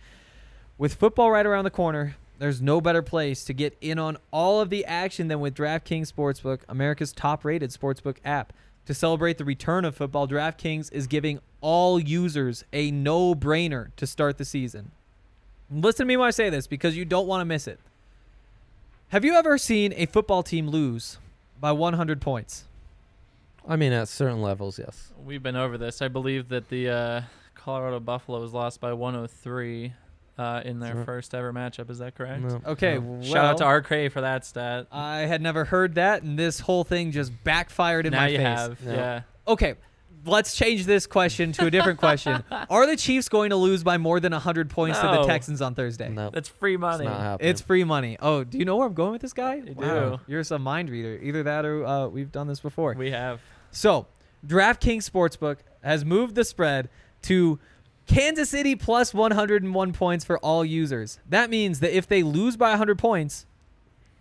With 0.78 0.94
football 0.94 1.30
right 1.30 1.44
around 1.44 1.64
the 1.64 1.70
corner, 1.70 2.16
there's 2.38 2.62
no 2.62 2.80
better 2.80 3.02
place 3.02 3.44
to 3.44 3.52
get 3.52 3.76
in 3.80 3.98
on 3.98 4.16
all 4.30 4.60
of 4.60 4.70
the 4.70 4.84
action 4.84 5.28
than 5.28 5.40
with 5.40 5.54
DraftKings 5.54 6.12
Sportsbook, 6.12 6.60
America's 6.68 7.12
top 7.12 7.44
rated 7.44 7.70
sportsbook 7.70 8.16
app. 8.24 8.52
To 8.86 8.94
celebrate 8.94 9.36
the 9.36 9.44
return 9.44 9.84
of 9.84 9.96
football, 9.96 10.26
DraftKings 10.26 10.92
is 10.92 11.06
giving 11.06 11.40
all 11.60 11.98
users 11.98 12.64
a 12.72 12.90
no 12.90 13.34
brainer 13.34 13.94
to 13.96 14.06
start 14.06 14.38
the 14.38 14.44
season. 14.44 14.92
Listen 15.70 16.06
to 16.06 16.08
me 16.08 16.16
when 16.16 16.28
I 16.28 16.30
say 16.30 16.48
this 16.48 16.66
because 16.66 16.96
you 16.96 17.04
don't 17.04 17.26
want 17.26 17.42
to 17.42 17.44
miss 17.44 17.66
it. 17.66 17.80
Have 19.08 19.24
you 19.24 19.34
ever 19.34 19.58
seen 19.58 19.92
a 19.96 20.06
football 20.06 20.42
team 20.42 20.68
lose 20.68 21.18
by 21.60 21.72
100 21.72 22.20
points? 22.20 22.64
I 23.66 23.76
mean, 23.76 23.92
at 23.92 24.08
certain 24.08 24.40
levels, 24.40 24.78
yes. 24.78 25.12
We've 25.22 25.42
been 25.42 25.56
over 25.56 25.76
this. 25.76 26.00
I 26.00 26.08
believe 26.08 26.48
that 26.48 26.70
the 26.70 26.88
uh, 26.88 27.20
Colorado 27.54 28.00
Buffaloes 28.00 28.54
lost 28.54 28.80
by 28.80 28.94
103 28.94 29.92
uh, 30.38 30.62
in 30.64 30.78
their 30.78 30.92
Sure. 30.92 31.04
first 31.04 31.34
ever 31.34 31.52
matchup. 31.52 31.90
Is 31.90 31.98
that 31.98 32.14
correct? 32.14 32.42
No. 32.42 32.60
Okay, 32.66 32.94
No. 32.94 33.00
well, 33.00 33.22
Shout 33.22 33.44
out 33.44 33.56
to 33.58 33.64
Art 33.64 33.84
Cray 33.84 34.08
for 34.08 34.20
that 34.20 34.44
stat. 34.46 34.86
I 34.92 35.20
had 35.20 35.42
never 35.42 35.64
heard 35.64 35.96
that, 35.96 36.22
and 36.22 36.38
this 36.38 36.60
whole 36.60 36.84
thing 36.84 37.10
just 37.12 37.32
backfired 37.44 38.06
in 38.06 38.12
now 38.12 38.20
my 38.20 38.28
you 38.28 38.38
face. 38.38 38.46
have. 38.46 38.84
No. 38.84 38.92
Yeah. 38.92 39.20
Okay, 39.48 39.74
let's 40.24 40.54
change 40.54 40.84
this 40.84 41.06
question 41.06 41.52
to 41.52 41.66
a 41.66 41.70
different 41.70 41.98
question. 41.98 42.44
Are 42.70 42.86
the 42.86 42.96
Chiefs 42.96 43.28
going 43.28 43.50
to 43.50 43.56
lose 43.56 43.82
by 43.82 43.96
more 43.98 44.20
than 44.20 44.32
100 44.32 44.68
points 44.70 44.98
to 45.00 45.06
the 45.06 45.24
Texans 45.24 45.62
on 45.62 45.74
Thursday? 45.74 46.08
No, 46.10 46.30
That's 46.30 46.48
free 46.48 46.76
money. 46.76 47.04
it's 47.04 47.04
money. 47.04 47.16
not 47.18 47.22
happening. 47.24 47.50
It's 47.50 47.60
free 47.62 47.84
money. 47.84 48.16
Oh, 48.20 48.44
do 48.44 48.58
you 48.58 48.64
know 48.64 48.76
where 48.76 48.86
I'm 48.86 48.94
going 48.94 49.12
with 49.12 49.22
this 49.22 49.32
guy? 49.32 49.54
I 49.66 49.72
Wow, 49.74 50.16
do. 50.16 50.20
You're 50.26 50.44
some 50.44 50.62
mind 50.62 50.90
reader. 50.90 51.18
Either 51.22 51.42
that 51.44 51.64
or 51.64 51.84
uh, 51.86 52.06
we've 52.08 52.30
done 52.30 52.46
this 52.46 52.60
before. 52.60 52.94
We 52.94 53.10
have. 53.10 53.40
So, 53.70 54.06
DraftKings 54.46 55.08
Sportsbook 55.10 55.58
has 55.82 56.04
moved 56.04 56.34
the 56.34 56.44
spread 56.44 56.88
to 57.22 57.58
Kansas 58.08 58.48
City 58.48 58.74
plus 58.74 59.12
101 59.12 59.92
points 59.92 60.24
for 60.24 60.38
all 60.38 60.64
users. 60.64 61.20
That 61.28 61.50
means 61.50 61.80
that 61.80 61.96
if 61.96 62.08
they 62.08 62.22
lose 62.22 62.56
by 62.56 62.70
100 62.70 62.98
points, 62.98 63.46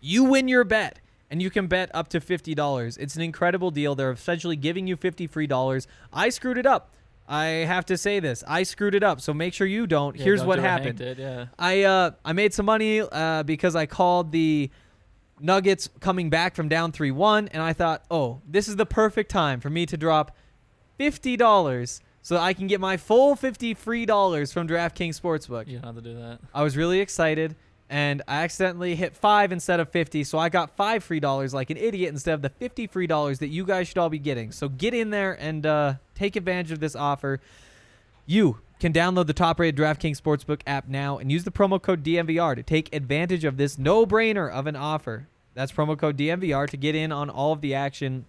you 0.02 0.26
win 0.26 0.48
your 0.48 0.66
bet 0.66 1.00
and 1.32 1.42
you 1.42 1.50
can 1.50 1.68
bet 1.68 1.90
up 1.94 2.10
to 2.10 2.20
$50. 2.20 2.98
It's 3.00 3.16
an 3.16 3.22
incredible 3.22 3.72
deal. 3.72 3.96
They're 3.96 4.12
essentially 4.12 4.58
giving 4.58 4.88
you 4.88 4.98
50 4.98 5.26
free 5.28 5.48
dollars. 5.48 5.88
I 6.14 6.30
screwed 6.30 6.58
it 6.58 6.66
up. 6.66 6.92
I 7.30 7.46
have 7.46 7.86
to 7.88 7.98
say 7.98 8.20
this. 8.20 8.44
I 8.48 8.64
screwed 8.64 8.94
it 8.94 9.04
up. 9.04 9.20
So 9.22 9.34
make 9.34 9.54
sure 9.54 9.68
you 9.68 9.88
don't. 9.88 10.16
Yeah, 10.18 10.24
Here's 10.24 10.42
don't 10.42 10.48
what 10.48 10.60
happened. 10.60 10.98
Did, 10.98 11.18
yeah. 11.18 11.48
I 11.58 11.84
uh 11.84 12.12
I 12.24 12.34
made 12.34 12.54
some 12.54 12.66
money 12.66 13.02
uh 13.02 13.44
because 13.44 13.76
I 13.76 13.86
called 13.86 14.32
the 14.32 14.70
Nuggets 15.40 15.90
coming 16.00 16.30
back 16.30 16.56
from 16.56 16.68
down 16.68 16.92
3-1 16.92 17.50
and 17.52 17.62
I 17.62 17.72
thought, 17.72 18.04
"Oh, 18.10 18.42
this 18.48 18.68
is 18.68 18.76
the 18.76 18.86
perfect 18.86 19.30
time 19.30 19.60
for 19.60 19.70
me 19.70 19.86
to 19.86 19.96
drop 19.96 20.36
$50 21.00 22.02
so 22.28 22.36
I 22.36 22.52
can 22.52 22.68
get 22.68 22.82
my 22.82 22.98
full 22.98 23.38
50 23.38 23.74
free 23.74 24.06
dollars 24.06 24.52
from 24.52 24.68
DraftKings 24.68 25.20
Sportsbook." 25.20 25.68
You 25.68 25.80
don't 25.80 25.96
have 25.96 25.96
to 25.96 26.02
do 26.02 26.16
that. 26.18 26.40
I 26.54 26.62
was 26.62 26.76
really 26.76 27.00
excited 27.00 27.56
and 27.90 28.22
I 28.28 28.44
accidentally 28.44 28.96
hit 28.96 29.16
5 29.16 29.54
instead 29.54 29.80
of 29.80 29.90
50, 29.92 30.26
so 30.26 30.38
I 30.38 30.50
got 30.50 30.76
5 30.76 31.06
free 31.06 31.22
dollars 31.22 31.54
like 31.54 31.70
an 31.70 31.78
idiot 31.78 32.10
instead 32.10 32.34
of 32.34 32.42
the 32.42 32.50
50 32.50 32.88
free 32.88 33.08
dollars 33.08 33.40
that 33.40 33.48
you 33.48 33.64
guys 33.64 33.88
should 33.88 33.98
all 33.98 34.10
be 34.10 34.20
getting. 34.20 34.52
So 34.52 34.68
get 34.68 34.94
in 34.94 35.10
there 35.10 35.40
and 35.40 35.66
uh 35.66 35.94
take 36.16 36.36
advantage 36.36 36.74
of 36.74 36.82
this 36.82 36.98
offer. 36.98 37.40
You 38.26 38.60
can 38.82 38.92
download 38.92 39.28
the 39.28 39.34
top-rated 39.34 39.80
DraftKings 39.80 40.22
Sportsbook 40.22 40.60
app 40.68 40.90
now 40.90 41.18
and 41.18 41.32
use 41.32 41.46
the 41.46 41.52
promo 41.52 41.82
code 41.82 42.04
DNVR 42.04 42.58
to 42.58 42.64
take 42.64 42.94
advantage 42.94 43.46
of 43.46 43.56
this 43.56 43.78
no-brainer 43.78 44.52
of 44.52 44.68
an 44.68 44.76
offer. 44.76 45.30
That's 45.54 45.72
promo 45.72 45.98
code 45.98 46.18
DNVR 46.18 46.70
to 46.70 46.78
get 46.78 46.94
in 46.94 47.14
on 47.14 47.30
all 47.30 47.54
of 47.54 47.62
the 47.62 47.74
action 47.74 48.26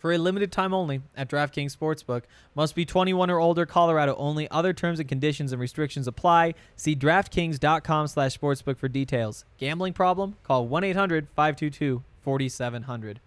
for 0.00 0.12
a 0.12 0.18
limited 0.18 0.50
time 0.50 0.74
only 0.74 1.02
at 1.14 1.28
DraftKings 1.28 1.76
Sportsbook. 1.76 2.22
Must 2.54 2.74
be 2.74 2.84
21 2.84 3.30
or 3.30 3.38
older, 3.38 3.64
Colorado 3.66 4.16
only. 4.16 4.50
Other 4.50 4.72
terms 4.72 4.98
and 4.98 5.08
conditions 5.08 5.52
and 5.52 5.60
restrictions 5.60 6.08
apply. 6.08 6.54
See 6.74 6.96
DraftKings.com 6.96 8.08
slash 8.08 8.36
sportsbook 8.36 8.78
for 8.78 8.88
details. 8.88 9.44
Gambling 9.58 9.92
problem? 9.92 10.36
Call 10.42 10.66
1-800-522-4700. 10.68 13.18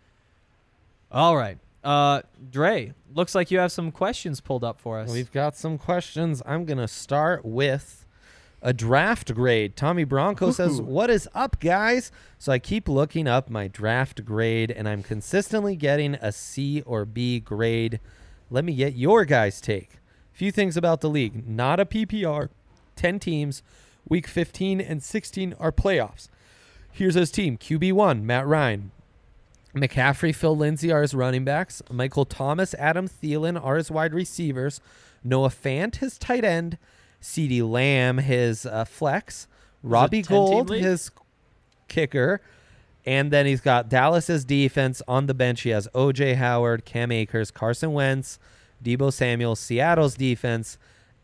All 1.11 1.37
right. 1.37 1.59
Uh, 1.83 2.23
Dre, 2.49 2.93
looks 3.13 3.35
like 3.35 3.51
you 3.51 3.59
have 3.59 3.71
some 3.71 3.91
questions 3.91 4.41
pulled 4.41 4.63
up 4.63 4.81
for 4.81 4.97
us. 4.99 5.11
We've 5.11 5.31
got 5.31 5.55
some 5.55 5.77
questions. 5.77 6.41
I'm 6.45 6.65
going 6.65 6.79
to 6.79 6.87
start 6.87 7.45
with 7.45 8.02
a 8.63 8.73
draft 8.73 9.35
grade. 9.35 9.75
Tommy 9.75 10.05
Bronco 10.05 10.49
says, 10.49 10.81
What 10.81 11.09
is 11.09 11.27
up, 11.35 11.59
guys? 11.59 12.11
So 12.39 12.51
I 12.51 12.59
keep 12.59 12.87
looking 12.87 13.27
up 13.27 13.49
my 13.49 13.67
draft 13.67 14.23
grade, 14.25 14.71
and 14.71 14.87
I'm 14.87 15.03
consistently 15.03 15.75
getting 15.75 16.15
a 16.15 16.31
C 16.31 16.81
or 16.81 17.05
B 17.05 17.39
grade. 17.41 17.99
Let 18.49 18.63
me 18.63 18.73
get 18.73 18.95
your 18.95 19.25
guys' 19.25 19.59
take. 19.59 19.97
Few 20.31 20.51
things 20.51 20.77
about 20.77 21.01
the 21.01 21.09
league. 21.09 21.47
Not 21.47 21.79
a 21.79 21.85
PPR. 21.85 22.49
10 22.95 23.19
teams. 23.19 23.61
Week 24.07 24.27
15 24.27 24.79
and 24.81 25.03
16 25.03 25.53
are 25.59 25.71
playoffs. 25.71 26.29
Here's 26.91 27.15
his 27.15 27.31
team 27.31 27.57
QB1, 27.57 28.23
Matt 28.23 28.47
Ryan. 28.47 28.91
McCaffrey, 29.75 30.33
Phil 30.33 30.55
Lindsay 30.55 30.91
are 30.91 31.01
his 31.01 31.15
running 31.15 31.43
backs. 31.43 31.81
Michael 31.89 32.25
Thomas, 32.25 32.75
Adam 32.75 33.07
Thielen 33.07 33.61
are 33.61 33.75
his 33.75 33.89
wide 33.89 34.13
receivers. 34.13 34.79
Noah 35.23 35.49
Fant, 35.49 35.95
his 35.97 36.17
tight 36.17 36.45
end. 36.45 36.77
CeeDee 37.23 37.67
Lamb, 37.67 38.19
his 38.19 38.65
uh, 38.65 38.85
flex. 38.85 39.47
Robbie 39.81 40.21
Gould, 40.21 40.69
his 40.69 41.09
kicker. 41.87 42.41
And 43.05 43.31
then 43.31 43.45
he's 43.45 43.61
got 43.61 43.89
Dallas's 43.89 44.45
defense 44.45 45.01
on 45.07 45.25
the 45.25 45.33
bench. 45.33 45.61
He 45.61 45.69
has 45.69 45.87
OJ 45.93 46.35
Howard, 46.35 46.85
Cam 46.85 47.11
Akers, 47.11 47.51
Carson 47.51 47.91
Wentz, 47.91 48.39
Deebo 48.83 49.11
Samuel, 49.11 49.55
Seattle's 49.55 50.15
defense, 50.15 50.77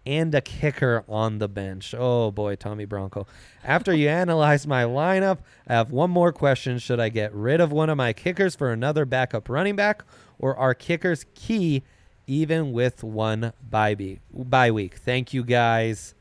and 0.06 0.34
a 0.36 0.42
kicker 0.42 1.06
on 1.08 1.38
the 1.38 1.48
bench. 1.48 1.94
Oh 1.98 2.32
boy, 2.32 2.56
Tommy 2.56 2.86
Bronco. 2.86 3.28
After 3.64 3.94
you 3.94 4.10
analyze 4.10 4.68
my 4.68 4.84
lineup, 4.84 5.40
I 5.68 5.74
have 5.74 5.92
one 5.92 6.10
more 6.10 6.34
question. 6.34 6.80
Should 6.80 7.00
I 7.00 7.10
get 7.10 7.34
rid 7.34 7.62
of 7.62 7.72
one 7.72 7.90
of 7.90 7.98
my 7.98 8.12
kickers 8.12 8.56
for 8.56 8.72
another 8.72 9.06
backup 9.06 9.48
running 9.48 9.76
back, 9.76 10.04
or 10.38 10.56
are 10.58 10.74
kickers 10.74 11.26
key 11.34 11.84
even 12.30 12.72
with 12.72 13.04
one 13.04 13.52
bye 13.70 13.96
week? 13.96 14.20
Bye 14.32 14.72
week. 14.72 14.96
Thank 14.96 15.34
you 15.34 15.44
guys. 15.44 16.14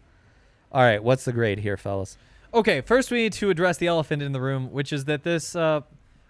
All 0.73 0.83
right, 0.83 1.03
what's 1.03 1.25
the 1.25 1.33
grade 1.33 1.59
here, 1.61 1.77
fellas? 1.77 2.17
Okay, 2.53 2.81
first 2.81 3.11
we 3.11 3.19
need 3.19 3.35
to 3.35 3.51
address 3.51 3.77
the 3.77 3.87
elephant 3.87 4.23
in 4.23 4.33
the 4.33 4.41
room, 4.41 4.73
which 4.73 4.93
is 4.93 5.05
that 5.05 5.23
this 5.23 5.55
uh, 5.55 5.83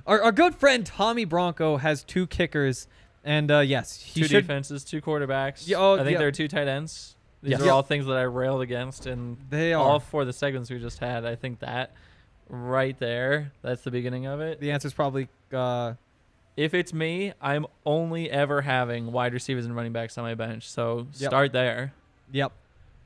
our, 0.07 0.21
our 0.23 0.33
good 0.33 0.55
friend 0.57 0.85
Tommy 0.85 1.25
Bronco 1.25 1.77
has 1.77 2.03
two 2.03 2.27
kickers, 2.27 2.89
and 3.25 3.51
uh, 3.51 3.61
yes, 3.61 4.01
he 4.01 4.23
two 4.23 4.27
should. 4.29 4.41
defenses, 4.43 4.85
two 4.85 5.01
quarterbacks. 5.01 5.67
Yeah, 5.69 5.77
oh, 5.79 5.95
I 5.95 5.99
think 5.99 6.13
yeah. 6.13 6.19
there 6.19 6.29
are 6.29 6.33
two 6.33 6.49
tight 6.49 6.67
ends. 6.69 7.15
These 7.43 7.53
Yes. 7.53 7.61
are 7.61 7.67
Yeah. 7.67 7.71
all 7.73 7.83
things 7.83 8.07
that 8.07 8.17
I 8.17 8.23
railed 8.23 8.63
against, 8.63 9.07
and 9.07 9.37
They 9.49 9.73
all 9.75 9.93
are. 9.97 10.01
for 10.01 10.25
the 10.25 10.33
segments 10.33 10.71
we 10.71 10.81
just 10.81 10.99
had. 10.99 11.25
I 11.25 11.37
think 11.37 11.61
that 11.61 11.93
right 12.49 12.99
there, 12.99 13.53
that's 13.63 13.83
the 13.83 13.93
beginning 13.93 14.27
of 14.27 14.41
it. 14.41 14.59
The 14.61 14.73
answer 14.73 14.89
is 14.89 14.95
probably 14.95 15.29
uh, 15.53 15.93
If 16.59 16.75
it's 16.75 16.93
me, 16.93 17.33
I'm 17.41 17.67
only 17.87 18.29
ever 18.29 18.63
having 18.63 19.13
wide 19.13 19.33
receivers 19.33 19.65
and 19.65 19.77
running 19.77 19.93
backs 19.93 20.19
on 20.19 20.25
my 20.25 20.35
bench. 20.35 20.69
So 20.69 21.07
Yep. 21.19 21.31
start 21.31 21.53
there. 21.53 21.93
yep. 22.33 22.51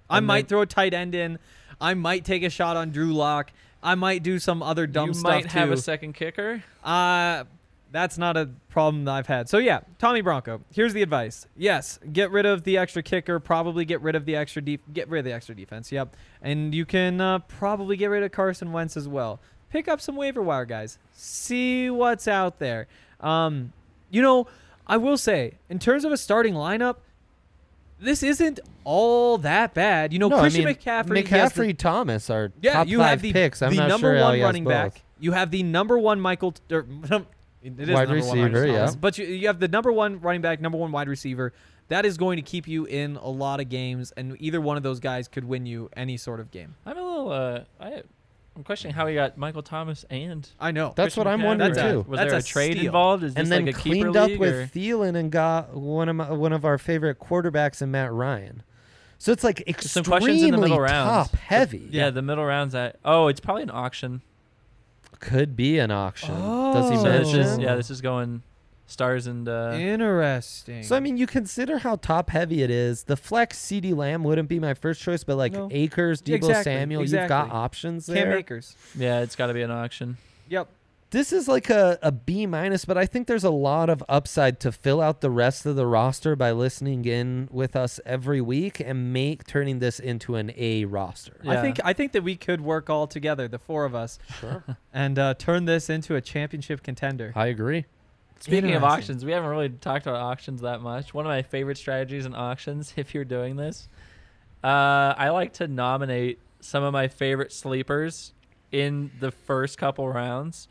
I 0.09 0.19
And 0.19 0.27
might 0.27 0.43
then- 0.43 0.47
throw 0.47 0.61
a 0.63 0.67
tight 0.67 0.95
end 0.95 1.15
in. 1.15 1.39
I 1.81 1.93
might 1.95 2.25
take 2.25 2.43
a 2.45 2.51
shot 2.51 2.77
on 2.79 2.91
Drew 2.93 3.13
Lock. 3.13 3.53
I 3.83 3.95
might 3.95 4.23
do 4.23 4.39
some 4.39 4.63
other 4.63 4.87
dumb 4.87 5.09
you 5.09 5.15
stuff 5.15 5.31
You 5.33 5.37
might 5.43 5.53
have 5.53 5.69
too. 5.69 5.75
a 5.75 5.77
second 5.77 6.15
kicker. 6.15 6.63
Uh, 6.83 7.45
that's 7.91 8.17
not 8.17 8.39
a 8.39 8.49
problem 8.71 9.05
that 9.05 9.13
I've 9.13 9.27
had. 9.27 9.51
So 9.51 9.59
yeah, 9.59 9.81
Tommy 9.99 10.23
Bronco. 10.23 10.63
Here's 10.73 10.95
the 10.95 11.03
advice. 11.03 11.47
Yes, 11.55 11.99
get 12.11 12.31
rid 12.31 12.47
of 12.47 12.65
the 12.65 12.79
extra 12.79 13.03
kicker. 13.03 13.39
Probably 13.39 13.85
get 13.85 14.01
rid 14.01 14.15
of 14.15 14.25
the 14.25 14.35
extra 14.35 14.63
def- 14.63 14.81
get 14.95 15.09
rid 15.11 15.19
of 15.21 15.25
the 15.27 15.33
extra 15.33 15.55
defense. 15.55 15.93
Yep, 15.93 16.17
and 16.41 16.75
you 16.75 16.87
can 16.87 17.21
uh, 17.21 17.41
probably 17.41 17.97
get 17.99 18.07
rid 18.07 18.23
of 18.23 18.33
Carson 18.33 18.73
Wentz 18.73 18.97
as 18.97 19.09
well. 19.09 19.41
Pick 19.71 19.89
up 19.89 20.01
some 20.01 20.17
waiver 20.17 20.43
wire 20.43 20.65
guys. 20.65 20.99
See 21.13 21.91
what's 21.91 22.27
out 22.29 22.59
there. 22.59 22.87
Um, 23.23 23.73
you 24.11 24.21
know, 24.23 24.47
I 24.87 24.97
will 24.97 25.17
say 25.17 25.55
in 25.69 25.79
terms 25.79 26.05
of 26.05 26.13
a 26.13 26.17
starting 26.17 26.55
lineup, 26.55 26.97
this 28.01 28.23
isn't 28.23 28.59
all 28.85 29.39
that 29.39 29.75
bad. 29.75 30.13
You 30.13 30.19
know, 30.19 30.29
No, 30.29 30.37
I 30.39 30.41
Christian 30.41 30.65
mean, 30.65 30.75
McCaffrey. 30.75 31.19
he 31.27 31.37
has 31.37 31.53
the- 31.53 31.63
McCaffrey, 31.63 31.79
Thomas 31.79 32.31
are 32.31 32.53
yeah, 32.61 32.73
top 32.75 32.89
you 32.89 32.99
five 32.99 33.11
have 33.11 33.23
the, 33.23 33.33
picks. 33.33 33.63
I'm 33.63 33.71
the 33.71 33.77
not 33.77 33.89
number 33.89 34.09
sure 34.13 34.17
how 34.19 34.25
one 34.25 34.35
he 34.35 34.41
has 34.41 34.47
running 34.47 34.65
back. 34.65 34.93
both. 34.95 35.03
You 35.21 35.33
have 35.33 35.51
the 35.53 35.63
number 35.63 35.99
one 35.99 36.21
Michael. 36.21 36.55
Or, 36.71 36.81
it 37.63 37.79
is 37.79 37.89
Wide 37.91 38.09
number 38.09 38.25
one 38.27 38.41
receiver, 38.41 38.67
yeah. 38.67 38.77
Thomas, 38.79 38.97
But 38.97 39.19
you, 39.19 39.27
you 39.27 39.47
have 39.47 39.61
the 39.61 39.69
number 39.69 39.93
one 39.93 40.21
running 40.21 40.41
back, 40.43 40.61
number 40.61 40.79
one 40.79 40.91
wide 40.91 41.09
receiver. 41.09 41.53
That 41.89 42.05
is 42.07 42.17
going 42.17 42.37
to 42.37 42.43
keep 42.43 42.67
you 42.67 42.87
in 42.87 43.17
a 43.17 43.29
lot 43.29 43.61
of 43.61 43.69
games, 43.69 44.13
and 44.17 44.37
either 44.41 44.61
one 44.61 44.77
of 44.77 44.83
those 44.83 44.99
guys 44.99 45.29
could 45.29 45.45
win 45.45 45.67
you 45.67 45.91
any 45.97 46.17
sort 46.17 46.41
of 46.41 46.51
game. 46.51 46.75
I'm 46.87 46.97
a 46.99 47.03
little. 47.03 47.31
Uh, 47.31 47.61
I 47.81 48.03
I'm 48.55 48.65
questioning 48.65 48.95
how 48.95 49.07
he 49.07 49.15
got 49.15 49.39
Michael 49.39 49.63
Thomas 49.63 50.05
and 50.11 50.47
I 50.61 50.73
know. 50.73 50.93
That's 50.95 51.15
Christian 51.15 51.25
what 51.25 51.27
I'm 51.33 51.41
McCaffrey. 51.41 51.45
wondering 51.47 51.73
That's 51.75 51.87
a- 51.89 51.93
too. 51.93 52.05
Was 52.09 52.19
That's 52.19 52.31
there 52.31 52.37
a 52.37 52.41
a 52.41 52.43
trade 52.43 52.73
steal. 52.73 52.87
involved? 52.87 53.25
Is 53.25 53.35
and 53.35 53.47
this 53.47 53.51
then 53.51 53.65
like 53.67 53.75
a 53.75 53.79
keeper 53.79 53.95
cleaned 53.95 54.17
up 54.17 54.29
league, 54.29 54.41
with 54.41 54.55
or- 54.55 54.67
Thielen 54.67 55.17
and 55.17 55.33
got 55.33 55.75
one 55.75 56.09
of 56.11 56.17
my, 56.17 56.31
one 56.31 56.53
of 56.53 56.65
our 56.65 56.77
favorite 56.79 57.19
quarterbacks 57.19 57.81
in 57.81 57.91
Matt 57.91 58.13
Ryan. 58.13 58.63
So 59.19 59.33
it's 59.33 59.45
like 59.45 59.59
Some 59.81 60.01
extremely 60.01 60.05
questions 60.21 60.43
in 60.43 60.51
the 60.51 60.59
middle 60.59 60.81
rounds. 60.81 61.31
top 61.31 61.39
heavy. 61.39 61.89
Yeah, 61.91 62.11
the 62.11 62.23
middle 62.23 62.45
rounds. 62.45 62.75
At 62.75 62.97
oh, 63.05 63.29
it's 63.29 63.41
probably 63.41 63.63
an 63.63 63.71
auction. 63.71 64.21
could 65.21 65.55
be 65.57 65.79
an 65.79 65.91
auction. 65.91 66.35
Does 66.35 66.91
he. 66.91 66.97
So 66.97 67.03
this 67.05 67.33
mention? 67.33 67.41
is 67.41 67.59
yeah, 67.59 67.75
this 67.77 67.89
is 67.91 68.01
going 68.01 68.43
stars 68.87 69.27
and 69.27 69.49
uh, 69.49 69.73
Interesting. 69.79 70.83
So 70.83 70.97
I 70.97 71.01
mean, 71.01 71.17
you 71.17 71.27
consider 71.27 71.79
how 71.79 71.97
top 71.97 72.31
heavy 72.31 72.63
it 72.63 72.71
is. 72.71 73.05
The 73.05 73.17
flex 73.17 73.59
CeeDee 73.59 73.97
Lamb 73.97 74.25
wouldn't 74.25 74.49
be 74.49 74.61
my 74.61 74.75
first 74.75 75.01
choice, 75.01 75.25
but 75.25 75.37
like 75.37 75.53
No. 75.53 75.69
Akers, 75.71 76.21
Deebo 76.23 76.35
Exactly, 76.37 76.65
Samuel, 76.65 77.03
you've 77.03 77.13
got 77.13 77.25
exactly. 77.25 77.51
options 77.59 78.07
Cam 78.07 78.15
there. 78.15 78.37
Akers. 78.39 78.77
yeah, 78.97 79.21
it's 79.21 79.37
got 79.37 79.47
to 79.47 79.55
be 79.55 79.63
an 79.63 79.71
auction. 79.71 80.17
Yep. 80.49 80.69
This 81.11 81.31
is 81.31 81.47
like 81.47 81.69
a, 81.69 81.99
a 82.01 82.11
B 82.11 82.47
minus, 82.47 82.87
but 82.87 82.97
I 82.97 83.05
think 83.05 83.27
there's 83.27 83.45
a 83.45 83.51
lot 83.51 83.91
of 83.91 84.03
upside 84.09 84.59
to 84.61 84.73
fill 84.73 85.03
out 85.03 85.21
the 85.21 85.29
rest 85.29 85.67
of 85.67 85.77
the 85.77 85.87
roster 85.87 86.35
by 86.35 86.53
listening 86.53 87.05
in 87.05 87.49
with 87.51 87.77
us 87.77 88.01
every 88.07 88.41
week 88.41 88.81
and 88.81 89.13
make 89.13 89.47
turning 89.47 89.79
this 89.79 90.01
into 90.01 90.37
an 90.37 90.53
A 90.57 90.87
roster. 90.87 91.37
I 91.47 91.61
think 91.61 91.81
I 91.85 91.93
think 91.93 92.13
that 92.13 92.23
we 92.25 92.35
could 92.35 92.63
work 92.63 92.89
all 92.89 93.07
together, 93.07 93.47
the 93.47 93.59
four 93.59 93.85
of 93.85 93.95
us, 93.95 94.19
Sure. 94.41 94.65
and 94.95 95.19
uh, 95.19 95.35
turn 95.35 95.67
this 95.67 95.91
into 95.91 96.17
a 96.17 96.23
championship 96.23 96.83
contender. 96.83 97.33
I 97.37 97.49
agree. 97.49 97.85
Speaking 98.43 98.75
of 98.75 98.83
auctions, 98.83 99.25
we 99.25 99.31
haven't 99.31 99.51
really 99.51 99.69
talked 99.69 100.07
about 100.07 100.21
auctions 100.21 100.63
that 100.63 100.81
much. 100.81 101.15
One 101.15 101.25
of 101.25 101.31
my 101.31 101.43
favorite 101.43 101.79
strategies 101.79 102.27
in 102.27 102.35
auctions, 102.35 102.93
if 102.97 103.15
you're 103.15 103.25
doing 103.25 103.57
this, 103.57 103.89
uh, 104.65 105.15
I 105.17 105.29
like 105.31 105.53
to 105.55 105.69
nominate 105.69 106.41
some 106.61 106.83
of 106.83 106.93
my 106.93 107.09
favorite 107.09 107.53
sleepers 107.53 108.33
in 108.73 109.11
the 109.21 109.31
first 109.31 109.79
couple 109.79 110.09
rounds 110.09 110.67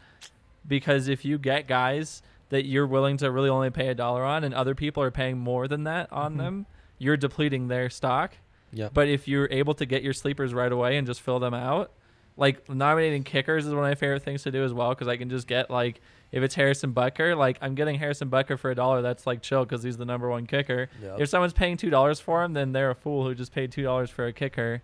because 0.68 1.08
if 1.08 1.24
you 1.24 1.38
get 1.38 1.68
guys 1.68 2.22
that 2.50 2.66
you're 2.66 2.88
willing 2.88 3.18
to 3.18 3.32
really 3.32 3.50
only 3.50 3.70
pay 3.70 3.88
a 3.88 3.96
dollar 3.96 4.24
on 4.24 4.44
and 4.44 4.54
other 4.54 4.76
people 4.76 5.02
are 5.02 5.12
paying 5.12 5.38
more 5.38 5.68
than 5.68 5.86
that 5.86 6.12
on 6.12 6.38
them, 6.38 6.66
you're 6.98 7.18
depleting 7.18 7.68
their 7.68 7.90
stock. 7.90 8.34
Yep. 8.74 8.94
But 8.94 9.08
if 9.08 9.28
you're 9.28 9.48
able 9.50 9.74
to 9.76 9.86
get 9.86 10.04
your 10.04 10.14
sleepers 10.14 10.54
right 10.54 10.72
away 10.72 10.98
and 10.98 11.08
just 11.08 11.22
fill 11.22 11.40
them 11.40 11.54
out, 11.54 11.92
like 12.38 12.70
nominating 12.70 13.24
kickers 13.24 13.66
is 13.66 13.74
one 13.74 13.84
of 13.84 13.90
my 13.90 13.96
favorite 13.96 14.24
things 14.24 14.44
to 14.44 14.52
do 14.52 14.64
as 14.64 14.74
well 14.74 14.90
because 14.90 15.08
I 15.08 15.18
can 15.18 15.30
just 15.30 15.48
get 15.48 15.70
like 15.70 16.02
if 16.32 16.44
it's 16.44 16.56
Harrison 16.56 16.94
Butker, 16.94 17.38
like 17.38 17.58
I'm 17.62 17.76
getting 17.76 18.00
Harrison 18.00 18.30
Butker 18.30 18.58
for 18.58 18.72
a 18.72 18.76
dollar. 18.76 19.02
That's 19.02 19.28
like 19.28 19.42
chill 19.42 19.64
because 19.66 19.84
he's 19.84 19.98
the 19.98 20.06
number 20.06 20.30
one 20.30 20.46
kicker. 20.48 20.90
Yep. 21.02 21.20
If 21.20 21.30
someone's 21.30 21.54
paying 21.54 21.78
two 21.78 21.90
dollars 21.90 22.20
for 22.20 22.44
him, 22.44 22.54
then 22.54 22.72
they're 22.72 22.92
a 22.92 22.96
fool 22.96 23.26
who 23.26 23.36
just 23.36 23.52
paid 23.52 23.72
two 23.72 23.84
dollars 23.84 24.10
for 24.10 24.26
a 24.26 24.34
kicker. 24.34 24.82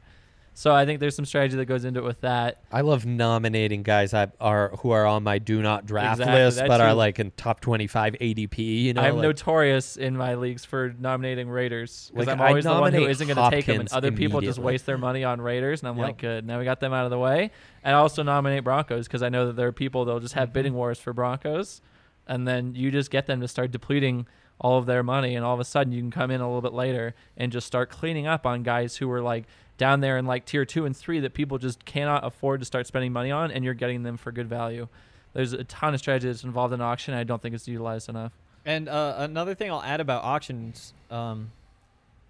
So 0.59 0.73
I 0.73 0.88
think 0.88 0.99
there's 0.99 1.15
some 1.15 1.23
strategy 1.25 1.55
that 1.57 1.65
goes 1.67 1.85
into 1.85 1.99
it 1.99 2.03
with 2.03 2.21
that. 2.21 2.63
I 2.71 2.81
love 2.81 3.05
nominating 3.05 3.84
guys 3.84 4.11
I 4.15 4.29
are 4.41 4.69
who 4.79 4.89
are 4.89 5.05
on 5.05 5.21
my 5.21 5.38
do 5.38 5.61
not 5.61 5.85
draft 5.85 6.19
Exactly, 6.19 6.34
list, 6.45 6.63
but 6.67 6.81
are 6.81 6.95
like 6.95 7.19
in 7.19 7.29
top 7.38 7.59
25 7.59 8.13
ADP. 8.19 8.57
You 8.85 8.93
know, 8.95 9.03
I'm 9.03 9.17
like, 9.17 9.21
notorious 9.21 9.97
in 9.97 10.17
my 10.17 10.34
leagues 10.34 10.65
for 10.65 10.95
nominating 10.97 11.47
Raiders 11.47 12.09
because 12.11 12.25
Like, 12.25 12.34
I'm 12.35 12.41
always 12.41 12.65
the 12.65 12.71
one 12.73 12.91
who 12.91 13.05
isn't 13.05 13.27
going 13.27 13.38
to 13.38 13.55
take 13.55 13.67
them, 13.67 13.81
and 13.81 13.93
other 13.93 14.11
people 14.11 14.41
just 14.41 14.57
waste 14.57 14.88
their 14.88 14.97
money 14.97 15.23
on 15.23 15.39
Raiders, 15.39 15.81
and 15.81 15.89
I'm 15.89 15.97
Yep. 15.97 16.03
like, 16.07 16.17
good. 16.17 16.47
Now 16.47 16.57
we 16.57 16.65
got 16.65 16.79
them 16.79 16.91
out 16.91 17.05
of 17.05 17.11
the 17.11 17.19
way, 17.19 17.51
and 17.84 17.95
I 17.95 17.99
also 17.99 18.23
nominate 18.23 18.63
Broncos 18.63 19.05
because 19.07 19.21
I 19.21 19.29
know 19.29 19.45
that 19.45 19.55
there 19.57 19.67
are 19.67 19.71
people 19.71 20.05
that'll 20.05 20.19
just 20.21 20.34
Mm-hmm. 20.34 20.39
have 20.39 20.53
bidding 20.53 20.73
wars 20.73 20.97
for 20.97 21.13
Broncos, 21.13 21.81
and 22.25 22.47
then 22.47 22.73
you 22.73 22.89
just 22.89 23.11
get 23.11 23.27
them 23.27 23.41
to 23.41 23.47
start 23.47 23.69
depleting 23.69 24.25
all 24.59 24.79
of 24.79 24.88
their 24.88 25.03
money, 25.03 25.35
and 25.35 25.45
all 25.45 25.53
of 25.53 25.59
a 25.59 25.63
sudden 25.65 25.93
you 25.93 26.01
can 26.01 26.09
come 26.09 26.31
in 26.31 26.41
a 26.41 26.47
little 26.47 26.63
bit 26.63 26.73
later 26.73 27.13
and 27.38 27.51
just 27.51 27.67
start 27.67 27.91
cleaning 27.91 28.25
up 28.25 28.43
on 28.47 28.63
guys 28.63 28.97
who 28.97 29.07
were 29.07 29.21
like 29.21 29.43
down 29.77 30.01
there 30.01 30.17
in 30.17 30.25
like 30.25 30.45
tier 30.45 30.65
two 30.65 30.85
and 30.85 30.95
three 30.95 31.19
that 31.19 31.33
people 31.33 31.57
just 31.57 31.85
cannot 31.85 32.25
afford 32.25 32.59
to 32.61 32.65
start 32.65 32.87
spending 32.87 33.13
money 33.13 33.31
on, 33.31 33.51
and 33.51 33.63
you're 33.63 33.73
getting 33.73 34.03
them 34.03 34.17
for 34.17 34.31
good 34.31 34.47
value. 34.47 34.87
There's 35.33 35.53
a 35.53 35.63
ton 35.63 35.93
of 35.93 35.99
strategy 35.99 36.27
that's 36.27 36.43
involved 36.43 36.73
in 36.73 36.81
auction. 36.81 37.13
I 37.13 37.23
don't 37.23 37.41
think 37.41 37.53
it's 37.53 37.67
utilized 37.67 38.09
enough. 38.09 38.31
And 38.65 38.89
uh, 38.89 39.15
another 39.17 39.55
thing 39.55 39.71
I'll 39.71 39.83
add 39.83 40.01
about 40.01 40.23
auctions, 40.23 40.93
um, 41.09 41.51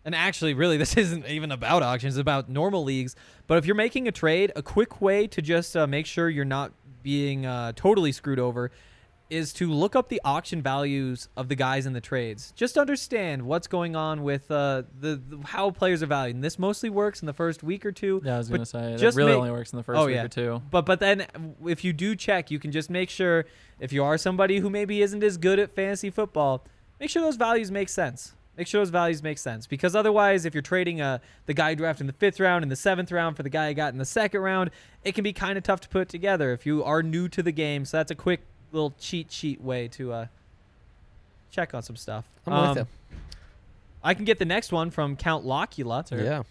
and 0.05 0.13
actually, 0.13 0.53
really, 0.53 0.77
this 0.77 0.95
isn't 0.97 1.25
even 1.25 1.51
about 1.51 1.83
auctions; 1.83 2.15
it's 2.15 2.21
about 2.21 2.49
normal 2.49 2.83
leagues. 2.83 3.15
But 3.47 3.57
if 3.57 3.65
you're 3.65 3.75
making 3.75 4.07
a 4.07 4.11
trade, 4.11 4.51
a 4.55 4.61
quick 4.61 5.01
way 5.01 5.27
to 5.27 5.41
just 5.41 5.75
uh, 5.75 5.87
make 5.87 6.05
sure 6.05 6.29
you're 6.29 6.45
not 6.45 6.73
being 7.01 7.45
uh, 7.45 7.71
totally 7.75 8.11
screwed 8.11 8.39
over 8.39 8.71
is 9.29 9.51
to 9.53 9.69
look 9.71 9.95
up 9.95 10.07
the 10.09 10.21
auction 10.23 10.61
values 10.61 11.27
of 11.35 11.49
the 11.49 11.55
guys 11.55 11.85
in 11.85 11.93
the 11.93 11.99
trades. 11.99 12.53
Just 12.55 12.77
understand 12.77 13.41
what's 13.43 13.67
going 13.67 13.95
on 13.95 14.23
with 14.23 14.49
uh, 14.49 14.83
the, 14.99 15.15
the 15.27 15.39
how 15.47 15.69
players 15.71 16.01
are 16.01 16.05
valued. 16.07 16.35
And 16.35 16.43
this 16.43 16.57
mostly 16.57 16.89
works 16.89 17.21
in 17.21 17.25
the 17.25 17.33
first 17.33 17.61
week 17.61 17.85
or 17.85 17.91
two. 17.91 18.21
Yeah, 18.23 18.35
I 18.35 18.37
was 18.37 18.47
gonna 18.49 18.65
say 18.65 18.93
it 18.93 19.01
really 19.15 19.31
make- 19.31 19.37
only 19.39 19.51
works 19.51 19.73
in 19.73 19.77
the 19.77 19.83
first 19.83 19.99
Oh, 19.99 20.05
week 20.05 20.15
yeah. 20.15 20.23
or 20.23 20.29
two. 20.29 20.61
But 20.71 20.85
but 20.85 20.99
then 20.99 21.27
if 21.65 21.83
you 21.83 21.91
do 21.93 22.15
check, 22.15 22.49
you 22.51 22.59
can 22.59 22.71
just 22.71 22.89
make 22.89 23.09
sure 23.09 23.45
if 23.79 23.91
you 23.91 24.03
are 24.03 24.17
somebody 24.17 24.59
who 24.59 24.69
maybe 24.69 25.01
isn't 25.01 25.23
as 25.23 25.37
good 25.37 25.59
at 25.59 25.75
fantasy 25.75 26.09
football, 26.09 26.65
make 26.99 27.09
sure 27.09 27.21
those 27.21 27.35
values 27.35 27.69
make 27.71 27.89
sense. 27.89 28.33
Make 28.55 28.65
sure 28.65 28.81
those 28.81 28.89
values 28.89 29.21
make 29.21 29.37
sense 29.37 29.67
because 29.67 29.95
otherwise, 29.95 30.43
if 30.45 30.55
you're 30.55 30.63
trading 30.63 30.99
uh, 30.99 31.19
the 31.45 31.53
guy 31.53 31.71
you 31.71 31.75
draft 31.75 32.01
in 32.01 32.07
the 32.07 32.13
fifth 32.13 32.39
round 32.39 32.63
and 32.63 32.71
the 32.71 32.75
seventh 32.75 33.11
round 33.11 33.35
for 33.37 33.43
the 33.43 33.51
guy 33.51 33.69
you 33.69 33.75
got 33.75 33.91
in 33.93 33.99
the 33.99 34.05
second 34.05 34.41
round, 34.41 34.71
it 35.03 35.13
can 35.13 35.23
be 35.23 35.31
kind 35.31 35.59
of 35.59 35.63
tough 35.63 35.79
to 35.81 35.89
put 35.89 36.09
together 36.09 36.53
if 36.53 36.65
you 36.65 36.83
are 36.83 37.03
new 37.03 37.27
to 37.29 37.43
the 37.43 37.51
game. 37.51 37.85
So 37.85 37.97
that's 37.97 38.09
a 38.09 38.15
quick 38.15 38.41
little 38.71 38.93
cheat 38.99 39.31
sheet 39.31 39.61
way 39.61 39.87
to 39.89 40.11
uh, 40.13 40.25
check 41.51 41.73
on 41.73 41.81
some 41.83 41.95
stuff. 41.95 42.25
I'm 42.45 42.53
Um, 42.53 42.69
with 42.69 42.77
you. 42.77 43.17
I 44.03 44.13
can 44.13 44.25
get 44.25 44.39
the 44.39 44.45
next 44.45 44.71
one 44.71 44.89
from 44.91 45.15
Count 45.15 45.45
Locula. 45.45 46.05
Yeah. 46.11 46.43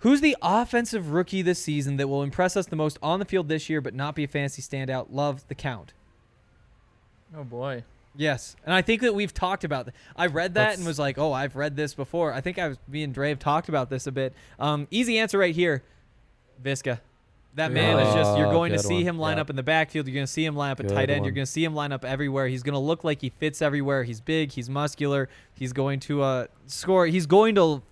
Who's 0.00 0.20
the 0.20 0.36
offensive 0.42 1.10
rookie 1.10 1.42
this 1.42 1.60
season 1.62 1.96
that 1.96 2.06
will 2.08 2.22
impress 2.22 2.56
us 2.56 2.66
the 2.66 2.76
most 2.76 2.98
on 3.02 3.18
the 3.18 3.24
field 3.24 3.48
this 3.48 3.68
year 3.68 3.80
but 3.80 3.94
not 3.94 4.14
be 4.14 4.24
a 4.24 4.28
fantasy 4.28 4.62
standout? 4.62 5.06
Love 5.10 5.46
the 5.48 5.54
count. 5.56 5.92
Oh 7.36 7.44
boy. 7.44 7.84
Yes, 8.16 8.56
and 8.64 8.74
I 8.74 8.82
think 8.82 9.02
that 9.02 9.14
we've 9.14 9.32
talked 9.34 9.62
about 9.64 9.86
that. 9.86 9.94
I 10.16 10.26
read 10.26 10.54
that 10.54 10.76
and 10.76 10.84
was 10.86 10.98
like, 10.98 11.18
"Oh, 11.18 11.32
I've 11.32 11.54
read 11.54 11.76
this 11.76 11.94
before." 11.94 12.32
I 12.32 12.40
think 12.40 12.58
I 12.58 12.68
was 12.68 12.78
me 12.88 13.04
and 13.04 13.14
Dre 13.14 13.28
have 13.28 13.38
talked 13.38 13.68
about 13.68 13.90
this 13.90 14.06
a 14.08 14.12
bit. 14.12 14.34
Um, 14.58 14.88
easy 14.90 15.18
answer 15.18 15.38
right 15.38 15.54
here, 15.54 15.84
Viska. 16.62 16.98
That 17.54 17.72
man 17.72 17.98
is 17.98 18.14
just 18.14 18.38
you're 18.38 18.46
Oh, 18.46 18.52
going 18.52 18.72
to 18.72 18.78
see 18.78 18.94
one. 18.96 19.02
him 19.02 19.18
line 19.18 19.36
Yeah. 19.36 19.40
up 19.40 19.50
in 19.50 19.56
the 19.56 19.62
backfield. 19.64 20.06
You're 20.06 20.14
going 20.14 20.26
to 20.26 20.32
see 20.32 20.44
him 20.44 20.54
line 20.54 20.70
up 20.70 20.80
at 20.80 20.86
Good 20.88 20.94
tight 20.94 21.10
end. 21.10 21.24
You're 21.24 21.32
going 21.34 21.46
to 21.46 21.50
see 21.50 21.64
him 21.64 21.74
line 21.74 21.90
up 21.92 22.04
everywhere. 22.04 22.46
He's 22.46 22.62
going 22.62 22.74
to 22.74 22.78
look 22.78 23.02
like 23.02 23.20
he 23.20 23.30
fits 23.30 23.60
everywhere. 23.62 24.04
He's 24.04 24.20
big. 24.20 24.52
He's 24.52 24.70
muscular. 24.70 25.28
He's 25.54 25.72
going 25.72 25.98
to 26.00 26.22
uh, 26.22 26.46
score. 26.66 27.06
He's 27.06 27.26
going 27.26 27.56
to 27.56 27.82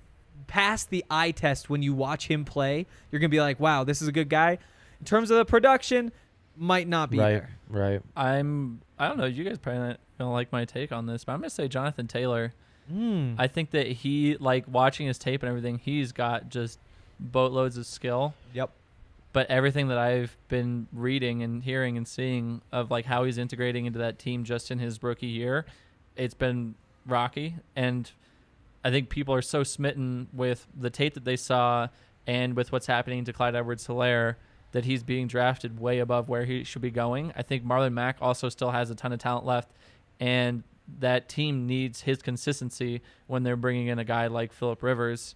pass 0.46 0.84
the 0.84 1.04
eye 1.10 1.32
test 1.32 1.68
when 1.68 1.82
you 1.82 1.94
watch 1.94 2.28
him 2.28 2.44
play. 2.44 2.86
You're 3.10 3.18
going 3.18 3.30
to 3.30 3.34
be 3.34 3.40
like, 3.40 3.58
"Wow, 3.58 3.82
this 3.82 4.00
is 4.00 4.06
a 4.08 4.12
good 4.12 4.28
guy." 4.28 4.58
In 5.00 5.04
terms 5.06 5.30
of 5.32 5.36
the 5.38 5.44
production, 5.44 6.12
might 6.56 6.86
not 6.86 7.10
be 7.10 7.18
Right. 7.18 7.30
there. 7.32 7.50
Right. 7.68 8.00
I'm. 8.16 8.80
I 8.98 9.08
don't 9.08 9.18
know. 9.18 9.24
You 9.26 9.42
guys 9.42 9.58
probably 9.58 9.96
don't 10.18 10.32
like 10.32 10.52
my 10.52 10.64
take 10.64 10.92
on 10.92 11.06
this, 11.06 11.24
but 11.24 11.32
I'm 11.32 11.40
gonna 11.40 11.50
say 11.50 11.66
Jonathan 11.66 12.06
Taylor. 12.06 12.54
Hmm. 12.88 13.34
I 13.36 13.48
think 13.48 13.72
that 13.72 13.88
he 13.88 14.36
like 14.38 14.64
watching 14.68 15.08
his 15.08 15.18
tape 15.18 15.42
and 15.42 15.48
everything. 15.48 15.78
He's 15.82 16.12
got 16.12 16.48
just 16.50 16.78
boatloads 17.18 17.76
of 17.76 17.84
skill. 17.86 18.34
Yep. 18.54 18.70
But 19.36 19.50
everything 19.50 19.88
that 19.88 19.98
I've 19.98 20.34
been 20.48 20.88
reading 20.94 21.42
and 21.42 21.62
hearing 21.62 21.98
and 21.98 22.08
seeing 22.08 22.62
of 22.72 22.90
like 22.90 23.04
how 23.04 23.24
he's 23.24 23.36
integrating 23.36 23.84
into 23.84 23.98
that 23.98 24.18
team 24.18 24.44
just 24.44 24.70
in 24.70 24.78
his 24.78 25.02
rookie 25.02 25.26
year, 25.26 25.66
it's 26.16 26.32
been 26.32 26.74
rocky. 27.04 27.56
And 27.76 28.10
I 28.82 28.90
think 28.90 29.10
people 29.10 29.34
are 29.34 29.42
so 29.42 29.62
smitten 29.62 30.28
with 30.32 30.66
the 30.74 30.88
tape 30.88 31.12
that 31.12 31.26
they 31.26 31.36
saw 31.36 31.88
and 32.26 32.56
with 32.56 32.72
what's 32.72 32.86
happening 32.86 33.26
to 33.26 33.32
Clyde 33.34 33.54
Edwards-Helaire 33.54 34.36
that 34.72 34.86
he's 34.86 35.02
being 35.02 35.26
drafted 35.26 35.78
way 35.78 35.98
above 35.98 36.30
where 36.30 36.46
he 36.46 36.64
should 36.64 36.80
be 36.80 36.90
going. 36.90 37.30
I 37.36 37.42
think 37.42 37.62
Marlon 37.62 37.92
Mack 37.92 38.16
also 38.22 38.48
still 38.48 38.70
has 38.70 38.88
a 38.88 38.94
ton 38.94 39.12
of 39.12 39.18
talent 39.18 39.44
left. 39.44 39.70
And 40.18 40.62
that 40.98 41.28
team 41.28 41.66
needs 41.66 42.00
his 42.00 42.22
consistency 42.22 43.02
when 43.26 43.42
they're 43.42 43.54
bringing 43.54 43.88
in 43.88 43.98
a 43.98 44.04
guy 44.04 44.28
like 44.28 44.54
Philip 44.54 44.82
Rivers. 44.82 45.34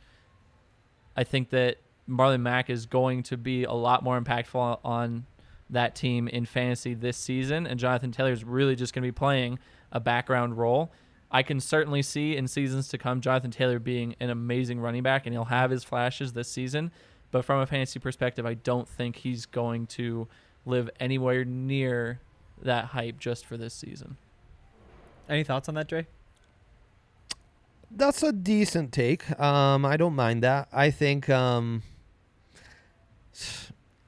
I 1.15 1.25
think 1.25 1.51
that 1.51 1.77
Marlon 2.11 2.41
Mack 2.41 2.69
is 2.69 2.87
going 2.87 3.23
to 3.25 3.37
be 3.37 3.65
a 3.65 3.73
lot 3.73 4.03
more 4.03 4.21
impactful 4.21 4.81
on 4.85 5.25
that 5.71 5.95
team 5.95 6.27
in 6.29 6.45
fantasy 6.45 6.95
this 6.95 7.17
season, 7.17 7.67
and 7.67 7.79
Jonathan 7.79 8.11
Taylor 8.11 8.33
is 8.33 8.45
really 8.45 8.75
just 8.75 8.93
going 8.93 9.03
to 9.03 9.07
be 9.07 9.13
playing 9.13 9.59
a 9.93 10.01
background 10.01 10.59
role. 10.59 10.91
I 11.31 11.45
can 11.45 11.61
certainly 11.61 12.03
see 12.03 12.37
in 12.37 12.49
seasons 12.49 12.89
to 12.89 12.99
come 12.99 13.21
Jonathan 13.21 13.53
Taylor 13.53 13.79
being 13.79 14.17
an 14.19 14.31
amazing 14.31 14.81
running 14.81 15.05
back, 15.05 15.27
and 15.27 15.33
he'll 15.33 15.45
have 15.45 15.71
his 15.71 15.85
flashes 15.85 16.33
this 16.33 16.49
season. 16.49 16.91
But 17.31 17.45
from 17.45 17.61
a 17.61 17.67
fantasy 17.67 18.01
perspective, 18.01 18.45
I 18.45 18.55
don't 18.55 18.89
think 18.89 19.17
he's 19.17 19.47
going 19.47 19.87
to 19.89 20.27
live 20.67 20.91
anywhere 20.99 21.45
near 21.45 22.19
that 22.61 22.87
hype 22.87 23.21
just 23.21 23.47
for 23.47 23.57
this 23.57 23.73
season. 23.73 24.17
Any 25.29 25.45
thoughts 25.45 25.69
on 25.69 25.77
that, 25.77 25.87
Dre? 25.87 26.09
That's 27.93 28.25
a 28.25 28.33
decent 28.33 28.93
take. 28.93 29.39
Um, 29.39 29.85
I 29.85 29.97
don't 29.97 30.17
mind 30.17 30.43
that. 30.43 30.67
I 30.73 30.91
think. 30.91 31.31
Um, 31.31 31.85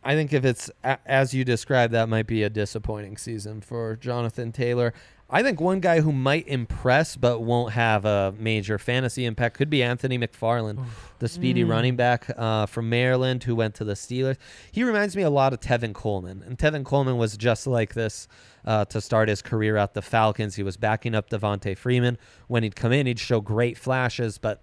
I 0.05 0.15
think 0.15 0.33
if 0.33 0.45
it's 0.45 0.71
a- 0.83 0.99
as 1.07 1.33
you 1.33 1.45
described, 1.45 1.93
that 1.95 2.09
might 2.09 2.27
be 2.27 2.43
a 2.43 2.51
disappointing 2.51 3.17
season 3.17 3.61
for 3.61 3.97
Jonathan 3.97 4.51
Taylor. 4.53 4.93
I 5.35 5.43
think 5.43 5.63
one 5.63 5.81
guy 5.81 6.01
who 6.03 6.13
might 6.13 6.47
impress 6.47 7.17
but 7.17 7.41
won't 7.41 7.73
have 7.73 8.05
a 8.05 8.35
major 8.39 8.79
fantasy 8.79 9.25
impact 9.25 9.57
could 9.57 9.71
be 9.71 9.83
Anthony 9.83 10.19
McFarland, 10.19 10.85
the 11.21 11.29
speedy 11.29 11.65
running 11.65 11.97
back 11.97 12.27
uh, 12.37 12.67
from 12.67 12.91
Maryland 12.91 13.45
who 13.45 13.55
went 13.57 13.75
to 13.77 13.85
the 13.85 13.95
Steelers. 13.95 14.37
He 14.73 14.85
reminds 14.85 15.17
me 15.17 15.23
a 15.23 15.31
lot 15.31 15.55
of 15.55 15.61
Tevin 15.61 15.95
Coleman, 15.95 16.43
and 16.45 16.59
Tevin 16.59 16.85
Coleman 16.85 17.17
was 17.17 17.39
just 17.39 17.67
like 17.67 17.95
this 17.95 18.29
uh, 18.67 18.85
to 18.87 19.01
start 19.01 19.31
his 19.31 19.41
career 19.41 19.79
at 19.79 19.95
the 19.95 20.03
Falcons. 20.03 20.57
He 20.57 20.63
was 20.63 20.77
backing 20.77 21.15
up 21.15 21.31
Devonta 21.31 21.79
Freeman. 21.79 22.19
When 22.49 22.63
he'd 22.63 22.77
come 22.77 22.93
in, 22.93 23.07
he'd 23.07 23.19
show 23.19 23.41
great 23.41 23.79
flashes, 23.79 24.37
but 24.37 24.63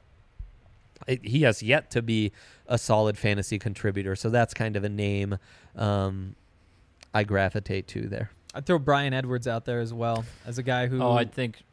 he 1.07 1.41
has 1.43 1.63
yet 1.63 1.91
to 1.91 2.01
be 2.01 2.31
a 2.67 2.77
solid 2.77 3.17
fantasy 3.17 3.59
contributor. 3.59 4.15
So 4.15 4.29
that's 4.29 4.53
kind 4.53 4.75
of 4.75 4.83
a 4.83 4.89
name 4.89 5.37
um, 5.75 6.35
I 7.13 7.23
gravitate 7.23 7.87
to 7.89 8.07
there. 8.07 8.31
I'd 8.53 8.65
throw 8.65 8.79
Bryan 8.79 9.13
Edwards 9.13 9.47
out 9.47 9.65
there 9.65 9.79
as 9.79 9.93
well 9.93 10.25
as 10.45 10.57
a 10.57 10.63
guy 10.63 10.87
who. 10.87 11.01
Oh, 11.01 11.11
I 11.11 11.25
think. 11.25 11.63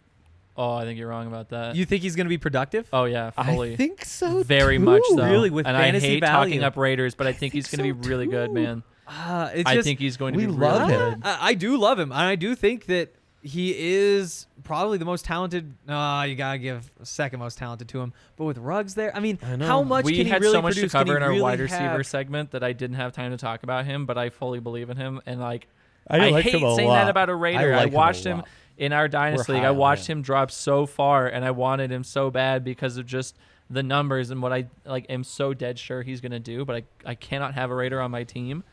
Oh, 0.58 0.72
I 0.72 0.84
think 0.84 0.98
you're 0.98 1.08
wrong 1.08 1.26
about 1.26 1.50
that. 1.50 1.76
you 1.76 1.84
think 1.84 2.02
he's 2.02 2.16
going 2.16 2.24
to 2.24 2.30
be 2.30 2.38
productive? 2.38 2.88
oh 2.92 3.04
yeah, 3.04 3.30
fully. 3.30 3.74
I 3.74 3.76
think 3.76 4.04
so. 4.04 4.42
very 4.42 4.78
too. 4.78 4.84
much 4.84 5.02
so. 5.08 5.22
Really, 5.24 5.50
with 5.50 5.66
and 5.66 5.76
I 5.76 5.82
fantasy 5.82 6.06
hate 6.06 6.20
value. 6.20 6.52
talking 6.52 6.64
up 6.64 6.76
Raiders, 6.76 7.14
but 7.14 7.26
I, 7.26 7.32
think, 7.32 7.52
think 7.52 7.52
he's 7.54 7.66
going 7.68 7.86
to 7.86 7.94
so 7.94 8.00
be 8.02 8.08
really 8.08 8.26
good, 8.26 8.52
man. 8.52 8.82
Uh, 9.06 9.50
it's 9.54 9.68
I 9.68 9.74
just, 9.74 9.84
think 9.86 10.00
he's 10.00 10.16
going 10.16 10.32
to 10.32 10.38
we 10.38 10.46
be 10.46 10.52
love 10.52 10.88
really 10.88 10.94
him. 10.94 11.20
good. 11.20 11.28
I, 11.28 11.48
I 11.48 11.54
do 11.54 11.76
love 11.76 11.98
him, 11.98 12.10
and 12.10 12.20
I 12.20 12.36
do 12.36 12.54
think 12.54 12.86
that 12.86 13.14
he 13.46 13.74
is 13.78 14.46
probably 14.64 14.98
the 14.98 15.04
most 15.04 15.24
talented. 15.24 15.72
No, 15.86 16.22
you 16.22 16.34
gotta 16.34 16.58
give 16.58 16.90
second 17.04 17.38
most 17.38 17.58
talented 17.58 17.88
to 17.90 18.00
him. 18.00 18.12
But 18.36 18.44
with 18.44 18.58
Ruggs 18.58 18.94
there, 18.94 19.14
I 19.16 19.20
mean, 19.20 19.38
I 19.42 19.56
how 19.64 19.82
much 19.82 20.04
we 20.04 20.16
can 20.16 20.26
he 20.26 20.30
had 20.32 20.42
really 20.42 20.52
so 20.54 20.62
much 20.62 20.74
produce? 20.74 20.90
to 20.92 20.98
cover 20.98 21.12
he 21.12 21.16
in 21.16 21.22
our 21.22 21.28
really 21.30 21.40
wide 21.42 21.60
receiver 21.60 21.82
have- 21.98 22.06
segment 22.06 22.50
that 22.50 22.64
I 22.64 22.72
didn't 22.72 22.96
have 22.96 23.12
time 23.12 23.30
to 23.30 23.36
talk 23.36 23.62
about 23.62 23.84
him, 23.84 24.04
but 24.06 24.18
I 24.18 24.30
fully 24.30 24.58
believe 24.60 24.90
in 24.90 24.96
him. 24.96 25.20
And 25.26 25.40
like, 25.40 25.68
I 26.08 26.26
I, 26.26 26.30
like 26.30 26.44
hate 26.44 26.54
him 26.54 26.64
a 26.64 26.74
saying 26.74 26.88
lot. 26.88 27.04
that 27.04 27.08
about 27.10 27.28
a 27.28 27.34
Raider. 27.34 27.72
I 27.72 27.76
I, 27.76 27.80
like 27.84 27.88
him 27.88 27.94
a 27.94 27.96
watched 27.96 28.24
him, 28.24 28.36
lot. 28.38 28.48
in 28.78 28.92
our 28.92 29.06
dynasty 29.08 29.52
league. 29.52 29.62
I 29.64 29.70
watched 29.70 30.08
him. 30.08 30.18
him 30.18 30.22
drop 30.22 30.50
so 30.50 30.84
far, 30.86 31.28
and 31.28 31.44
I 31.44 31.52
wanted 31.52 31.90
him 31.92 32.02
so 32.04 32.30
bad 32.30 32.64
because 32.64 32.96
of 32.96 33.06
just 33.06 33.36
the 33.70 33.82
numbers 33.82 34.30
and 34.30 34.42
what 34.42 34.52
I 34.52 34.66
like. 34.84 35.06
Am 35.08 35.22
so 35.24 35.54
dead 35.54 35.78
sure 35.78 36.02
he's 36.02 36.20
gonna 36.20 36.40
do, 36.40 36.64
but 36.64 36.76
I 37.06 37.10
I 37.10 37.14
cannot 37.14 37.54
have 37.54 37.70
a 37.70 37.74
Raider 37.74 38.00
on 38.00 38.10
my 38.10 38.24
team. 38.24 38.64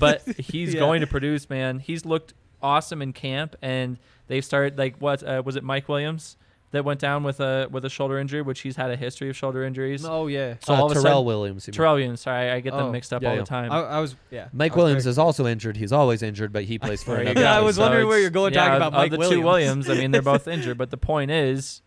But 0.00 0.22
he's 0.36 0.74
Yeah. 0.74 0.80
going 0.80 1.00
to 1.02 1.06
produce, 1.06 1.48
man. 1.48 1.78
He's 1.78 2.04
looked 2.04 2.34
awesome 2.62 3.02
in 3.02 3.12
camp, 3.12 3.56
and 3.62 3.98
they've 4.28 4.44
started 4.44 4.78
like 4.78 4.96
what 4.98 5.22
uh, 5.22 5.42
was 5.44 5.56
it, 5.56 5.64
Mike 5.64 5.88
Williams? 5.88 6.36
That 6.72 6.84
went 6.84 6.98
down 7.00 7.22
with 7.22 7.38
a 7.40 7.68
with 7.70 7.84
a 7.84 7.88
shoulder 7.88 8.18
injury, 8.18 8.42
which 8.42 8.60
he's 8.60 8.74
had 8.76 8.90
a 8.90 8.96
history 8.96 9.30
of 9.30 9.36
shoulder 9.36 9.62
injuries. 9.64 10.04
Oh 10.04 10.26
yeah. 10.26 10.56
So 10.64 10.74
Uh, 10.74 10.76
all 10.80 10.88
Tyrell 10.90 11.02
sudden- 11.02 11.24
Williams. 11.24 11.66
you. 11.66 11.72
Tyrell 11.72 11.94
Williams, 11.94 12.20
sorry, 12.22 12.50
I 12.50 12.58
get 12.60 12.74
Oh, 12.74 12.78
them 12.78 12.92
mixed 12.92 13.12
up 13.12 13.22
yeah, 13.22 13.28
all 13.30 13.34
yeah. 13.36 13.40
the 13.42 13.46
time. 13.46 13.72
I, 13.72 13.80
I 13.82 14.00
was 14.00 14.16
yeah. 14.32 14.48
Mike 14.52 14.72
was 14.74 14.82
Williams 14.82 15.04
very- 15.04 15.12
is 15.12 15.18
also 15.18 15.46
injured. 15.46 15.76
He's 15.76 15.92
always 15.92 16.22
injured, 16.22 16.52
but 16.52 16.64
he 16.64 16.78
plays 16.78 17.02
for 17.04 17.16
another. 17.16 17.40
Yeah, 17.40 17.52
I 17.54 17.56
team. 17.58 17.64
was 17.66 17.78
wondering 17.78 18.08
where 18.08 18.18
you're 18.18 18.30
going 18.30 18.52
yeah, 18.52 18.60
talking 18.64 18.76
about 18.78 18.86
of 18.88 18.92
Mike 18.94 19.12
the 19.12 19.18
Williams. 19.18 19.40
two 19.40 19.46
Williams. 19.46 19.88
I 19.90 19.94
mean, 19.94 20.10
they're 20.10 20.20
both 20.22 20.48
injured, 20.56 20.76
but 20.76 20.90
the 20.90 20.98
point 20.98 21.30
is, 21.30 21.82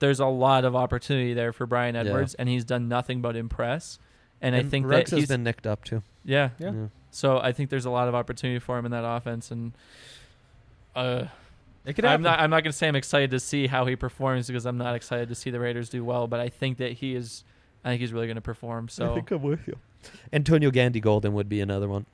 there's 0.00 0.20
a 0.20 0.26
lot 0.26 0.64
of 0.64 0.74
opportunity 0.76 1.32
there 1.32 1.52
for 1.52 1.64
Bryan 1.64 1.94
Yeah. 1.94 2.02
Edwards, 2.02 2.34
and 2.34 2.48
he's 2.48 2.64
done 2.64 2.88
nothing 2.88 3.22
but 3.22 3.36
impress. 3.36 3.98
And, 4.42 4.54
I 4.56 4.64
think 4.64 4.86
Ruggs 4.86 5.10
that 5.10 5.16
has 5.16 5.22
he's 5.22 5.28
been 5.28 5.44
nicked 5.44 5.66
up 5.68 5.84
too. 5.84 6.02
yeah. 6.24 6.50
Yeah. 6.58 6.88
So 7.16 7.38
I 7.38 7.52
think 7.52 7.70
there's 7.70 7.86
a 7.86 7.90
lot 7.90 8.08
of 8.08 8.14
opportunity 8.14 8.58
for 8.58 8.78
him 8.78 8.84
in 8.84 8.92
that 8.92 9.04
offense, 9.04 9.50
and 9.50 9.72
uh, 10.94 11.24
It 11.86 11.94
could 11.94 12.04
I'm 12.04 12.20
not 12.22 12.38
I'm 12.40 12.50
not 12.50 12.62
gonna 12.62 12.72
say 12.72 12.88
I'm 12.88 12.96
excited 12.96 13.30
to 13.30 13.40
see 13.40 13.66
how 13.68 13.86
he 13.86 13.96
performs 13.96 14.46
because 14.48 14.66
I'm 14.66 14.76
not 14.78 14.94
excited 14.94 15.28
to 15.30 15.34
see 15.34 15.50
the 15.50 15.58
Raiders 15.60 15.88
do 15.88 16.04
well, 16.04 16.26
but 16.26 16.40
I 16.40 16.48
think 16.50 16.78
that 16.78 16.92
he 16.92 17.14
is. 17.14 17.42
I 17.84 17.90
think 17.90 18.00
he's 18.00 18.12
really 18.12 18.26
gonna 18.26 18.40
perform. 18.42 18.88
So 18.88 19.10
I 19.10 19.14
think 19.14 19.30
I'm 19.30 19.42
with 19.42 19.66
you. 19.66 19.78
Antonio 20.32 20.70
Gandy 20.70 21.00
Golden 21.00 21.32
would 21.32 21.48
be 21.48 21.60
another 21.60 21.88
one. 21.88 22.04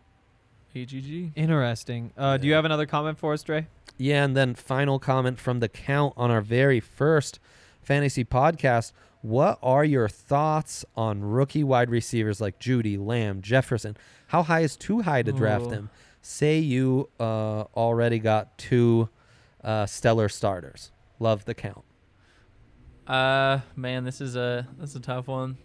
EGG. 0.74 1.32
Interesting. 1.34 2.12
Uh, 2.16 2.36
Do 2.38 2.46
you 2.46 2.54
have 2.54 2.64
another 2.64 2.86
comment 2.86 3.18
for 3.18 3.32
us, 3.34 3.42
Dre? 3.42 3.66
Yeah, 3.98 4.24
and 4.24 4.36
then 4.36 4.54
final 4.54 4.98
comment 4.98 5.38
from 5.38 5.60
the 5.60 5.68
count 5.68 6.14
on 6.16 6.30
our 6.30 6.40
very 6.40 6.80
first 6.80 7.38
fantasy 7.82 8.24
podcast. 8.24 8.92
What 9.20 9.58
are 9.62 9.84
your 9.84 10.08
thoughts 10.08 10.84
on 10.96 11.20
rookie 11.22 11.62
wide 11.62 11.90
receivers 11.90 12.40
like 12.40 12.58
Jeudy, 12.58 12.96
Lamb, 12.98 13.42
Jefferson? 13.42 13.96
How 14.32 14.42
high 14.42 14.60
is 14.60 14.76
too 14.76 15.02
high 15.02 15.20
to 15.20 15.30
draft 15.30 15.66
Ooh. 15.66 15.70
them? 15.70 15.90
Say 16.22 16.58
you 16.58 17.10
uh, 17.20 17.64
already 17.76 18.18
got 18.18 18.56
two 18.56 19.10
uh, 19.62 19.84
stellar 19.84 20.30
starters. 20.30 20.90
Love 21.18 21.44
the 21.44 21.52
count. 21.52 21.84
Uh, 23.06 23.60
man, 23.76 24.04
this 24.04 24.22
is 24.22 24.34
a 24.34 24.66
this 24.78 24.90
is 24.90 24.96
a 24.96 25.00
tough 25.00 25.28
one. 25.28 25.58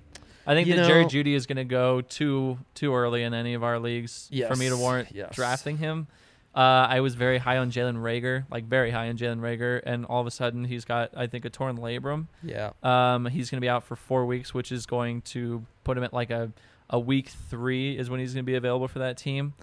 I 0.46 0.54
think 0.54 0.68
You 0.68 0.76
that 0.76 0.86
Jerry 0.86 1.06
Jeudy 1.06 1.34
is 1.34 1.46
going 1.46 1.56
to 1.56 1.64
go 1.64 2.02
too 2.02 2.58
too 2.74 2.94
early 2.94 3.24
in 3.24 3.34
any 3.34 3.54
of 3.54 3.64
our 3.64 3.80
leagues 3.80 4.30
for 4.50 4.58
me 4.58 4.68
to 4.68 4.76
warrant 4.76 5.10
yes. 5.14 5.34
drafting 5.34 5.78
him. 5.78 6.08
Uh, 6.54 6.88
I 6.90 7.00
was 7.00 7.16
very 7.16 7.38
high 7.38 7.60
on 7.60 7.72
Jalen 7.72 8.02
Reagor, 8.02 8.48
like 8.52 8.66
very 8.66 8.92
high 8.92 9.08
on 9.08 9.18
Jalen 9.18 9.40
Reagor, 9.40 9.82
and 9.86 10.06
all 10.06 10.20
of 10.20 10.28
a 10.28 10.32
sudden 10.32 10.66
he's 10.66 10.84
got 10.84 11.12
I 11.16 11.28
think 11.28 11.46
a 11.46 11.50
torn 11.50 11.78
labrum. 11.78 12.28
Yeah. 12.44 12.72
Um, 12.84 13.28
he's 13.28 13.50
going 13.50 13.60
to 13.60 13.66
be 13.66 13.70
out 13.70 13.86
for 13.86 13.96
four 13.96 14.26
weeks, 14.26 14.54
which 14.54 14.74
is 14.74 14.86
going 14.86 15.22
to 15.22 15.66
put 15.86 15.98
him 15.98 16.04
at 16.04 16.12
like 16.12 16.32
a 16.32 16.52
a 16.90 17.00
week 17.00 17.30
three 17.50 17.98
is 17.98 18.10
when 18.10 18.20
he's 18.20 18.34
going 18.34 18.46
to 18.46 18.50
be 18.50 18.56
available 18.56 18.88
for 18.88 19.00
that 19.00 19.18
team. 19.18 19.54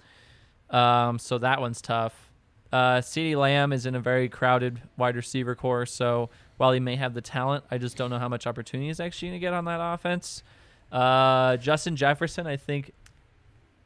Um, 0.69 1.19
so 1.19 1.37
that 1.37 1.61
one's 1.61 1.81
tough. 1.81 2.29
Uh, 2.71 2.97
CeeDee 2.99 3.35
Lamb 3.35 3.71
is 3.71 3.85
in 3.85 3.95
a 3.95 3.99
very 3.99 4.27
crowded 4.27 4.81
wide 4.97 5.15
receiver 5.15 5.55
corps, 5.55 5.85
so 5.85 6.29
while 6.57 6.71
he 6.71 6.79
may 6.79 6.95
have 6.95 7.13
the 7.13 7.21
talent, 7.21 7.63
I 7.71 7.77
just 7.77 7.95
don't 7.95 8.09
know 8.09 8.19
how 8.19 8.27
much 8.27 8.45
opportunity 8.47 8.87
he's 8.87 8.99
actually 8.99 9.29
going 9.29 9.39
to 9.39 9.45
get 9.45 9.53
on 9.53 9.65
that 9.65 9.79
offense. 9.81 10.43
Uh, 10.91 11.57
Justin 11.57 11.95
Jefferson, 11.95 12.47
I 12.47 12.57
think 12.57 12.91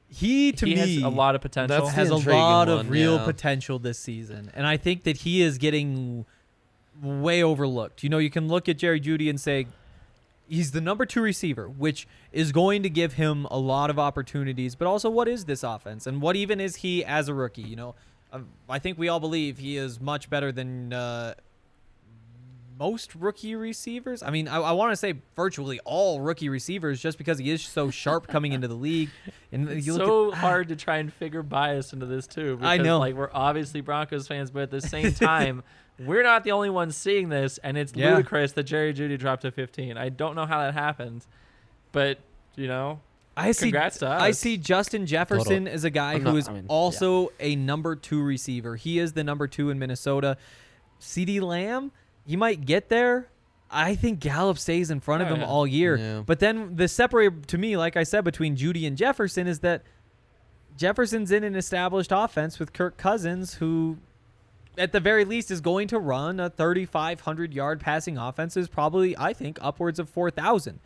He 0.08 0.52
to 0.54 0.66
he 0.66 0.74
me 0.74 0.80
has 0.80 1.04
a 1.04 1.10
lot 1.10 1.36
of 1.36 1.42
potential. 1.42 1.88
Has 1.88 2.10
a 2.10 2.16
lot 2.16 2.68
one, 2.68 2.80
of 2.80 2.90
real 2.90 3.18
yeah. 3.18 3.26
potential 3.26 3.78
this 3.78 4.00
season, 4.00 4.52
and 4.56 4.66
I 4.66 4.78
think 4.78 5.04
that 5.04 5.18
he 5.18 5.42
is 5.42 5.58
getting 5.60 6.26
way 7.02 7.44
overlooked. 7.44 8.02
You 8.04 8.10
know, 8.10 8.18
you 8.18 8.32
can 8.32 8.48
look 8.48 8.68
at 8.68 8.78
Jerry 8.78 9.00
Judy 9.00 9.30
and 9.30 9.40
say 9.40 9.68
he's 10.50 10.72
the 10.72 10.82
number 10.82 11.06
two 11.06 11.22
receiver, 11.22 11.70
which 11.70 12.08
is 12.32 12.52
going 12.52 12.84
to 12.84 12.90
give 12.90 13.14
him 13.14 13.46
a 13.52 13.58
lot 13.58 13.90
of 13.90 13.98
opportunities. 14.00 14.76
But 14.76 14.88
also, 14.88 15.10
what 15.10 15.28
is 15.28 15.46
this 15.46 15.64
offense, 15.64 16.08
and 16.08 16.22
what 16.22 16.36
even 16.36 16.60
is 16.60 16.78
he 16.78 17.06
as 17.06 17.28
a 17.30 17.34
rookie? 17.34 17.62
You 17.62 17.76
know, 17.76 17.96
Um, 18.32 18.48
I 18.68 18.80
think 18.80 18.98
we 18.98 19.08
all 19.08 19.20
believe 19.20 19.58
he 19.60 19.78
is 19.78 20.00
much 20.02 20.30
better 20.30 20.52
than. 20.52 20.94
Uh, 20.94 21.34
most 22.80 23.14
rookie 23.14 23.56
receivers. 23.56 24.24
I 24.24 24.30
mean, 24.30 24.48
I, 24.48 24.58
I 24.58 24.72
want 24.72 24.94
to 24.94 24.96
say 24.96 25.16
virtually 25.36 25.82
all 25.84 26.22
rookie 26.22 26.48
receivers, 26.48 27.02
just 27.02 27.18
because 27.18 27.38
he 27.38 27.50
is 27.52 27.62
so 27.62 27.92
sharp 27.92 28.28
coming 28.28 28.54
into 28.54 28.68
the 28.68 28.76
league. 28.76 29.10
And 29.52 29.68
It's 29.68 29.88
you 29.88 29.94
look 29.94 30.02
so 30.06 30.32
at, 30.32 30.38
hard 30.38 30.68
to 30.68 30.76
try 30.76 30.98
and 30.98 31.12
figure 31.12 31.42
bias 31.42 31.92
into 31.92 32.06
this 32.06 32.28
too. 32.28 32.58
Because, 32.58 32.70
I 32.70 32.78
know. 32.78 33.00
Like 33.00 33.16
we're 33.16 33.32
obviously 33.34 33.82
Broncos 33.82 34.28
fans, 34.28 34.52
but 34.52 34.62
at 34.62 34.70
the 34.72 34.80
same 34.80 35.12
time, 35.16 35.64
we're 36.00 36.24
not 36.24 36.44
the 36.44 36.52
only 36.52 36.70
ones 36.70 36.96
seeing 36.96 37.30
this, 37.30 37.58
and 37.60 37.78
it's 37.78 37.94
Yeah. 37.96 38.12
ludicrous 38.16 38.54
that 38.54 38.64
Jerry 38.64 38.94
Jeudy 38.94 39.18
dropped 39.18 39.42
to 39.44 39.52
15. 39.52 39.98
I 39.98 40.10
don't 40.10 40.36
know 40.36 40.46
how 40.46 40.60
that 40.60 40.74
happened, 40.74 41.26
but 41.92 42.18
you 42.56 42.68
know, 42.68 43.00
I 43.38 43.52
see. 43.52 43.68
Congrats 43.68 44.00
to 44.00 44.08
I 44.08 44.32
see 44.32 44.58
Justin 44.58 45.06
Jefferson 45.06 45.68
as 45.68 45.84
a 45.86 45.90
guy 45.90 46.14
I'm 46.14 46.20
who 46.22 46.32
not- 46.32 46.36
is 46.38 46.48
I 46.50 46.54
mean, 46.54 46.66
also 46.68 47.32
a 47.40 47.56
number 47.56 47.96
two 47.96 48.22
receiver. 48.22 48.76
He 48.76 49.00
is 49.00 49.14
the 49.14 49.24
number 49.24 49.48
two 49.48 49.70
in 49.70 49.80
Minnesota. 49.80 50.36
CeeDee 51.00 51.42
Lamb, 51.42 51.92
he 52.26 52.36
might 52.36 52.66
get 52.66 52.90
there. 52.90 53.28
I 53.72 53.96
think 53.96 54.20
Gallup 54.20 54.58
stays 54.58 54.90
in 54.92 55.00
front 55.00 55.22
of 55.22 55.30
Oh, 55.30 55.36
him 55.36 55.42
yeah. 55.42 55.48
all 55.48 55.68
year. 55.68 55.96
Yeah. 55.96 56.24
But 56.26 56.40
then 56.40 56.76
the 56.76 56.88
separator 56.88 57.36
to 57.48 57.58
me, 57.58 57.78
like 57.78 57.96
I 57.96 58.04
said, 58.04 58.24
between 58.24 58.58
Jeudy 58.58 58.86
and 58.88 58.98
Jefferson 58.98 59.48
is 59.48 59.60
that 59.60 59.84
Jefferson's 60.76 61.32
in 61.32 61.44
an 61.44 61.56
established 61.56 62.12
offense 62.14 62.58
with 62.60 62.74
Kirk 62.74 62.98
Cousins, 62.98 63.56
who 63.56 63.98
at 64.80 64.92
the 64.92 65.00
very 65.00 65.26
least 65.26 65.52
is 65.52 65.62
going 65.62 65.88
to 65.90 66.00
run 66.00 66.40
a 66.40 66.50
3,500 66.50 67.54
yard 67.54 67.80
passing 67.80 68.18
offense, 68.18 68.58
is 68.58 68.68
probably, 68.68 69.16
I 69.18 69.34
think, 69.34 69.60
upwards 69.62 70.00
of 70.00 70.10
4,000. 70.10 70.80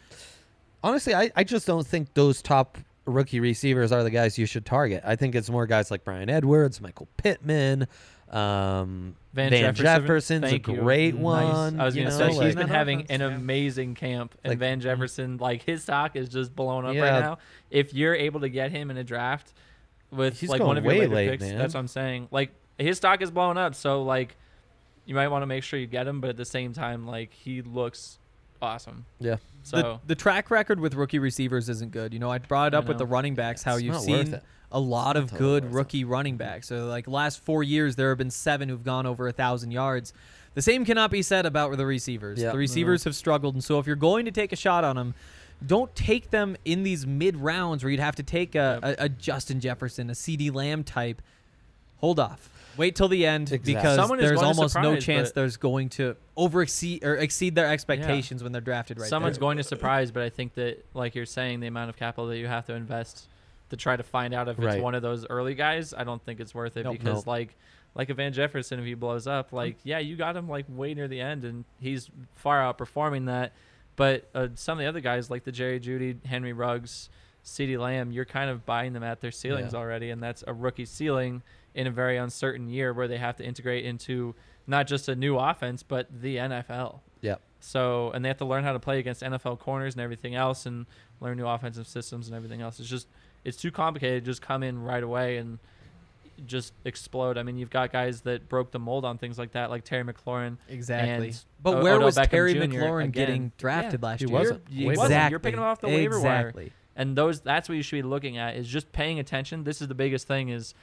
Honestly, 0.83 1.13
I, 1.15 1.31
I 1.35 1.43
just 1.43 1.65
don't 1.65 1.85
think 1.87 2.13
those 2.13 2.41
top 2.41 2.77
rookie 3.05 3.39
receivers 3.39 3.91
are 3.91 4.03
the 4.03 4.09
guys 4.09 4.37
you 4.37 4.45
should 4.45 4.65
target. 4.65 5.01
I 5.05 5.15
think 5.15 5.35
it's 5.35 5.49
more 5.49 5.65
guys 5.65 5.89
like 5.91 6.03
Bryan 6.03 6.29
Edwards, 6.29 6.81
Michael 6.81 7.07
Pittman, 7.17 7.87
um, 8.29 9.15
Van, 9.33 9.49
Van, 9.49 9.73
Jefferson, 9.75 9.83
Jefferson's 9.83 10.43
a 10.45 10.49
thank 10.49 10.67
you. 10.67 10.75
great 10.77 11.13
Nice. 11.15 11.23
one. 11.23 11.79
I 11.79 11.85
was 11.85 11.95
gonna 11.95 12.09
know, 12.09 12.17
say 12.17 12.29
like- 12.33 12.45
he's 12.47 12.55
been 12.55 12.67
having 12.67 13.01
offense, 13.01 13.21
an 13.21 13.29
yeah. 13.31 13.35
amazing 13.37 13.95
camp, 13.95 14.35
and 14.43 14.51
Like- 14.51 14.59
Van 14.59 14.79
Jefferson, 14.81 15.37
like 15.37 15.63
his 15.63 15.83
stock 15.83 16.15
is 16.15 16.29
just 16.29 16.55
blowing 16.55 16.85
up 16.85 16.95
Yeah. 16.95 17.01
right 17.11 17.19
now. 17.21 17.37
If 17.69 17.93
you're 17.93 18.15
able 18.15 18.39
to 18.41 18.49
get 18.49 18.71
him 18.71 18.89
in 18.91 18.97
a 18.97 19.03
draft 19.03 19.53
with 20.11 20.39
He's 20.39 20.49
like 20.49 20.59
going 20.59 20.67
one 20.69 20.77
of 20.77 20.83
your 20.83 20.93
way 20.93 20.99
later 21.01 21.15
late, 21.15 21.29
picks, 21.31 21.43
man. 21.43 21.57
that's 21.57 21.73
what 21.73 21.79
I'm 21.81 21.87
saying. 21.87 22.27
Like 22.31 22.51
his 22.77 22.97
stock 22.97 23.21
is 23.21 23.31
blowing 23.31 23.57
up, 23.57 23.75
so 23.75 24.03
like 24.03 24.35
you 25.05 25.15
might 25.15 25.27
want 25.27 25.41
to 25.43 25.47
make 25.47 25.63
sure 25.63 25.79
you 25.79 25.87
get 25.87 26.07
him, 26.07 26.21
but 26.21 26.29
at 26.29 26.37
the 26.37 26.45
same 26.45 26.73
time, 26.73 27.05
like 27.05 27.33
he 27.33 27.61
looks 27.61 28.19
awesome. 28.61 29.05
yeah. 29.19 29.35
So 29.63 29.77
the, 29.77 29.99
the 30.07 30.15
track 30.15 30.51
record 30.51 30.79
with 30.79 30.93
rookie 30.93 31.19
receivers 31.19 31.69
isn't 31.69 31.91
good. 31.91 32.13
You 32.13 32.19
know, 32.19 32.29
I 32.29 32.37
brought 32.37 32.67
it 32.67 32.73
up 32.75 32.87
with 32.87 32.97
the 32.97 33.05
running 33.05 33.33
backs 33.33 33.63
how 33.63 33.75
It's 33.75 33.83
you've 33.83 33.99
seen 33.99 34.39
a 34.71 34.79
lot 34.79 35.15
of 35.15 35.29
totally 35.31 35.39
good 35.39 35.63
worth 35.65 35.71
it. 35.71 35.75
rookie 35.75 36.03
running 36.03 36.35
backs. 36.35 36.67
So 36.67 36.87
like 36.87 37.07
last 37.07 37.39
four 37.41 37.63
years, 37.63 37.95
there 37.95 38.09
have 38.09 38.17
been 38.17 38.31
seven 38.31 38.67
who've 38.67 38.83
gone 38.83 39.05
over 39.05 39.27
a 39.27 39.31
thousand 39.31 39.71
yards. 39.71 40.11
The 40.55 40.61
same 40.61 40.83
cannot 40.85 41.11
be 41.11 41.21
said 41.21 41.45
about 41.45 41.75
the 41.77 41.85
receivers. 41.85 42.41
Yeah. 42.41 42.51
The 42.51 42.57
receivers 42.57 43.05
have 43.05 43.15
struggled, 43.15 43.53
and 43.55 43.63
so 43.63 43.79
if 43.79 43.87
you're 43.87 43.95
going 43.95 44.25
to 44.25 44.31
take 44.31 44.51
a 44.51 44.57
shot 44.57 44.83
on 44.83 44.95
them. 44.95 45.13
Don't 45.65 45.95
take 45.95 46.29
them 46.29 46.57
in 46.65 46.83
these 46.83 47.07
mid 47.07 47.37
rounds 47.37 47.85
where 47.85 47.91
you'd 47.91 48.01
have 48.01 48.17
to 48.17 48.23
take 48.23 48.53
a, 48.53 48.79
a, 48.99 49.05
a 49.05 49.09
Justin 49.09 49.61
Jefferson, 49.61 50.09
a 50.09 50.13
CeeDee 50.13 50.53
Lamb 50.53 50.83
type. 50.83 51.21
Hold 51.99 52.19
off. 52.19 52.49
Wait 52.77 52.95
till 52.95 53.07
the 53.07 53.25
end 53.25 53.51
Exactly. 53.51 53.73
because 53.75 53.95
Someone 53.95 54.19
there's 54.19 54.31
going 54.39 54.41
to 54.53 54.57
almost 54.59 54.75
no 54.75 54.95
chance 54.97 55.31
there's 55.31 55.57
going 55.57 55.89
to 55.89 56.15
over 56.35 56.61
exceed 56.61 57.03
or 57.03 57.15
exceed 57.15 57.55
their 57.55 57.67
expectations 57.67 58.41
when 58.43 58.51
they're 58.51 58.61
drafted 58.61 58.99
right 58.99 59.09
Someone's 59.09 59.37
there. 59.37 59.41
going 59.41 59.57
to 59.57 59.63
surprise, 59.63 60.11
but 60.11 60.23
I 60.23 60.29
think 60.29 60.53
that, 60.55 60.85
like 60.93 61.15
you're 61.15 61.25
saying, 61.25 61.59
the 61.59 61.67
amount 61.67 61.89
of 61.89 61.95
capital 61.97 62.27
that 62.27 62.37
you 62.37 62.47
have 62.47 62.65
to 62.65 62.73
invest 62.73 63.27
to 63.69 63.77
try 63.77 63.95
to 63.95 64.03
find 64.03 64.33
out 64.33 64.47
if 64.49 64.57
Right. 64.59 64.75
it's 64.75 64.83
one 64.83 64.95
of 64.95 65.01
those 65.01 65.25
early 65.29 65.55
guys, 65.55 65.93
I 65.93 66.03
don't 66.03 66.23
think 66.23 66.39
it's 66.39 66.53
worth 66.55 66.77
it 66.77 66.83
Nope. 66.83 66.93
because, 66.99 67.17
Nope. 67.17 67.27
like, 67.27 67.55
like 67.95 68.09
a 68.09 68.13
Van 68.13 68.33
Jefferson, 68.33 68.79
if 68.79 68.85
he 68.85 68.93
blows 68.95 69.27
up, 69.27 69.53
like, 69.53 69.77
yeah, 69.83 69.99
you 69.99 70.15
got 70.15 70.35
him 70.35 70.49
like 70.49 70.65
way 70.69 70.93
near 70.93 71.07
the 71.07 71.21
end, 71.21 71.45
and 71.45 71.65
he's 71.79 72.09
far 72.35 72.59
outperforming 72.61 73.27
that. 73.27 73.53
But 73.95 74.27
uh, 74.33 74.47
some 74.55 74.79
of 74.79 74.83
the 74.83 74.87
other 74.87 74.99
guys, 74.99 75.29
like 75.29 75.43
the 75.43 75.51
Jerry 75.51 75.79
Jeudy, 75.79 76.23
Henry 76.25 76.53
Ruggs, 76.53 77.09
CeeDee 77.45 77.77
Lamb, 77.77 78.11
you're 78.11 78.25
kind 78.25 78.49
of 78.49 78.65
buying 78.65 78.93
them 78.93 79.03
at 79.03 79.21
their 79.21 79.29
ceilings 79.31 79.73
Yeah. 79.73 79.79
already, 79.79 80.09
and 80.09 80.23
that's 80.23 80.43
a 80.47 80.53
rookie 80.53 80.85
ceiling 80.85 81.43
in 81.75 81.87
a 81.87 81.91
very 81.91 82.17
uncertain 82.17 82.69
year 82.69 82.93
where 82.93 83.07
they 83.07 83.17
have 83.17 83.35
to 83.37 83.43
integrate 83.45 83.85
into 83.85 84.35
not 84.67 84.87
just 84.87 85.09
a 85.09 85.15
new 85.15 85.37
offense, 85.37 85.83
but 85.83 86.07
the 86.21 86.37
NFL. 86.37 86.99
Yep. 87.21 87.41
So, 87.59 88.11
and 88.11 88.23
they 88.23 88.29
have 88.29 88.37
to 88.37 88.45
learn 88.45 88.63
how 88.63 88.73
to 88.73 88.79
play 88.79 88.99
against 88.99 89.21
NFL 89.21 89.59
corners 89.59 89.93
and 89.95 90.01
everything 90.01 90.35
else, 90.35 90.65
and 90.65 90.85
learn 91.21 91.37
new 91.37 91.47
offensive 91.47 91.87
systems 91.87 92.27
and 92.27 92.35
everything 92.35 92.61
else. 92.61 92.79
It's 92.79 92.89
just, 92.89 93.07
it's 93.45 93.57
too 93.57 93.71
complicated. 93.71 94.23
to 94.25 94.31
Just 94.31 94.41
come 94.41 94.63
in 94.63 94.81
right 94.83 95.01
away 95.03 95.37
and 95.37 95.59
just 96.45 96.73
explode. 96.83 97.37
I 97.37 97.43
mean, 97.43 97.57
you've 97.57 97.69
got 97.69 97.91
guys 97.91 98.21
that 98.21 98.49
broke 98.49 98.71
the 98.71 98.79
mold 98.79 99.05
on 99.05 99.17
things 99.17 99.37
like 99.37 99.51
that, 99.53 99.69
like 99.69 99.83
Terry 99.85 100.03
McLaurin. 100.03 100.57
exactly. 100.67 101.33
But 101.61 101.75
O- 101.77 101.83
where 101.83 101.93
Odell 101.95 102.05
was 102.07 102.17
Beckham 102.17 102.29
Terry 102.29 102.53
Jr. 102.53 102.59
McLaurin 102.61 103.03
again. 103.05 103.11
getting 103.11 103.51
drafted 103.57 104.01
Yeah, 104.01 104.07
last 104.07 104.19
he 104.19 104.25
year? 104.27 104.33
wasn't. 104.39 104.61
You're- 104.69 104.81
He 104.81 104.85
wasn't. 104.97 105.05
Exactly. 105.11 105.31
You're 105.31 105.39
picking 105.39 105.59
him 105.59 105.65
off 105.65 105.79
the 105.81 105.87
waiver 105.87 106.19
wire. 106.19 106.39
exactly. 106.49 106.73
and 106.95 107.15
those 107.17 107.39
that's 107.41 107.69
what 107.69 107.75
you 107.75 107.81
should 107.83 107.95
be 107.97 108.01
looking 108.03 108.37
at 108.37 108.55
is 108.55 108.67
just 108.67 108.91
paying 108.91 109.17
attention 109.19 109.63
this 109.63 109.81
is 109.81 109.87
the 109.87 109.95
biggest 109.95 110.27
thing 110.27 110.49
is 110.49 110.75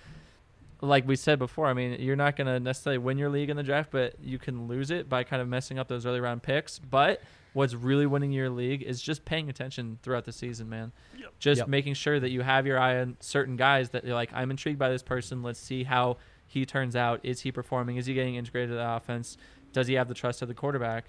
like 0.82 1.07
we 1.07 1.15
said 1.16 1.39
before 1.39 1.66
i 1.66 1.73
mean 1.74 2.01
you're 2.01 2.16
not 2.16 2.36
going 2.36 2.47
to 2.47 2.59
necessarily 2.59 2.98
win 2.98 3.19
your 3.19 3.28
league 3.28 3.51
in 3.51 3.57
the 3.57 3.62
draft 3.62 3.90
but 3.90 4.15
you 4.23 4.39
can 4.39 4.66
lose 4.66 4.90
it 4.90 5.09
by 5.09 5.23
kind 5.23 5.43
of 5.43 5.48
messing 5.48 5.78
up 5.78 5.89
those 5.89 6.07
early 6.07 6.20
round 6.20 6.43
picks. 6.43 6.78
But 6.78 7.20
what's 7.52 7.74
really 7.74 8.07
winning 8.07 8.32
your 8.32 8.48
league 8.48 8.82
is 8.82 9.02
just 9.02 9.24
paying 9.24 9.51
attention 9.51 9.98
throughout 10.02 10.24
the 10.24 10.32
season 10.32 10.69
man. 10.69 10.93
Just 11.39 11.61
Yep. 11.61 11.69
making 11.69 11.94
sure 11.94 12.20
that 12.20 12.31
you 12.31 12.43
have 12.43 12.66
your 12.66 12.78
eye 12.78 13.01
on 13.01 13.16
certain 13.20 13.57
guys 13.57 13.90
that 13.90 14.05
you're 14.05 14.15
like 14.15 14.31
i'm 14.32 14.51
intrigued 14.51 14.78
by 14.78 14.89
this 14.89 15.02
person. 15.02 15.43
Let's 15.43 15.59
see 15.61 15.85
how 15.85 16.16
he 16.47 16.65
turns 16.65 16.97
out. 16.97 17.20
Is 17.23 17.40
he 17.43 17.52
performing? 17.52 17.97
Is 17.97 18.07
he 18.07 18.15
getting 18.15 18.36
integrated 18.36 18.70
to 18.70 18.77
the 18.77 18.89
offense? 18.90 19.36
Does 19.73 19.86
he 19.86 19.94
have 19.94 20.09
the 20.09 20.15
trust 20.15 20.43
of 20.43 20.48
the 20.48 20.55
quarterback? 20.55 21.05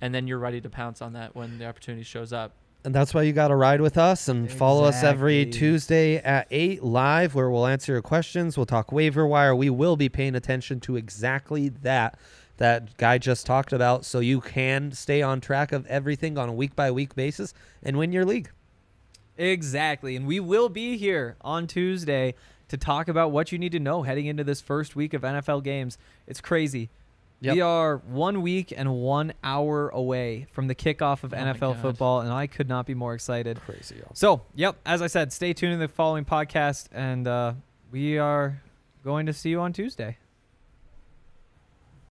And 0.00 0.14
then 0.14 0.26
you're 0.26 0.38
ready 0.38 0.60
to 0.60 0.68
pounce 0.70 1.00
on 1.02 1.14
that 1.14 1.34
when 1.34 1.58
the 1.58 1.66
opportunity 1.66 2.02
shows 2.04 2.32
up 2.32 2.52
And 2.86 2.94
that's 2.94 3.12
why 3.12 3.22
you 3.22 3.32
got 3.32 3.48
to 3.48 3.56
ride 3.56 3.80
with 3.80 3.98
us 3.98 4.28
and 4.28 4.48
follow 4.48 4.84
us 4.84 5.02
every 5.02 5.44
Tuesday 5.46 6.18
at 6.18 6.46
8 6.52 6.84
live, 6.84 7.34
where 7.34 7.50
we'll 7.50 7.66
answer 7.66 7.90
your 7.90 8.00
questions. 8.00 8.56
We'll 8.56 8.64
talk 8.64 8.92
waiver 8.92 9.26
wire. 9.26 9.56
We 9.56 9.70
will 9.70 9.96
be 9.96 10.08
paying 10.08 10.36
attention 10.36 10.78
to 10.82 10.94
exactly 10.94 11.68
that 11.68 12.16
that 12.58 12.96
guy 12.96 13.18
just 13.18 13.44
talked 13.44 13.72
about 13.72 14.04
so 14.04 14.20
you 14.20 14.40
can 14.40 14.92
stay 14.92 15.20
on 15.20 15.40
track 15.40 15.72
of 15.72 15.84
everything 15.86 16.38
on 16.38 16.48
a 16.48 16.52
week 16.52 16.76
by 16.76 16.92
week 16.92 17.16
basis 17.16 17.52
and 17.82 17.98
win 17.98 18.12
your 18.12 18.24
league. 18.24 18.50
Exactly. 19.36 20.14
And 20.14 20.24
we 20.24 20.38
will 20.38 20.68
be 20.68 20.96
here 20.96 21.34
on 21.40 21.66
Tuesday 21.66 22.36
to 22.68 22.76
talk 22.76 23.08
about 23.08 23.32
what 23.32 23.50
you 23.50 23.58
need 23.58 23.72
to 23.72 23.80
know 23.80 24.02
heading 24.02 24.26
into 24.26 24.44
this 24.44 24.60
first 24.60 24.94
week 24.94 25.12
of 25.12 25.22
NFL 25.22 25.64
games. 25.64 25.98
It's 26.28 26.40
crazy. 26.40 26.90
Yep. 27.40 27.54
We 27.54 27.60
are 27.60 27.98
one 27.98 28.40
week 28.42 28.72
and 28.74 28.94
one 28.94 29.34
hour 29.44 29.88
away 29.90 30.46
from 30.52 30.68
the 30.68 30.74
kickoff 30.74 31.22
of 31.22 31.34
Oh 31.34 31.36
NFL 31.36 31.80
football, 31.82 32.20
and 32.20 32.32
I 32.32 32.46
could 32.46 32.68
not 32.68 32.86
be 32.86 32.94
more 32.94 33.14
excited. 33.14 33.60
Crazy. 33.60 34.00
So, 34.14 34.42
yep, 34.54 34.76
as 34.86 35.02
I 35.02 35.06
said, 35.06 35.32
stay 35.32 35.52
tuned 35.52 35.74
in 35.74 35.78
the 35.78 35.88
following 35.88 36.24
podcast, 36.24 36.88
and 36.92 37.28
uh, 37.28 37.52
we 37.90 38.18
are 38.18 38.62
going 39.04 39.26
to 39.26 39.32
see 39.32 39.50
you 39.50 39.60
on 39.60 39.72
Tuesday. 39.72 40.16